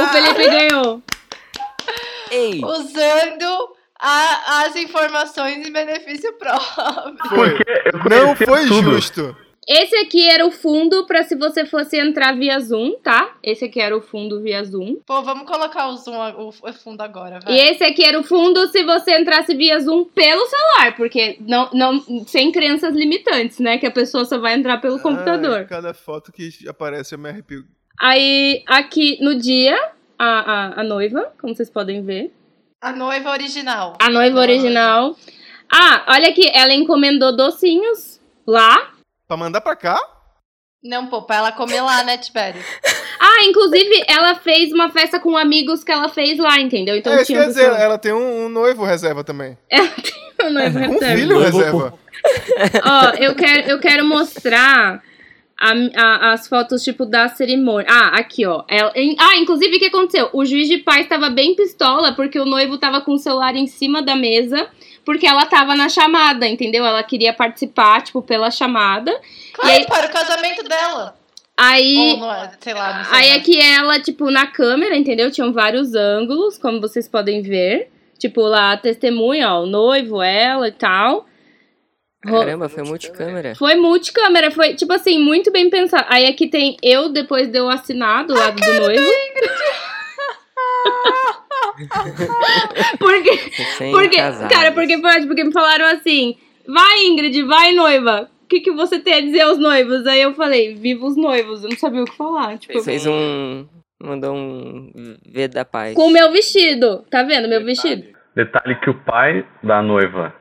O 0.02 0.06
Felipe 0.08 0.48
ganhou. 0.48 1.02
Ei! 2.30 2.60
Usando 2.64 3.68
a- 4.00 4.62
as 4.66 4.76
informações 4.76 5.66
em 5.66 5.72
benefício 5.72 6.32
próprio. 6.34 7.16
Foi. 7.28 7.50
Porque 7.56 8.14
eu 8.14 8.26
Não 8.26 8.36
foi 8.36 8.66
tudo. 8.66 8.92
justo. 8.92 9.36
Esse 9.68 9.94
aqui 9.96 10.26
era 10.26 10.46
o 10.46 10.50
fundo 10.50 11.04
pra 11.04 11.22
se 11.24 11.36
você 11.36 11.66
fosse 11.66 11.98
entrar 11.98 12.34
via 12.34 12.58
Zoom, 12.58 12.94
tá? 13.02 13.36
Esse 13.42 13.66
aqui 13.66 13.78
era 13.78 13.94
o 13.94 14.00
fundo 14.00 14.40
via 14.40 14.64
Zoom. 14.64 14.96
Pô, 15.04 15.20
vamos 15.20 15.46
colocar 15.46 15.88
o 15.88 15.96
zoom, 15.96 16.16
o, 16.16 16.48
o 16.48 16.72
fundo 16.72 17.02
agora, 17.02 17.38
vai. 17.38 17.52
E 17.52 17.60
esse 17.60 17.84
aqui 17.84 18.02
era 18.02 18.18
o 18.18 18.22
fundo 18.22 18.66
se 18.68 18.82
você 18.82 19.18
entrasse 19.18 19.54
via 19.54 19.78
Zoom 19.78 20.04
pelo 20.06 20.46
celular, 20.46 20.96
porque 20.96 21.36
não, 21.40 21.68
não 21.74 22.24
sem 22.26 22.50
crenças 22.50 22.94
limitantes, 22.94 23.58
né? 23.58 23.76
Que 23.76 23.86
a 23.86 23.90
pessoa 23.90 24.24
só 24.24 24.38
vai 24.38 24.54
entrar 24.54 24.78
pelo 24.78 25.00
computador. 25.00 25.58
Ai, 25.58 25.66
cada 25.66 25.92
foto 25.92 26.32
que 26.32 26.48
aparece 26.66 27.14
eu 27.14 27.18
me 27.18 27.28
arrepio. 27.28 27.66
Aí, 28.00 28.62
aqui 28.66 29.18
no 29.20 29.34
dia, 29.34 29.76
a, 30.18 30.78
a, 30.78 30.80
a 30.80 30.84
noiva, 30.84 31.34
como 31.38 31.54
vocês 31.54 31.68
podem 31.68 32.02
ver. 32.02 32.32
A 32.80 32.92
noiva 32.92 33.32
original. 33.32 33.98
A 34.00 34.08
noiva 34.08 34.40
original. 34.40 35.14
Ah, 35.70 36.06
olha 36.08 36.30
aqui, 36.30 36.48
ela 36.54 36.72
encomendou 36.72 37.36
docinhos 37.36 38.18
lá. 38.46 38.94
Pra 39.28 39.36
mandar 39.36 39.60
pra 39.60 39.76
cá? 39.76 40.00
Não, 40.82 41.06
pô, 41.08 41.22
pra 41.22 41.36
ela 41.36 41.52
comer 41.52 41.80
lá, 41.82 42.02
né, 42.02 42.16
Tibério? 42.18 42.60
Ah, 43.20 43.44
inclusive, 43.44 44.04
ela 44.06 44.36
fez 44.36 44.72
uma 44.72 44.90
festa 44.90 45.18
com 45.18 45.36
amigos 45.36 45.82
que 45.82 45.90
ela 45.90 46.08
fez 46.08 46.38
lá, 46.38 46.60
entendeu? 46.60 46.96
Então 46.96 47.12
é, 47.12 47.16
isso 47.16 47.26
tinha 47.26 47.40
quer 47.40 47.46
dizer, 47.48 47.64
ela 47.72 47.98
tem 47.98 48.12
um, 48.12 48.44
um 48.44 48.48
noivo 48.48 48.84
reserva 48.84 49.24
também. 49.24 49.58
A 50.40 50.48
noiva 50.48 50.78
Um 50.78 50.92
reserva. 50.92 51.16
filho 51.16 51.38
reserva. 51.40 51.94
Ó, 52.84 53.08
eu 53.18 53.34
quero, 53.34 53.68
eu 53.70 53.80
quero 53.80 54.04
mostrar 54.04 55.02
a- 55.60 55.72
a- 55.96 56.32
as 56.32 56.46
fotos, 56.46 56.84
tipo, 56.84 57.04
da 57.04 57.28
cerimônia. 57.28 57.86
Ah, 57.90 58.18
aqui, 58.18 58.46
ó. 58.46 58.62
Ela- 58.68 58.92
em- 58.94 59.16
ah, 59.18 59.36
inclusive, 59.36 59.76
o 59.76 59.78
que 59.80 59.86
aconteceu? 59.86 60.30
O 60.32 60.44
juiz 60.44 60.68
de 60.68 60.78
paz 60.78 61.08
tava 61.08 61.28
bem 61.28 61.56
pistola, 61.56 62.12
porque 62.14 62.38
o 62.38 62.44
noivo 62.46 62.78
tava 62.78 63.00
com 63.00 63.14
o 63.14 63.18
celular 63.18 63.56
em 63.56 63.66
cima 63.66 64.00
da 64.00 64.14
mesa, 64.14 64.68
porque 65.08 65.26
ela 65.26 65.46
tava 65.46 65.74
na 65.74 65.88
chamada, 65.88 66.46
entendeu? 66.46 66.84
Ela 66.84 67.02
queria 67.02 67.32
participar, 67.32 68.02
tipo, 68.02 68.20
pela 68.20 68.50
chamada. 68.50 69.10
Claro, 69.54 69.70
E 69.70 69.76
aí- 69.78 69.86
para 69.86 70.06
o 70.06 70.10
casamento 70.10 70.62
dela. 70.62 71.16
Aí... 71.56 72.18
Ou 72.20 72.30
é, 72.30 72.50
sei 72.60 72.74
lá, 72.74 72.98
não 72.98 73.04
sei. 73.06 73.14
Aí 73.14 73.28
mais. 73.30 73.40
aqui 73.40 73.58
ela, 73.58 73.98
tipo, 73.98 74.30
na 74.30 74.48
câmera, 74.48 74.94
entendeu? 74.94 75.30
Tinham 75.30 75.50
vários 75.50 75.94
ângulos, 75.94 76.58
como 76.58 76.78
vocês 76.78 77.08
podem 77.08 77.40
ver. 77.40 77.90
Tipo, 78.18 78.42
lá 78.42 78.72
a 78.72 78.76
testemunha, 78.76 79.50
ó, 79.50 79.62
o 79.62 79.66
noivo, 79.66 80.20
ela 80.20 80.68
e 80.68 80.72
tal. 80.72 81.26
Caramba, 82.22 82.68
foi 82.68 82.82
multicâmera. 82.82 83.54
Foi 83.54 83.76
multicâmera, 83.76 84.50
foi, 84.50 84.74
tipo 84.74 84.92
assim, 84.92 85.18
muito 85.18 85.50
bem 85.50 85.70
pensado. 85.70 86.04
Aí 86.10 86.26
aqui 86.26 86.48
tem 86.48 86.76
eu, 86.82 87.08
depois 87.08 87.48
deu 87.48 87.70
assinado 87.70 88.34
do 88.34 88.38
lado 88.38 88.60
do 88.60 88.74
noivo. 88.74 89.08
porque, 92.98 93.50
porque, 93.92 94.16
casados. 94.16 94.54
cara, 94.56 94.72
porque 94.72 94.98
pode, 94.98 95.26
porque 95.26 95.44
me 95.44 95.52
falaram 95.52 95.86
assim, 95.86 96.36
vai 96.66 97.04
Ingrid, 97.06 97.42
vai 97.44 97.72
noiva. 97.72 98.28
que, 98.48 98.60
que 98.60 98.70
você 98.72 98.98
tem 98.98 99.14
a 99.14 99.20
dizer 99.20 99.42
aos 99.42 99.58
noivos? 99.58 100.06
Aí 100.06 100.22
eu 100.22 100.34
falei, 100.34 100.74
viva 100.74 101.06
os 101.06 101.16
noivos. 101.16 101.62
Eu 101.64 101.70
não 101.70 101.76
sabia 101.76 102.02
o 102.02 102.04
que 102.06 102.16
falar. 102.16 102.58
Tipo, 102.58 102.80
Fez 102.82 103.06
um. 103.06 103.66
Mandou 104.02 104.34
um 104.34 104.92
V 105.26 105.48
da 105.48 105.64
paz. 105.64 105.94
com 105.94 106.06
o 106.06 106.10
meu 106.10 106.30
vestido. 106.32 107.04
Tá 107.10 107.22
vendo 107.24 107.48
meu 107.48 107.64
vestido? 107.64 108.04
Detalhe 108.34 108.76
que 108.80 108.88
o 108.90 108.94
pai 108.94 109.44
da 109.62 109.82
noiva, 109.82 110.32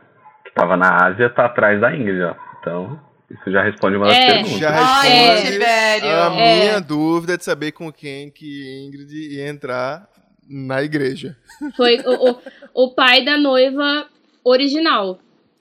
que 0.46 0.54
tava 0.54 0.78
na 0.78 1.08
Ásia, 1.08 1.30
tá 1.32 1.46
atrás 1.48 1.82
da 1.82 1.94
Ingrid, 1.96 2.22
ó. 2.22 2.36
Então, 2.62 3.00
isso 3.32 3.52
já 3.52 3.64
responde 3.64 3.98
uma 3.98 4.06
das 4.08 4.16
É. 4.16 4.28
perguntas. 4.28 4.60
Já 4.60 4.70
Ai, 4.70 5.10
responde 5.10 5.52
Tibério. 5.54 6.08
a 6.08 6.36
É. 6.36 6.60
minha 6.60 6.80
dúvida 6.82 7.36
de 7.38 7.44
saber 7.44 7.72
com 7.72 7.92
quem 7.92 8.30
que 8.30 8.86
Ingrid 8.88 9.12
ia 9.36 9.50
entrar 9.50 10.08
na 10.50 10.82
igreja. 10.84 11.38
Foi 11.76 11.98
o, 12.00 12.32
o, 12.32 12.42
o 12.86 12.92
pai 12.96 13.24
da 13.26 13.38
noiva 13.38 14.08
original, 14.44 15.20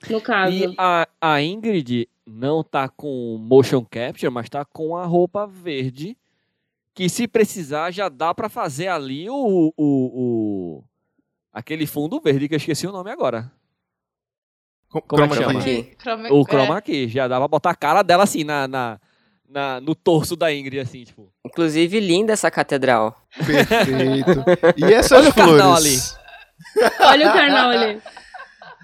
no 0.09 0.21
caso. 0.21 0.55
E 0.55 0.75
a, 0.77 1.07
a 1.21 1.41
Ingrid 1.41 2.07
não 2.25 2.63
tá 2.63 2.87
com 2.89 3.37
motion 3.39 3.83
capture, 3.89 4.29
mas 4.31 4.49
tá 4.49 4.63
com 4.65 4.95
a 4.95 5.05
roupa 5.05 5.45
verde. 5.47 6.17
Que 6.93 7.07
se 7.09 7.27
precisar, 7.27 7.91
já 7.91 8.09
dá 8.09 8.33
pra 8.33 8.49
fazer 8.49 8.87
ali 8.87 9.29
o, 9.29 9.35
o, 9.35 9.73
o- 9.77 10.83
aquele 11.53 11.85
fundo 11.85 12.19
verde 12.19 12.47
que 12.47 12.55
eu 12.55 12.57
esqueci 12.57 12.87
o 12.87 12.91
nome 12.91 13.11
agora. 13.11 13.51
Co- 14.89 15.01
Como 15.01 15.23
é 15.23 15.27
chroma 15.27 15.35
que 15.45 15.51
chama? 15.51 15.63
key. 15.63 15.79
Aqui. 15.81 15.95
Chroma- 16.01 16.29
O 16.31 16.41
é. 16.41 16.43
chroma 16.45 16.81
key. 16.81 17.07
Já 17.07 17.27
dá 17.27 17.37
pra 17.37 17.47
botar 17.47 17.69
a 17.71 17.75
cara 17.75 18.01
dela 18.01 18.23
assim 18.23 18.43
na, 18.43 18.67
na, 18.67 18.99
na- 19.47 19.79
no 19.81 19.95
torso 19.95 20.35
da 20.35 20.51
Ingrid, 20.53 20.79
assim, 20.79 21.03
tipo. 21.03 21.29
Inclusive, 21.45 21.99
linda 21.99 22.33
essa 22.33 22.49
catedral. 22.51 23.15
Perfeito. 23.45 24.43
E 24.77 24.93
essas 24.93 25.19
Olha 25.19 25.29
o 25.29 25.33
carnal 25.33 25.57
flores? 25.75 26.17
Olha 26.99 27.29
o 27.29 27.33
carnal 27.33 27.69
ali. 27.69 28.01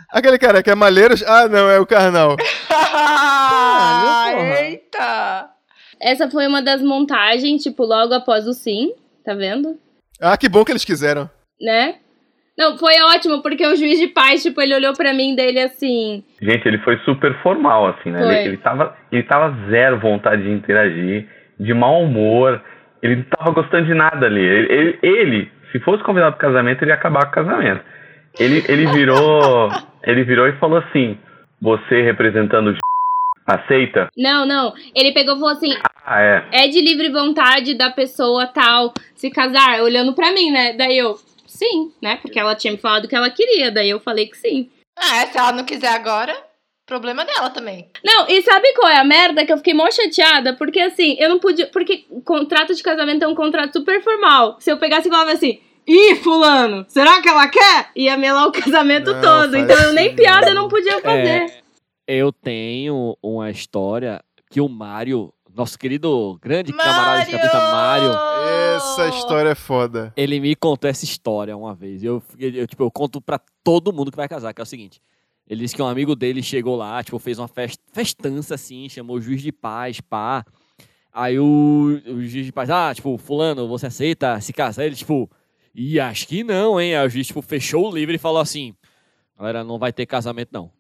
Aquele 0.09 0.38
cara 0.38 0.61
que 0.61 0.70
é 0.70 0.76
Malheiros? 0.76 1.24
Ah, 1.24 1.47
não, 1.47 1.70
é 1.70 1.80
o 1.80 1.86
Carnal. 1.88 2.36
Ah, 2.95 4.32
eita! 4.61 5.49
Essa 5.99 6.30
foi 6.30 6.45
uma 6.47 6.61
das 6.61 6.82
montagens, 6.82 7.64
tipo, 7.64 7.84
logo 7.84 8.14
após 8.14 8.47
o 8.47 8.53
sim, 8.53 8.93
tá 9.26 9.34
vendo? 9.34 9.80
Ah, 10.22 10.38
que 10.38 10.47
bom 10.47 10.64
que 10.64 10.72
eles 10.72 10.86
quiseram. 10.86 11.30
Né? 11.59 11.95
Não, 12.57 12.77
foi 12.77 12.93
ótimo, 13.01 13.41
porque 13.41 13.65
o 13.65 13.75
juiz 13.75 13.99
de 13.99 14.07
paz, 14.07 14.43
tipo, 14.43 14.61
ele 14.61 14.75
olhou 14.75 14.93
pra 14.93 15.13
mim 15.13 15.35
dele 15.35 15.59
assim. 15.59 16.23
Gente, 16.41 16.67
ele 16.67 16.77
foi 16.79 16.97
super 16.99 17.33
formal, 17.41 17.87
assim, 17.87 18.11
né? 18.11 18.21
Ele, 18.41 18.49
ele, 18.49 18.57
tava, 18.57 18.95
ele 19.11 19.23
tava 19.23 19.57
zero 19.69 19.99
vontade 19.99 20.43
de 20.43 20.51
interagir, 20.51 21.27
de 21.59 21.73
mau 21.73 22.01
humor. 22.03 22.61
Ele 23.01 23.15
não 23.17 23.23
tava 23.23 23.51
gostando 23.51 23.85
de 23.87 23.93
nada 23.95 24.25
ali. 24.27 24.39
Ele, 24.41 24.71
ele- 24.73 24.99
ele, 25.01 25.51
se 25.71 25.79
fosse 25.79 26.03
convidado 26.03 26.37
pro 26.37 26.47
casamento, 26.47 26.83
ele 26.83 26.91
ia 26.91 26.95
acabar 26.95 27.25
com 27.25 27.31
o 27.41 27.43
casamento. 27.45 27.81
Ele, 28.39 28.63
ele 28.67 28.85
virou. 28.91 29.69
ele 30.05 30.23
virou 30.23 30.47
e 30.47 30.53
falou 30.59 30.77
assim: 30.77 31.17
Você 31.61 32.01
representando 32.03 32.69
o 32.71 32.75
aceita? 33.51 34.09
Não, 34.17 34.45
não. 34.45 34.73
Ele 34.95 35.11
pegou 35.11 35.35
e 35.35 35.39
falou 35.39 35.53
assim: 35.53 35.73
Ah, 36.05 36.21
é. 36.21 36.45
é 36.51 36.67
de 36.67 36.79
livre 36.81 37.09
vontade 37.09 37.75
da 37.75 37.89
pessoa 37.89 38.45
tal 38.47 38.93
se 39.15 39.29
casar, 39.31 39.81
olhando 39.81 40.13
pra 40.13 40.31
mim, 40.31 40.51
né? 40.51 40.73
Daí 40.73 40.97
eu, 40.97 41.15
sim, 41.53 41.91
né? 42.01 42.17
Porque 42.17 42.39
ela 42.39 42.55
tinha 42.55 42.73
me 42.73 42.79
falado 42.79 43.07
que 43.07 43.15
ela 43.15 43.29
queria, 43.29 43.71
daí 43.71 43.89
eu 43.89 43.99
falei 43.99 44.27
que 44.27 44.37
sim. 44.37 44.69
Ah, 44.97 45.25
se 45.25 45.37
ela 45.37 45.51
não 45.51 45.63
quiser 45.63 45.89
agora, 45.89 46.35
problema 46.85 47.25
dela 47.25 47.49
também. 47.49 47.89
Não, 48.03 48.27
e 48.27 48.41
sabe 48.41 48.73
qual 48.73 48.89
é 48.89 48.97
a 48.97 49.03
merda? 49.03 49.45
Que 49.45 49.53
eu 49.53 49.57
fiquei 49.57 49.73
mó 49.73 49.89
chateada, 49.89 50.53
porque 50.55 50.79
assim, 50.79 51.15
eu 51.19 51.29
não 51.29 51.39
podia. 51.39 51.67
Porque 51.67 52.05
contrato 52.23 52.73
de 52.73 52.83
casamento 52.83 53.23
é 53.23 53.27
um 53.27 53.35
contrato 53.35 53.73
super 53.73 54.01
formal. 54.03 54.57
Se 54.59 54.71
eu 54.71 54.77
pegasse 54.77 55.07
e 55.07 55.11
falava 55.11 55.31
assim. 55.31 55.59
Ih, 55.85 56.15
fulano, 56.15 56.85
será 56.87 57.21
que 57.21 57.27
ela 57.27 57.45
quer? 57.49 57.89
Ia 57.93 58.15
melar 58.15 58.47
o 58.47 58.53
casamento 58.53 59.11
Não, 59.11 59.21
todo. 59.21 59.57
Então 59.57 59.77
eu 59.83 59.91
nem 59.91 60.15
piada 60.15 60.47
eu 60.47 60.55
não. 60.55 60.63
não 60.63 60.69
podia 60.69 61.01
fazer. 61.01 61.61
Eu 62.07 62.31
tenho 62.31 63.17
uma 63.21 63.49
história 63.51 64.23
que 64.49 64.61
o 64.61 64.69
Mário, 64.69 65.32
nosso 65.55 65.77
querido 65.77 66.37
grande 66.41 66.73
camarada 66.73 67.25
de 67.25 67.31
cabeça 67.31 67.59
Mário, 67.59 68.11
Essa 68.75 69.07
história 69.09 69.49
é 69.49 69.55
foda. 69.55 70.13
ele 70.17 70.39
me 70.39 70.55
contou 70.55 70.89
essa 70.89 71.05
história 71.05 71.55
uma 71.55 71.73
vez. 71.75 72.03
Eu, 72.03 72.21
eu, 72.37 72.67
tipo, 72.67 72.83
eu 72.83 72.91
conto 72.91 73.21
pra 73.21 73.39
todo 73.63 73.93
mundo 73.93 74.11
que 74.11 74.17
vai 74.17 74.27
casar, 74.27 74.53
que 74.53 74.61
é 74.61 74.63
o 74.63 74.65
seguinte. 74.65 75.01
Ele 75.47 75.61
disse 75.61 75.75
que 75.75 75.81
um 75.81 75.87
amigo 75.87 76.15
dele 76.15 76.41
chegou 76.41 76.75
lá, 76.75 77.03
tipo, 77.03 77.19
fez 77.19 77.37
uma 77.37 77.47
fest, 77.47 77.77
festança 77.91 78.55
assim, 78.55 78.87
chamou 78.89 79.17
o 79.17 79.21
juiz 79.21 79.41
de 79.41 79.51
paz, 79.51 79.99
pá. 80.01 80.43
Aí 81.11 81.37
o, 81.37 82.01
o 82.07 82.21
juiz 82.25 82.45
de 82.45 82.51
paz, 82.51 82.69
ah, 82.69 82.93
tipo, 82.93 83.17
fulano, 83.17 83.67
você 83.67 83.87
aceita 83.87 84.39
se 84.41 84.51
casar? 84.53 84.85
Ele, 84.85 84.95
tipo, 84.95 85.29
e 85.75 85.99
acho 85.99 86.27
que 86.27 86.43
não, 86.43 86.79
hein? 86.79 86.95
Aí 86.95 87.05
o 87.05 87.09
juiz, 87.09 87.27
tipo, 87.27 87.41
fechou 87.41 87.91
o 87.91 87.93
livro 87.93 88.15
e 88.15 88.17
falou 88.17 88.39
assim, 88.41 88.73
galera, 89.37 89.63
não 89.63 89.77
vai 89.77 89.91
ter 89.93 90.05
casamento, 90.05 90.49
não. 90.51 90.71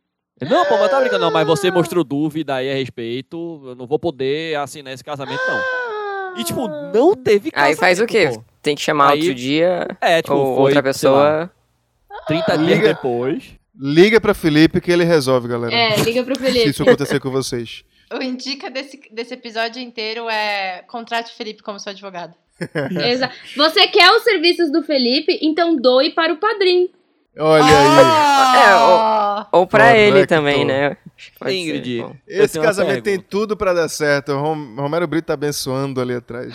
Não, 0.41 0.65
pô, 0.65 0.77
mas 0.77 0.89
tá 0.89 0.99
brincando, 0.99 1.23
não, 1.25 1.31
mas 1.31 1.45
você 1.47 1.69
mostrou 1.71 2.03
dúvida 2.03 2.55
aí 2.55 2.69
a 2.71 2.73
respeito, 2.75 3.61
eu 3.65 3.75
não 3.75 3.85
vou 3.87 3.99
poder 3.99 4.57
assinar 4.57 4.93
esse 4.93 5.03
casamento, 5.03 5.41
não. 5.47 6.39
E, 6.39 6.43
tipo, 6.43 6.67
não 6.67 7.15
teve 7.15 7.51
casamento, 7.51 7.73
Aí 7.73 7.79
faz 7.79 7.99
o 8.01 8.05
quê? 8.07 8.31
pô. 8.33 8.43
Tem 8.61 8.75
que 8.75 8.81
chamar 8.81 9.11
Aí- 9.11 9.19
outro 9.19 9.35
dia 9.35 9.87
É, 10.01 10.21
tipo, 10.21 10.33
ou 10.33 10.55
foi, 10.55 10.73
outra 10.75 10.93
sei 10.93 11.09
lá, 11.09 11.49
pessoa. 11.49 11.51
30 12.27 12.57
dias 12.57 12.77
Liga- 12.79 12.87
depois. 12.95 13.43
Liga 13.79 14.21
pra 14.21 14.33
Felipe 14.33 14.79
que 14.81 14.91
ele 14.91 15.03
resolve, 15.03 15.47
galera. 15.47 15.73
É, 15.73 15.95
liga 15.97 16.23
pro 16.23 16.35
Se 16.37 16.41
Felipe. 16.43 16.69
isso 16.69 16.83
acontecer 16.83 17.19
com 17.19 17.29
vocês. 17.31 17.83
O 18.13 18.21
indica 18.21 18.69
desse, 18.69 18.99
desse 19.11 19.33
episódio 19.33 19.81
inteiro 19.81 20.29
é 20.29 20.83
contrate 20.87 21.31
o 21.31 21.35
Felipe 21.35 21.63
como 21.63 21.79
seu 21.79 21.91
advogado. 21.91 22.33
Exa- 23.03 23.31
Você 23.55 23.87
quer 23.87 24.09
os 24.11 24.23
serviços 24.23 24.71
do 24.71 24.83
Felipe? 24.83 25.39
Então 25.41 25.75
doe 25.75 26.11
para 26.11 26.33
o 26.33 26.37
padrinho. 26.37 26.89
Olha 27.37 27.63
aí. 27.65 27.71
É, 28.59 28.73
Ah! 28.73 29.47
Ou 29.51 29.65
pra 29.67 29.85
Correcto. 29.89 30.17
ele 30.17 30.25
também, 30.27 30.63
né? 30.65 30.97
Ingrid, 31.47 32.01
ser, 32.01 32.15
Esse 32.27 32.59
casamento 32.59 33.03
tem 33.03 33.19
tudo 33.19 33.55
pra 33.57 33.73
dar 33.73 33.87
certo. 33.89 34.31
O 34.33 34.39
Rom- 34.41 34.75
Romero 34.75 35.05
Brito 35.07 35.25
tá 35.27 35.33
abençoando 35.33 35.99
ali 36.01 36.13
atrás. 36.15 36.53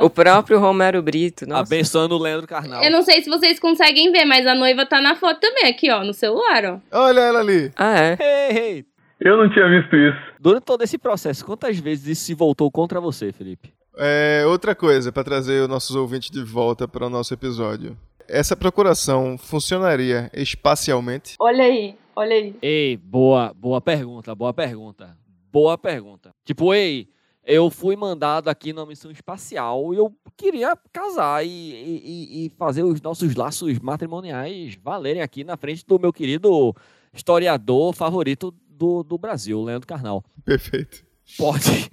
O 0.00 0.08
próprio 0.10 0.58
Romero 0.58 1.00
Brito, 1.02 1.46
nossa. 1.46 1.62
Abençoando 1.62 2.14
o 2.16 2.18
Leandro 2.18 2.46
Carnal. 2.46 2.82
Eu 2.82 2.90
não 2.90 3.02
sei 3.02 3.22
se 3.22 3.30
vocês 3.30 3.58
conseguem 3.58 4.10
ver, 4.12 4.24
mas 4.24 4.46
a 4.46 4.54
noiva 4.54 4.84
tá 4.86 5.00
na 5.00 5.16
foto 5.16 5.40
também, 5.40 5.66
aqui, 5.66 5.90
ó, 5.90 6.02
no 6.04 6.12
celular, 6.12 6.64
ó. 6.64 6.78
Olha 6.98 7.20
ela 7.20 7.40
ali. 7.40 7.70
Ah, 7.76 7.98
é? 7.98 8.16
Hey, 8.20 8.56
hey. 8.58 8.84
Eu 9.20 9.36
não 9.36 9.50
tinha 9.50 9.68
visto 9.68 9.94
isso. 9.96 10.18
Durante 10.40 10.64
todo 10.64 10.82
esse 10.82 10.96
processo, 10.98 11.44
quantas 11.44 11.78
vezes 11.78 12.06
isso 12.06 12.24
se 12.24 12.34
voltou 12.34 12.70
contra 12.70 13.00
você, 13.00 13.32
Felipe? 13.32 13.72
É, 13.98 14.44
outra 14.46 14.74
coisa, 14.74 15.12
pra 15.12 15.22
trazer 15.24 15.60
os 15.62 15.68
nossos 15.68 15.94
ouvintes 15.94 16.30
de 16.30 16.42
volta 16.42 16.88
para 16.88 17.06
o 17.06 17.10
nosso 17.10 17.34
episódio. 17.34 17.96
Essa 18.30 18.56
procuração 18.56 19.36
funcionaria 19.36 20.30
espacialmente? 20.32 21.34
Olha 21.38 21.64
aí, 21.64 21.96
olha 22.14 22.34
aí. 22.36 22.54
Ei, 22.62 22.96
boa, 22.96 23.52
boa 23.54 23.80
pergunta, 23.80 24.34
boa 24.34 24.52
pergunta. 24.54 25.16
Boa 25.52 25.76
pergunta. 25.76 26.30
Tipo, 26.44 26.72
ei, 26.72 27.08
eu 27.44 27.68
fui 27.70 27.96
mandado 27.96 28.48
aqui 28.48 28.72
numa 28.72 28.86
missão 28.86 29.10
espacial 29.10 29.92
e 29.92 29.96
eu 29.96 30.14
queria 30.36 30.76
casar 30.92 31.44
e, 31.44 31.48
e- 31.48 32.46
e- 32.46 32.50
fazer 32.50 32.84
os 32.84 33.00
nossos 33.00 33.34
laços 33.34 33.78
matrimoniais 33.80 34.76
valerem 34.80 35.22
aqui 35.22 35.42
na 35.42 35.56
frente 35.56 35.84
do 35.84 35.98
meu 35.98 36.12
querido 36.12 36.74
historiador 37.12 37.92
favorito 37.94 38.54
do, 38.68 39.02
do 39.02 39.18
Brasil, 39.18 39.60
Leandro 39.62 39.88
Carnal. 39.88 40.22
Perfeito. 40.44 41.04
Pode. 41.36 41.90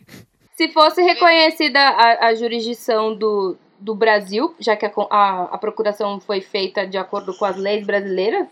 Se 0.56 0.68
fosse 0.72 1.02
reconhecida 1.02 1.80
a, 1.80 2.28
a 2.28 2.36
jurisdição 2.36 3.16
do, 3.16 3.58
do 3.80 3.96
Brasil, 3.96 4.56
já 4.60 4.76
que 4.76 4.86
a, 4.86 4.92
a, 5.10 5.44
a 5.44 5.58
procuração 5.58 6.20
foi 6.20 6.42
feita 6.42 6.86
de 6.86 6.98
acordo 6.98 7.34
com 7.36 7.46
as 7.46 7.56
leis 7.56 7.86
brasileiras, 7.86 8.48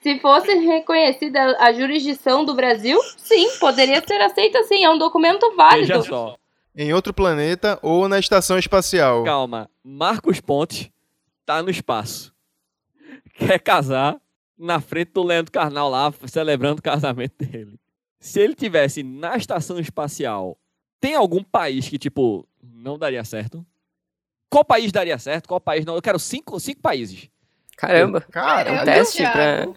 se 0.00 0.18
fosse 0.18 0.54
reconhecida 0.54 1.56
a 1.58 1.72
jurisdição 1.72 2.44
do 2.44 2.54
Brasil, 2.54 2.98
sim, 3.18 3.48
poderia 3.58 4.02
ser 4.06 4.20
aceita 4.20 4.62
sim, 4.64 4.82
é 4.84 4.90
um 4.90 4.98
documento 4.98 5.54
válido. 5.54 5.86
Veja 5.86 6.02
só. 6.02 6.36
Em 6.74 6.92
outro 6.94 7.12
planeta 7.12 7.78
ou 7.82 8.08
na 8.08 8.18
estação 8.18 8.58
espacial? 8.58 9.24
Calma. 9.24 9.68
Marcos 9.84 10.40
Pontes 10.40 10.88
tá 11.44 11.62
no 11.62 11.70
espaço. 11.70 12.32
Quer 13.34 13.58
casar 13.58 14.20
na 14.56 14.80
frente 14.80 15.10
do 15.12 15.22
Leandro 15.22 15.50
Carnal 15.50 15.90
lá, 15.90 16.12
celebrando 16.26 16.78
o 16.78 16.82
casamento 16.82 17.34
dele. 17.38 17.78
Se 18.18 18.40
ele 18.40 18.54
tivesse 18.54 19.02
na 19.02 19.36
estação 19.36 19.78
espacial, 19.78 20.56
tem 21.00 21.14
algum 21.14 21.42
país 21.42 21.88
que, 21.88 21.98
tipo, 21.98 22.46
não 22.62 22.98
daria 22.98 23.24
certo? 23.24 23.64
Qual 24.50 24.64
país 24.64 24.90
daria 24.90 25.16
certo? 25.16 25.46
Qual 25.46 25.60
país 25.60 25.84
não? 25.84 25.94
Eu 25.94 26.02
quero 26.02 26.18
cinco, 26.18 26.58
cinco 26.58 26.80
países. 26.82 27.28
Caramba. 27.76 28.20
Cara, 28.30 28.72
um 28.72 28.76
Caramba, 28.76 28.92
teste 28.92 29.18
Thiago. 29.18 29.76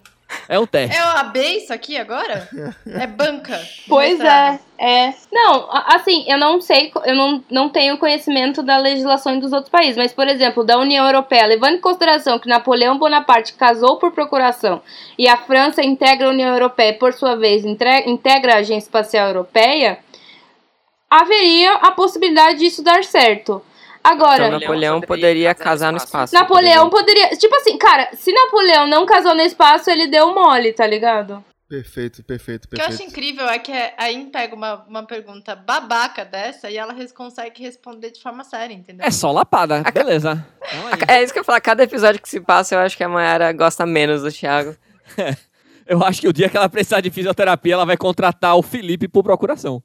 É 0.50 0.60
um 0.60 0.66
teste. 0.66 0.98
É 0.98 1.06
o 1.06 1.10
AB 1.10 1.40
isso 1.58 1.72
aqui 1.72 1.96
agora? 1.96 2.50
É 2.88 3.06
banca. 3.06 3.62
Pois 3.88 4.20
é, 4.20 4.60
é. 4.80 5.14
Não, 5.32 5.70
assim, 5.72 6.26
eu 6.28 6.38
não 6.38 6.60
sei, 6.60 6.92
eu 7.06 7.16
não, 7.16 7.44
não 7.52 7.70
tenho 7.70 7.98
conhecimento 7.98 8.64
da 8.64 8.78
legislação 8.78 9.40
dos 9.40 9.54
outros 9.54 9.70
países, 9.70 9.96
mas, 9.96 10.12
por 10.12 10.28
exemplo, 10.28 10.64
da 10.64 10.80
União 10.80 11.06
Europeia, 11.06 11.46
levando 11.46 11.76
em 11.76 11.82
consideração 11.82 12.40
que 12.40 12.50
Napoleão 12.50 12.98
Bonaparte 12.98 13.54
casou 13.54 13.98
por 13.98 14.12
procuração 14.12 14.82
e 15.18 15.28
a 15.28 15.38
França 15.38 15.84
integra 15.84 16.28
a 16.28 16.32
União 16.32 16.52
Europeia 16.52 16.90
e, 16.90 16.94
por 16.94 17.14
sua 17.14 17.36
vez, 17.36 17.64
integra 17.64 18.56
a 18.56 18.58
Agência 18.58 18.88
Espacial 18.88 19.28
Europeia, 19.28 20.00
haveria 21.10 21.74
a 21.74 21.92
possibilidade 21.92 22.60
disso 22.60 22.84
dar 22.84 23.04
certo. 23.04 23.62
Agora, 24.04 24.48
Então 24.48 24.60
Napoleão 24.60 25.00
poderia 25.02 25.56
casar 25.56 25.92
no 25.92 25.98
espaço. 25.98 26.34
Napoleão 26.34 26.90
poderia. 26.90 27.30
Tipo 27.38 27.56
assim, 27.56 27.78
cara, 27.78 28.10
se 28.14 28.32
Napoleão 28.34 28.86
não 28.88 29.06
casou 29.06 29.34
no 29.34 29.42
espaço, 29.42 29.90
ele 29.90 30.08
deu 30.08 30.34
mole, 30.34 30.74
tá 30.74 30.86
ligado? 30.86 31.44
Perfeito, 31.70 32.24
perfeito, 32.24 32.66
O 32.66 32.68
que 32.70 32.76
eu 32.76 32.80
acho 32.82 32.90
perfeito. 32.90 33.10
incrível 33.10 33.48
é 33.50 33.58
que 33.58 33.72
a 33.98 34.12
In 34.12 34.26
pega 34.30 34.54
uma, 34.56 34.84
uma 34.88 35.04
pergunta 35.08 35.56
babaca 35.56 36.24
dessa 36.24 36.70
e 36.70 36.78
ela 36.78 36.94
res- 36.94 37.12
consegue 37.12 37.64
responder 37.64 38.12
de 38.12 38.22
forma 38.22 38.44
séria, 38.44 38.76
entendeu? 38.76 39.04
É 39.08 39.10
só 39.10 39.32
lapada, 39.32 39.82
beleza. 39.92 40.46
Então 40.64 40.90
é 40.90 40.94
isso. 40.96 41.06
É 41.12 41.24
isso 41.24 41.34
que 41.34 41.40
eu 41.40 41.44
falar, 41.44 41.62
cada 41.62 41.84
episódio 41.84 42.22
que 42.22 42.30
se 42.30 42.40
passa, 42.40 42.76
eu 42.76 42.80
acho 42.80 42.96
que 42.96 43.04
a 43.04 43.10
Mayara 43.10 43.52
gosta 43.54 43.86
menos 43.86 44.22
do 44.22 44.32
Thiago. 44.32 44.76
Eu 45.86 46.02
acho 46.02 46.22
que 46.22 46.28
o 46.30 46.32
dia 46.34 46.48
que 46.48 46.56
ela 46.56 46.70
precisar 46.70 47.02
de 47.02 47.10
fisioterapia, 47.12 47.74
ela 47.74 47.86
vai 47.86 47.98
contratar 47.98 48.56
o 48.56 48.62
Felipe 48.64 49.06
por 49.06 49.22
procuração. 49.22 49.84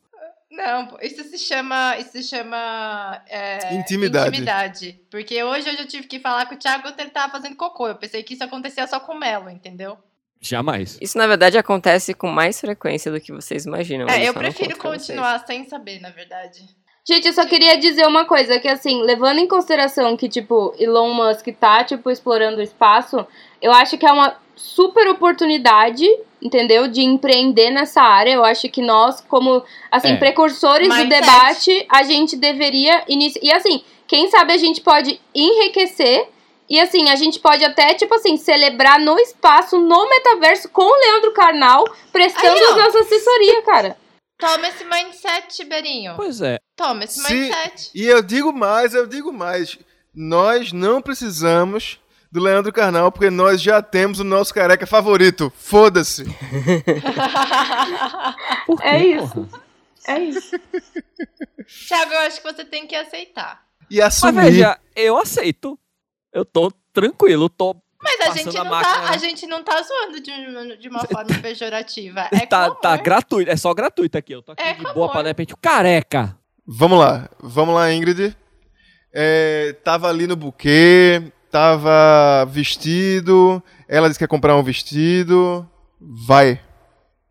Não, 0.59 0.99
isso 1.01 1.23
se 1.23 1.39
chama. 1.39 1.97
Isso 1.99 2.11
se 2.11 2.25
chama. 2.25 3.23
é, 3.29 3.77
Intimidade. 3.77 4.31
intimidade. 4.31 5.01
Porque 5.09 5.41
hoje, 5.41 5.71
hoje 5.71 5.79
eu 5.79 5.87
tive 5.87 6.09
que 6.09 6.19
falar 6.19 6.47
com 6.47 6.57
o 6.57 6.59
Thiago 6.59 6.83
quando 6.83 6.99
ele 6.99 7.11
tava 7.11 7.31
fazendo 7.31 7.55
cocô. 7.55 7.87
Eu 7.87 7.95
pensei 7.95 8.25
que 8.25 8.35
isso 8.35 8.43
acontecia 8.43 8.85
só 8.89 8.99
com 8.99 9.13
o 9.13 9.19
Melo, 9.19 9.49
entendeu? 9.49 9.97
Jamais. 10.41 10.99
Isso, 11.01 11.17
na 11.17 11.29
verdade, 11.29 11.57
acontece 11.59 12.13
com 12.13 12.29
mais 12.29 12.61
frequência 12.61 13.13
do 13.13 13.21
que 13.21 13.33
vocês 13.33 13.67
imaginam. 13.67 14.09
É, 14.09 14.23
eu 14.23 14.25
eu 14.27 14.35
prefiro 14.35 14.77
continuar 14.77 15.47
sem 15.47 15.65
saber, 15.69 16.01
na 16.01 16.11
verdade. 16.11 16.65
Gente, 17.07 17.29
eu 17.29 17.33
só 17.33 17.47
queria 17.47 17.79
dizer 17.79 18.07
uma 18.07 18.25
coisa, 18.25 18.59
que 18.59 18.69
assim, 18.69 19.03
levando 19.03 19.39
em 19.39 19.47
consideração 19.49 20.17
que, 20.17 20.29
tipo, 20.29 20.75
Elon 20.77 21.15
Musk 21.15 21.47
tá, 21.59 21.85
tipo, 21.85 22.11
explorando 22.11 22.59
o 22.59 22.63
espaço, 22.63 23.25
eu 23.63 23.73
acho 23.73 23.97
que 23.97 24.05
é 24.05 24.13
uma 24.13 24.37
super 24.59 25.09
oportunidade, 25.09 26.05
entendeu? 26.43 26.89
De 26.89 27.01
empreender 27.03 27.71
nessa 27.71 28.03
área. 28.03 28.33
Eu 28.33 28.45
acho 28.45 28.69
que 28.69 28.83
nós, 28.83 29.21
como, 29.23 29.63
assim, 29.91 30.13
É. 30.13 30.17
precursores 30.17 30.89
do 30.89 30.95
Mindset. 30.95 31.21
debate, 31.21 31.87
a 31.91 32.03
gente 32.03 32.37
deveria 32.37 33.05
iniciar. 33.09 33.41
E 33.43 33.53
assim, 33.53 33.83
quem 34.07 34.29
sabe 34.31 34.53
a 34.53 34.57
gente 34.59 34.81
pode 34.81 35.21
enriquecer. 35.35 36.29
E 36.71 36.79
assim, 36.79 37.09
a 37.09 37.17
gente 37.17 37.41
pode 37.41 37.65
até, 37.65 37.95
tipo 37.95 38.15
assim, 38.15 38.37
celebrar 38.37 39.01
no 39.01 39.19
espaço, 39.19 39.79
no 39.81 40.07
metaverso, 40.11 40.69
com 40.69 40.83
o 40.83 41.01
Leandro 41.01 41.33
Carnal, 41.33 41.83
prestando 42.13 42.47
Aí, 42.59 42.75
nossa 42.75 42.99
assessoria, 42.99 43.63
cara. 43.63 43.97
Toma 44.39 44.69
esse 44.69 44.85
mindset, 44.85 45.49
Tiberinho. 45.57 46.13
Pois 46.15 46.43
é. 46.43 46.59
Toma 46.77 47.05
esse 47.05 47.21
Se- 47.21 47.33
mindset. 47.35 47.91
E 47.95 48.05
eu 48.07 48.23
digo 48.23 48.53
mais, 48.53 48.93
eu 48.95 49.07
digo 49.07 49.33
mais. 49.33 49.79
Nós 50.15 50.73
não 50.73 51.01
precisamos 51.01 51.99
do 52.31 52.41
Leandro 52.41 52.73
Carnal, 52.73 53.11
porque 53.11 53.31
nós 53.31 53.61
já 53.63 53.81
temos 53.83 54.21
o 54.21 54.25
nosso 54.25 54.53
careca 54.53 54.87
favorito. 54.87 55.53
Foda-se. 55.57 56.25
É 58.83 58.99
isso. 59.07 59.35
porra? 59.35 59.63
É 60.07 60.19
isso. 60.21 60.57
Thiago, 61.89 62.13
eu 62.13 62.19
acho 62.21 62.41
que 62.41 62.53
você 62.53 62.65
tem 62.65 62.87
que 62.87 62.95
aceitar. 62.95 63.63
E 63.91 63.99
Mas 63.99 64.07
assumir. 64.25 64.43
veja, 64.43 64.79
eu 64.97 65.19
aceito. 65.19 65.79
Eu 66.33 66.45
tô 66.45 66.71
tranquilo, 66.93 67.49
tô. 67.49 67.77
Mas 68.03 68.21
a 68.21 68.31
gente, 68.33 68.57
a 68.57 68.63
não 68.65 68.71
máquina. 68.71 68.95
tá, 69.07 69.11
a 69.11 69.17
gente 69.17 69.47
não 69.47 69.63
tá 69.65 69.83
zoando 69.83 70.21
de, 70.21 70.31
uma- 70.31 70.77
de 70.77 70.89
uma 70.89 71.01
forma 71.05 71.35
pejorativa. 71.43 72.29
É 72.33 72.47
tá, 72.47 72.71
com 72.71 72.77
tá 72.81 72.97
gratuito, 72.97 73.51
é 73.51 73.57
só 73.57 73.75
gratuito 73.75 74.17
aqui. 74.17 74.33
Eu 74.35 74.43
tô 74.43 74.53
aqui 74.53 74.63
É 74.63 74.75
de 74.75 74.83
boa 74.83 74.93
amor. 74.95 75.11
pra 75.11 75.23
de 75.23 75.29
repente 75.29 75.53
o 75.53 75.57
careca. 75.57 76.37
Vamos 76.67 76.99
lá, 76.99 77.29
vamos 77.41 77.75
lá, 77.75 77.93
Ingrid. 77.93 78.37
É, 79.13 79.75
tava 79.83 80.09
ali 80.09 80.27
no 80.27 80.37
buquê, 80.37 81.33
tava 81.51 82.45
vestido. 82.47 83.63
Ela 83.89 84.09
disse 84.09 84.19
que 84.19 84.25
quer 84.25 84.31
comprar 84.31 84.57
um 84.57 84.63
vestido. 84.63 85.69
Vai. 86.27 86.61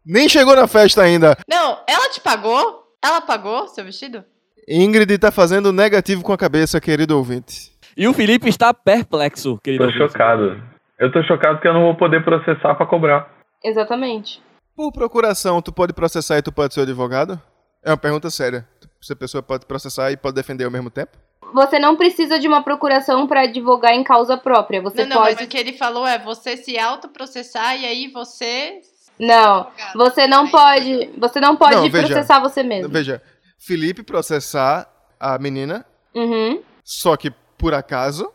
Nem 0.05 0.27
chegou 0.29 0.55
na 0.55 0.67
festa 0.67 1.01
ainda. 1.01 1.37
Não, 1.49 1.79
ela 1.87 2.09
te 2.09 2.21
pagou? 2.21 2.83
Ela 3.03 3.21
pagou 3.21 3.67
seu 3.67 3.83
vestido? 3.83 4.23
Ingrid 4.67 5.17
tá 5.17 5.31
fazendo 5.31 5.71
negativo 5.71 6.23
com 6.23 6.33
a 6.33 6.37
cabeça, 6.37 6.81
querido 6.81 7.17
ouvinte. 7.17 7.71
E 7.95 8.07
o 8.07 8.13
Felipe 8.13 8.49
está 8.49 8.73
perplexo, 8.73 9.57
querido. 9.63 9.83
Tô 9.83 9.89
ouvinte. 9.91 10.11
chocado. 10.11 10.61
Eu 10.99 11.11
tô 11.11 11.23
chocado 11.23 11.55
porque 11.55 11.67
eu 11.67 11.73
não 11.73 11.81
vou 11.83 11.95
poder 11.95 12.23
processar 12.23 12.75
pra 12.75 12.85
cobrar. 12.85 13.29
Exatamente. 13.63 14.41
Por 14.75 14.91
procuração, 14.91 15.61
tu 15.61 15.71
pode 15.71 15.93
processar 15.93 16.37
e 16.37 16.41
tu 16.41 16.51
pode 16.51 16.73
ser 16.73 16.81
advogado? 16.81 17.41
É 17.83 17.91
uma 17.91 17.97
pergunta 17.97 18.29
séria. 18.29 18.67
Se 19.01 19.13
a 19.13 19.15
pessoa 19.15 19.41
pode 19.41 19.65
processar 19.65 20.11
e 20.11 20.17
pode 20.17 20.35
defender 20.35 20.65
ao 20.65 20.71
mesmo 20.71 20.89
tempo? 20.89 21.17
Você 21.53 21.79
não 21.79 21.95
precisa 21.95 22.39
de 22.39 22.47
uma 22.47 22.61
procuração 22.61 23.25
pra 23.27 23.41
advogar 23.41 23.93
em 23.93 24.03
causa 24.03 24.35
própria. 24.37 24.81
Você 24.81 25.03
não, 25.05 25.15
não, 25.15 25.17
pode. 25.23 25.35
mas 25.35 25.45
o 25.45 25.49
que 25.49 25.57
ele 25.57 25.73
falou 25.73 26.05
é 26.05 26.19
você 26.19 26.57
se 26.57 26.77
autoprocessar 26.77 27.79
e 27.79 27.85
aí 27.85 28.07
você. 28.09 28.81
Não, 29.19 29.67
você 29.95 30.27
não 30.27 30.47
pode. 30.47 31.09
Você 31.17 31.39
não 31.39 31.55
pode 31.55 31.75
Não, 31.75 31.89
veja. 31.89 32.07
processar 32.07 32.39
você 32.39 32.61
mesmo. 32.63 32.89
Veja, 32.91 33.21
Felipe 33.57 34.03
processar 34.03 34.87
a 35.19 35.37
menina, 35.39 35.85
Uhum. 36.13 36.61
só 36.83 37.15
que 37.17 37.31
por 37.57 37.73
acaso 37.73 38.31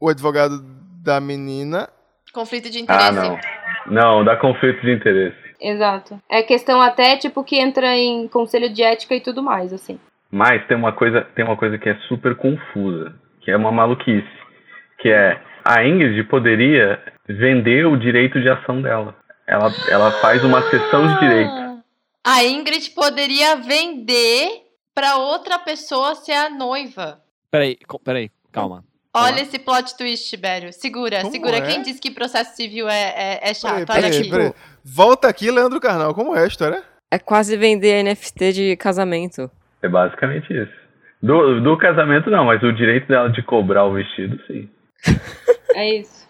o 0.00 0.08
advogado 0.08 0.60
da 1.02 1.20
menina 1.20 1.88
Conflito 2.32 2.68
de 2.68 2.80
interesse. 2.80 3.08
Ah, 3.08 3.12
não. 3.12 3.38
Não, 3.86 4.24
dá 4.24 4.36
conflito 4.36 4.80
de 4.80 4.92
interesse. 4.92 5.36
Exato. 5.60 6.20
É 6.28 6.42
questão 6.42 6.80
até, 6.80 7.16
tipo, 7.16 7.44
que 7.44 7.56
entra 7.56 7.96
em 7.96 8.26
conselho 8.26 8.68
de 8.72 8.82
ética 8.82 9.14
e 9.14 9.20
tudo 9.20 9.40
mais, 9.42 9.72
assim. 9.72 10.00
Mas 10.34 10.66
tem 10.66 10.76
uma 10.76 10.92
coisa, 10.92 11.20
tem 11.36 11.44
uma 11.44 11.56
coisa 11.56 11.78
que 11.78 11.88
é 11.88 11.94
super 12.08 12.34
confusa, 12.34 13.14
que 13.40 13.52
é 13.52 13.56
uma 13.56 13.70
maluquice, 13.70 14.26
que 14.98 15.08
é 15.08 15.40
a 15.64 15.86
Ingrid 15.86 16.24
poderia 16.24 17.00
vender 17.28 17.86
o 17.86 17.96
direito 17.96 18.40
de 18.40 18.48
ação 18.48 18.82
dela. 18.82 19.14
Ela, 19.46 19.72
ela 19.88 20.10
faz 20.20 20.42
uma 20.42 20.60
sessão 20.70 21.06
de 21.06 21.20
direito. 21.20 21.84
A 22.26 22.42
Ingrid 22.42 22.90
poderia 22.90 23.54
vender 23.58 24.62
pra 24.92 25.18
outra 25.18 25.56
pessoa 25.60 26.16
ser 26.16 26.32
a 26.32 26.50
noiva. 26.50 27.20
Peraí, 27.48 27.78
peraí, 28.02 28.28
calma. 28.50 28.82
Olha 29.14 29.40
esse 29.40 29.60
plot 29.60 29.96
twist, 29.96 30.28
Tibério. 30.30 30.72
Segura, 30.72 31.20
Como 31.20 31.30
segura. 31.30 31.58
é? 31.58 31.60
Quem 31.60 31.80
disse 31.82 32.00
que 32.00 32.10
processo 32.10 32.56
civil 32.56 32.88
é, 32.88 33.14
é, 33.16 33.50
é 33.50 33.54
chato? 33.54 33.86
Peraí, 33.86 34.02
Olha 34.02 34.10
peraí, 34.10 34.20
aqui. 34.20 34.30
peraí. 34.30 34.52
Volta 34.84 35.28
aqui, 35.28 35.48
Leandro 35.48 35.78
Carnal. 35.78 36.12
Como 36.12 36.34
é 36.34 36.42
a 36.42 36.46
história? 36.48 36.82
É 37.08 37.20
quase 37.20 37.56
vender 37.56 38.02
NFT 38.02 38.52
de 38.52 38.76
casamento. 38.76 39.48
É 39.84 39.88
basicamente 39.88 40.50
isso. 40.52 40.72
Do, 41.22 41.60
do 41.60 41.76
casamento 41.76 42.30
não, 42.30 42.44
mas 42.46 42.62
o 42.62 42.72
direito 42.72 43.06
dela 43.06 43.28
de 43.30 43.42
cobrar 43.42 43.84
o 43.84 43.92
vestido, 43.92 44.40
sim. 44.46 44.68
É 45.74 45.96
isso. 45.96 46.24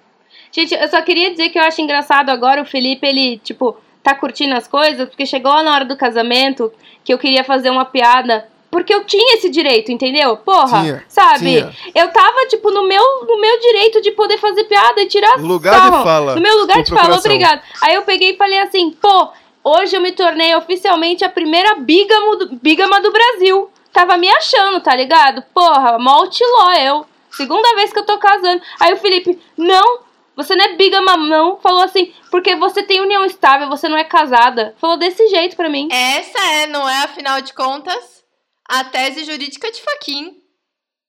Gente, 0.51 0.75
eu 0.75 0.89
só 0.89 1.03
queria 1.03 1.31
dizer 1.31 1.51
que 1.51 1.59
eu 1.59 1.63
acho 1.63 1.81
engraçado 1.83 2.31
agora 2.31 2.63
o 2.63 2.65
Felipe, 2.65 3.07
ele, 3.07 3.39
tipo, 3.39 3.77
tá 4.03 4.15
curtindo 4.15 4.55
as 4.55 4.67
coisas, 4.67 5.07
porque 5.09 5.27
chegou 5.27 5.53
lá 5.53 5.63
na 5.63 5.75
hora 5.75 5.85
do 5.85 5.97
casamento 5.97 6.73
que 7.05 7.13
eu 7.13 7.19
queria 7.19 7.45
fazer 7.45 7.71
uma 7.71 7.85
piada. 7.85 8.47
Porque 8.71 8.93
eu 8.93 9.05
tinha 9.05 9.35
esse 9.37 9.51
direito, 9.51 9.93
entendeu? 9.93 10.37
Porra, 10.39 10.81
Tinha, 10.81 11.05
sabe? 11.07 11.39
tinha. 11.39 11.71
Eu 11.95 12.09
tava, 12.09 12.47
tipo, 12.49 12.71
no 12.73 12.89
meu, 12.89 13.03
no 13.29 13.41
meu 13.41 13.61
direito 13.61 14.01
de 14.01 14.11
poder 14.13 14.39
fazer 14.39 14.65
piada 14.65 15.01
e 15.03 15.07
tirar 15.07 15.39
Lugar 15.39 15.75
de 15.75 15.81
sarro. 15.91 16.03
fala, 16.03 16.35
No 16.35 16.41
meu 16.41 16.59
lugar 16.59 16.83
de 16.83 16.91
fala, 16.93 17.17
obrigado. 17.19 17.61
Aí 17.83 17.95
eu 17.95 18.03
peguei 18.03 18.31
e 18.31 18.37
falei 18.37 18.59
assim, 18.61 18.91
pô, 18.93 19.31
hoje 19.65 19.97
eu 19.97 20.01
me 20.01 20.13
tornei 20.13 20.55
oficialmente 20.55 21.25
a 21.25 21.29
primeira 21.29 21.75
bígamo 21.77 22.37
do, 22.37 22.57
bígama 22.57 23.01
do 23.01 23.11
Brasil. 23.11 23.71
Tava 23.93 24.17
me 24.17 24.29
achando, 24.29 24.81
tá 24.81 24.95
ligado? 24.95 25.43
Porra, 25.55 25.93
outlaw 25.93 26.73
eu. 26.81 27.07
Segunda 27.31 27.75
vez 27.75 27.93
que 27.93 27.99
eu 27.99 28.07
tô 28.07 28.19
casando. 28.19 28.63
Aí 28.79 28.93
o 28.93 28.97
Felipe, 28.97 29.41
não, 29.57 30.01
você 30.37 30.55
não 30.55 30.65
é 30.65 30.75
bígama, 30.77 31.17
não. 31.17 31.59
Falou 31.59 31.83
assim, 31.83 32.13
porque 32.31 32.55
você 32.57 32.83
tem 32.83 33.01
união 33.01 33.25
estável, 33.25 33.69
você 33.69 33.89
não 33.89 33.97
é 33.97 34.05
casada. 34.05 34.75
Falou 34.79 34.97
desse 34.97 35.27
jeito 35.29 35.57
pra 35.57 35.69
mim. 35.69 35.89
Essa 35.91 36.39
é, 36.53 36.67
não 36.67 36.89
é, 36.89 36.99
afinal 37.05 37.41
de 37.41 37.53
contas, 37.53 38.25
a 38.69 38.85
tese 38.85 39.25
jurídica 39.25 39.71
de 39.71 39.81
Faquim, 39.83 40.37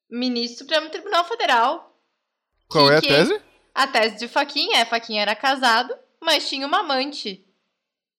ministro 0.10 0.66
do 0.66 0.70
Supremo 0.70 0.90
Tribunal 0.90 1.26
Federal. 1.26 1.96
Qual 2.70 2.92
é 2.92 2.98
a 2.98 3.02
que- 3.02 3.08
tese? 3.08 3.40
A 3.74 3.88
tese 3.88 4.18
de 4.20 4.28
Faquim 4.28 4.74
é, 4.74 4.86
Faquim 4.86 5.18
era 5.18 5.36
casado, 5.36 5.94
mas 6.22 6.48
tinha 6.48 6.66
uma 6.66 6.80
amante. 6.80 7.45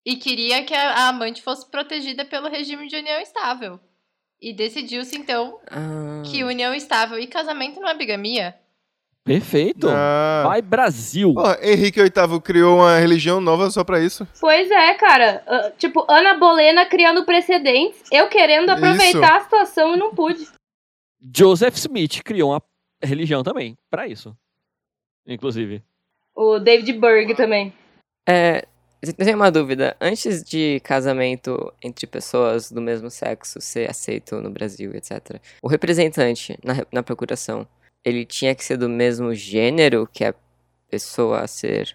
E 0.07 0.15
queria 0.15 0.63
que 0.63 0.73
a 0.73 1.09
amante 1.09 1.43
fosse 1.43 1.69
protegida 1.69 2.25
pelo 2.25 2.49
regime 2.49 2.87
de 2.87 2.95
união 2.95 3.21
estável. 3.21 3.81
E 4.41 4.53
decidiu-se, 4.53 5.19
então, 5.19 5.59
Ah, 5.69 6.23
que 6.25 6.45
união 6.45 6.73
estável 6.73 7.19
e 7.19 7.27
casamento 7.27 7.81
não 7.81 7.89
é 7.89 7.95
bigamia. 7.95 8.55
Perfeito. 9.25 9.89
Ah. 9.91 10.45
Vai, 10.47 10.63
Brasil. 10.63 11.35
Pô, 11.35 11.43
Henrique 11.61 12.01
VIII 12.01 12.41
criou 12.41 12.77
uma 12.77 12.97
religião 12.99 13.41
nova 13.41 13.69
só 13.69 13.83
pra 13.83 13.99
isso. 13.99 14.25
Pois 14.41 14.71
é, 14.71 14.95
cara. 14.95 15.43
Ah, 15.45 15.73
tipo, 15.77 16.07
Ana 16.09 16.35
Bolena 16.35 16.87
criando 16.87 17.25
precedentes. 17.25 18.01
Eu 18.13 18.29
querendo 18.29 18.71
aproveitar 18.71 19.39
a 19.39 19.41
situação 19.41 19.95
e 19.95 19.99
não 19.99 20.15
pude. 20.15 20.47
Joseph 21.37 21.75
Smith 21.75 22.23
criou 22.23 22.53
uma 22.53 22.63
religião 23.03 23.43
também, 23.43 23.77
pra 23.91 24.07
isso. 24.07 24.37
Inclusive. 25.27 25.83
O 26.33 26.61
David 26.61 26.93
Berg 26.93 27.35
também. 27.35 27.75
É, 28.29 28.65
eu 29.03 29.13
tenho 29.13 29.37
uma 29.37 29.51
dúvida. 29.51 29.97
Antes 30.01 30.43
de 30.43 30.81
casamento 30.81 31.73
entre 31.83 32.07
pessoas 32.07 32.71
do 32.71 32.81
mesmo 32.81 33.11
sexo 33.11 33.61
ser 33.61 33.91
aceito 33.91 34.41
no 34.41 34.51
Brasil, 34.51 34.93
etc., 34.95 35.41
o 35.63 35.69
representante 35.69 36.59
na, 36.65 36.75
na 36.93 37.03
procuração, 37.03 37.67
ele 38.05 38.25
tinha 38.25 38.55
que 38.55 38.65
ser 38.65 38.77
do 38.77 38.89
mesmo 38.89 39.35
gênero 39.35 40.09
que 40.13 40.25
a 40.25 40.35
pessoa 40.91 41.41
a 41.41 41.47
ser 41.47 41.95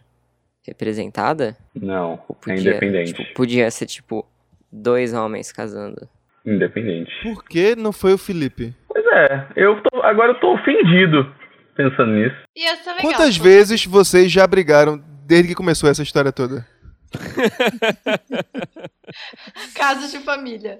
representada? 0.65 1.57
Não, 1.73 2.21
Ou 2.27 2.37
é 2.47 2.55
independente. 2.55 3.13
tipo, 3.13 3.33
podia 3.33 3.69
ser, 3.71 3.85
tipo, 3.87 4.25
dois 4.71 5.13
homens 5.13 5.51
casando. 5.51 6.07
Independente. 6.45 7.11
Por 7.23 7.43
que 7.43 7.75
não 7.75 7.91
foi 7.91 8.13
o 8.13 8.17
Felipe? 8.17 8.75
Pois 8.87 9.05
é, 9.05 9.47
eu 9.55 9.81
tô, 9.83 10.01
agora 10.01 10.31
eu 10.31 10.39
tô 10.39 10.53
ofendido 10.53 11.33
pensando 11.75 12.11
nisso. 12.11 12.35
Ser 12.55 12.89
legal. 12.91 13.01
Quantas 13.01 13.37
vezes 13.37 13.85
vocês 13.85 14.31
já 14.31 14.45
brigaram 14.45 15.01
desde 15.25 15.49
que 15.49 15.55
começou 15.55 15.89
essa 15.89 16.03
história 16.03 16.31
toda? 16.31 16.65
Casos 19.75 20.11
de 20.11 20.19
família. 20.19 20.79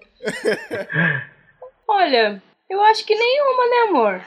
Olha, 1.88 2.42
eu 2.70 2.82
acho 2.84 3.06
que 3.06 3.16
nenhuma, 3.16 3.64
né, 3.70 3.78
amor? 3.90 4.22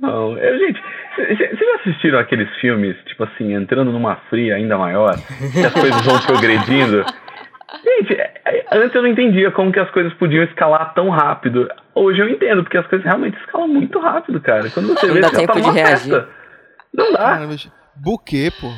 Não, 0.00 0.36
eu, 0.36 0.58
gente, 0.58 0.82
vocês 1.14 1.38
já 1.58 1.74
assistiram 1.76 2.18
aqueles 2.18 2.52
filmes, 2.56 2.96
tipo 3.06 3.22
assim, 3.24 3.54
entrando 3.54 3.92
numa 3.92 4.16
fria 4.28 4.56
ainda 4.56 4.76
maior, 4.76 5.14
que 5.52 5.64
as 5.64 5.72
coisas 5.72 6.04
vão 6.04 6.18
progredindo? 6.20 7.04
Gente, 7.84 8.14
é, 8.14 8.40
é, 8.46 8.66
antes 8.72 8.94
eu 8.94 9.02
não 9.02 9.10
entendia 9.10 9.52
como 9.52 9.70
que 9.70 9.78
as 9.78 9.90
coisas 9.90 10.12
podiam 10.14 10.42
escalar 10.42 10.94
tão 10.94 11.10
rápido. 11.10 11.68
Hoje 11.94 12.20
eu 12.20 12.28
entendo, 12.28 12.64
porque 12.64 12.78
as 12.78 12.86
coisas 12.88 13.04
realmente 13.04 13.38
escalam 13.38 13.68
muito 13.68 14.00
rápido, 14.00 14.40
cara. 14.40 14.68
Quando 14.70 14.88
você 14.88 15.06
Não 15.06 15.14
vê, 15.14 15.20
dá 15.20 15.28
você 15.28 15.36
tempo 15.36 15.52
tá 15.52 15.54
de 15.54 15.60
numa 15.60 15.72
reagir. 15.72 16.10
festa. 16.10 16.28
Não 16.92 17.12
dá. 17.12 17.18
Cara, 17.18 17.46
mas 17.46 17.70
buquê, 17.94 18.50
pô. 18.60 18.68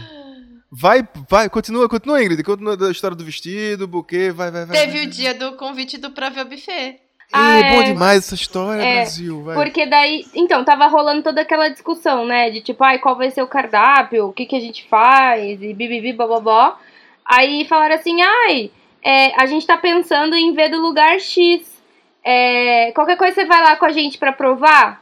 Vai, 0.72 1.06
vai, 1.28 1.50
continua, 1.50 1.88
continua, 1.88 2.22
Ingrid. 2.22 2.44
Continua 2.44 2.76
da 2.76 2.90
história 2.90 3.16
do 3.16 3.24
vestido, 3.24 3.88
buquê, 3.88 4.30
vai, 4.30 4.50
vai, 4.50 4.66
vai. 4.66 4.76
Teve 4.76 4.98
vai. 4.98 5.06
o 5.06 5.10
dia 5.10 5.34
do 5.34 5.56
convite 5.56 5.98
do 5.98 6.12
pra 6.12 6.28
ver 6.28 6.42
o 6.42 6.48
buffet. 6.48 7.00
Ah, 7.32 7.58
é 7.58 7.76
bom 7.76 7.82
demais 7.84 8.18
essa 8.18 8.34
história, 8.34 8.82
É, 8.82 8.94
Brasil, 8.96 9.42
vai. 9.42 9.54
Porque 9.54 9.86
daí, 9.86 10.24
então, 10.34 10.64
tava 10.64 10.86
rolando 10.86 11.22
toda 11.22 11.40
aquela 11.40 11.68
discussão, 11.68 12.24
né? 12.24 12.50
De 12.50 12.60
tipo, 12.60 12.82
ai, 12.82 12.98
qual 12.98 13.16
vai 13.16 13.30
ser 13.30 13.42
o 13.42 13.46
cardápio, 13.46 14.26
o 14.26 14.32
que, 14.32 14.46
que 14.46 14.56
a 14.56 14.60
gente 14.60 14.88
faz, 14.88 15.62
e 15.62 15.72
bibibi, 15.72 16.12
bababó. 16.12 16.76
Aí 17.24 17.64
falaram 17.66 17.94
assim, 17.94 18.20
ai, 18.20 18.70
é, 19.02 19.40
a 19.40 19.46
gente 19.46 19.66
tá 19.66 19.76
pensando 19.76 20.34
em 20.34 20.52
ver 20.52 20.70
do 20.70 20.80
lugar 20.80 21.20
X. 21.20 21.80
É, 22.24 22.92
qualquer 22.92 23.16
coisa 23.16 23.34
você 23.34 23.44
vai 23.44 23.62
lá 23.62 23.76
com 23.76 23.86
a 23.86 23.92
gente 23.92 24.18
pra 24.18 24.32
provar? 24.32 25.00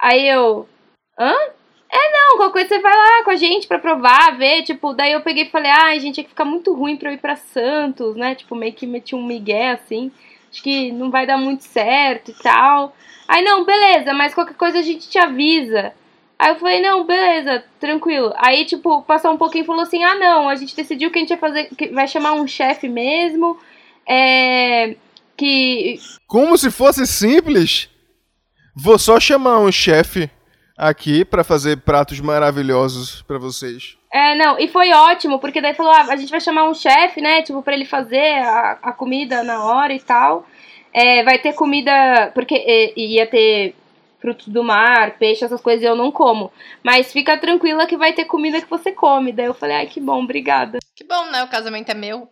Aí 0.00 0.28
eu, 0.28 0.68
hã? 1.18 1.34
É, 1.92 2.10
não, 2.10 2.38
qualquer 2.38 2.52
coisa 2.52 2.68
você 2.68 2.78
vai 2.80 2.96
lá 2.96 3.24
com 3.24 3.30
a 3.30 3.36
gente 3.36 3.66
pra 3.66 3.78
provar, 3.78 4.38
ver, 4.38 4.62
tipo, 4.62 4.94
daí 4.94 5.12
eu 5.12 5.20
peguei 5.20 5.44
e 5.44 5.50
falei, 5.50 5.70
ai, 5.70 6.00
gente, 6.00 6.18
ia 6.18 6.24
ficar 6.24 6.44
muito 6.44 6.72
ruim 6.72 6.96
pra 6.96 7.10
eu 7.10 7.14
ir 7.14 7.18
pra 7.18 7.36
Santos, 7.36 8.16
né? 8.16 8.34
Tipo, 8.34 8.56
meio 8.56 8.72
que 8.72 8.86
meti 8.86 9.14
um 9.14 9.22
migué, 9.22 9.72
assim 9.72 10.10
acho 10.52 10.62
que 10.62 10.92
não 10.92 11.10
vai 11.10 11.26
dar 11.26 11.38
muito 11.38 11.64
certo 11.64 12.30
e 12.30 12.34
tal. 12.34 12.94
Aí, 13.26 13.42
não, 13.42 13.64
beleza, 13.64 14.12
mas 14.12 14.34
qualquer 14.34 14.54
coisa 14.54 14.78
a 14.78 14.82
gente 14.82 15.08
te 15.08 15.18
avisa. 15.18 15.92
Aí 16.38 16.50
eu 16.50 16.56
falei, 16.56 16.82
não, 16.82 17.04
beleza, 17.06 17.64
tranquilo. 17.80 18.32
Aí, 18.36 18.66
tipo, 18.66 19.02
passou 19.02 19.32
um 19.32 19.38
pouquinho 19.38 19.62
e 19.62 19.66
falou 19.66 19.82
assim, 19.82 20.04
ah, 20.04 20.14
não, 20.16 20.48
a 20.48 20.54
gente 20.54 20.76
decidiu 20.76 21.10
que 21.10 21.18
a 21.18 21.22
gente 21.22 21.30
vai 21.30 21.38
fazer, 21.38 21.68
que 21.74 21.88
vai 21.88 22.06
chamar 22.06 22.32
um 22.32 22.46
chefe 22.46 22.88
mesmo, 22.88 23.56
é, 24.06 24.96
que... 25.36 25.98
Como 26.26 26.58
se 26.58 26.70
fosse 26.70 27.06
simples. 27.06 27.88
Vou 28.74 28.98
só 28.98 29.20
chamar 29.20 29.60
um 29.60 29.70
chefe 29.70 30.30
aqui 30.76 31.24
pra 31.24 31.44
fazer 31.44 31.78
pratos 31.78 32.20
maravilhosos 32.20 33.22
pra 33.22 33.38
vocês. 33.38 33.96
É, 34.12 34.34
não, 34.34 34.58
e 34.58 34.68
foi 34.68 34.92
ótimo, 34.92 35.38
porque 35.38 35.60
daí 35.60 35.74
falou, 35.74 35.92
ah, 35.92 36.06
a 36.10 36.16
gente 36.16 36.30
vai 36.30 36.40
chamar 36.40 36.68
um 36.68 36.74
chefe, 36.74 37.20
né, 37.20 37.42
tipo, 37.42 37.62
pra 37.62 37.74
ele 37.74 37.84
fazer 37.84 38.38
a, 38.42 38.78
a 38.82 38.92
comida 38.92 39.42
na 39.42 39.64
hora 39.64 39.92
e 39.94 40.00
tal. 40.00 40.46
É, 40.92 41.22
vai 41.24 41.38
ter 41.38 41.54
comida, 41.54 42.30
porque 42.34 42.54
é, 42.54 42.92
ia 42.98 43.26
ter 43.26 43.74
frutos 44.20 44.48
do 44.48 44.62
mar, 44.62 45.18
peixe, 45.18 45.44
essas 45.44 45.60
coisas 45.60 45.82
eu 45.82 45.96
não 45.96 46.12
como. 46.12 46.52
Mas 46.82 47.12
fica 47.12 47.36
tranquila 47.36 47.86
que 47.86 47.96
vai 47.96 48.12
ter 48.12 48.26
comida 48.26 48.60
que 48.60 48.70
você 48.70 48.92
come. 48.92 49.32
Daí 49.32 49.46
eu 49.46 49.54
falei, 49.54 49.76
ai, 49.76 49.86
que 49.86 50.00
bom, 50.00 50.22
obrigada. 50.22 50.78
Que 50.94 51.04
bom, 51.04 51.26
né? 51.30 51.42
O 51.42 51.48
casamento 51.48 51.90
é 51.90 51.94
meu. 51.94 52.28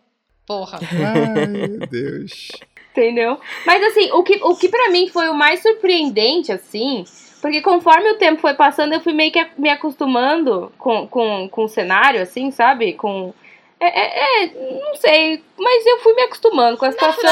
Porra. 0.47 0.79
Ai, 0.83 1.47
meu 1.47 1.87
Deus. 1.87 2.49
Entendeu? 2.91 3.39
Mas 3.65 3.81
assim, 3.83 4.11
o 4.11 4.23
que, 4.23 4.35
o 4.43 4.55
que 4.55 4.67
para 4.67 4.89
mim 4.89 5.07
foi 5.07 5.29
o 5.29 5.33
mais 5.33 5.61
surpreendente, 5.61 6.51
assim, 6.51 7.05
porque 7.41 7.61
conforme 7.61 8.11
o 8.11 8.17
tempo 8.17 8.39
foi 8.39 8.53
passando, 8.53 8.93
eu 8.93 9.01
fui 9.01 9.13
meio 9.13 9.31
que 9.31 9.45
me 9.57 9.69
acostumando 9.69 10.71
com, 10.77 11.07
com, 11.07 11.49
com 11.49 11.63
o 11.63 11.67
cenário, 11.67 12.21
assim, 12.21 12.51
sabe? 12.51 12.93
Com. 12.93 13.33
É, 13.79 13.87
é, 13.87 14.43
é, 14.43 14.79
não 14.79 14.95
sei, 14.95 15.43
mas 15.57 15.85
eu 15.87 15.99
fui 16.01 16.13
me 16.13 16.21
acostumando 16.21 16.77
com 16.77 16.85
a 16.85 16.91
situação. 16.91 17.31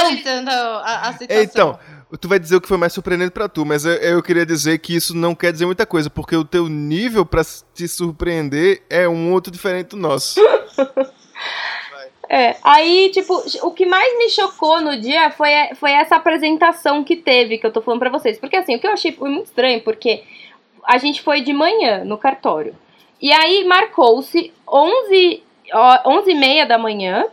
A, 0.84 1.10
a 1.10 1.14
situação. 1.14 1.44
Então, 1.44 1.80
tu 2.20 2.28
vai 2.28 2.40
dizer 2.40 2.56
o 2.56 2.62
que 2.62 2.68
foi 2.68 2.78
mais 2.78 2.92
surpreendente 2.92 3.30
pra 3.30 3.48
tu, 3.48 3.64
mas 3.64 3.86
eu, 3.86 3.94
eu 3.94 4.24
queria 4.24 4.48
dizer 4.48 4.80
que 4.80 4.96
isso 4.96 5.16
não 5.16 5.36
quer 5.36 5.52
dizer 5.52 5.68
muita 5.68 5.86
coisa, 5.86 6.10
porque 6.10 6.36
o 6.36 6.44
teu 6.44 6.68
nível 6.68 7.24
pra 7.24 7.44
te 7.76 7.88
surpreender 7.88 8.82
é 8.90 9.08
um 9.08 9.32
outro 9.32 9.52
diferente 9.52 9.90
do 9.90 9.98
nosso. 9.98 10.42
É, 12.32 12.56
aí, 12.64 13.10
tipo, 13.12 13.34
o 13.64 13.72
que 13.72 13.88
mais 13.88 14.16
me 14.20 14.30
chocou 14.30 14.80
no 14.80 14.96
dia 14.96 15.32
foi, 15.32 15.50
foi 15.74 15.92
essa 15.92 16.18
apresentação 16.18 17.04
que 17.04 17.16
teve, 17.16 17.58
que 17.58 17.66
eu 17.66 17.74
tô 17.74 17.82
falando 17.82 18.02
pra 18.02 18.12
vocês. 18.12 18.38
Porque, 18.38 18.56
assim, 18.56 18.76
o 18.76 18.80
que 18.80 18.86
eu 18.86 18.92
achei 18.92 19.12
foi 19.12 19.30
muito 19.32 19.48
estranho, 19.48 19.82
porque 19.82 20.22
a 20.84 21.00
gente 21.00 21.24
foi 21.24 21.42
de 21.42 21.52
manhã 21.52 22.04
no 22.06 22.20
cartório. 22.20 22.76
E 23.20 23.34
aí 23.34 23.64
marcou-se 23.64 24.54
11, 24.72 25.44
ó, 25.74 26.20
11 26.20 26.32
e 26.32 26.36
meia 26.36 26.66
da 26.68 26.78
manhã 26.78 27.26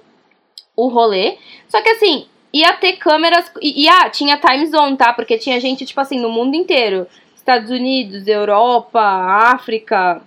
o 0.74 0.88
rolê. 0.88 1.36
Só 1.68 1.82
que, 1.82 1.90
assim, 1.90 2.26
ia 2.51 2.72
ter 2.72 2.94
câmeras. 2.94 3.53
E, 3.61 3.84
e, 3.84 3.88
ah, 3.90 4.09
tinha 4.09 4.38
time 4.38 4.64
zone, 4.66 4.97
tá? 4.97 5.12
Porque 5.12 5.36
tinha 5.36 5.61
gente, 5.61 5.84
tipo 5.84 6.01
assim, 6.01 6.18
no 6.18 6.30
mundo 6.30 6.55
inteiro. 6.55 7.07
Estados 7.34 7.70
Unidos, 7.70 8.26
Europa, 8.26 8.99
África. 8.99 10.22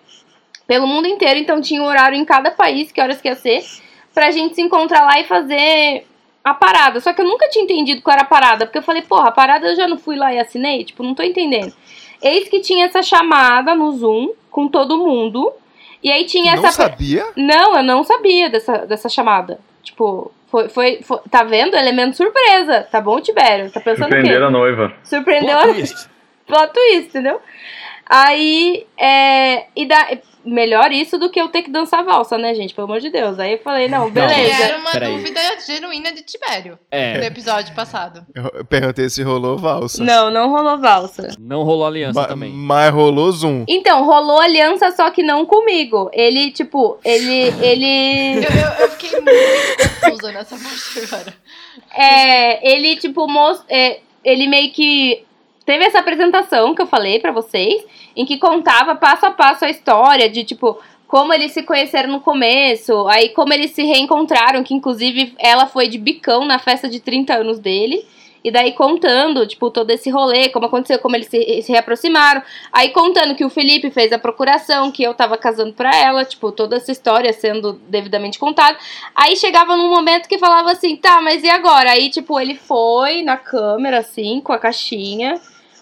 Pelo 0.68 0.86
mundo 0.86 1.08
inteiro. 1.08 1.40
Então 1.40 1.60
tinha 1.60 1.82
um 1.82 1.88
horário 1.88 2.16
em 2.16 2.24
cada 2.24 2.52
país, 2.52 2.92
que 2.92 3.02
horas 3.02 3.20
que 3.20 3.28
ia 3.28 3.36
ser 3.36 3.64
pra 4.14 4.32
gente 4.32 4.56
se 4.56 4.62
encontrar 4.62 5.06
lá 5.06 5.20
e 5.20 5.24
fazer 5.26 6.06
a 6.44 6.54
parada. 6.54 7.00
Só 7.00 7.14
que 7.14 7.22
eu 7.22 7.26
nunca 7.26 7.48
tinha 7.50 7.64
entendido 7.64 8.02
qual 8.02 8.14
era 8.16 8.24
a 8.24 8.28
parada, 8.28 8.66
porque 8.66 8.78
eu 8.78 8.84
falei, 8.84 9.02
porra, 9.02 9.30
a 9.30 9.32
parada 9.32 9.68
eu 9.68 9.76
já 9.76 9.88
não 9.88 9.98
fui 9.98 10.16
lá 10.16 10.34
e 10.34 10.40
assinei, 10.40 10.84
tipo, 10.84 11.04
não 11.04 11.14
tô 11.14 11.24
entendendo. 11.24 11.74
Eis 12.22 12.50
que 12.50 12.60
tinha 12.60 12.86
essa 12.86 13.02
chamada 13.02 13.74
no 13.76 13.92
Zoom 13.92 14.32
com 14.52 14.68
todo 14.68 14.98
mundo. 14.98 15.52
E 16.02 16.12
aí 16.12 16.26
tinha 16.26 16.56
não 16.56 16.66
essa. 16.66 16.84
sabia? 16.84 17.26
Não, 17.36 17.76
eu 17.78 17.84
não 17.84 18.04
sabia 18.04 18.50
dessa, 18.50 18.80
dessa 18.86 19.10
chamada. 19.10 19.60
Tipo, 19.84 20.32
foi, 20.50 20.70
foi, 20.70 21.00
foi- 21.02 21.20
Tá 21.30 21.44
vendo? 21.44 21.76
Elemento 21.76 22.16
surpresa. 22.18 22.88
Tá 22.92 23.00
bom, 23.02 23.20
Tibério? 23.20 23.70
Tá 23.72 23.80
pensando 23.82 24.08
o 24.08 24.10
quê? 24.10 24.16
Surpreender 24.16 24.44
a 24.44 24.50
noiva. 24.50 24.94
Surpreendeu 25.04 25.58
Plot 25.58 25.70
a 25.70 25.74
twist. 25.74 26.10
plot 26.48 26.74
twist, 26.74 27.10
entendeu? 27.10 27.42
Aí, 28.06 28.88
é, 28.98 29.66
e 29.76 29.86
dá, 29.86 30.08
melhor 30.50 30.92
isso 30.92 31.18
do 31.18 31.30
que 31.30 31.40
eu 31.40 31.48
ter 31.50 31.62
que 31.62 31.70
dançar 31.72 32.04
valsa, 32.04 32.38
né, 32.38 32.54
gente? 32.54 32.74
Pelo 32.74 32.86
amor 32.88 33.00
de 33.00 33.10
Deus. 33.10 33.40
Aí 33.40 33.54
eu 33.54 33.60
falei, 33.60 33.88
não, 33.88 34.10
beleza. 34.10 34.64
era 34.64 34.78
uma 34.78 34.92
Peraí. 34.92 35.16
dúvida 35.16 35.40
genuína 35.66 36.12
de 36.12 36.22
Tibério. 36.24 36.74
No 36.74 36.78
É, 36.92 37.26
episódio 37.26 37.74
passado. 37.76 38.26
Eu 38.34 38.66
perguntei 38.66 39.10
se 39.10 39.22
rolou 39.24 39.58
valsa. 39.58 40.04
Não, 40.04 40.30
não 40.32 40.50
rolou 40.50 40.78
valsa. 40.80 41.30
não 41.40 41.64
rolou 41.64 41.86
aliança 41.88 42.20
Ma- 42.22 42.28
também. 42.28 42.52
Mas 42.52 42.94
rolou 42.94 43.32
zoom. 43.32 43.64
Então, 43.68 44.04
rolou 44.06 44.40
aliança, 44.40 44.92
só 44.92 45.10
que 45.12 45.24
não 45.24 45.46
comigo. 45.46 46.10
Ele, 46.14 46.52
tipo, 46.52 46.98
ele. 47.06 47.54
ele. 47.62 48.40
Eu, 48.50 48.52
eu, 48.52 48.86
eu 48.86 48.90
fiquei 48.92 49.20
muito 49.20 50.02
confusa 50.02 50.32
nessa 50.32 50.56
parte 50.58 51.14
agora. 51.14 51.34
É, 51.96 52.72
ele, 52.74 52.96
tipo, 52.98 53.28
mos- 53.28 53.64
é, 53.70 54.00
ele 54.24 54.48
meio 54.48 54.72
que 54.72 55.24
teve 55.70 55.86
essa 55.86 56.00
apresentação 56.00 56.74
que 56.74 56.82
eu 56.82 56.88
falei 56.88 57.20
pra 57.20 57.32
vocês, 57.32 57.86
em 58.16 58.26
que 58.26 58.40
contava 58.40 58.96
passo 58.96 59.28
a 59.28 59.30
passo 59.30 59.66
a 59.66 59.70
história 59.70 60.28
de, 60.28 60.44
tipo, 60.44 60.80
como 61.08 61.32
eles 61.32 61.52
se 61.52 61.62
conheceram 61.62 62.10
no 62.12 62.22
começo, 62.22 63.08
aí 63.08 63.30
como 63.30 63.54
eles 63.54 63.70
se 63.70 63.84
reencontraram, 63.84 64.64
que 64.64 64.74
inclusive 64.74 65.36
ela 65.38 65.68
foi 65.68 65.88
de 65.88 66.00
bicão 66.00 66.44
na 66.44 66.58
festa 66.58 66.90
de 66.90 67.00
30 67.00 67.36
anos 67.36 67.60
dele. 67.60 68.04
E 68.44 68.50
daí 68.50 68.72
contando, 68.72 69.46
tipo, 69.46 69.70
todo 69.70 69.92
esse 69.92 70.10
rolê, 70.10 70.50
como 70.50 70.66
aconteceu, 70.66 70.98
como 70.98 71.16
eles 71.16 71.28
se, 71.28 71.62
se 71.62 71.72
reaproximaram. 71.72 72.42
Aí 72.74 72.90
contando 72.90 73.36
que 73.36 73.46
o 73.46 73.50
Felipe 73.50 73.92
fez 73.92 74.12
a 74.12 74.18
procuração, 74.18 74.92
que 74.92 75.04
eu 75.04 75.14
tava 75.14 75.38
casando 75.38 75.74
pra 75.74 75.96
ela, 75.96 76.26
tipo, 76.26 76.52
toda 76.52 76.78
essa 76.78 76.92
história 76.92 77.32
sendo 77.32 77.74
devidamente 77.74 78.40
contada. 78.40 78.76
Aí 79.14 79.36
chegava 79.36 79.78
num 79.78 79.90
momento 79.90 80.28
que 80.28 80.40
falava 80.40 80.72
assim, 80.72 80.96
tá, 80.96 81.22
mas 81.22 81.44
e 81.44 81.50
agora? 81.50 81.92
Aí, 81.92 82.10
tipo, 82.10 82.40
ele 82.40 82.56
foi 82.56 83.22
na 83.22 83.38
câmera, 83.38 84.00
assim, 84.00 84.42
com 84.42 84.54
a 84.54 84.58
caixinha, 84.58 85.40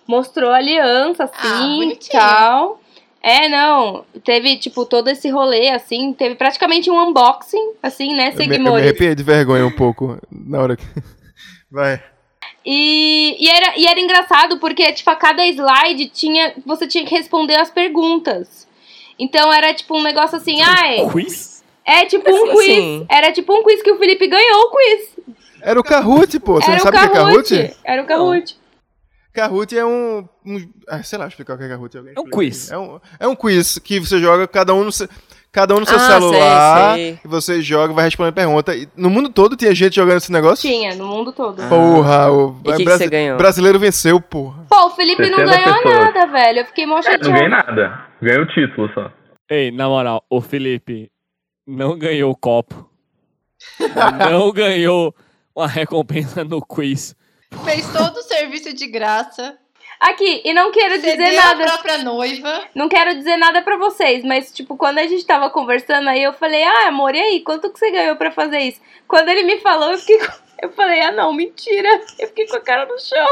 mostrou 0.07 0.49
a 0.51 0.57
aliança, 0.57 1.23
Ah, 1.23 1.29
assim, 1.31 1.75
bonitinho. 1.79 2.11
tal. 2.19 2.81
É, 3.21 3.49
não, 3.49 4.05
teve, 4.23 4.57
tipo, 4.57 4.85
todo 4.85 5.09
esse 5.09 5.29
rolê, 5.29 5.69
assim, 5.69 6.13
teve 6.13 6.35
praticamente 6.35 6.89
um 6.89 6.97
unboxing, 7.09 7.71
assim, 7.83 8.15
né, 8.15 8.31
Eu 8.33 8.47
me, 8.47 8.55
eu 8.55 8.61
me 8.61 8.69
arrepiei 8.69 9.13
de 9.15 9.23
vergonha 9.23 9.65
um 9.65 9.71
pouco 9.75 10.17
na 10.31 10.59
hora 10.61 10.77
que. 10.77 10.85
Vai. 11.69 12.01
E, 12.65 13.35
e, 13.39 13.49
era, 13.49 13.77
e 13.77 13.85
era 13.87 13.99
engraçado 13.99 14.57
porque, 14.59 14.91
tipo, 14.93 15.09
a 15.09 15.15
cada 15.15 15.45
slide 15.47 16.07
tinha. 16.07 16.53
Você 16.65 16.87
tinha 16.87 17.05
que 17.05 17.13
responder 17.15 17.55
as 17.55 17.69
perguntas. 17.69 18.67
Então 19.19 19.51
era 19.51 19.73
tipo 19.73 19.97
um 19.97 20.03
negócio 20.03 20.37
assim, 20.37 20.61
ai. 20.61 21.09
Quiz? 21.11 21.63
É 21.83 22.05
tipo 22.05 22.29
um 22.29 22.43
Assim, 22.45 22.51
quiz. 22.57 22.69
assim. 22.69 23.05
Era 23.09 23.31
tipo 23.31 23.53
um 23.53 23.63
quiz 23.63 23.81
que 23.81 23.91
o 23.91 23.97
Felipe 23.97 24.27
ganhou 24.27 24.61
o 24.63 24.69
quiz. 24.71 25.17
Era 25.61 25.79
o 25.79 25.83
Kahoot, 25.83 26.39
pô. 26.39 26.55
Você 26.55 26.65
era 26.71 26.75
não 26.75 26.83
sabe 26.83 26.97
o 26.97 26.99
que 26.99 27.05
é 27.05 27.09
Kahoot. 27.09 27.49
Kahoot? 27.57 27.77
Era 27.83 28.01
o 28.03 28.05
Kahoot. 28.05 28.56
Kahoot 29.41 29.77
é 29.77 29.85
um. 29.85 30.27
um 30.45 30.69
ah, 30.87 31.01
sei 31.03 31.19
lá 31.19 31.27
explicar 31.27 31.53
o 31.53 31.57
que 31.57 31.63
é 31.63 31.69
Kahoot. 31.69 31.97
Alguém 31.97 32.13
É 32.15 32.19
um 32.19 32.25
quiz. 32.29 32.71
É 32.71 32.77
um, 32.77 32.99
é 33.19 33.27
um 33.27 33.35
quiz 33.35 33.77
que 33.79 33.99
você 33.99 34.19
joga 34.19 34.47
cada 34.47 34.73
um 34.73 34.83
no 34.85 34.91
seu, 34.91 35.07
cada 35.51 35.75
um 35.75 35.79
no 35.79 35.85
seu 35.85 35.95
Ah, 35.97 35.99
celular. 35.99 36.93
sei, 36.95 37.03
sei. 37.11 37.19
E 37.23 37.27
você 37.27 37.61
joga 37.61 37.93
e 37.93 37.95
vai 37.95 38.05
respondendo 38.05 38.33
pergunta. 38.33 38.75
E 38.75 38.87
no 38.95 39.09
mundo 39.09 39.29
todo 39.29 39.55
tinha 39.55 39.73
gente 39.75 39.95
jogando 39.95 40.17
esse 40.17 40.31
negócio? 40.31 40.67
Tinha, 40.69 40.95
no 40.95 41.05
mundo 41.07 41.31
todo. 41.31 41.61
Ah. 41.61 41.67
Porra, 41.69 42.31
o 42.31 42.59
E 42.63 42.71
que 42.71 42.77
que 42.77 42.83
brasi- 42.83 43.03
você 43.03 43.09
ganhou? 43.09 43.37
brasileiro 43.37 43.77
venceu, 43.79 44.19
porra. 44.19 44.65
Pô, 44.69 44.85
o 44.87 44.89
Felipe 44.91 45.29
não 45.29 45.37
60 45.37 45.51
ganhou 45.55 45.83
pessoas. 45.83 46.03
nada, 46.13 46.25
velho. 46.31 46.59
Eu 46.59 46.65
fiquei 46.65 46.85
mó 46.85 46.95
Não 46.95 47.31
ganhei 47.31 47.49
nada. 47.49 48.05
Ganhei 48.21 48.41
o 48.41 48.47
título 48.47 48.89
só. 48.93 49.11
Ei, 49.49 49.71
na 49.71 49.87
moral, 49.87 50.23
o 50.29 50.41
Felipe 50.41 51.09
não 51.67 51.97
ganhou 51.97 52.31
o 52.31 52.35
copo. 52.35 52.89
não 54.29 54.51
ganhou 54.53 55.13
uma 55.55 55.67
recompensa 55.67 56.43
no 56.43 56.59
quiz. 56.65 57.15
Fez 57.63 57.87
todo 57.91 58.17
o 58.17 58.23
serviço 58.23 58.73
de 58.73 58.87
graça. 58.87 59.57
Aqui, 59.99 60.41
e 60.45 60.53
não 60.53 60.71
quero 60.71 61.01
dizer 61.01 61.31
nada. 61.31 61.63
a 61.63 61.67
própria 61.67 61.97
noiva. 61.97 62.61
Não 62.75 62.87
quero 62.87 63.15
dizer 63.15 63.35
nada 63.35 63.63
pra 63.63 63.77
vocês, 63.77 64.23
mas, 64.23 64.53
tipo, 64.53 64.77
quando 64.77 64.99
a 64.99 65.07
gente 65.07 65.25
tava 65.25 65.49
conversando 65.49 66.07
aí, 66.07 66.21
eu 66.21 66.33
falei, 66.33 66.63
ah, 66.63 66.87
amor, 66.87 67.15
e 67.15 67.19
aí, 67.19 67.41
quanto 67.41 67.71
que 67.71 67.79
você 67.79 67.89
ganhou 67.89 68.15
pra 68.15 68.31
fazer 68.31 68.59
isso? 68.59 68.79
Quando 69.07 69.29
ele 69.29 69.43
me 69.43 69.59
falou, 69.59 69.91
eu 69.91 69.97
fiquei. 69.97 70.19
Eu 70.59 70.71
falei, 70.71 70.99
ah, 71.01 71.11
não, 71.11 71.31
mentira. 71.33 71.87
Eu 72.17 72.27
fiquei 72.29 72.47
com 72.47 72.55
a 72.55 72.61
cara 72.61 72.87
no 72.87 72.99
chão. 72.99 73.27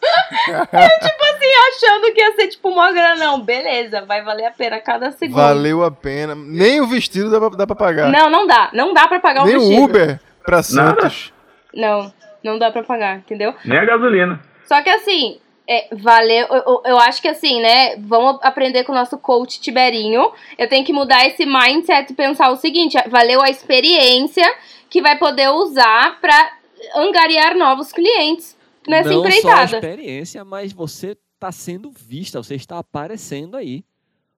eu, 0.48 1.08
tipo 1.08 1.24
assim, 1.24 1.52
achando 1.68 2.14
que 2.14 2.20
ia 2.20 2.34
ser, 2.36 2.48
tipo, 2.48 2.68
uma 2.68 2.92
grana. 2.92 3.16
Não, 3.16 3.40
beleza, 3.40 4.02
vai 4.02 4.22
valer 4.22 4.46
a 4.46 4.52
pena 4.52 4.78
cada 4.78 5.10
segundo. 5.10 5.36
Valeu 5.36 5.82
a 5.82 5.90
pena. 5.90 6.36
Nem 6.36 6.80
o 6.80 6.86
vestido 6.86 7.30
dá 7.30 7.40
pra, 7.40 7.48
dá 7.50 7.66
pra 7.66 7.74
pagar. 7.74 8.08
Não, 8.08 8.30
não 8.30 8.46
dá. 8.46 8.70
Não 8.72 8.94
dá 8.94 9.08
pra 9.08 9.18
pagar 9.18 9.42
o 9.42 9.46
Nem 9.46 9.58
vestido. 9.58 9.80
o 9.80 9.84
Uber 9.84 10.20
pra 10.44 10.62
Santos. 10.62 11.32
Não, 11.74 12.02
não 12.04 12.19
dá 12.58 12.70
pra 12.70 12.82
pagar, 12.82 13.18
entendeu? 13.18 13.54
Nem 13.64 13.78
a 13.78 13.84
gasolina. 13.84 14.40
Só 14.66 14.82
que 14.82 14.88
assim, 14.90 15.38
é, 15.68 15.88
valeu. 15.94 16.46
Eu, 16.48 16.62
eu- 16.66 16.82
eu 16.86 16.98
acho 16.98 17.20
que 17.20 17.28
assim, 17.28 17.60
né? 17.60 17.96
Vamos 17.98 18.38
aprender 18.42 18.84
com 18.84 18.92
o 18.92 18.94
nosso 18.94 19.18
coach 19.18 19.60
Tiberinho. 19.60 20.32
Eu 20.58 20.68
tenho 20.68 20.84
que 20.84 20.92
mudar 20.92 21.26
esse 21.26 21.44
mindset 21.46 22.12
e 22.12 22.16
pensar 22.16 22.50
o 22.50 22.56
seguinte: 22.56 22.96
valeu 23.08 23.42
a 23.42 23.50
experiência 23.50 24.44
que 24.88 25.00
vai 25.02 25.16
poder 25.18 25.48
usar 25.50 26.20
pra 26.20 26.52
angariar 26.96 27.56
novos 27.56 27.92
clientes 27.92 28.56
nessa 28.88 29.10
não 29.10 29.20
só 29.22 29.26
a 29.26 29.30
empreitada. 29.30 29.76
experiência, 29.76 30.44
mas 30.44 30.72
você 30.72 31.16
tá 31.38 31.52
sendo 31.52 31.90
vista, 31.90 32.42
você 32.42 32.54
está 32.54 32.78
aparecendo 32.78 33.56
aí. 33.56 33.84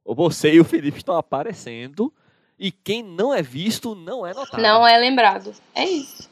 Ou 0.05 0.15
você 0.15 0.53
e 0.55 0.61
o 0.61 0.65
Felipe 0.65 0.99
estão 0.99 1.17
aparecendo. 1.17 2.13
E 2.59 2.71
quem 2.71 3.03
não 3.03 3.33
é 3.35 3.41
visto 3.43 3.95
não 3.95 4.27
é 4.27 4.35
notado. 4.35 4.61
Não 4.61 4.87
é 4.87 4.97
lembrado. 4.99 5.53
É 5.75 5.85
isso. 5.85 6.29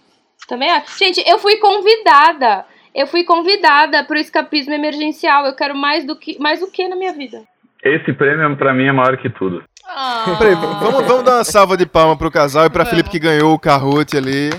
Também 0.51 0.71
acho. 0.71 0.99
Gente, 0.99 1.23
eu 1.27 1.39
fui 1.39 1.57
convidada. 1.57 2.67
Eu 2.95 3.07
fui 3.07 3.25
convidada 3.25 4.05
pro 4.05 4.19
escapismo 4.19 4.75
emergencial. 4.75 5.47
Eu 5.47 5.55
quero 5.55 5.75
mais 5.77 6.05
do 6.05 6.15
que 6.17 6.39
mais 6.41 6.61
o 6.61 6.71
que 6.71 6.87
na 6.89 6.97
minha 6.97 7.13
vida? 7.13 7.43
Esse 7.83 8.13
prêmio 8.13 8.57
pra 8.57 8.75
mim 8.75 8.85
é 8.87 8.93
maior 8.93 9.17
que 9.17 9.31
tudo. 9.31 9.63
Ah. 9.87 10.37
Peraí, 10.39 10.55
vamos, 10.57 11.07
vamos 11.07 11.23
dar 11.25 11.37
uma 11.39 11.45
salva 11.45 11.77
de 11.77 11.87
palma 11.87 12.17
pro 12.17 12.31
casal 12.31 12.67
e 12.67 12.71
pra 12.71 12.85
Vamos. 12.85 12.91
Felipe 12.91 13.09
que 13.11 13.19
ganhou 13.19 13.55
o 13.55 13.59
Carrote 13.59 14.17
ali. 14.17 14.51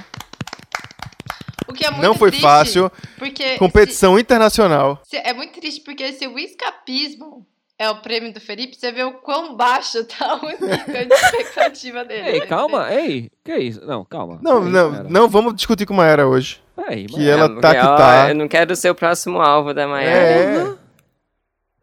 O 1.67 1.73
que 1.73 1.85
é 1.85 1.91
muito 1.91 2.03
Não 2.03 2.15
foi 2.15 2.29
triste, 2.31 2.43
fácil. 2.43 2.91
Porque 3.17 3.57
Competição 3.57 4.17
internacional. 4.19 4.99
se- 5.03 5.11
se- 5.17 5.23
é 5.25 5.33
muito 5.33 5.59
triste 5.59 5.81
porque 5.83 6.11
se 6.13 6.27
o 6.27 6.37
escapismo 6.39 7.45
é 7.81 7.89
o 7.89 7.95
prêmio 7.95 8.31
do 8.31 8.39
Felipe, 8.39 8.75
você 8.75 8.91
vê 8.91 9.03
o 9.03 9.13
quão 9.13 9.55
baixo 9.55 10.03
tá 10.05 10.35
o 10.35 10.45
nível 10.45 11.07
de 11.07 11.13
expectativa 11.15 12.05
dele. 12.05 12.29
Ei, 12.29 12.39
né? 12.41 12.45
calma, 12.45 12.93
ei, 12.93 13.31
que 13.43 13.57
isso? 13.57 13.83
Não, 13.83 14.05
calma. 14.05 14.39
Não, 14.39 14.59
Peraí, 14.59 14.71
não, 14.71 15.03
não 15.05 15.27
vamos 15.27 15.55
discutir 15.55 15.87
com 15.87 15.93
Maera 15.95 16.27
hoje. 16.27 16.61
Peraí, 16.75 17.07
que 17.07 17.27
ela 17.27 17.47
Não, 17.47 17.59
tá 17.59 17.73
que 17.73 17.79
ó, 17.79 17.97
tá. 17.97 18.29
Eu 18.29 18.35
não 18.35 18.47
quero 18.47 18.75
ser 18.75 18.91
o 18.91 18.95
próximo 18.95 19.41
alvo 19.41 19.73
da 19.73 19.87
Maiara. 19.87 20.15
É, 20.15 20.75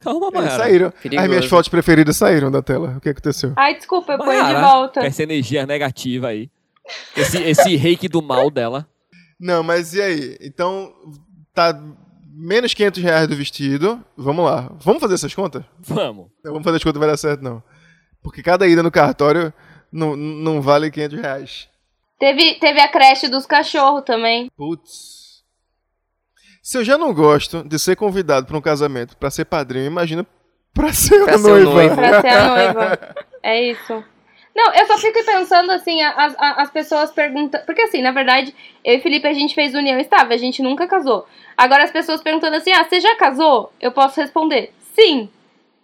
Calma, 0.00 0.28
eles 0.28 0.34
Mayara. 0.34 0.56
saíram. 0.56 0.90
Perigoso. 1.02 1.24
As 1.24 1.28
minhas 1.28 1.46
fotos 1.46 1.68
preferidas 1.68 2.16
saíram 2.16 2.48
da 2.48 2.62
tela. 2.62 2.94
O 2.96 3.00
que 3.00 3.08
aconteceu? 3.08 3.52
Ai, 3.56 3.74
desculpa, 3.74 4.12
eu 4.12 4.18
ponho 4.18 4.46
de 4.46 4.54
volta. 4.54 5.04
essa 5.04 5.24
energia 5.24 5.66
negativa 5.66 6.28
aí. 6.28 6.48
Esse, 7.16 7.42
esse 7.42 7.74
reiki 7.74 8.06
do 8.06 8.22
mal 8.22 8.50
dela. 8.52 8.86
Não, 9.40 9.64
mas 9.64 9.94
e 9.94 10.00
aí? 10.00 10.38
Então, 10.40 10.92
tá 11.52 11.76
menos 12.38 12.72
500 12.72 13.02
reais 13.02 13.28
do 13.28 13.34
vestido. 13.34 14.04
Vamos 14.16 14.44
lá. 14.44 14.70
Vamos 14.80 15.00
fazer 15.00 15.14
essas 15.14 15.34
contas? 15.34 15.64
Vamos. 15.80 16.28
Não 16.44 16.52
vamos 16.52 16.64
fazer 16.64 16.76
as 16.76 16.84
contas, 16.84 16.94
não 16.94 17.00
vai 17.00 17.10
dar 17.10 17.16
certo, 17.16 17.42
não. 17.42 17.62
Porque 18.22 18.42
cada 18.42 18.66
ida 18.66 18.82
no 18.82 18.90
cartório 18.90 19.52
não, 19.90 20.16
não 20.16 20.62
vale 20.62 20.90
500 20.90 21.20
reais. 21.20 21.68
Teve, 22.18 22.54
teve 22.58 22.80
a 22.80 22.88
creche 22.88 23.28
dos 23.28 23.46
cachorros 23.46 24.02
também. 24.04 24.50
Putz. 24.56 25.42
Se 26.62 26.76
eu 26.78 26.84
já 26.84 26.98
não 26.98 27.14
gosto 27.14 27.62
de 27.64 27.78
ser 27.78 27.96
convidado 27.96 28.46
para 28.46 28.56
um 28.56 28.60
casamento 28.60 29.16
para 29.16 29.30
ser 29.30 29.44
padrinho, 29.44 29.86
imagina 29.86 30.26
para 30.74 30.92
ser 30.92 31.24
Pra 31.24 31.34
a 31.34 31.38
ser 31.38 31.64
noiva. 31.64 31.94
Pra 31.96 32.20
ser 32.20 32.28
a 32.28 32.48
noiva. 32.48 33.16
É 33.42 33.70
isso. 33.70 34.04
Não, 34.58 34.74
eu 34.74 34.86
só 34.88 34.98
fico 34.98 35.24
pensando 35.24 35.70
assim, 35.70 36.02
as, 36.02 36.34
as, 36.36 36.58
as 36.58 36.70
pessoas 36.72 37.12
perguntam. 37.12 37.60
Porque 37.64 37.82
assim, 37.82 38.02
na 38.02 38.10
verdade, 38.10 38.52
eu 38.84 38.94
e 38.96 39.00
Felipe 39.00 39.28
a 39.28 39.32
gente 39.32 39.54
fez 39.54 39.72
união 39.72 40.00
estável, 40.00 40.34
a 40.34 40.36
gente 40.38 40.60
nunca 40.62 40.88
casou. 40.88 41.28
Agora 41.56 41.84
as 41.84 41.92
pessoas 41.92 42.20
perguntando 42.20 42.56
assim: 42.56 42.72
ah, 42.72 42.82
você 42.84 42.98
já 42.98 43.14
casou? 43.14 43.72
Eu 43.80 43.92
posso 43.92 44.20
responder: 44.20 44.72
sim. 44.96 45.28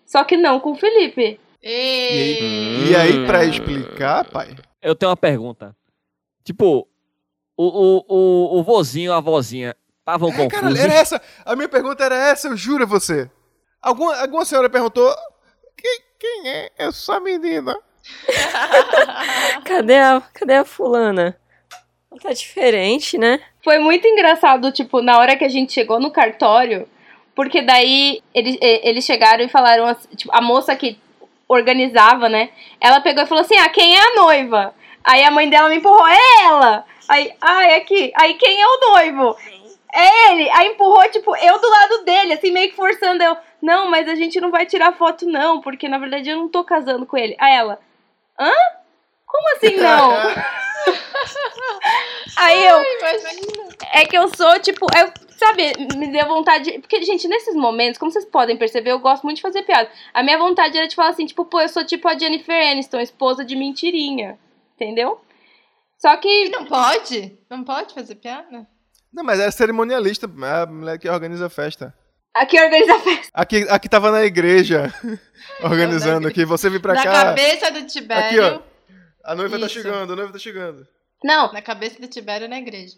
Só 0.05 0.25
que 0.25 0.37
não 0.37 0.59
com 0.59 0.72
o 0.72 0.77
Felipe. 0.77 1.39
Ei. 1.62 2.89
E 2.91 2.97
aí, 2.97 3.25
para 3.27 3.45
Hum. 3.45 3.49
explicar, 3.49 4.25
pai, 4.29 4.57
Eu 4.83 4.97
tenho 4.97 5.11
uma 5.11 5.16
pergunta. 5.16 5.75
Tipo, 6.43 6.89
o, 7.57 7.64
o, 7.64 8.05
o, 8.09 8.59
o 8.59 8.62
vozinho, 8.64 9.12
a 9.12 9.20
vozinha, 9.20 9.77
estavam 10.01 10.31
É, 10.31 10.37
confusos? 10.51 10.81
era 10.81 10.93
essa. 10.95 11.22
A 11.45 11.55
minha 11.55 11.68
pergunta 11.68 12.03
era 12.05 12.16
essa, 12.16 12.49
eu 12.49 12.57
juro 12.57 12.83
a 12.83 12.87
você. 12.87 13.31
Alguma, 13.81 14.16
alguma 14.20 14.45
senhora 14.45 14.68
perguntou: 14.68 15.14
quem, 15.77 16.01
quem 16.18 16.49
é 16.49 16.72
essa 16.77 17.20
menina? 17.20 17.79
Cadê 19.65 19.97
a, 19.97 20.23
cadê 20.33 20.55
a 20.55 20.65
fulana? 20.65 21.37
Tá 22.23 22.33
diferente, 22.33 23.19
né? 23.19 23.41
Foi 23.63 23.79
muito 23.79 24.07
engraçado, 24.07 24.71
tipo, 24.71 25.01
na 25.03 25.19
hora 25.19 25.37
que 25.37 25.45
a 25.45 25.49
gente 25.49 25.73
chegou 25.73 25.99
no 25.99 26.11
cartório, 26.11 26.89
porque 27.35 27.61
daí 27.61 28.23
eles, 28.33 28.57
eles 28.61 29.05
chegaram 29.05 29.45
e 29.45 29.49
falaram, 29.49 29.87
assim, 29.87 30.09
tipo, 30.15 30.31
a 30.35 30.41
moça 30.41 30.77
que 30.77 30.99
organizava, 31.49 32.29
né? 32.29 32.51
Ela 32.81 33.01
pegou 33.01 33.25
e 33.25 33.27
falou 33.27 33.43
assim: 33.43 33.57
ah, 33.57 33.69
quem 33.69 33.97
é 33.97 34.01
a 34.01 34.15
noiva? 34.15 34.75
Aí 35.03 35.23
a 35.25 35.31
mãe 35.31 35.49
dela 35.49 35.69
me 35.69 35.77
empurrou, 35.77 36.07
é 36.07 36.19
ela! 36.45 36.85
Aí, 37.09 37.33
ah, 37.41 37.65
é 37.65 37.77
aqui. 37.77 38.13
Aí 38.17 38.35
quem 38.35 38.61
é 38.61 38.67
o 38.67 38.81
noivo? 38.93 39.37
É 39.93 40.33
ele! 40.33 40.51
Aí 40.51 40.69
empurrou, 40.69 41.03
tipo, 41.11 41.37
eu 41.37 41.61
do 41.61 41.69
lado 41.69 42.05
dele, 42.05 42.33
assim, 42.33 42.51
meio 42.51 42.71
que 42.71 42.77
forçando 42.77 43.23
eu. 43.23 43.37
Não, 43.61 43.91
mas 43.91 44.09
a 44.09 44.15
gente 44.15 44.41
não 44.41 44.51
vai 44.51 44.67
tirar 44.67 44.93
foto, 44.93 45.27
não, 45.27 45.61
porque 45.61 45.89
na 45.89 45.99
verdade 45.99 46.31
eu 46.31 46.37
não 46.37 46.49
tô 46.49 46.65
casando 46.65 47.07
com 47.07 47.17
ele. 47.17 47.37
Aí 47.39 47.55
ela, 47.55 47.79
hã? 48.39 48.53
Como 49.26 49.57
assim 49.57 49.76
não? 49.76 50.11
Aí 52.37 52.66
eu, 52.66 52.82
Imagina. 52.82 53.68
é 53.93 54.05
que 54.05 54.16
eu 54.16 54.28
sou, 54.37 54.59
tipo, 54.61 54.87
eu, 54.97 55.12
sabe, 55.39 55.72
me 55.97 56.09
deu 56.09 56.26
vontade. 56.26 56.78
Porque, 56.80 57.03
gente, 57.03 57.28
nesses 57.28 57.55
momentos, 57.55 57.99
como 57.99 58.11
vocês 58.11 58.24
podem 58.24 58.57
perceber, 58.57 58.91
eu 58.91 58.99
gosto 58.99 59.22
muito 59.24 59.37
de 59.37 59.43
fazer 59.43 59.62
piada. 59.62 59.89
A 60.12 60.22
minha 60.22 60.39
vontade 60.39 60.76
era 60.76 60.89
de 60.89 60.95
falar 60.95 61.11
assim, 61.11 61.26
tipo, 61.26 61.45
pô, 61.45 61.61
eu 61.61 61.68
sou 61.68 61.85
tipo 61.85 62.09
a 62.09 62.18
Jennifer 62.18 62.70
Aniston, 62.70 63.01
esposa 63.01 63.45
de 63.45 63.57
mentirinha. 63.57 64.39
Entendeu? 64.74 65.20
Só 65.99 66.14
E 66.14 66.18
que. 66.18 66.49
não 66.51 66.66
pode? 66.66 67.39
Não 67.49 67.64
pode 67.64 67.95
fazer 67.95 68.16
piada? 68.16 68.66
Não, 69.12 69.22
mas 69.24 69.39
era 69.39 69.51
cerimonialista, 69.53 70.26
é 70.26 70.62
a 70.62 70.66
mulher 70.66 70.99
que 70.99 71.09
organiza 71.09 71.47
a 71.47 71.51
festa. 71.51 71.95
Aqui 72.35 72.61
organiza 72.61 72.95
a 72.97 72.99
festa. 72.99 73.30
Aqui, 73.32 73.66
aqui 73.68 73.89
tava 73.89 74.11
na 74.11 74.24
igreja, 74.24 74.93
organizando 75.62 76.26
aqui. 76.28 76.45
Você 76.45 76.68
vem 76.68 76.80
pra 76.80 76.95
na 76.95 77.03
cá. 77.03 77.12
cabeça 77.26 77.70
do 77.70 77.87
Tibério. 77.87 78.45
Aqui, 78.47 78.61
ó. 78.61 78.74
A 79.24 79.35
noiva 79.35 79.59
tá 79.59 79.66
Isso. 79.66 79.74
chegando, 79.74 80.12
a 80.12 80.16
noiva 80.16 80.32
tá 80.32 80.39
chegando. 80.39 80.87
Não, 81.22 81.53
Na 81.53 81.62
cabeça 81.62 82.01
do 82.01 82.07
Tibério 82.09 82.49
na 82.49 82.59
igreja. 82.59 82.97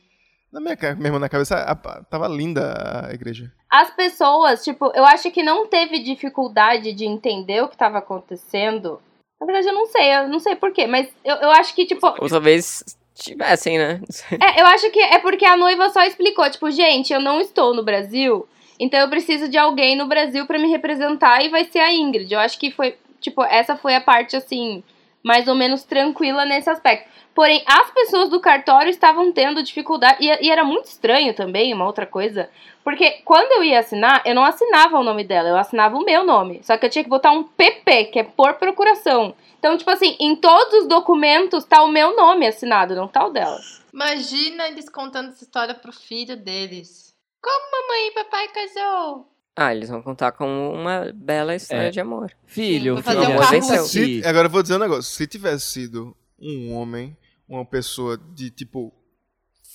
Na 0.52 0.60
minha, 0.60 0.76
ca- 0.76 0.94
mesmo 0.94 1.18
na 1.18 1.28
cabeça, 1.28 1.56
a- 1.56 1.72
a- 1.72 2.04
tava 2.04 2.26
linda 2.28 3.06
a 3.08 3.12
igreja. 3.12 3.52
as 3.70 3.90
pessoas, 3.90 4.64
tipo, 4.64 4.90
eu 4.94 5.04
acho 5.04 5.30
que 5.30 5.42
não 5.42 5.66
teve 5.66 5.98
dificuldade 5.98 6.92
de 6.92 7.04
entender 7.04 7.62
o 7.62 7.68
que 7.68 7.76
tava 7.76 7.98
acontecendo. 7.98 9.00
Na 9.40 9.46
verdade, 9.46 9.68
eu 9.68 9.74
não 9.74 9.86
sei, 9.86 10.14
eu 10.16 10.28
não 10.28 10.38
sei 10.40 10.56
porquê, 10.56 10.86
mas 10.86 11.08
eu, 11.24 11.36
eu 11.36 11.50
acho 11.50 11.74
que, 11.74 11.84
tipo, 11.84 12.06
Ou 12.20 12.28
talvez 12.28 12.82
tivessem, 13.14 13.76
né? 13.78 14.00
É, 14.40 14.60
eu 14.62 14.66
acho 14.66 14.90
que 14.90 15.00
é 15.00 15.18
porque 15.18 15.44
a 15.44 15.56
noiva 15.56 15.90
só 15.90 16.02
explicou, 16.04 16.48
tipo, 16.50 16.70
gente, 16.70 17.12
eu 17.12 17.20
não 17.20 17.40
estou 17.40 17.74
no 17.74 17.84
Brasil, 17.84 18.48
então 18.78 19.00
eu 19.00 19.08
preciso 19.08 19.48
de 19.48 19.56
alguém 19.56 19.96
no 19.96 20.06
Brasil 20.06 20.46
pra 20.46 20.58
me 20.58 20.68
representar 20.68 21.42
e 21.44 21.48
vai 21.48 21.64
ser 21.64 21.80
a 21.80 21.92
Ingrid. 21.92 22.32
Eu 22.32 22.40
acho 22.40 22.58
que 22.58 22.70
foi, 22.70 22.96
tipo, 23.20 23.42
essa 23.44 23.76
foi 23.76 23.94
a 23.94 24.00
parte 24.00 24.36
assim, 24.36 24.82
mais 25.22 25.48
ou 25.48 25.54
menos 25.54 25.84
tranquila 25.84 26.44
nesse 26.44 26.70
aspecto. 26.70 27.08
Porém, 27.34 27.62
as 27.66 27.90
pessoas 27.90 28.30
do 28.30 28.40
cartório 28.40 28.88
estavam 28.88 29.30
tendo 29.30 29.62
dificuldade 29.62 30.24
e, 30.24 30.46
e 30.46 30.50
era 30.50 30.64
muito 30.64 30.86
estranho 30.86 31.34
também, 31.34 31.74
uma 31.74 31.84
outra 31.84 32.06
coisa, 32.06 32.48
porque 32.82 33.20
quando 33.24 33.52
eu 33.52 33.64
ia 33.64 33.80
assinar, 33.80 34.22
eu 34.24 34.34
não 34.34 34.44
assinava 34.44 34.98
o 34.98 35.02
nome 35.02 35.24
dela, 35.24 35.48
eu 35.48 35.56
assinava 35.56 35.96
o 35.96 36.04
meu 36.04 36.24
nome. 36.24 36.60
Só 36.62 36.78
que 36.78 36.86
eu 36.86 36.90
tinha 36.90 37.04
que 37.04 37.10
botar 37.10 37.32
um 37.32 37.42
PP, 37.42 38.04
que 38.04 38.20
é 38.20 38.22
por 38.22 38.54
procuração. 38.54 39.34
Então, 39.58 39.76
tipo 39.76 39.90
assim, 39.90 40.16
em 40.20 40.36
todos 40.36 40.82
os 40.82 40.86
documentos 40.86 41.64
tá 41.64 41.82
o 41.82 41.88
meu 41.88 42.14
nome 42.14 42.46
assinado, 42.46 42.94
não 42.94 43.08
tá 43.08 43.26
o 43.26 43.30
dela. 43.30 43.58
Imagina 43.92 44.68
eles 44.68 44.88
contando 44.88 45.30
essa 45.30 45.42
história 45.42 45.74
pro 45.74 45.92
filho 45.92 46.36
deles. 46.36 47.05
Como 47.46 47.70
mamãe 47.70 48.08
e 48.08 48.10
papai 48.12 48.48
casou? 48.48 49.28
Ah, 49.54 49.72
eles 49.74 49.88
vão 49.88 50.02
contar 50.02 50.32
como 50.32 50.72
uma 50.72 51.12
bela 51.14 51.54
história 51.54 51.86
É. 51.86 51.90
de 51.90 52.00
amor. 52.00 52.32
Filho, 52.44 52.94
Vou 52.94 53.02
fazer 53.04 53.20
filho, 53.20 53.30
um 53.30 53.38
amor, 53.38 53.50
pensa 53.50 53.78
Se- 53.84 54.00
aqui. 54.02 54.26
agora 54.26 54.46
eu 54.48 54.50
vou 54.50 54.62
dizer 54.62 54.74
um 54.74 54.78
negócio. 54.80 55.04
Se 55.04 55.26
tivesse 55.26 55.66
sido 55.66 56.14
um 56.38 56.74
homem, 56.74 57.16
uma 57.48 57.64
pessoa 57.64 58.18
de 58.34 58.50
tipo 58.50 58.92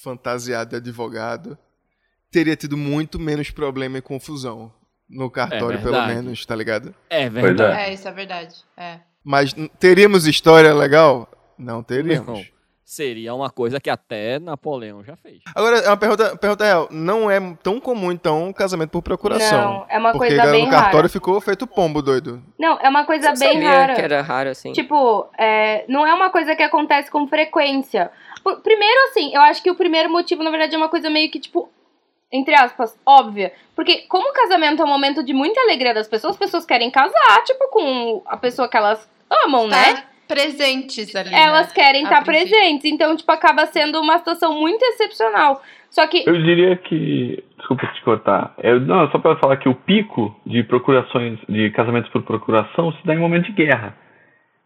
fantasiado 0.04 0.72
de 0.72 0.76
advogado, 0.76 1.58
teria 2.30 2.56
tido 2.56 2.76
muito 2.78 3.18
menos 3.20 3.50
problema 3.52 3.98
e 3.98 4.02
confusão 4.02 4.74
no 5.10 5.30
cartório, 5.30 5.80
pelo 5.80 5.92
verdade. 5.94 6.14
menos, 6.16 6.46
tá 6.46 6.56
ligado? 6.56 6.94
É 7.10 7.30
verdade. 7.30 7.80
É, 7.82 7.94
isso 7.94 8.08
é 8.08 8.12
verdade. 8.12 8.56
É. 8.78 9.00
Mas 9.24 9.54
teríamos 9.80 10.26
história 10.28 10.74
legal? 10.74 11.30
Não 11.58 11.82
teríamos. 11.84 12.28
Não. 12.40 12.61
Seria 12.84 13.34
uma 13.34 13.50
coisa 13.50 13.80
que 13.80 13.90
até 13.90 14.40
Napoleão 14.40 15.04
já 15.04 15.16
fez. 15.16 15.40
Agora, 15.56 15.78
é 15.78 15.88
uma 15.88 15.98
pergunta, 15.98 16.36
pergunta 16.38 16.64
real. 16.66 16.88
Não 16.92 17.30
é 17.32 17.40
tão 17.64 17.80
comum, 17.80 18.12
então, 18.12 18.48
um 18.48 18.54
casamento 18.54 18.90
por 18.92 19.02
procuração. 19.02 19.62
Não, 19.62 19.86
é 19.90 19.98
uma 19.98 20.12
porque 20.12 20.28
coisa 20.36 20.52
bem 20.52 20.66
no 20.66 20.72
cartório 20.72 20.98
rara. 20.98 21.10
ficou 21.10 21.40
feito 21.40 21.66
pombo, 21.66 22.02
doido. 22.02 22.44
Não, 22.60 22.78
é 22.82 22.90
uma 22.90 23.06
coisa 23.06 23.30
Eu 23.30 23.38
bem 23.38 23.54
sabia 23.54 23.70
rara. 23.70 23.96
que 23.96 24.02
era 24.02 24.22
raro, 24.22 24.50
assim. 24.50 24.74
Tipo, 24.74 25.30
é, 25.38 25.86
não 25.88 26.06
é 26.06 26.14
uma 26.14 26.30
coisa 26.30 26.56
que 26.56 26.64
acontece 26.64 27.10
com 27.10 27.28
frequência. 27.28 28.12
Primeiro, 28.64 29.04
assim, 29.10 29.34
eu 29.34 29.42
acho 29.42 29.62
que 29.62 29.70
o 29.72 29.76
primeiro 29.76 30.10
motivo, 30.12 30.44
na 30.44 30.50
verdade, 30.50 30.74
é 30.76 30.78
uma 30.78 30.90
coisa 30.90 31.10
meio 31.10 31.30
que, 31.32 31.40
tipo, 31.40 31.70
entre 32.32 32.56
aspas, 32.56 32.98
óbvia. 33.06 33.54
Porque 33.76 34.00
como 34.08 34.30
o 34.30 34.34
casamento 34.34 34.82
é 34.82 34.86
um 34.86 34.90
momento 34.90 35.24
de 35.24 35.34
muita 35.34 35.60
alegria 35.62 35.94
das 35.94 36.08
pessoas, 36.08 36.34
as 36.34 36.40
pessoas 36.40 36.66
querem 36.66 36.90
casar, 36.90 37.44
tipo, 37.46 37.70
com 37.70 38.22
a 38.26 38.38
pessoa 38.38 38.68
que 38.68 38.78
elas 38.78 39.08
amam, 39.46 39.68
né? 39.68 40.04
Presentes 40.32 41.14
ali. 41.14 41.34
Elas 41.34 41.68
né? 41.68 41.74
querem 41.76 42.04
estar 42.04 42.24
princípio. 42.24 42.58
presentes. 42.58 42.86
Então, 42.90 43.16
tipo, 43.18 43.30
acaba 43.32 43.66
sendo 43.66 44.00
uma 44.00 44.18
situação 44.18 44.58
muito 44.58 44.82
excepcional. 44.82 45.62
Só 45.90 46.08
que 46.08 46.24
Eu 46.26 46.42
diria 46.42 46.78
que. 46.78 47.44
Desculpa 47.58 47.86
te 47.88 48.02
cortar. 48.02 48.54
Eu, 48.64 48.80
não, 48.80 49.12
só 49.12 49.20
para 49.20 49.36
falar 49.36 49.58
que 49.58 49.68
o 49.68 49.76
pico 49.76 50.34
de 50.46 50.64
procurações, 50.64 51.38
de 51.50 51.70
casamentos 51.72 52.10
por 52.12 52.24
procuração, 52.24 52.94
se 52.94 53.06
dá 53.06 53.14
em 53.14 53.20
momento 53.20 53.48
de 53.48 53.52
guerra. 53.52 53.94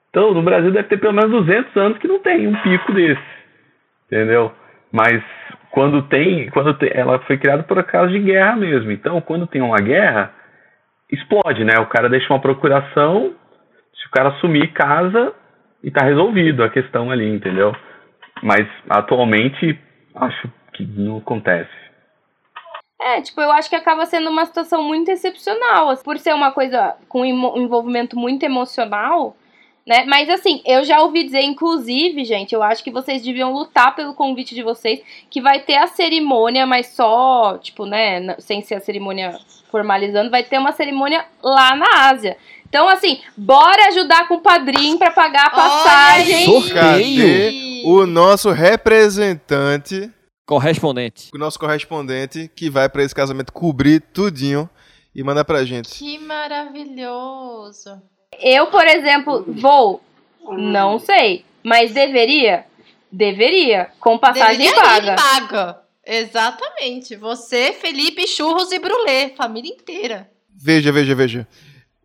Então, 0.10 0.34
no 0.34 0.44
Brasil 0.44 0.72
deve 0.72 0.88
ter 0.88 0.98
pelo 0.98 1.14
menos 1.14 1.32
200 1.32 1.76
anos 1.76 1.98
que 1.98 2.08
não 2.08 2.20
tem 2.20 2.48
um 2.48 2.56
pico 2.62 2.94
desse. 2.94 3.22
Entendeu? 4.06 4.52
Mas 4.92 5.24
quando 5.72 6.04
tem. 6.04 6.48
quando 6.52 6.76
tem, 6.76 6.92
Ela 6.94 7.20
foi 7.20 7.38
criada 7.38 7.64
por 7.64 7.84
causa 7.84 8.12
de 8.12 8.20
guerra 8.20 8.56
mesmo. 8.56 8.92
Então, 8.92 9.20
quando 9.20 9.48
tem 9.48 9.62
uma 9.64 9.78
guerra, 9.78 10.32
explode, 11.12 11.64
né? 11.64 11.80
O 11.80 11.88
cara 11.88 12.08
deixa 12.08 12.32
uma 12.32 12.40
procuração, 12.40 13.34
se 13.96 14.08
o 14.08 14.12
cara 14.12 14.32
sumir, 14.40 14.72
casa 14.72 15.34
e 15.86 15.91
tá 15.91 16.03
resolvido 16.03 16.64
a 16.64 16.70
questão 16.70 17.12
ali, 17.12 17.30
entendeu? 17.30 17.72
Mas 18.41 18.68
atualmente 18.90 19.80
acho 20.16 20.52
que 20.74 20.84
não 20.84 21.18
acontece. 21.18 21.70
É, 22.99 23.22
tipo, 23.22 23.40
eu 23.40 23.52
acho 23.52 23.70
que 23.70 23.76
acaba 23.76 24.03
sendo 24.07 24.32
uma 24.32 24.45
situação 24.45 24.82
muito 24.82 25.12
excepcional, 25.12 25.90
assim, 25.90 26.03
por 26.03 26.18
ser 26.18 26.34
uma 26.34 26.52
coisa 26.52 26.95
com 27.07 27.24
envolvimento 27.24 28.18
muito 28.18 28.41
emocional, 28.44 29.38
né? 29.86 30.06
Mas 30.07 30.28
assim, 30.28 30.64
eu 30.66 30.84
já 30.84 30.99
ouvi 31.02 31.24
dizer, 31.24 31.44
inclusive, 31.44 32.26
gente, 32.26 32.56
eu 32.56 32.64
acho 32.64 32.84
que 32.84 32.90
vocês 32.90 33.22
deviam 33.22 33.53
lutar 33.53 33.95
pelo 33.95 34.16
convite 34.16 34.56
de 34.56 34.64
vocês, 34.64 35.03
que 35.30 35.40
vai 35.40 35.60
ter 35.60 35.76
a 35.76 35.86
cerimônia, 35.86 36.66
mas 36.66 36.88
só, 36.88 37.60
tipo, 37.60 37.86
né, 37.86 38.36
sem 38.40 38.64
ser 38.64 38.76
a 38.76 38.80
cerimônia 38.80 39.38
formalizando, 39.70 40.32
vai 40.32 40.41
ter 40.41 40.57
uma 40.57 40.72
cerimônia 40.72 41.24
lá 41.44 41.76
na 41.76 42.10
Ásia. 42.10 42.38
Então, 42.76 42.89
assim, 42.89 43.22
bora 43.38 43.88
ajudar 43.88 44.27
com 44.27 44.34
o 44.34 44.41
padrinho 44.41 44.97
pra 44.97 45.10
pagar 45.10 45.43
a 45.43 45.53
Olha 45.53 45.56
passagem. 45.56 46.69
Cadê 46.73 47.81
o 47.85 48.06
nosso 48.06 48.52
representante, 48.52 50.11
Correspondente. 50.45 51.30
o 51.34 51.38
nosso 51.38 51.57
correspondente, 51.57 52.52
que 52.53 52.69
vai 52.69 52.89
pra 52.89 53.02
esse 53.02 53.15
casamento 53.15 53.53
cobrir 53.53 54.02
tudinho 54.02 54.69
e 55.15 55.23
mandar 55.23 55.45
pra 55.45 55.64
gente? 55.64 55.88
Que 55.88 56.19
maravilhoso. 56.19 58.02
Eu, 58.41 58.68
por 58.68 58.85
exemplo, 58.85 59.45
vou? 59.47 60.02
Não 60.57 60.99
sei. 60.99 61.45
Mas 61.64 61.93
deveria? 61.93 62.65
Deveria. 63.10 63.89
Com 64.02 64.18
passagem 64.18 64.68
Deveria 64.68 64.81
paga. 64.84 65.15
paga. 65.15 65.81
Exatamente. 66.06 67.15
Você, 67.15 67.72
Felipe, 67.72 68.27
Churros 68.27 68.69
e 68.73 68.80
Brulé. 68.80 69.30
Família 69.30 69.72
inteira. 69.72 70.30
Veja, 70.53 70.91
veja, 70.91 71.15
veja. 71.15 71.47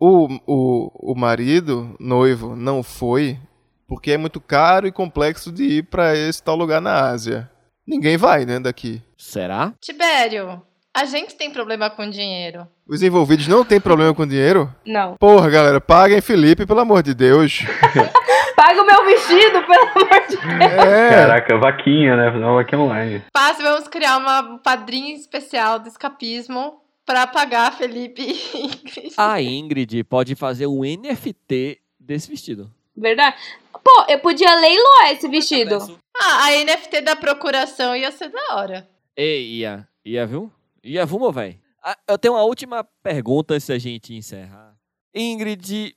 O, 0.00 0.28
o, 0.46 1.12
o 1.12 1.14
marido, 1.14 1.94
noivo, 2.00 2.56
não 2.56 2.82
foi 2.82 3.38
porque 3.86 4.12
é 4.12 4.16
muito 4.16 4.40
caro 4.40 4.86
e 4.86 4.92
complexo 4.92 5.50
de 5.50 5.64
ir 5.64 5.82
pra 5.82 6.16
esse 6.16 6.40
tal 6.40 6.54
lugar 6.54 6.80
na 6.80 7.08
Ásia. 7.10 7.50
Ninguém 7.86 8.16
vai, 8.16 8.46
né, 8.46 8.60
daqui. 8.60 9.02
Será? 9.18 9.72
Tibério, 9.80 10.62
a 10.96 11.04
gente 11.04 11.34
tem 11.34 11.50
problema 11.50 11.90
com 11.90 12.08
dinheiro. 12.08 12.68
Os 12.88 13.02
envolvidos 13.02 13.48
não 13.48 13.64
têm 13.64 13.80
problema 13.80 14.14
com 14.14 14.26
dinheiro? 14.26 14.72
Não. 14.86 15.16
Porra, 15.16 15.50
galera, 15.50 15.80
paguem 15.80 16.20
Felipe, 16.20 16.64
pelo 16.64 16.80
amor 16.80 17.02
de 17.02 17.14
Deus. 17.14 17.64
Paga 18.54 18.82
o 18.82 18.86
meu 18.86 19.04
vestido, 19.06 19.62
pelo 19.66 19.88
amor 19.88 20.26
de 20.28 20.36
Deus. 20.36 20.72
É, 20.72 21.10
Caraca, 21.10 21.58
vaquinha, 21.58 22.16
né? 22.16 22.30
Fazer 22.30 22.44
uma 22.44 22.54
vaquinha 22.54 22.80
online. 22.80 23.22
Paz, 23.32 23.58
vamos 23.58 23.88
criar 23.88 24.18
uma 24.18 24.40
um 24.40 24.58
padrinho 24.58 25.16
especial 25.16 25.78
do 25.78 25.88
escapismo 25.88 26.79
pra 27.10 27.26
pagar 27.26 27.76
Felipe 27.76 28.22
e 28.22 28.66
Ingrid. 28.66 29.14
A 29.16 29.42
Ingrid 29.42 30.04
pode 30.04 30.34
fazer 30.36 30.66
um 30.68 30.82
NFT 30.82 31.80
desse 31.98 32.30
vestido. 32.30 32.70
Verdade? 32.96 33.36
Pô, 33.82 34.04
eu 34.08 34.18
podia 34.20 34.54
leiloar 34.54 35.10
esse 35.10 35.26
vestido. 35.28 35.98
Ah, 36.16 36.44
a 36.46 36.64
NFT 36.64 37.00
da 37.00 37.16
procuração 37.16 37.96
ia 37.96 38.12
ser 38.12 38.28
da 38.28 38.54
hora. 38.56 38.88
Ei, 39.16 39.58
ia. 39.58 39.88
Ia, 40.04 40.26
viu? 40.26 40.52
Ia, 40.84 41.04
viu, 41.04 41.18
meu 41.18 41.32
velho? 41.32 41.58
Ah, 41.82 41.96
Eu 42.06 42.16
tenho 42.18 42.34
uma 42.34 42.44
última 42.44 42.84
pergunta 43.02 43.54
antes 43.54 43.66
da 43.66 43.78
gente 43.78 44.14
encerrar. 44.14 44.74
Ingrid, 45.14 45.96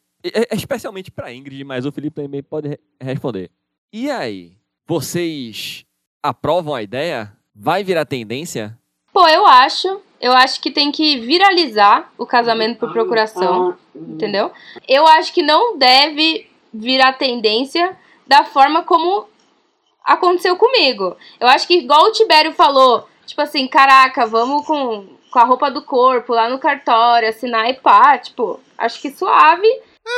especialmente 0.51 1.11
pra 1.11 1.31
Ingrid, 1.33 1.63
mas 1.63 1.85
o 1.85 1.91
Felipe 1.91 2.21
também 2.21 2.41
pode 2.41 2.69
re- 2.69 2.79
responder. 2.99 3.51
E 3.91 4.09
aí, 4.09 4.53
vocês 4.87 5.85
aprovam 6.23 6.73
a 6.73 6.81
ideia? 6.81 7.35
Vai 7.53 7.83
virar 7.83 8.05
tendência? 8.05 8.77
Pô, 9.11 9.27
eu 9.27 9.45
acho. 9.45 10.01
Eu 10.23 10.31
acho 10.31 10.61
que 10.61 10.71
tem 10.71 10.89
que 10.89 11.19
viralizar 11.19 12.09
o 12.17 12.25
casamento 12.25 12.79
por 12.79 12.93
procuração. 12.93 13.77
Entendeu? 13.93 14.53
Eu 14.87 15.05
acho 15.05 15.33
que 15.33 15.43
não 15.43 15.77
deve 15.77 16.49
virar 16.73 17.11
tendência 17.11 17.97
da 18.25 18.45
forma 18.45 18.83
como 18.83 19.27
aconteceu 20.01 20.55
comigo. 20.55 21.17
Eu 21.41 21.47
acho 21.49 21.67
que, 21.67 21.73
igual 21.73 22.05
o 22.05 22.11
Tibério 22.13 22.53
falou, 22.53 23.05
tipo 23.25 23.41
assim, 23.41 23.67
caraca, 23.67 24.25
vamos 24.25 24.65
com, 24.65 25.09
com 25.29 25.39
a 25.39 25.43
roupa 25.43 25.69
do 25.69 25.83
corpo 25.83 26.33
lá 26.33 26.49
no 26.49 26.57
cartório, 26.57 27.27
assinar 27.27 27.69
e 27.69 27.73
pá, 27.73 28.17
tipo, 28.17 28.61
acho 28.77 29.01
que 29.01 29.11
suave. 29.11 29.67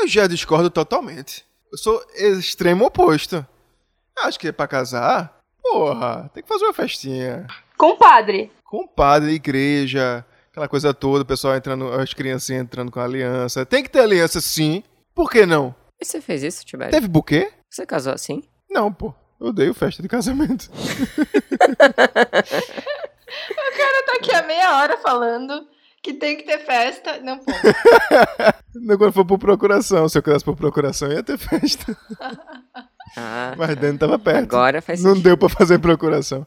eu 0.03 0.07
já 0.07 0.27
discordo 0.27 0.69
totalmente. 0.69 1.43
Eu 1.71 1.79
sou 1.79 1.99
extremo 2.13 2.85
oposto. 2.85 3.43
Acho 4.19 4.39
que 4.39 4.49
é 4.49 4.51
pra 4.51 4.67
casar, 4.67 5.39
porra, 5.63 6.29
tem 6.31 6.43
que 6.43 6.47
fazer 6.47 6.63
uma 6.63 6.73
festinha. 6.73 7.47
Compadre. 7.77 8.51
Com 8.63 8.87
padre, 8.87 9.31
igreja, 9.33 10.25
aquela 10.51 10.67
coisa 10.67 10.93
toda, 10.93 11.23
o 11.23 11.25
pessoal 11.25 11.55
entrando, 11.55 11.91
as 11.93 12.13
criancinhas 12.13 12.61
entrando 12.63 12.91
com 12.91 12.99
aliança. 12.99 13.65
Tem 13.65 13.83
que 13.83 13.89
ter 13.89 13.99
aliança 13.99 14.39
sim. 14.41 14.83
Por 15.13 15.29
que 15.29 15.45
não? 15.45 15.73
E 16.01 16.05
você 16.05 16.19
fez 16.19 16.43
isso, 16.43 16.65
Tibério? 16.65 16.91
Teve 16.91 17.07
buquê? 17.07 17.51
Você 17.69 17.85
casou 17.85 18.13
assim? 18.13 18.43
Não, 18.69 18.91
pô. 18.91 19.13
Eu 19.39 19.47
odeio 19.47 19.73
festa 19.73 20.01
de 20.01 20.07
casamento. 20.09 20.69
Eu 23.27 24.05
tô 24.05 24.11
aqui 24.17 24.33
há 24.33 24.43
meia 24.43 24.77
hora 24.77 24.97
falando 24.97 25.67
que 26.01 26.13
tem 26.13 26.37
que 26.37 26.43
ter 26.43 26.59
festa. 26.59 27.19
Não 27.21 27.37
pode. 27.39 27.57
Não, 28.75 28.95
Quando 28.97 29.11
for 29.13 29.25
por 29.25 29.37
procuração. 29.39 30.07
Se 30.07 30.17
eu 30.17 30.23
quisesse 30.23 30.45
por 30.45 30.55
procuração, 30.55 31.11
ia 31.11 31.23
ter 31.23 31.37
festa. 31.37 31.95
Ah, 33.17 33.53
Mas 33.57 33.77
dentro 33.77 33.99
tava 33.99 34.19
perto. 34.19 34.53
agora 34.53 34.81
faz 34.81 35.01
Não 35.01 35.11
sentido. 35.11 35.23
deu 35.23 35.37
pra 35.37 35.47
fazer 35.47 35.79
procuração. 35.79 36.45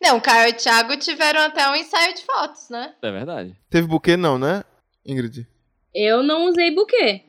Não, 0.00 0.18
o 0.18 0.20
Caio 0.20 0.48
e 0.48 0.52
o 0.52 0.56
Thiago 0.56 0.96
tiveram 0.96 1.40
até 1.40 1.68
um 1.68 1.74
ensaio 1.74 2.14
de 2.14 2.22
fotos, 2.22 2.68
né? 2.70 2.92
É 3.02 3.10
verdade. 3.10 3.56
Teve 3.68 3.86
buquê 3.88 4.16
não, 4.16 4.38
né, 4.38 4.62
Ingrid? 5.04 5.46
Eu 5.94 6.22
não 6.22 6.46
usei 6.48 6.70
buquê. 6.70 7.22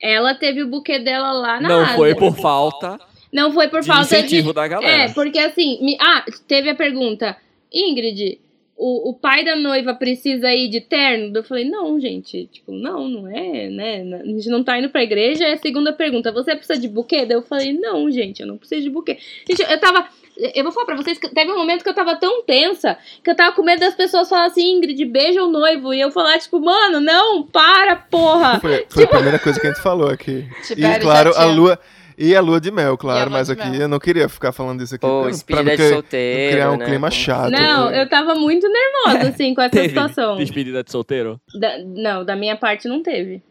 Ela 0.00 0.34
teve 0.34 0.62
o 0.62 0.68
buquê 0.68 0.98
dela 0.98 1.32
lá 1.32 1.60
na 1.60 1.68
Não 1.68 1.80
Ásia. 1.82 1.96
foi 1.96 2.14
por 2.14 2.36
falta 2.36 2.98
Não 3.32 3.52
foi 3.52 3.68
por 3.68 3.80
de 3.80 3.86
falta 3.86 4.02
incentivo 4.16 4.48
de... 4.48 4.54
da 4.54 4.68
galera. 4.68 5.04
É, 5.04 5.12
porque 5.12 5.38
assim... 5.38 5.82
me- 5.84 5.96
Ah, 6.00 6.24
teve 6.46 6.68
a 6.70 6.74
pergunta. 6.74 7.36
Ingrid, 7.72 8.38
o, 8.76 9.10
o 9.10 9.14
pai 9.14 9.44
da 9.44 9.56
noiva 9.56 9.94
precisa 9.94 10.52
ir 10.54 10.68
de 10.68 10.80
terno? 10.80 11.32
Eu 11.36 11.44
falei, 11.44 11.68
não, 11.68 11.98
gente. 12.00 12.46
Tipo, 12.52 12.72
não, 12.72 13.08
não 13.08 13.28
é, 13.28 13.68
né? 13.70 14.20
A 14.22 14.26
gente 14.26 14.48
não 14.48 14.62
tá 14.64 14.78
indo 14.78 14.90
pra 14.90 15.02
igreja. 15.02 15.44
É 15.44 15.52
a 15.54 15.58
segunda 15.58 15.92
pergunta. 15.92 16.32
Você 16.32 16.54
precisa 16.56 16.78
de 16.80 16.88
buquê? 16.88 17.24
Daí 17.26 17.36
eu 17.36 17.42
falei, 17.42 17.72
não, 17.72 18.10
gente, 18.10 18.40
eu 18.40 18.46
não 18.46 18.56
preciso 18.58 18.82
de 18.82 18.90
buquê. 18.90 19.18
Gente, 19.48 19.62
eu 19.62 19.80
tava... 19.80 20.08
Eu 20.36 20.64
vou 20.64 20.72
falar 20.72 20.86
pra 20.86 20.96
vocês 20.96 21.18
que 21.18 21.28
teve 21.28 21.50
um 21.52 21.56
momento 21.56 21.82
que 21.84 21.88
eu 21.88 21.94
tava 21.94 22.16
tão 22.16 22.42
tensa 22.44 22.96
que 23.22 23.30
eu 23.30 23.36
tava 23.36 23.54
com 23.54 23.62
medo 23.62 23.80
das 23.80 23.94
pessoas 23.94 24.28
falarem 24.28 24.50
assim, 24.50 24.76
Ingrid, 24.76 25.04
beija 25.04 25.42
o 25.44 25.50
noivo. 25.50 25.94
E 25.94 26.00
eu 26.00 26.10
falar, 26.10 26.38
tipo, 26.38 26.58
mano, 26.60 27.00
não, 27.00 27.42
para, 27.44 27.94
porra. 27.96 28.58
Foi, 28.60 28.86
foi 28.88 29.04
a 29.04 29.08
primeira 29.08 29.38
coisa 29.38 29.60
que 29.60 29.66
a 29.66 29.70
gente 29.70 29.82
falou 29.82 30.08
aqui. 30.10 30.44
E 30.60 30.62
Tibério 30.74 31.02
claro, 31.02 31.32
já 31.32 31.38
a 31.38 31.42
tinha- 31.44 31.54
lua. 31.54 31.78
E 32.16 32.34
a 32.36 32.40
lua 32.40 32.60
de 32.60 32.70
mel, 32.70 32.94
E 32.94 32.96
claro, 32.96 33.28
mas 33.30 33.50
aqui 33.50 33.66
mel. 33.68 33.80
eu 33.80 33.88
não 33.88 33.98
queria 33.98 34.28
ficar 34.28 34.52
falando 34.52 34.78
disso 34.78 34.94
aqui. 34.94 35.04
Pô, 35.04 35.22
pra- 35.22 35.30
despedida 35.30 35.76
de 35.76 35.88
solteiro, 35.88 36.52
criar 36.52 36.70
um 36.70 36.76
né? 36.76 36.84
clima 36.86 37.10
chato. 37.10 37.50
Não, 37.50 37.90
eu 37.90 38.08
tava 38.08 38.36
muito 38.36 38.68
nervosa, 38.68 39.28
assim, 39.30 39.52
com 39.52 39.60
essa 39.60 39.70
Teve 39.70 39.88
situação. 39.88 40.36
despedida 40.36 40.84
de 40.84 40.92
solteiro? 40.92 41.40
Da- 41.60 41.78
não, 41.84 42.24
da 42.24 42.36
minha 42.36 42.54
parte 42.56 42.86
não 42.88 43.02
teve. 43.02 43.42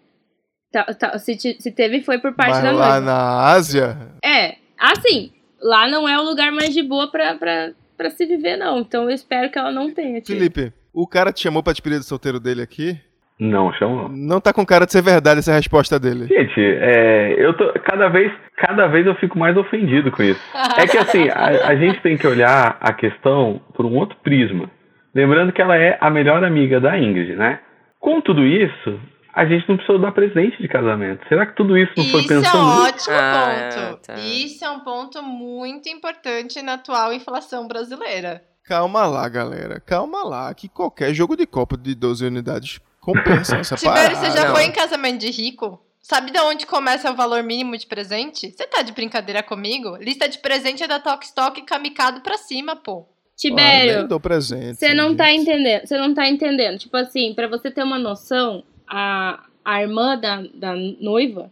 Tá- 0.71 0.85
tá- 0.85 1.17
se, 1.19 1.37
se 1.37 1.71
teve, 1.71 2.01
foi 2.01 2.19
por 2.19 2.33
parte 2.35 2.51
Mas 2.53 2.63
da 2.63 2.71
lá 2.71 2.89
noiva. 2.91 3.01
na 3.01 3.47
Ásia, 3.51 3.97
É, 4.23 4.55
assim, 4.79 5.31
lá 5.63 5.87
não 5.87 6.07
é 6.07 6.19
o 6.19 6.23
lugar 6.23 6.51
mais 6.51 6.73
de 6.73 6.83
boa 6.83 7.09
pra, 7.09 7.35
pra, 7.35 7.71
pra 7.97 8.09
se 8.09 8.25
viver, 8.25 8.57
não. 8.57 8.79
Então 8.79 9.03
eu 9.03 9.09
espero 9.11 9.49
que 9.49 9.57
ela 9.57 9.71
não 9.71 9.91
tenha. 9.93 10.21
tido. 10.21 10.35
Felipe, 10.37 10.73
o 10.93 11.07
cara 11.07 11.31
te 11.31 11.41
chamou 11.41 11.63
pra 11.63 11.73
despedida 11.73 12.01
de 12.01 12.05
solteiro 12.05 12.39
dele 12.39 12.61
aqui? 12.61 12.99
Não, 13.39 13.73
chamo 13.73 13.95
não. 14.03 14.09
Não 14.09 14.39
tá 14.41 14.53
com 14.53 14.65
cara 14.65 14.85
de 14.85 14.91
ser 14.91 15.01
verdade 15.01 15.39
essa 15.39 15.53
resposta 15.53 15.99
dele. 15.99 16.27
Gente, 16.27 16.59
é, 16.61 17.35
eu 17.37 17.53
tô 17.55 17.73
cada 17.83 18.07
vez, 18.07 18.31
cada 18.57 18.87
vez 18.87 19.05
eu 19.07 19.15
fico 19.15 19.39
mais 19.39 19.57
ofendido 19.57 20.11
com 20.11 20.21
isso. 20.21 20.39
É 20.77 20.87
que 20.87 20.97
assim, 20.97 21.27
a, 21.29 21.67
a 21.69 21.75
gente 21.75 22.01
tem 22.01 22.17
que 22.17 22.27
olhar 22.27 22.77
a 22.79 22.93
questão 22.93 23.59
por 23.73 23.85
um 23.85 23.95
outro 23.95 24.17
prisma. 24.23 24.69
Lembrando 25.15 25.51
que 25.51 25.61
ela 25.61 25.75
é 25.77 25.97
a 25.99 26.09
melhor 26.09 26.43
amiga 26.43 26.79
da 26.79 26.97
Ingrid, 26.97 27.35
né? 27.35 27.59
Com 27.99 28.19
tudo 28.21 28.45
isso, 28.45 28.99
a 29.33 29.45
gente 29.45 29.67
não 29.67 29.75
precisou 29.77 29.99
dar 29.99 30.11
presente 30.11 30.61
de 30.61 30.67
casamento. 30.67 31.27
Será 31.27 31.45
que 31.45 31.55
tudo 31.55 31.77
isso 31.77 31.91
não 31.97 32.05
foi 32.05 32.19
Isso 32.21 32.29
pensando 32.29 32.57
é 32.57 32.61
um 32.61 32.83
ótimo 32.83 33.15
Ah, 33.15 33.69
ponto. 33.91 34.01
tá. 34.07 34.13
Isso 34.19 34.63
é 34.63 34.69
um 34.69 34.79
ponto 34.81 35.21
muito 35.23 35.89
importante 35.89 36.61
na 36.61 36.73
atual 36.73 37.11
inflação 37.13 37.67
brasileira. 37.67 38.43
Calma 38.65 39.05
lá, 39.05 39.27
galera. 39.27 39.79
Calma 39.79 40.23
lá, 40.23 40.53
que 40.53 40.69
qualquer 40.69 41.13
jogo 41.13 41.35
de 41.35 41.45
copo 41.45 41.75
de 41.75 41.93
12 41.95 42.25
unidades 42.25 42.79
compensa 43.01 43.57
essa 43.57 43.75
Tibério, 43.77 44.15
parada. 44.15 44.31
você 44.33 44.37
já 44.37 44.47
não. 44.47 44.55
foi 44.55 44.63
em 44.65 44.71
casamento 44.71 45.19
de 45.19 45.29
rico? 45.31 45.81
Sabe 46.01 46.31
de 46.31 46.39
onde 46.39 46.65
começa 46.65 47.09
o 47.11 47.15
valor 47.15 47.41
mínimo 47.43 47.77
de 47.77 47.87
presente? 47.87 48.51
Você 48.51 48.67
tá 48.67 48.81
de 48.81 48.91
brincadeira 48.91 49.41
comigo? 49.41 49.95
Lista 49.97 50.27
de 50.29 50.37
presente 50.37 50.83
é 50.83 50.87
da 50.87 50.99
Tok 50.99 51.25
Stock 51.25 51.61
camicado 51.63 52.21
pra 52.21 52.37
cima, 52.37 52.75
pô. 52.75 53.05
Ah, 53.07 53.35
Tibério, 53.37 53.97
nem 53.99 54.07
dou 54.07 54.19
presente. 54.19 54.77
Você 54.79 54.93
não 54.93 55.15
tá 55.15 55.25
gente. 55.27 55.41
entendendo. 55.41 55.85
Você 55.87 55.97
não 55.97 56.13
tá 56.13 56.27
entendendo. 56.29 56.77
Tipo 56.77 56.95
assim, 56.97 57.33
pra 57.33 57.47
você 57.47 57.71
ter 57.71 57.83
uma 57.83 57.97
noção, 57.97 58.63
a, 58.95 59.43
a 59.65 59.81
irmã 59.81 60.17
da, 60.17 60.43
da 60.53 60.75
noiva, 60.75 61.51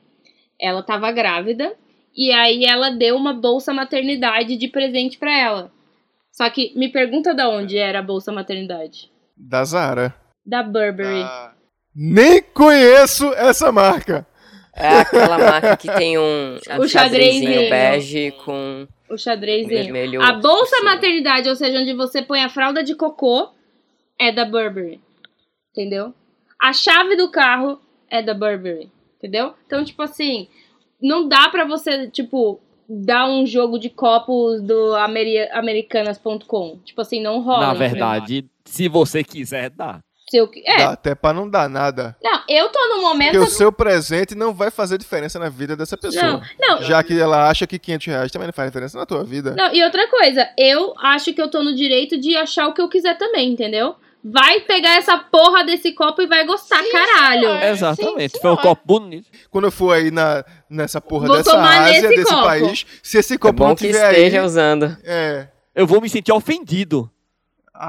ela 0.60 0.84
tava 0.84 1.12
grávida 1.12 1.74
e 2.16 2.32
aí 2.32 2.66
ela 2.66 2.92
deu 2.92 3.16
uma 3.16 3.34
bolsa 3.34 3.74
maternidade 3.74 4.56
de 4.58 4.68
presente 4.68 5.18
pra 5.18 5.36
ela. 5.36 5.72
Só 6.32 6.48
que 6.50 6.72
me 6.78 6.90
pergunta 6.90 7.34
da 7.34 7.50
onde 7.50 7.78
era 7.78 8.00
a 8.00 8.04
bolsa 8.04 8.32
maternidade. 8.32 9.10
Da 9.36 9.64
Zara. 9.64 10.14
Da 10.46 10.62
Burberry. 10.62 11.24
Ah, 11.24 11.54
nem 11.96 12.42
conheço 12.42 13.34
essa 13.34 13.72
marca. 13.72 14.26
É 14.76 15.00
aquela 15.00 15.38
marca 15.38 15.76
que 15.78 15.92
tem 15.92 16.18
um 16.18 16.58
O 16.80 16.88
xadrezinho. 16.88 17.70
bege 17.70 18.32
com 18.46 18.88
O 19.10 19.18
xadrezinho. 19.18 19.68
vermelho. 19.84 20.22
A 20.22 20.34
bolsa 20.34 20.82
maternidade, 20.84 21.50
ou 21.50 21.56
seja, 21.56 21.80
onde 21.80 21.94
você 21.94 22.22
põe 22.22 22.42
a 22.44 22.50
fralda 22.50 22.84
de 22.84 22.96
cocô, 22.96 23.50
é 24.20 24.32
da 24.32 24.46
Burberry. 24.46 25.02
Entendeu? 25.72 26.14
A 26.62 26.72
chave 26.74 27.16
do 27.16 27.30
carro 27.32 27.80
é 28.10 28.22
da 28.22 28.34
Burberry. 28.34 28.92
Entendeu? 29.18 29.54
Então, 29.66 29.84
tipo 29.84 30.02
assim, 30.02 30.48
não 31.02 31.28
dá 31.28 31.50
pra 31.50 31.64
você, 31.66 32.08
tipo, 32.10 32.60
dar 32.90 33.28
um 33.28 33.46
jogo 33.46 33.78
de 33.80 33.90
copos 33.90 34.62
do 34.62 34.96
ameri 34.96 35.40
americanas.com. 35.52 36.80
Tipo 36.84 37.02
assim, 37.02 37.22
não 37.22 37.42
rola. 37.42 37.68
Na 37.68 37.74
verdade, 37.74 38.46
se 38.66 38.88
você 38.88 39.24
quiser, 39.24 39.70
dá. 39.70 40.00
Se 40.30 40.38
eu- 40.38 40.50
é. 40.66 40.78
Dá 40.78 40.92
até 40.92 41.14
pra 41.14 41.34
não 41.34 41.50
dar 41.50 41.70
nada. 41.70 42.16
Não, 42.24 42.42
eu 42.48 42.70
tô 42.70 42.80
no 42.80 42.90
Porque 42.96 43.02
momento. 43.06 43.40
o 43.40 43.48
seu 43.48 43.70
presente 43.70 44.34
não 44.34 44.54
vai 44.54 44.72
fazer 44.72 44.98
diferença 44.98 45.38
na 45.38 45.50
vida 45.50 45.76
dessa 45.76 45.98
pessoa. 45.98 46.24
Não, 46.24 46.42
não, 46.78 46.82
Já 46.84 47.04
que 47.04 47.20
ela 47.20 47.50
acha 47.50 47.68
que 47.68 47.78
500 47.78 48.08
reais 48.08 48.32
também 48.32 48.48
não 48.48 48.54
faz 48.54 48.70
diferença 48.70 48.98
na 48.98 49.06
tua 49.06 49.26
vida. 49.26 49.54
Não, 49.58 49.74
e 49.74 49.84
outra 49.84 50.08
coisa, 50.10 50.50
eu 50.58 50.94
acho 51.00 51.34
que 51.34 51.42
eu 51.42 51.50
tô 51.50 51.62
no 51.62 51.76
direito 51.76 52.18
de 52.18 52.36
achar 52.38 52.68
o 52.68 52.74
que 52.74 52.82
eu 52.82 52.88
quiser 52.88 53.18
também, 53.18 53.52
entendeu? 53.52 53.96
Vai 54.24 54.60
pegar 54.62 54.98
essa 54.98 55.18
porra 55.18 55.64
desse 55.64 55.94
copo 55.94 56.22
e 56.22 56.28
vai 56.28 56.46
gostar, 56.46 56.84
Sim, 56.84 56.92
caralho. 56.92 57.42
senhor. 57.42 57.64
Exatamente. 57.64 58.34
sim, 58.34 58.40
Foi 58.42 58.52
um 58.52 58.56
copo 58.58 58.82
bonito. 58.86 59.28
Quando 59.50 59.66
eu 59.66 59.72
for 59.72 59.94
aí 59.96 60.12
na, 60.12 60.46
nessa 60.70 61.02
porra 61.02 61.28
Vou 61.28 61.38
dessa 61.38 61.52
tomar 61.52 61.82
Ásia, 61.82 62.02
nesse 62.04 62.16
desse 62.16 62.32
copo. 62.32 62.44
país, 62.44 62.86
se 63.02 63.18
esse 63.18 63.34
É 63.34 63.38
copo 63.38 63.64
não 63.64 63.70
bom 63.70 63.76
que 63.76 63.88
tiver 63.88 64.12
esteja 64.12 64.40
aí... 64.40 64.46
usando. 64.46 64.96
É. 65.04 65.48
Eu 65.74 65.88
vou 65.88 66.00
me 66.00 66.08
sentir 66.10 66.32
ofendido 66.32 67.10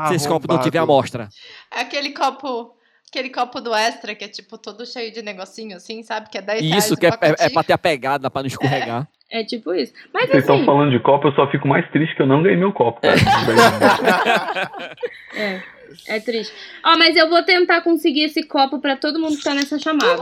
se 0.08 0.14
esse 0.14 0.26
copo 0.26 0.46
não 0.48 0.54
arrombado. 0.54 0.62
tiver 0.62 0.78
amostra. 0.78 1.28
É 1.70 1.80
aquele 1.80 2.10
copo. 2.12 2.74
Aquele 3.10 3.28
copo 3.28 3.60
do 3.60 3.74
extra, 3.74 4.14
que 4.14 4.24
é 4.24 4.28
tipo 4.28 4.56
todo 4.56 4.86
cheio 4.86 5.12
de 5.12 5.20
negocinho 5.20 5.76
assim, 5.76 6.02
sabe? 6.02 6.30
Que 6.30 6.38
é 6.38 6.40
10 6.40 6.62
reais 6.62 6.84
Isso 6.86 6.96
que 6.96 7.04
é, 7.04 7.10
é, 7.10 7.34
é 7.46 7.50
pra 7.50 7.62
ter 7.62 7.74
a 7.74 7.78
pegada, 7.78 8.30
pra 8.30 8.40
não 8.40 8.46
escorregar. 8.46 9.06
É 9.30 9.44
tipo 9.44 9.74
isso. 9.74 9.92
Mas 10.14 10.30
Vocês 10.30 10.44
estão 10.44 10.56
assim, 10.56 10.64
falando 10.64 10.90
de 10.92 10.98
copo, 11.00 11.28
eu 11.28 11.32
só 11.34 11.46
fico 11.50 11.68
mais 11.68 11.86
triste 11.90 12.16
que 12.16 12.22
eu 12.22 12.26
não 12.26 12.42
ganhei 12.42 12.56
meu 12.56 12.72
copo, 12.72 13.02
cara. 13.02 13.16
é, 15.36 15.62
é 16.06 16.20
triste. 16.20 16.52
Ó, 16.84 16.96
mas 16.98 17.16
eu 17.16 17.28
vou 17.28 17.42
tentar 17.42 17.80
conseguir 17.82 18.24
esse 18.24 18.42
copo 18.42 18.78
pra 18.80 18.96
todo 18.96 19.18
mundo 19.18 19.36
que 19.36 19.44
tá 19.44 19.54
nessa 19.54 19.78
chamada. 19.78 20.20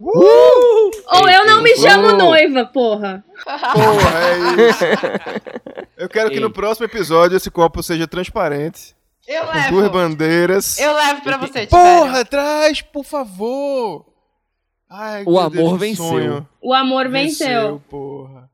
Ou 0.00 1.28
eu 1.30 1.46
não 1.46 1.62
me 1.62 1.76
chamo 1.76 2.08
Uhul. 2.08 2.16
noiva, 2.18 2.64
porra. 2.66 3.24
Porra, 3.44 4.18
é 4.28 4.68
isso. 4.68 4.84
Eu 5.96 6.08
quero 6.08 6.30
que 6.30 6.40
no 6.40 6.50
próximo 6.50 6.86
episódio 6.86 7.36
esse 7.36 7.48
copo 7.50 7.80
seja 7.82 8.08
transparente, 8.08 8.96
Eu 9.28 9.42
com 9.46 9.52
duas 9.70 9.82
levo. 9.84 9.90
bandeiras. 9.90 10.76
Eu 10.78 10.92
levo 10.94 11.22
pra 11.22 11.36
você. 11.36 11.66
Porra, 11.68 12.24
traz, 12.24 12.82
por 12.82 13.04
favor. 13.04 14.04
Ai, 14.90 15.22
O 15.24 15.38
amor 15.38 15.50
Deus, 15.50 15.78
venceu. 15.80 16.04
sonho. 16.04 16.48
O 16.60 16.74
amor 16.74 17.08
venceu. 17.08 17.80
porra. 17.88 18.50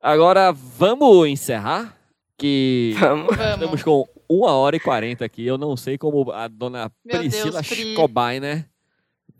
Agora, 0.00 0.52
vamos 0.52 1.26
encerrar? 1.28 1.96
Que 2.38 2.94
Vamos. 3.00 3.36
Vamos. 3.36 3.54
estamos 3.54 3.82
com 3.82 4.06
1 4.28 4.42
hora 4.42 4.76
e 4.76 4.80
40 4.80 5.24
aqui. 5.24 5.46
Eu 5.46 5.58
não 5.58 5.76
sei 5.76 5.98
como 5.98 6.30
a 6.32 6.48
dona 6.48 6.90
Meu 7.04 7.18
Priscila 7.18 7.62
Pri. 7.62 7.94
Cobain, 7.94 8.64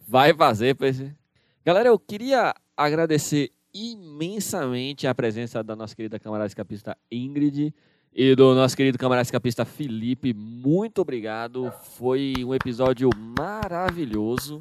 vai 0.06 0.35
fazer 0.35 0.74
pra 0.74 0.89
esse... 0.89 1.15
Galera, 1.65 1.89
eu 1.89 1.98
queria 1.98 2.55
agradecer 2.77 3.51
imensamente 3.73 5.06
a 5.06 5.15
presença 5.15 5.62
da 5.62 5.74
nossa 5.74 5.97
querida 5.97 6.19
camarada 6.19 6.47
escapista 6.47 6.97
Ingrid 7.11 7.74
e 8.15 8.35
do 8.36 8.55
nosso 8.55 8.77
querido 8.77 8.97
camarada 8.97 9.27
escapista 9.27 9.65
Felipe. 9.65 10.32
Muito 10.32 11.01
obrigado. 11.01 11.73
Foi 11.97 12.35
um 12.44 12.55
episódio 12.55 13.11
maravilhoso. 13.39 14.61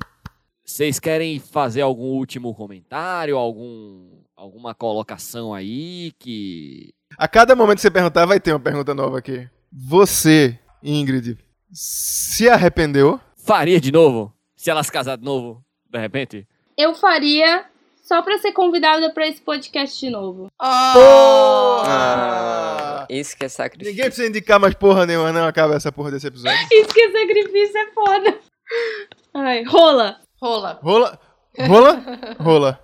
Vocês 0.66 1.00
querem 1.00 1.40
fazer 1.40 1.82
algum 1.82 2.06
último 2.06 2.56
comentário, 2.56 3.38
algum, 3.38 4.22
alguma 4.36 4.74
colocação 4.74 5.54
aí 5.54 6.14
que 6.18 6.94
A 7.18 7.28
cada 7.28 7.56
momento 7.56 7.76
que 7.76 7.82
você 7.82 7.92
perguntar, 7.92 8.26
vai 8.26 8.40
ter 8.40 8.54
uma 8.54 8.60
pergunta 8.60 8.94
nova 8.96 9.20
aqui. 9.20 9.48
Você, 9.76 10.60
Ingrid, 10.84 11.36
se 11.72 12.48
arrependeu? 12.48 13.20
faria 13.44 13.82
de 13.82 13.92
novo? 13.92 14.32
Se 14.56 14.70
ela 14.70 14.84
se 14.84 14.92
casar 14.92 15.18
de 15.18 15.24
novo, 15.26 15.66
de 15.90 16.00
repente? 16.00 16.48
Eu 16.78 16.94
faria 16.94 17.66
só 18.04 18.22
pra 18.22 18.38
ser 18.38 18.52
convidada 18.52 19.12
pra 19.12 19.28
esse 19.28 19.42
podcast 19.42 20.00
de 20.00 20.12
novo. 20.12 20.48
Oh! 20.62 21.82
Ah, 21.86 23.08
isso 23.10 23.36
que 23.36 23.46
é 23.46 23.50
sacrifício. 23.50 23.92
Ninguém 23.92 24.06
precisa 24.06 24.28
indicar 24.28 24.60
mais 24.60 24.76
porra 24.76 25.08
nenhuma, 25.08 25.32
não. 25.32 25.48
Acaba 25.48 25.74
essa 25.76 25.92
porra 25.92 26.12
desse 26.12 26.28
episódio. 26.28 26.56
Isso 26.72 26.90
que 26.90 27.02
é 27.02 27.12
sacrifício 27.12 27.78
é 27.78 27.92
foda. 27.94 28.40
Ai, 29.34 29.64
rola. 29.64 30.20
Rola. 30.40 30.80
Rola? 30.84 31.20
Rola? 31.68 32.04
Rola. 32.40 32.80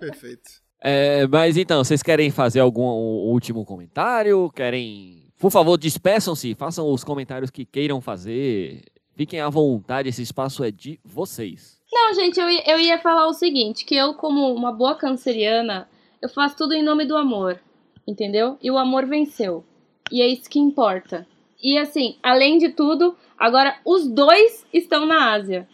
Perfeito. 0.00 0.50
É, 0.82 1.26
mas 1.28 1.56
então, 1.56 1.82
vocês 1.84 2.02
querem 2.02 2.30
fazer 2.30 2.60
algum 2.60 2.82
último 2.82 3.64
comentário? 3.64 4.50
Querem. 4.50 5.23
Por 5.44 5.50
favor, 5.50 5.76
despeçam-se, 5.76 6.54
façam 6.54 6.90
os 6.90 7.04
comentários 7.04 7.50
que 7.50 7.66
queiram 7.66 8.00
fazer. 8.00 8.80
Fiquem 9.14 9.40
à 9.42 9.50
vontade, 9.50 10.08
esse 10.08 10.22
espaço 10.22 10.64
é 10.64 10.70
de 10.70 10.98
vocês. 11.04 11.82
Não, 11.92 12.14
gente, 12.14 12.40
eu, 12.40 12.48
ia- 12.48 12.62
eu 12.66 12.78
ia 12.78 12.98
falar 12.98 13.26
o 13.26 13.34
seguinte, 13.34 13.84
que 13.84 13.94
eu, 13.94 14.14
como 14.14 14.54
uma 14.54 14.72
boa 14.72 14.94
canceriana, 14.94 15.86
eu 16.22 16.30
faço 16.30 16.56
tudo 16.56 16.72
em 16.72 16.82
nome 16.82 17.04
do 17.04 17.14
amor, 17.14 17.60
entendeu? 18.08 18.56
E 18.62 18.70
o 18.70 18.78
amor 18.78 19.04
venceu. 19.04 19.62
E 20.10 20.22
é 20.22 20.26
isso 20.26 20.48
que 20.48 20.58
importa. 20.58 21.26
E 21.62 21.76
assim, 21.76 22.16
além 22.22 22.56
de 22.56 22.70
tudo, 22.70 23.14
agora 23.38 23.78
os 23.84 24.08
dois 24.08 24.64
estão 24.72 25.04
na 25.04 25.34
Ásia. 25.34 25.68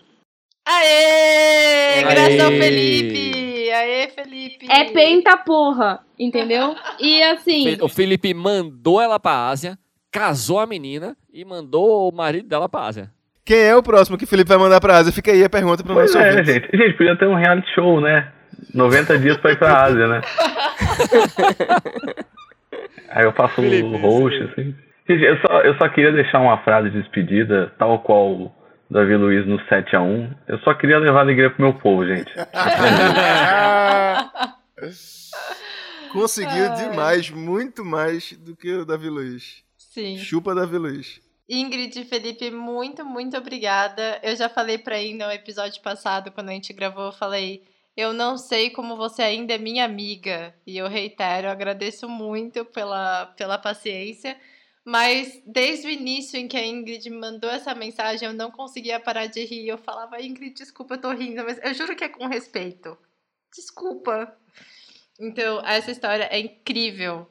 Aê! 0.67 1.95
Aê! 1.95 2.03
Graças 2.03 2.41
ao 2.41 2.51
Felipe! 2.51 3.50
Aê, 3.73 4.09
Felipe! 4.09 4.67
É 4.71 4.85
penta 4.93 5.37
porra, 5.39 6.01
entendeu? 6.19 6.75
E 7.01 7.23
assim, 7.23 7.77
O 7.81 7.89
Felipe 7.89 8.33
mandou 8.35 9.01
ela 9.01 9.19
pra 9.19 9.49
Ásia, 9.49 9.79
casou 10.13 10.59
a 10.59 10.67
menina 10.67 11.17
e 11.33 11.45
mandou 11.45 12.09
o 12.09 12.15
marido 12.15 12.49
dela 12.49 12.69
pra 12.69 12.83
Ásia. 12.83 13.11
Quem 13.45 13.59
é 13.59 13.75
o 13.75 13.83
próximo 13.83 14.17
que 14.19 14.25
o 14.25 14.29
Felipe 14.29 14.49
vai 14.49 14.59
mandar 14.59 14.81
pra 14.81 14.97
Ásia? 14.99 15.13
Fica 15.13 15.33
aí 15.33 15.43
a 15.43 15.49
pergunta 15.51 15.83
pro 15.83 15.95
Pois 15.95 16.15
nosso 16.15 16.25
é, 16.25 16.31
ouvinte. 16.31 16.53
gente. 16.53 16.77
Gente, 16.77 16.97
podia 16.97 17.17
ter 17.17 17.27
um 17.27 17.35
reality 17.35 17.69
show, 17.75 18.01
né? 18.01 18.31
90 18.75 19.19
dias 19.19 19.37
pra 19.39 19.53
ir 19.53 19.59
pra 19.59 19.83
Ásia, 19.85 20.07
né? 20.07 20.21
Aí 23.11 23.25
eu 23.25 23.33
faço 23.33 23.57
Felipe, 23.57 23.83
o 23.89 23.97
host, 23.97 24.41
assim. 24.45 24.75
Gente, 25.09 25.25
eu 25.25 25.37
só, 25.39 25.61
eu 25.63 25.75
só 25.79 25.89
queria 25.89 26.13
deixar 26.13 26.39
uma 26.39 26.59
frase 26.59 26.91
de 26.91 27.01
despedida, 27.01 27.73
tal 27.79 27.99
qual 28.01 28.55
Davi 28.91 29.17
Luiz 29.17 29.47
no 29.47 29.59
7x1. 29.67 30.37
Eu 30.49 30.59
só 30.61 30.75
queria 30.75 30.99
levar 30.99 31.21
alegria 31.21 31.51
pro 31.51 31.63
meu 31.63 31.75
povo, 31.75 32.05
gente. 32.05 32.33
Conseguiu 36.13 36.73
Ai. 36.73 36.89
demais, 36.89 37.31
muito 37.31 37.85
mais 37.85 38.33
do 38.33 38.57
que 38.57 38.73
o 38.73 38.85
Davi 38.85 39.09
Luiz. 39.09 39.63
Sim. 39.79 40.19
Chupa 40.19 40.55
Davi 40.55 40.77
Luiz. 40.77 41.21
Ingrid 41.49 42.01
e 42.01 42.05
Felipe, 42.05 42.51
muito, 42.51 43.05
muito 43.05 43.37
obrigada. 43.37 44.19
Eu 44.23 44.35
já 44.35 44.49
falei 44.49 44.79
pra 44.79 44.97
aí 44.97 45.15
no 45.15 45.31
episódio 45.31 45.81
passado, 45.83 46.33
quando 46.33 46.49
a 46.49 46.53
gente 46.53 46.73
gravou, 46.73 47.07
eu 47.07 47.13
falei, 47.13 47.63
eu 47.97 48.13
não 48.13 48.37
sei 48.37 48.71
como 48.71 48.97
você 48.97 49.23
ainda 49.23 49.55
é 49.55 49.59
minha 49.59 49.85
amiga. 49.85 50.53
E 50.67 50.77
eu 50.77 50.89
reitero, 50.89 51.47
eu 51.47 51.53
agradeço 51.53 52.09
muito 52.09 52.65
pela, 52.65 53.27
pela 53.37 53.59
paciência. 53.59 54.37
Mas 54.91 55.41
desde 55.47 55.87
o 55.87 55.91
início 55.91 56.37
em 56.37 56.49
que 56.49 56.57
a 56.57 56.67
Ingrid 56.67 57.09
mandou 57.11 57.49
essa 57.49 57.73
mensagem, 57.77 58.27
eu 58.27 58.35
não 58.35 58.51
conseguia 58.51 58.99
parar 58.99 59.27
de 59.27 59.45
rir. 59.45 59.69
Eu 59.69 59.79
falava, 59.79 60.21
Ingrid, 60.21 60.53
desculpa, 60.53 60.95
eu 60.95 61.01
tô 61.01 61.13
rindo, 61.13 61.45
mas 61.45 61.61
eu 61.63 61.73
juro 61.75 61.95
que 61.95 62.03
é 62.03 62.09
com 62.09 62.27
respeito. 62.27 62.99
Desculpa. 63.55 64.35
Então, 65.21 65.65
essa 65.65 65.93
história 65.93 66.25
é 66.25 66.41
incrível. 66.41 67.29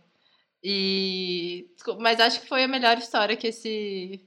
E. 0.64 1.68
desculpa, 1.74 2.02
Mas 2.02 2.22
acho 2.22 2.40
que 2.40 2.48
foi 2.48 2.64
a 2.64 2.68
melhor 2.68 2.98
história 2.98 3.36
que 3.36 3.48
esse, 3.48 4.22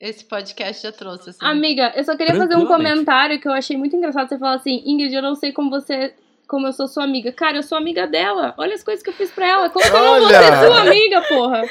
esse 0.00 0.24
podcast 0.24 0.82
já 0.82 0.90
trouxe. 0.90 1.30
Assim. 1.30 1.38
Amiga, 1.42 1.92
eu 1.94 2.02
só 2.02 2.16
queria 2.16 2.34
fazer 2.34 2.56
um 2.56 2.66
comentário 2.66 3.40
que 3.40 3.46
eu 3.46 3.52
achei 3.52 3.76
muito 3.76 3.94
engraçado. 3.94 4.28
Você 4.28 4.36
falar 4.36 4.54
assim, 4.54 4.82
Ingrid, 4.84 5.14
eu 5.14 5.22
não 5.22 5.36
sei 5.36 5.52
como 5.52 5.70
você. 5.70 6.12
Como 6.48 6.66
eu 6.66 6.72
sou 6.72 6.88
sua 6.88 7.04
amiga. 7.04 7.30
Cara, 7.30 7.56
eu 7.56 7.62
sou 7.62 7.78
amiga 7.78 8.04
dela. 8.04 8.52
Olha 8.58 8.74
as 8.74 8.82
coisas 8.82 9.00
que 9.00 9.10
eu 9.10 9.14
fiz 9.14 9.30
pra 9.30 9.48
ela. 9.48 9.70
Como 9.70 9.84
que 9.84 9.96
eu 9.96 10.02
não 10.02 10.20
vou 10.20 10.28
ser 10.28 10.66
sua 10.66 10.80
amiga, 10.80 11.22
porra? 11.22 11.62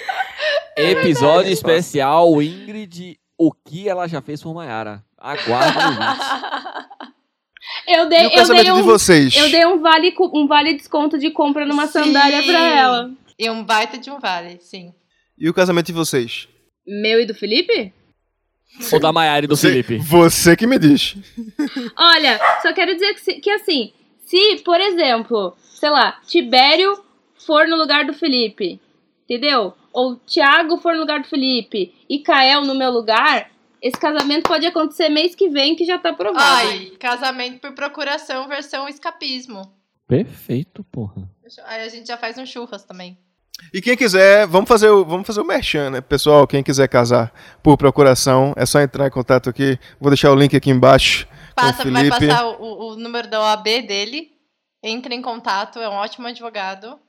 Episódio 0.77 1.51
especial 1.51 2.41
Ingrid, 2.41 3.17
o 3.37 3.51
que 3.51 3.87
ela 3.87 4.07
já 4.07 4.21
fez 4.21 4.41
por 4.41 4.53
Mayara. 4.53 5.03
Aguarde 5.17 5.77
vídeo. 5.77 7.13
Eu 7.87 8.05
E 8.05 8.09
dei, 8.09 8.19
o 8.19 8.23
eu 8.23 8.29
dei 8.29 8.37
casamento 8.37 8.65
de 8.75 8.81
um. 8.81 8.83
vocês? 8.83 9.35
Eu 9.35 9.49
dei 9.49 9.65
um 9.65 9.79
vale, 9.79 10.13
um 10.33 10.47
vale 10.47 10.73
desconto 10.73 11.17
de 11.17 11.31
compra 11.31 11.65
numa 11.65 11.87
Sim. 11.87 11.93
sandália 12.03 12.43
pra 12.43 12.59
ela. 12.59 13.11
E 13.39 13.49
um 13.49 13.63
baita 13.63 13.97
de 13.97 14.09
um 14.11 14.19
vale, 14.19 14.57
sim. 14.61 14.93
E 15.37 15.49
o 15.49 15.53
casamento 15.53 15.87
de 15.87 15.93
vocês? 15.93 16.47
Meu 16.85 17.21
e 17.21 17.25
do 17.25 17.33
Felipe? 17.33 17.93
Ou 18.91 18.99
da 18.99 19.11
Mayara 19.13 19.45
e 19.45 19.47
do 19.47 19.55
Você- 19.55 19.69
Felipe. 19.69 19.97
Você 19.97 20.55
que 20.57 20.67
me 20.67 20.77
diz. 20.77 21.15
Olha, 21.97 22.39
só 22.61 22.73
quero 22.73 22.93
dizer 22.93 23.13
que, 23.15 23.33
que 23.39 23.49
assim, 23.49 23.93
se, 24.25 24.57
por 24.63 24.79
exemplo, 24.79 25.55
sei 25.61 25.89
lá, 25.89 26.19
Tibério 26.27 27.01
for 27.45 27.67
no 27.67 27.75
lugar 27.77 28.05
do 28.05 28.13
Felipe, 28.13 28.79
entendeu? 29.23 29.73
Ou 29.93 30.15
Thiago 30.15 30.77
for 30.77 30.93
no 30.93 31.01
lugar 31.01 31.21
do 31.21 31.27
Felipe 31.27 31.93
e 32.09 32.19
Kael 32.19 32.61
no 32.61 32.73
meu 32.73 32.91
lugar, 32.91 33.51
esse 33.81 33.97
casamento 33.97 34.47
pode 34.47 34.65
acontecer 34.65 35.09
mês 35.09 35.35
que 35.35 35.49
vem, 35.49 35.75
que 35.75 35.85
já 35.85 35.99
tá 35.99 36.11
provado. 36.11 36.67
Ai, 36.69 36.91
casamento 36.99 37.59
por 37.59 37.73
procuração 37.73 38.47
versão 38.47 38.89
escapismo. 38.89 39.71
Perfeito, 40.07 40.83
porra. 40.85 41.29
Aí 41.65 41.83
a 41.83 41.89
gente 41.89 42.07
já 42.07 42.17
faz 42.17 42.37
um 42.37 42.45
churras 42.45 42.83
também. 42.83 43.17
E 43.73 43.81
quem 43.81 43.95
quiser, 43.95 44.47
vamos 44.47 44.67
fazer 44.67 44.89
o, 44.89 45.05
vamos 45.05 45.27
fazer 45.27 45.41
o 45.41 45.45
merchan, 45.45 45.89
né? 45.91 46.01
Pessoal, 46.01 46.47
quem 46.47 46.63
quiser 46.63 46.87
casar 46.87 47.31
por 47.61 47.77
procuração, 47.77 48.53
é 48.55 48.65
só 48.65 48.81
entrar 48.81 49.07
em 49.07 49.11
contato 49.11 49.49
aqui. 49.49 49.77
Vou 49.99 50.09
deixar 50.09 50.31
o 50.31 50.35
link 50.35 50.55
aqui 50.55 50.69
embaixo. 50.69 51.27
Passa, 51.55 51.83
com 51.83 51.89
o 51.89 51.91
vai 51.91 52.09
passar 52.09 52.47
o, 52.47 52.93
o 52.93 52.95
número 52.95 53.27
da 53.27 53.41
OAB 53.41 53.63
dele. 53.63 54.31
Entre 54.81 55.13
em 55.15 55.21
contato, 55.21 55.79
é 55.79 55.87
um 55.87 55.93
ótimo 55.93 56.27
advogado. 56.27 56.99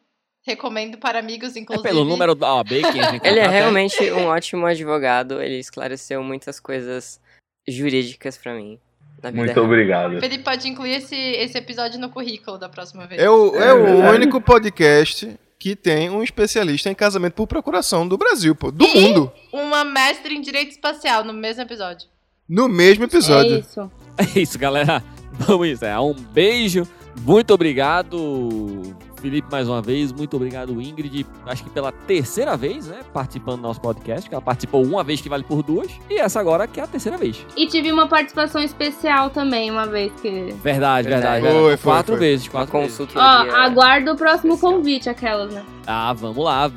Recomendo 0.46 0.98
para 0.98 1.18
amigos, 1.18 1.56
É 1.56 1.60
inclusive. 1.60 1.88
pelo 1.88 2.04
número 2.04 2.34
da 2.34 2.54
OAB 2.54 2.68
que 2.68 3.26
Ele 3.26 3.40
é 3.40 3.44
é? 3.44 3.48
realmente 3.48 3.96
um 4.12 4.26
ótimo 4.26 4.66
advogado, 4.66 5.40
ele 5.40 5.58
esclareceu 5.58 6.22
muitas 6.22 6.60
coisas 6.60 7.18
jurídicas 7.66 8.36
pra 8.36 8.54
mim. 8.54 8.78
Na 9.22 9.30
vida 9.30 9.42
Muito 9.42 9.54
real. 9.54 9.64
obrigado. 9.64 10.20
Felipe 10.20 10.44
pode 10.44 10.68
incluir 10.68 10.96
esse, 10.96 11.16
esse 11.16 11.56
episódio 11.56 11.98
no 11.98 12.10
currículo 12.10 12.58
da 12.58 12.68
próxima 12.68 13.06
vez. 13.06 13.22
É 13.22 13.30
o, 13.30 13.54
é 13.56 13.68
É 13.68 13.72
o 13.72 13.84
verdade. 13.84 14.16
único 14.16 14.40
podcast 14.40 15.38
que 15.58 15.74
tem 15.74 16.10
um 16.10 16.22
especialista 16.22 16.90
em 16.90 16.94
casamento 16.94 17.32
por 17.32 17.46
procuração 17.46 18.06
do 18.06 18.18
Brasil, 18.18 18.54
pô. 18.54 18.70
Do 18.70 18.86
mundo. 18.86 19.32
Uma 19.50 19.82
mestre 19.82 20.34
em 20.34 20.42
direito 20.42 20.72
espacial 20.72 21.24
no 21.24 21.32
mesmo 21.32 21.62
episódio. 21.62 22.06
No 22.46 22.68
mesmo 22.68 23.04
É 23.04 23.06
episódio. 23.06 23.58
isso. 23.60 23.90
É 24.18 24.38
isso, 24.38 24.58
galera. 24.58 25.02
Vamos 25.32 25.68
encerrar. 25.68 26.02
Um 26.02 26.12
beijo. 26.12 26.86
Muito 27.22 27.54
obrigado, 27.54 28.94
Felipe, 29.24 29.48
mais 29.50 29.66
uma 29.66 29.80
vez. 29.80 30.12
Muito 30.12 30.36
obrigado, 30.36 30.78
Ingrid. 30.82 31.26
Acho 31.46 31.64
que 31.64 31.70
pela 31.70 31.90
terceira 31.90 32.58
vez, 32.58 32.88
né? 32.88 33.00
Participando 33.10 33.56
do 33.56 33.62
nosso 33.62 33.80
podcast. 33.80 34.28
Que 34.28 34.34
ela 34.34 34.42
participou 34.42 34.84
uma 34.84 35.02
vez 35.02 35.22
que 35.22 35.30
vale 35.30 35.42
por 35.42 35.62
duas. 35.62 35.90
E 36.10 36.18
essa 36.18 36.38
agora 36.38 36.66
que 36.66 36.78
é 36.78 36.82
a 36.82 36.86
terceira 36.86 37.16
vez. 37.16 37.42
E 37.56 37.66
tive 37.66 37.90
uma 37.90 38.06
participação 38.06 38.60
especial 38.62 39.30
também, 39.30 39.70
uma 39.70 39.86
vez 39.86 40.12
que. 40.20 40.52
Verdade, 40.62 41.08
verdade. 41.08 41.40
Verdade. 41.40 41.42
Foi, 41.42 41.76
foi, 41.78 41.92
quatro 41.92 42.12
foi. 42.12 42.20
vezes, 42.20 42.48
quatro 42.48 42.78
vezes. 42.80 43.00
Ó, 43.00 43.06
consultoria. 43.06 43.56
aguardo 43.56 44.12
o 44.12 44.16
próximo 44.16 44.52
especial. 44.52 44.72
convite, 44.74 45.08
aquelas, 45.08 45.54
né? 45.54 45.64
Ah, 45.86 46.12
vamos 46.12 46.44
lá. 46.44 46.70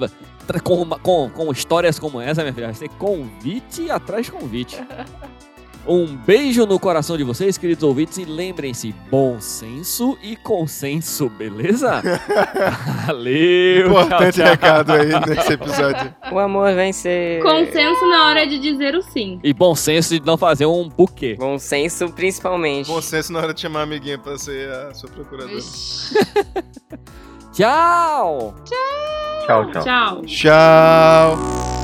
Com, 0.64 0.86
com, 0.88 1.30
com 1.30 1.52
histórias 1.52 2.00
como 2.00 2.22
essa, 2.22 2.44
minha 2.44 2.54
filha, 2.54 2.68
vai 2.68 2.76
ser 2.76 2.88
convite 2.92 3.92
atrás 3.92 4.28
de 4.28 4.32
convite. 4.32 4.82
Um 5.88 6.18
beijo 6.18 6.66
no 6.66 6.78
coração 6.78 7.16
de 7.18 7.24
vocês, 7.24 7.58
queridos 7.58 7.82
ouvintes, 7.82 8.18
e 8.18 8.26
lembrem-se, 8.26 8.94
bom 9.10 9.40
senso 9.40 10.18
e 10.22 10.36
consenso, 10.36 11.30
beleza? 11.30 12.02
Valeu! 13.08 13.88
Importante 13.88 14.36
tchau, 14.36 14.44
tchau. 14.44 14.46
recado 14.46 14.92
aí 14.92 15.10
nesse 15.28 15.54
episódio. 15.54 16.16
O 16.30 16.40
amor 16.40 16.74
vem 16.76 16.92
ser. 16.92 17.42
Consenso 17.42 18.06
na 18.10 18.28
hora 18.28 18.46
de 18.46 18.60
dizer 18.60 18.96
o 18.96 19.02
sim. 19.02 19.40
E 19.42 19.54
bom 19.54 19.74
senso 19.74 20.20
de 20.20 20.26
não 20.26 20.38
fazer 20.38 20.66
um 20.66 20.90
buquê. 20.90 21.36
Bom 21.40 21.58
senso, 21.58 22.10
principalmente. 22.12 22.88
Bom 22.88 23.02
senso 23.02 23.32
na 23.32 23.40
hora 23.40 23.54
de 23.54 23.62
chamar 23.62 23.80
a 23.80 23.84
amiguinha 23.84 24.18
pra 24.18 24.38
ser 24.38 24.70
a 24.70 24.94
sua 24.94 25.10
procuradora. 25.10 25.56
Vixe. 25.56 26.14
Tchau! 27.54 28.54
Tchau, 29.46 29.72
tchau. 29.72 29.84
Tchau. 29.84 30.22
Tchau. 30.26 31.77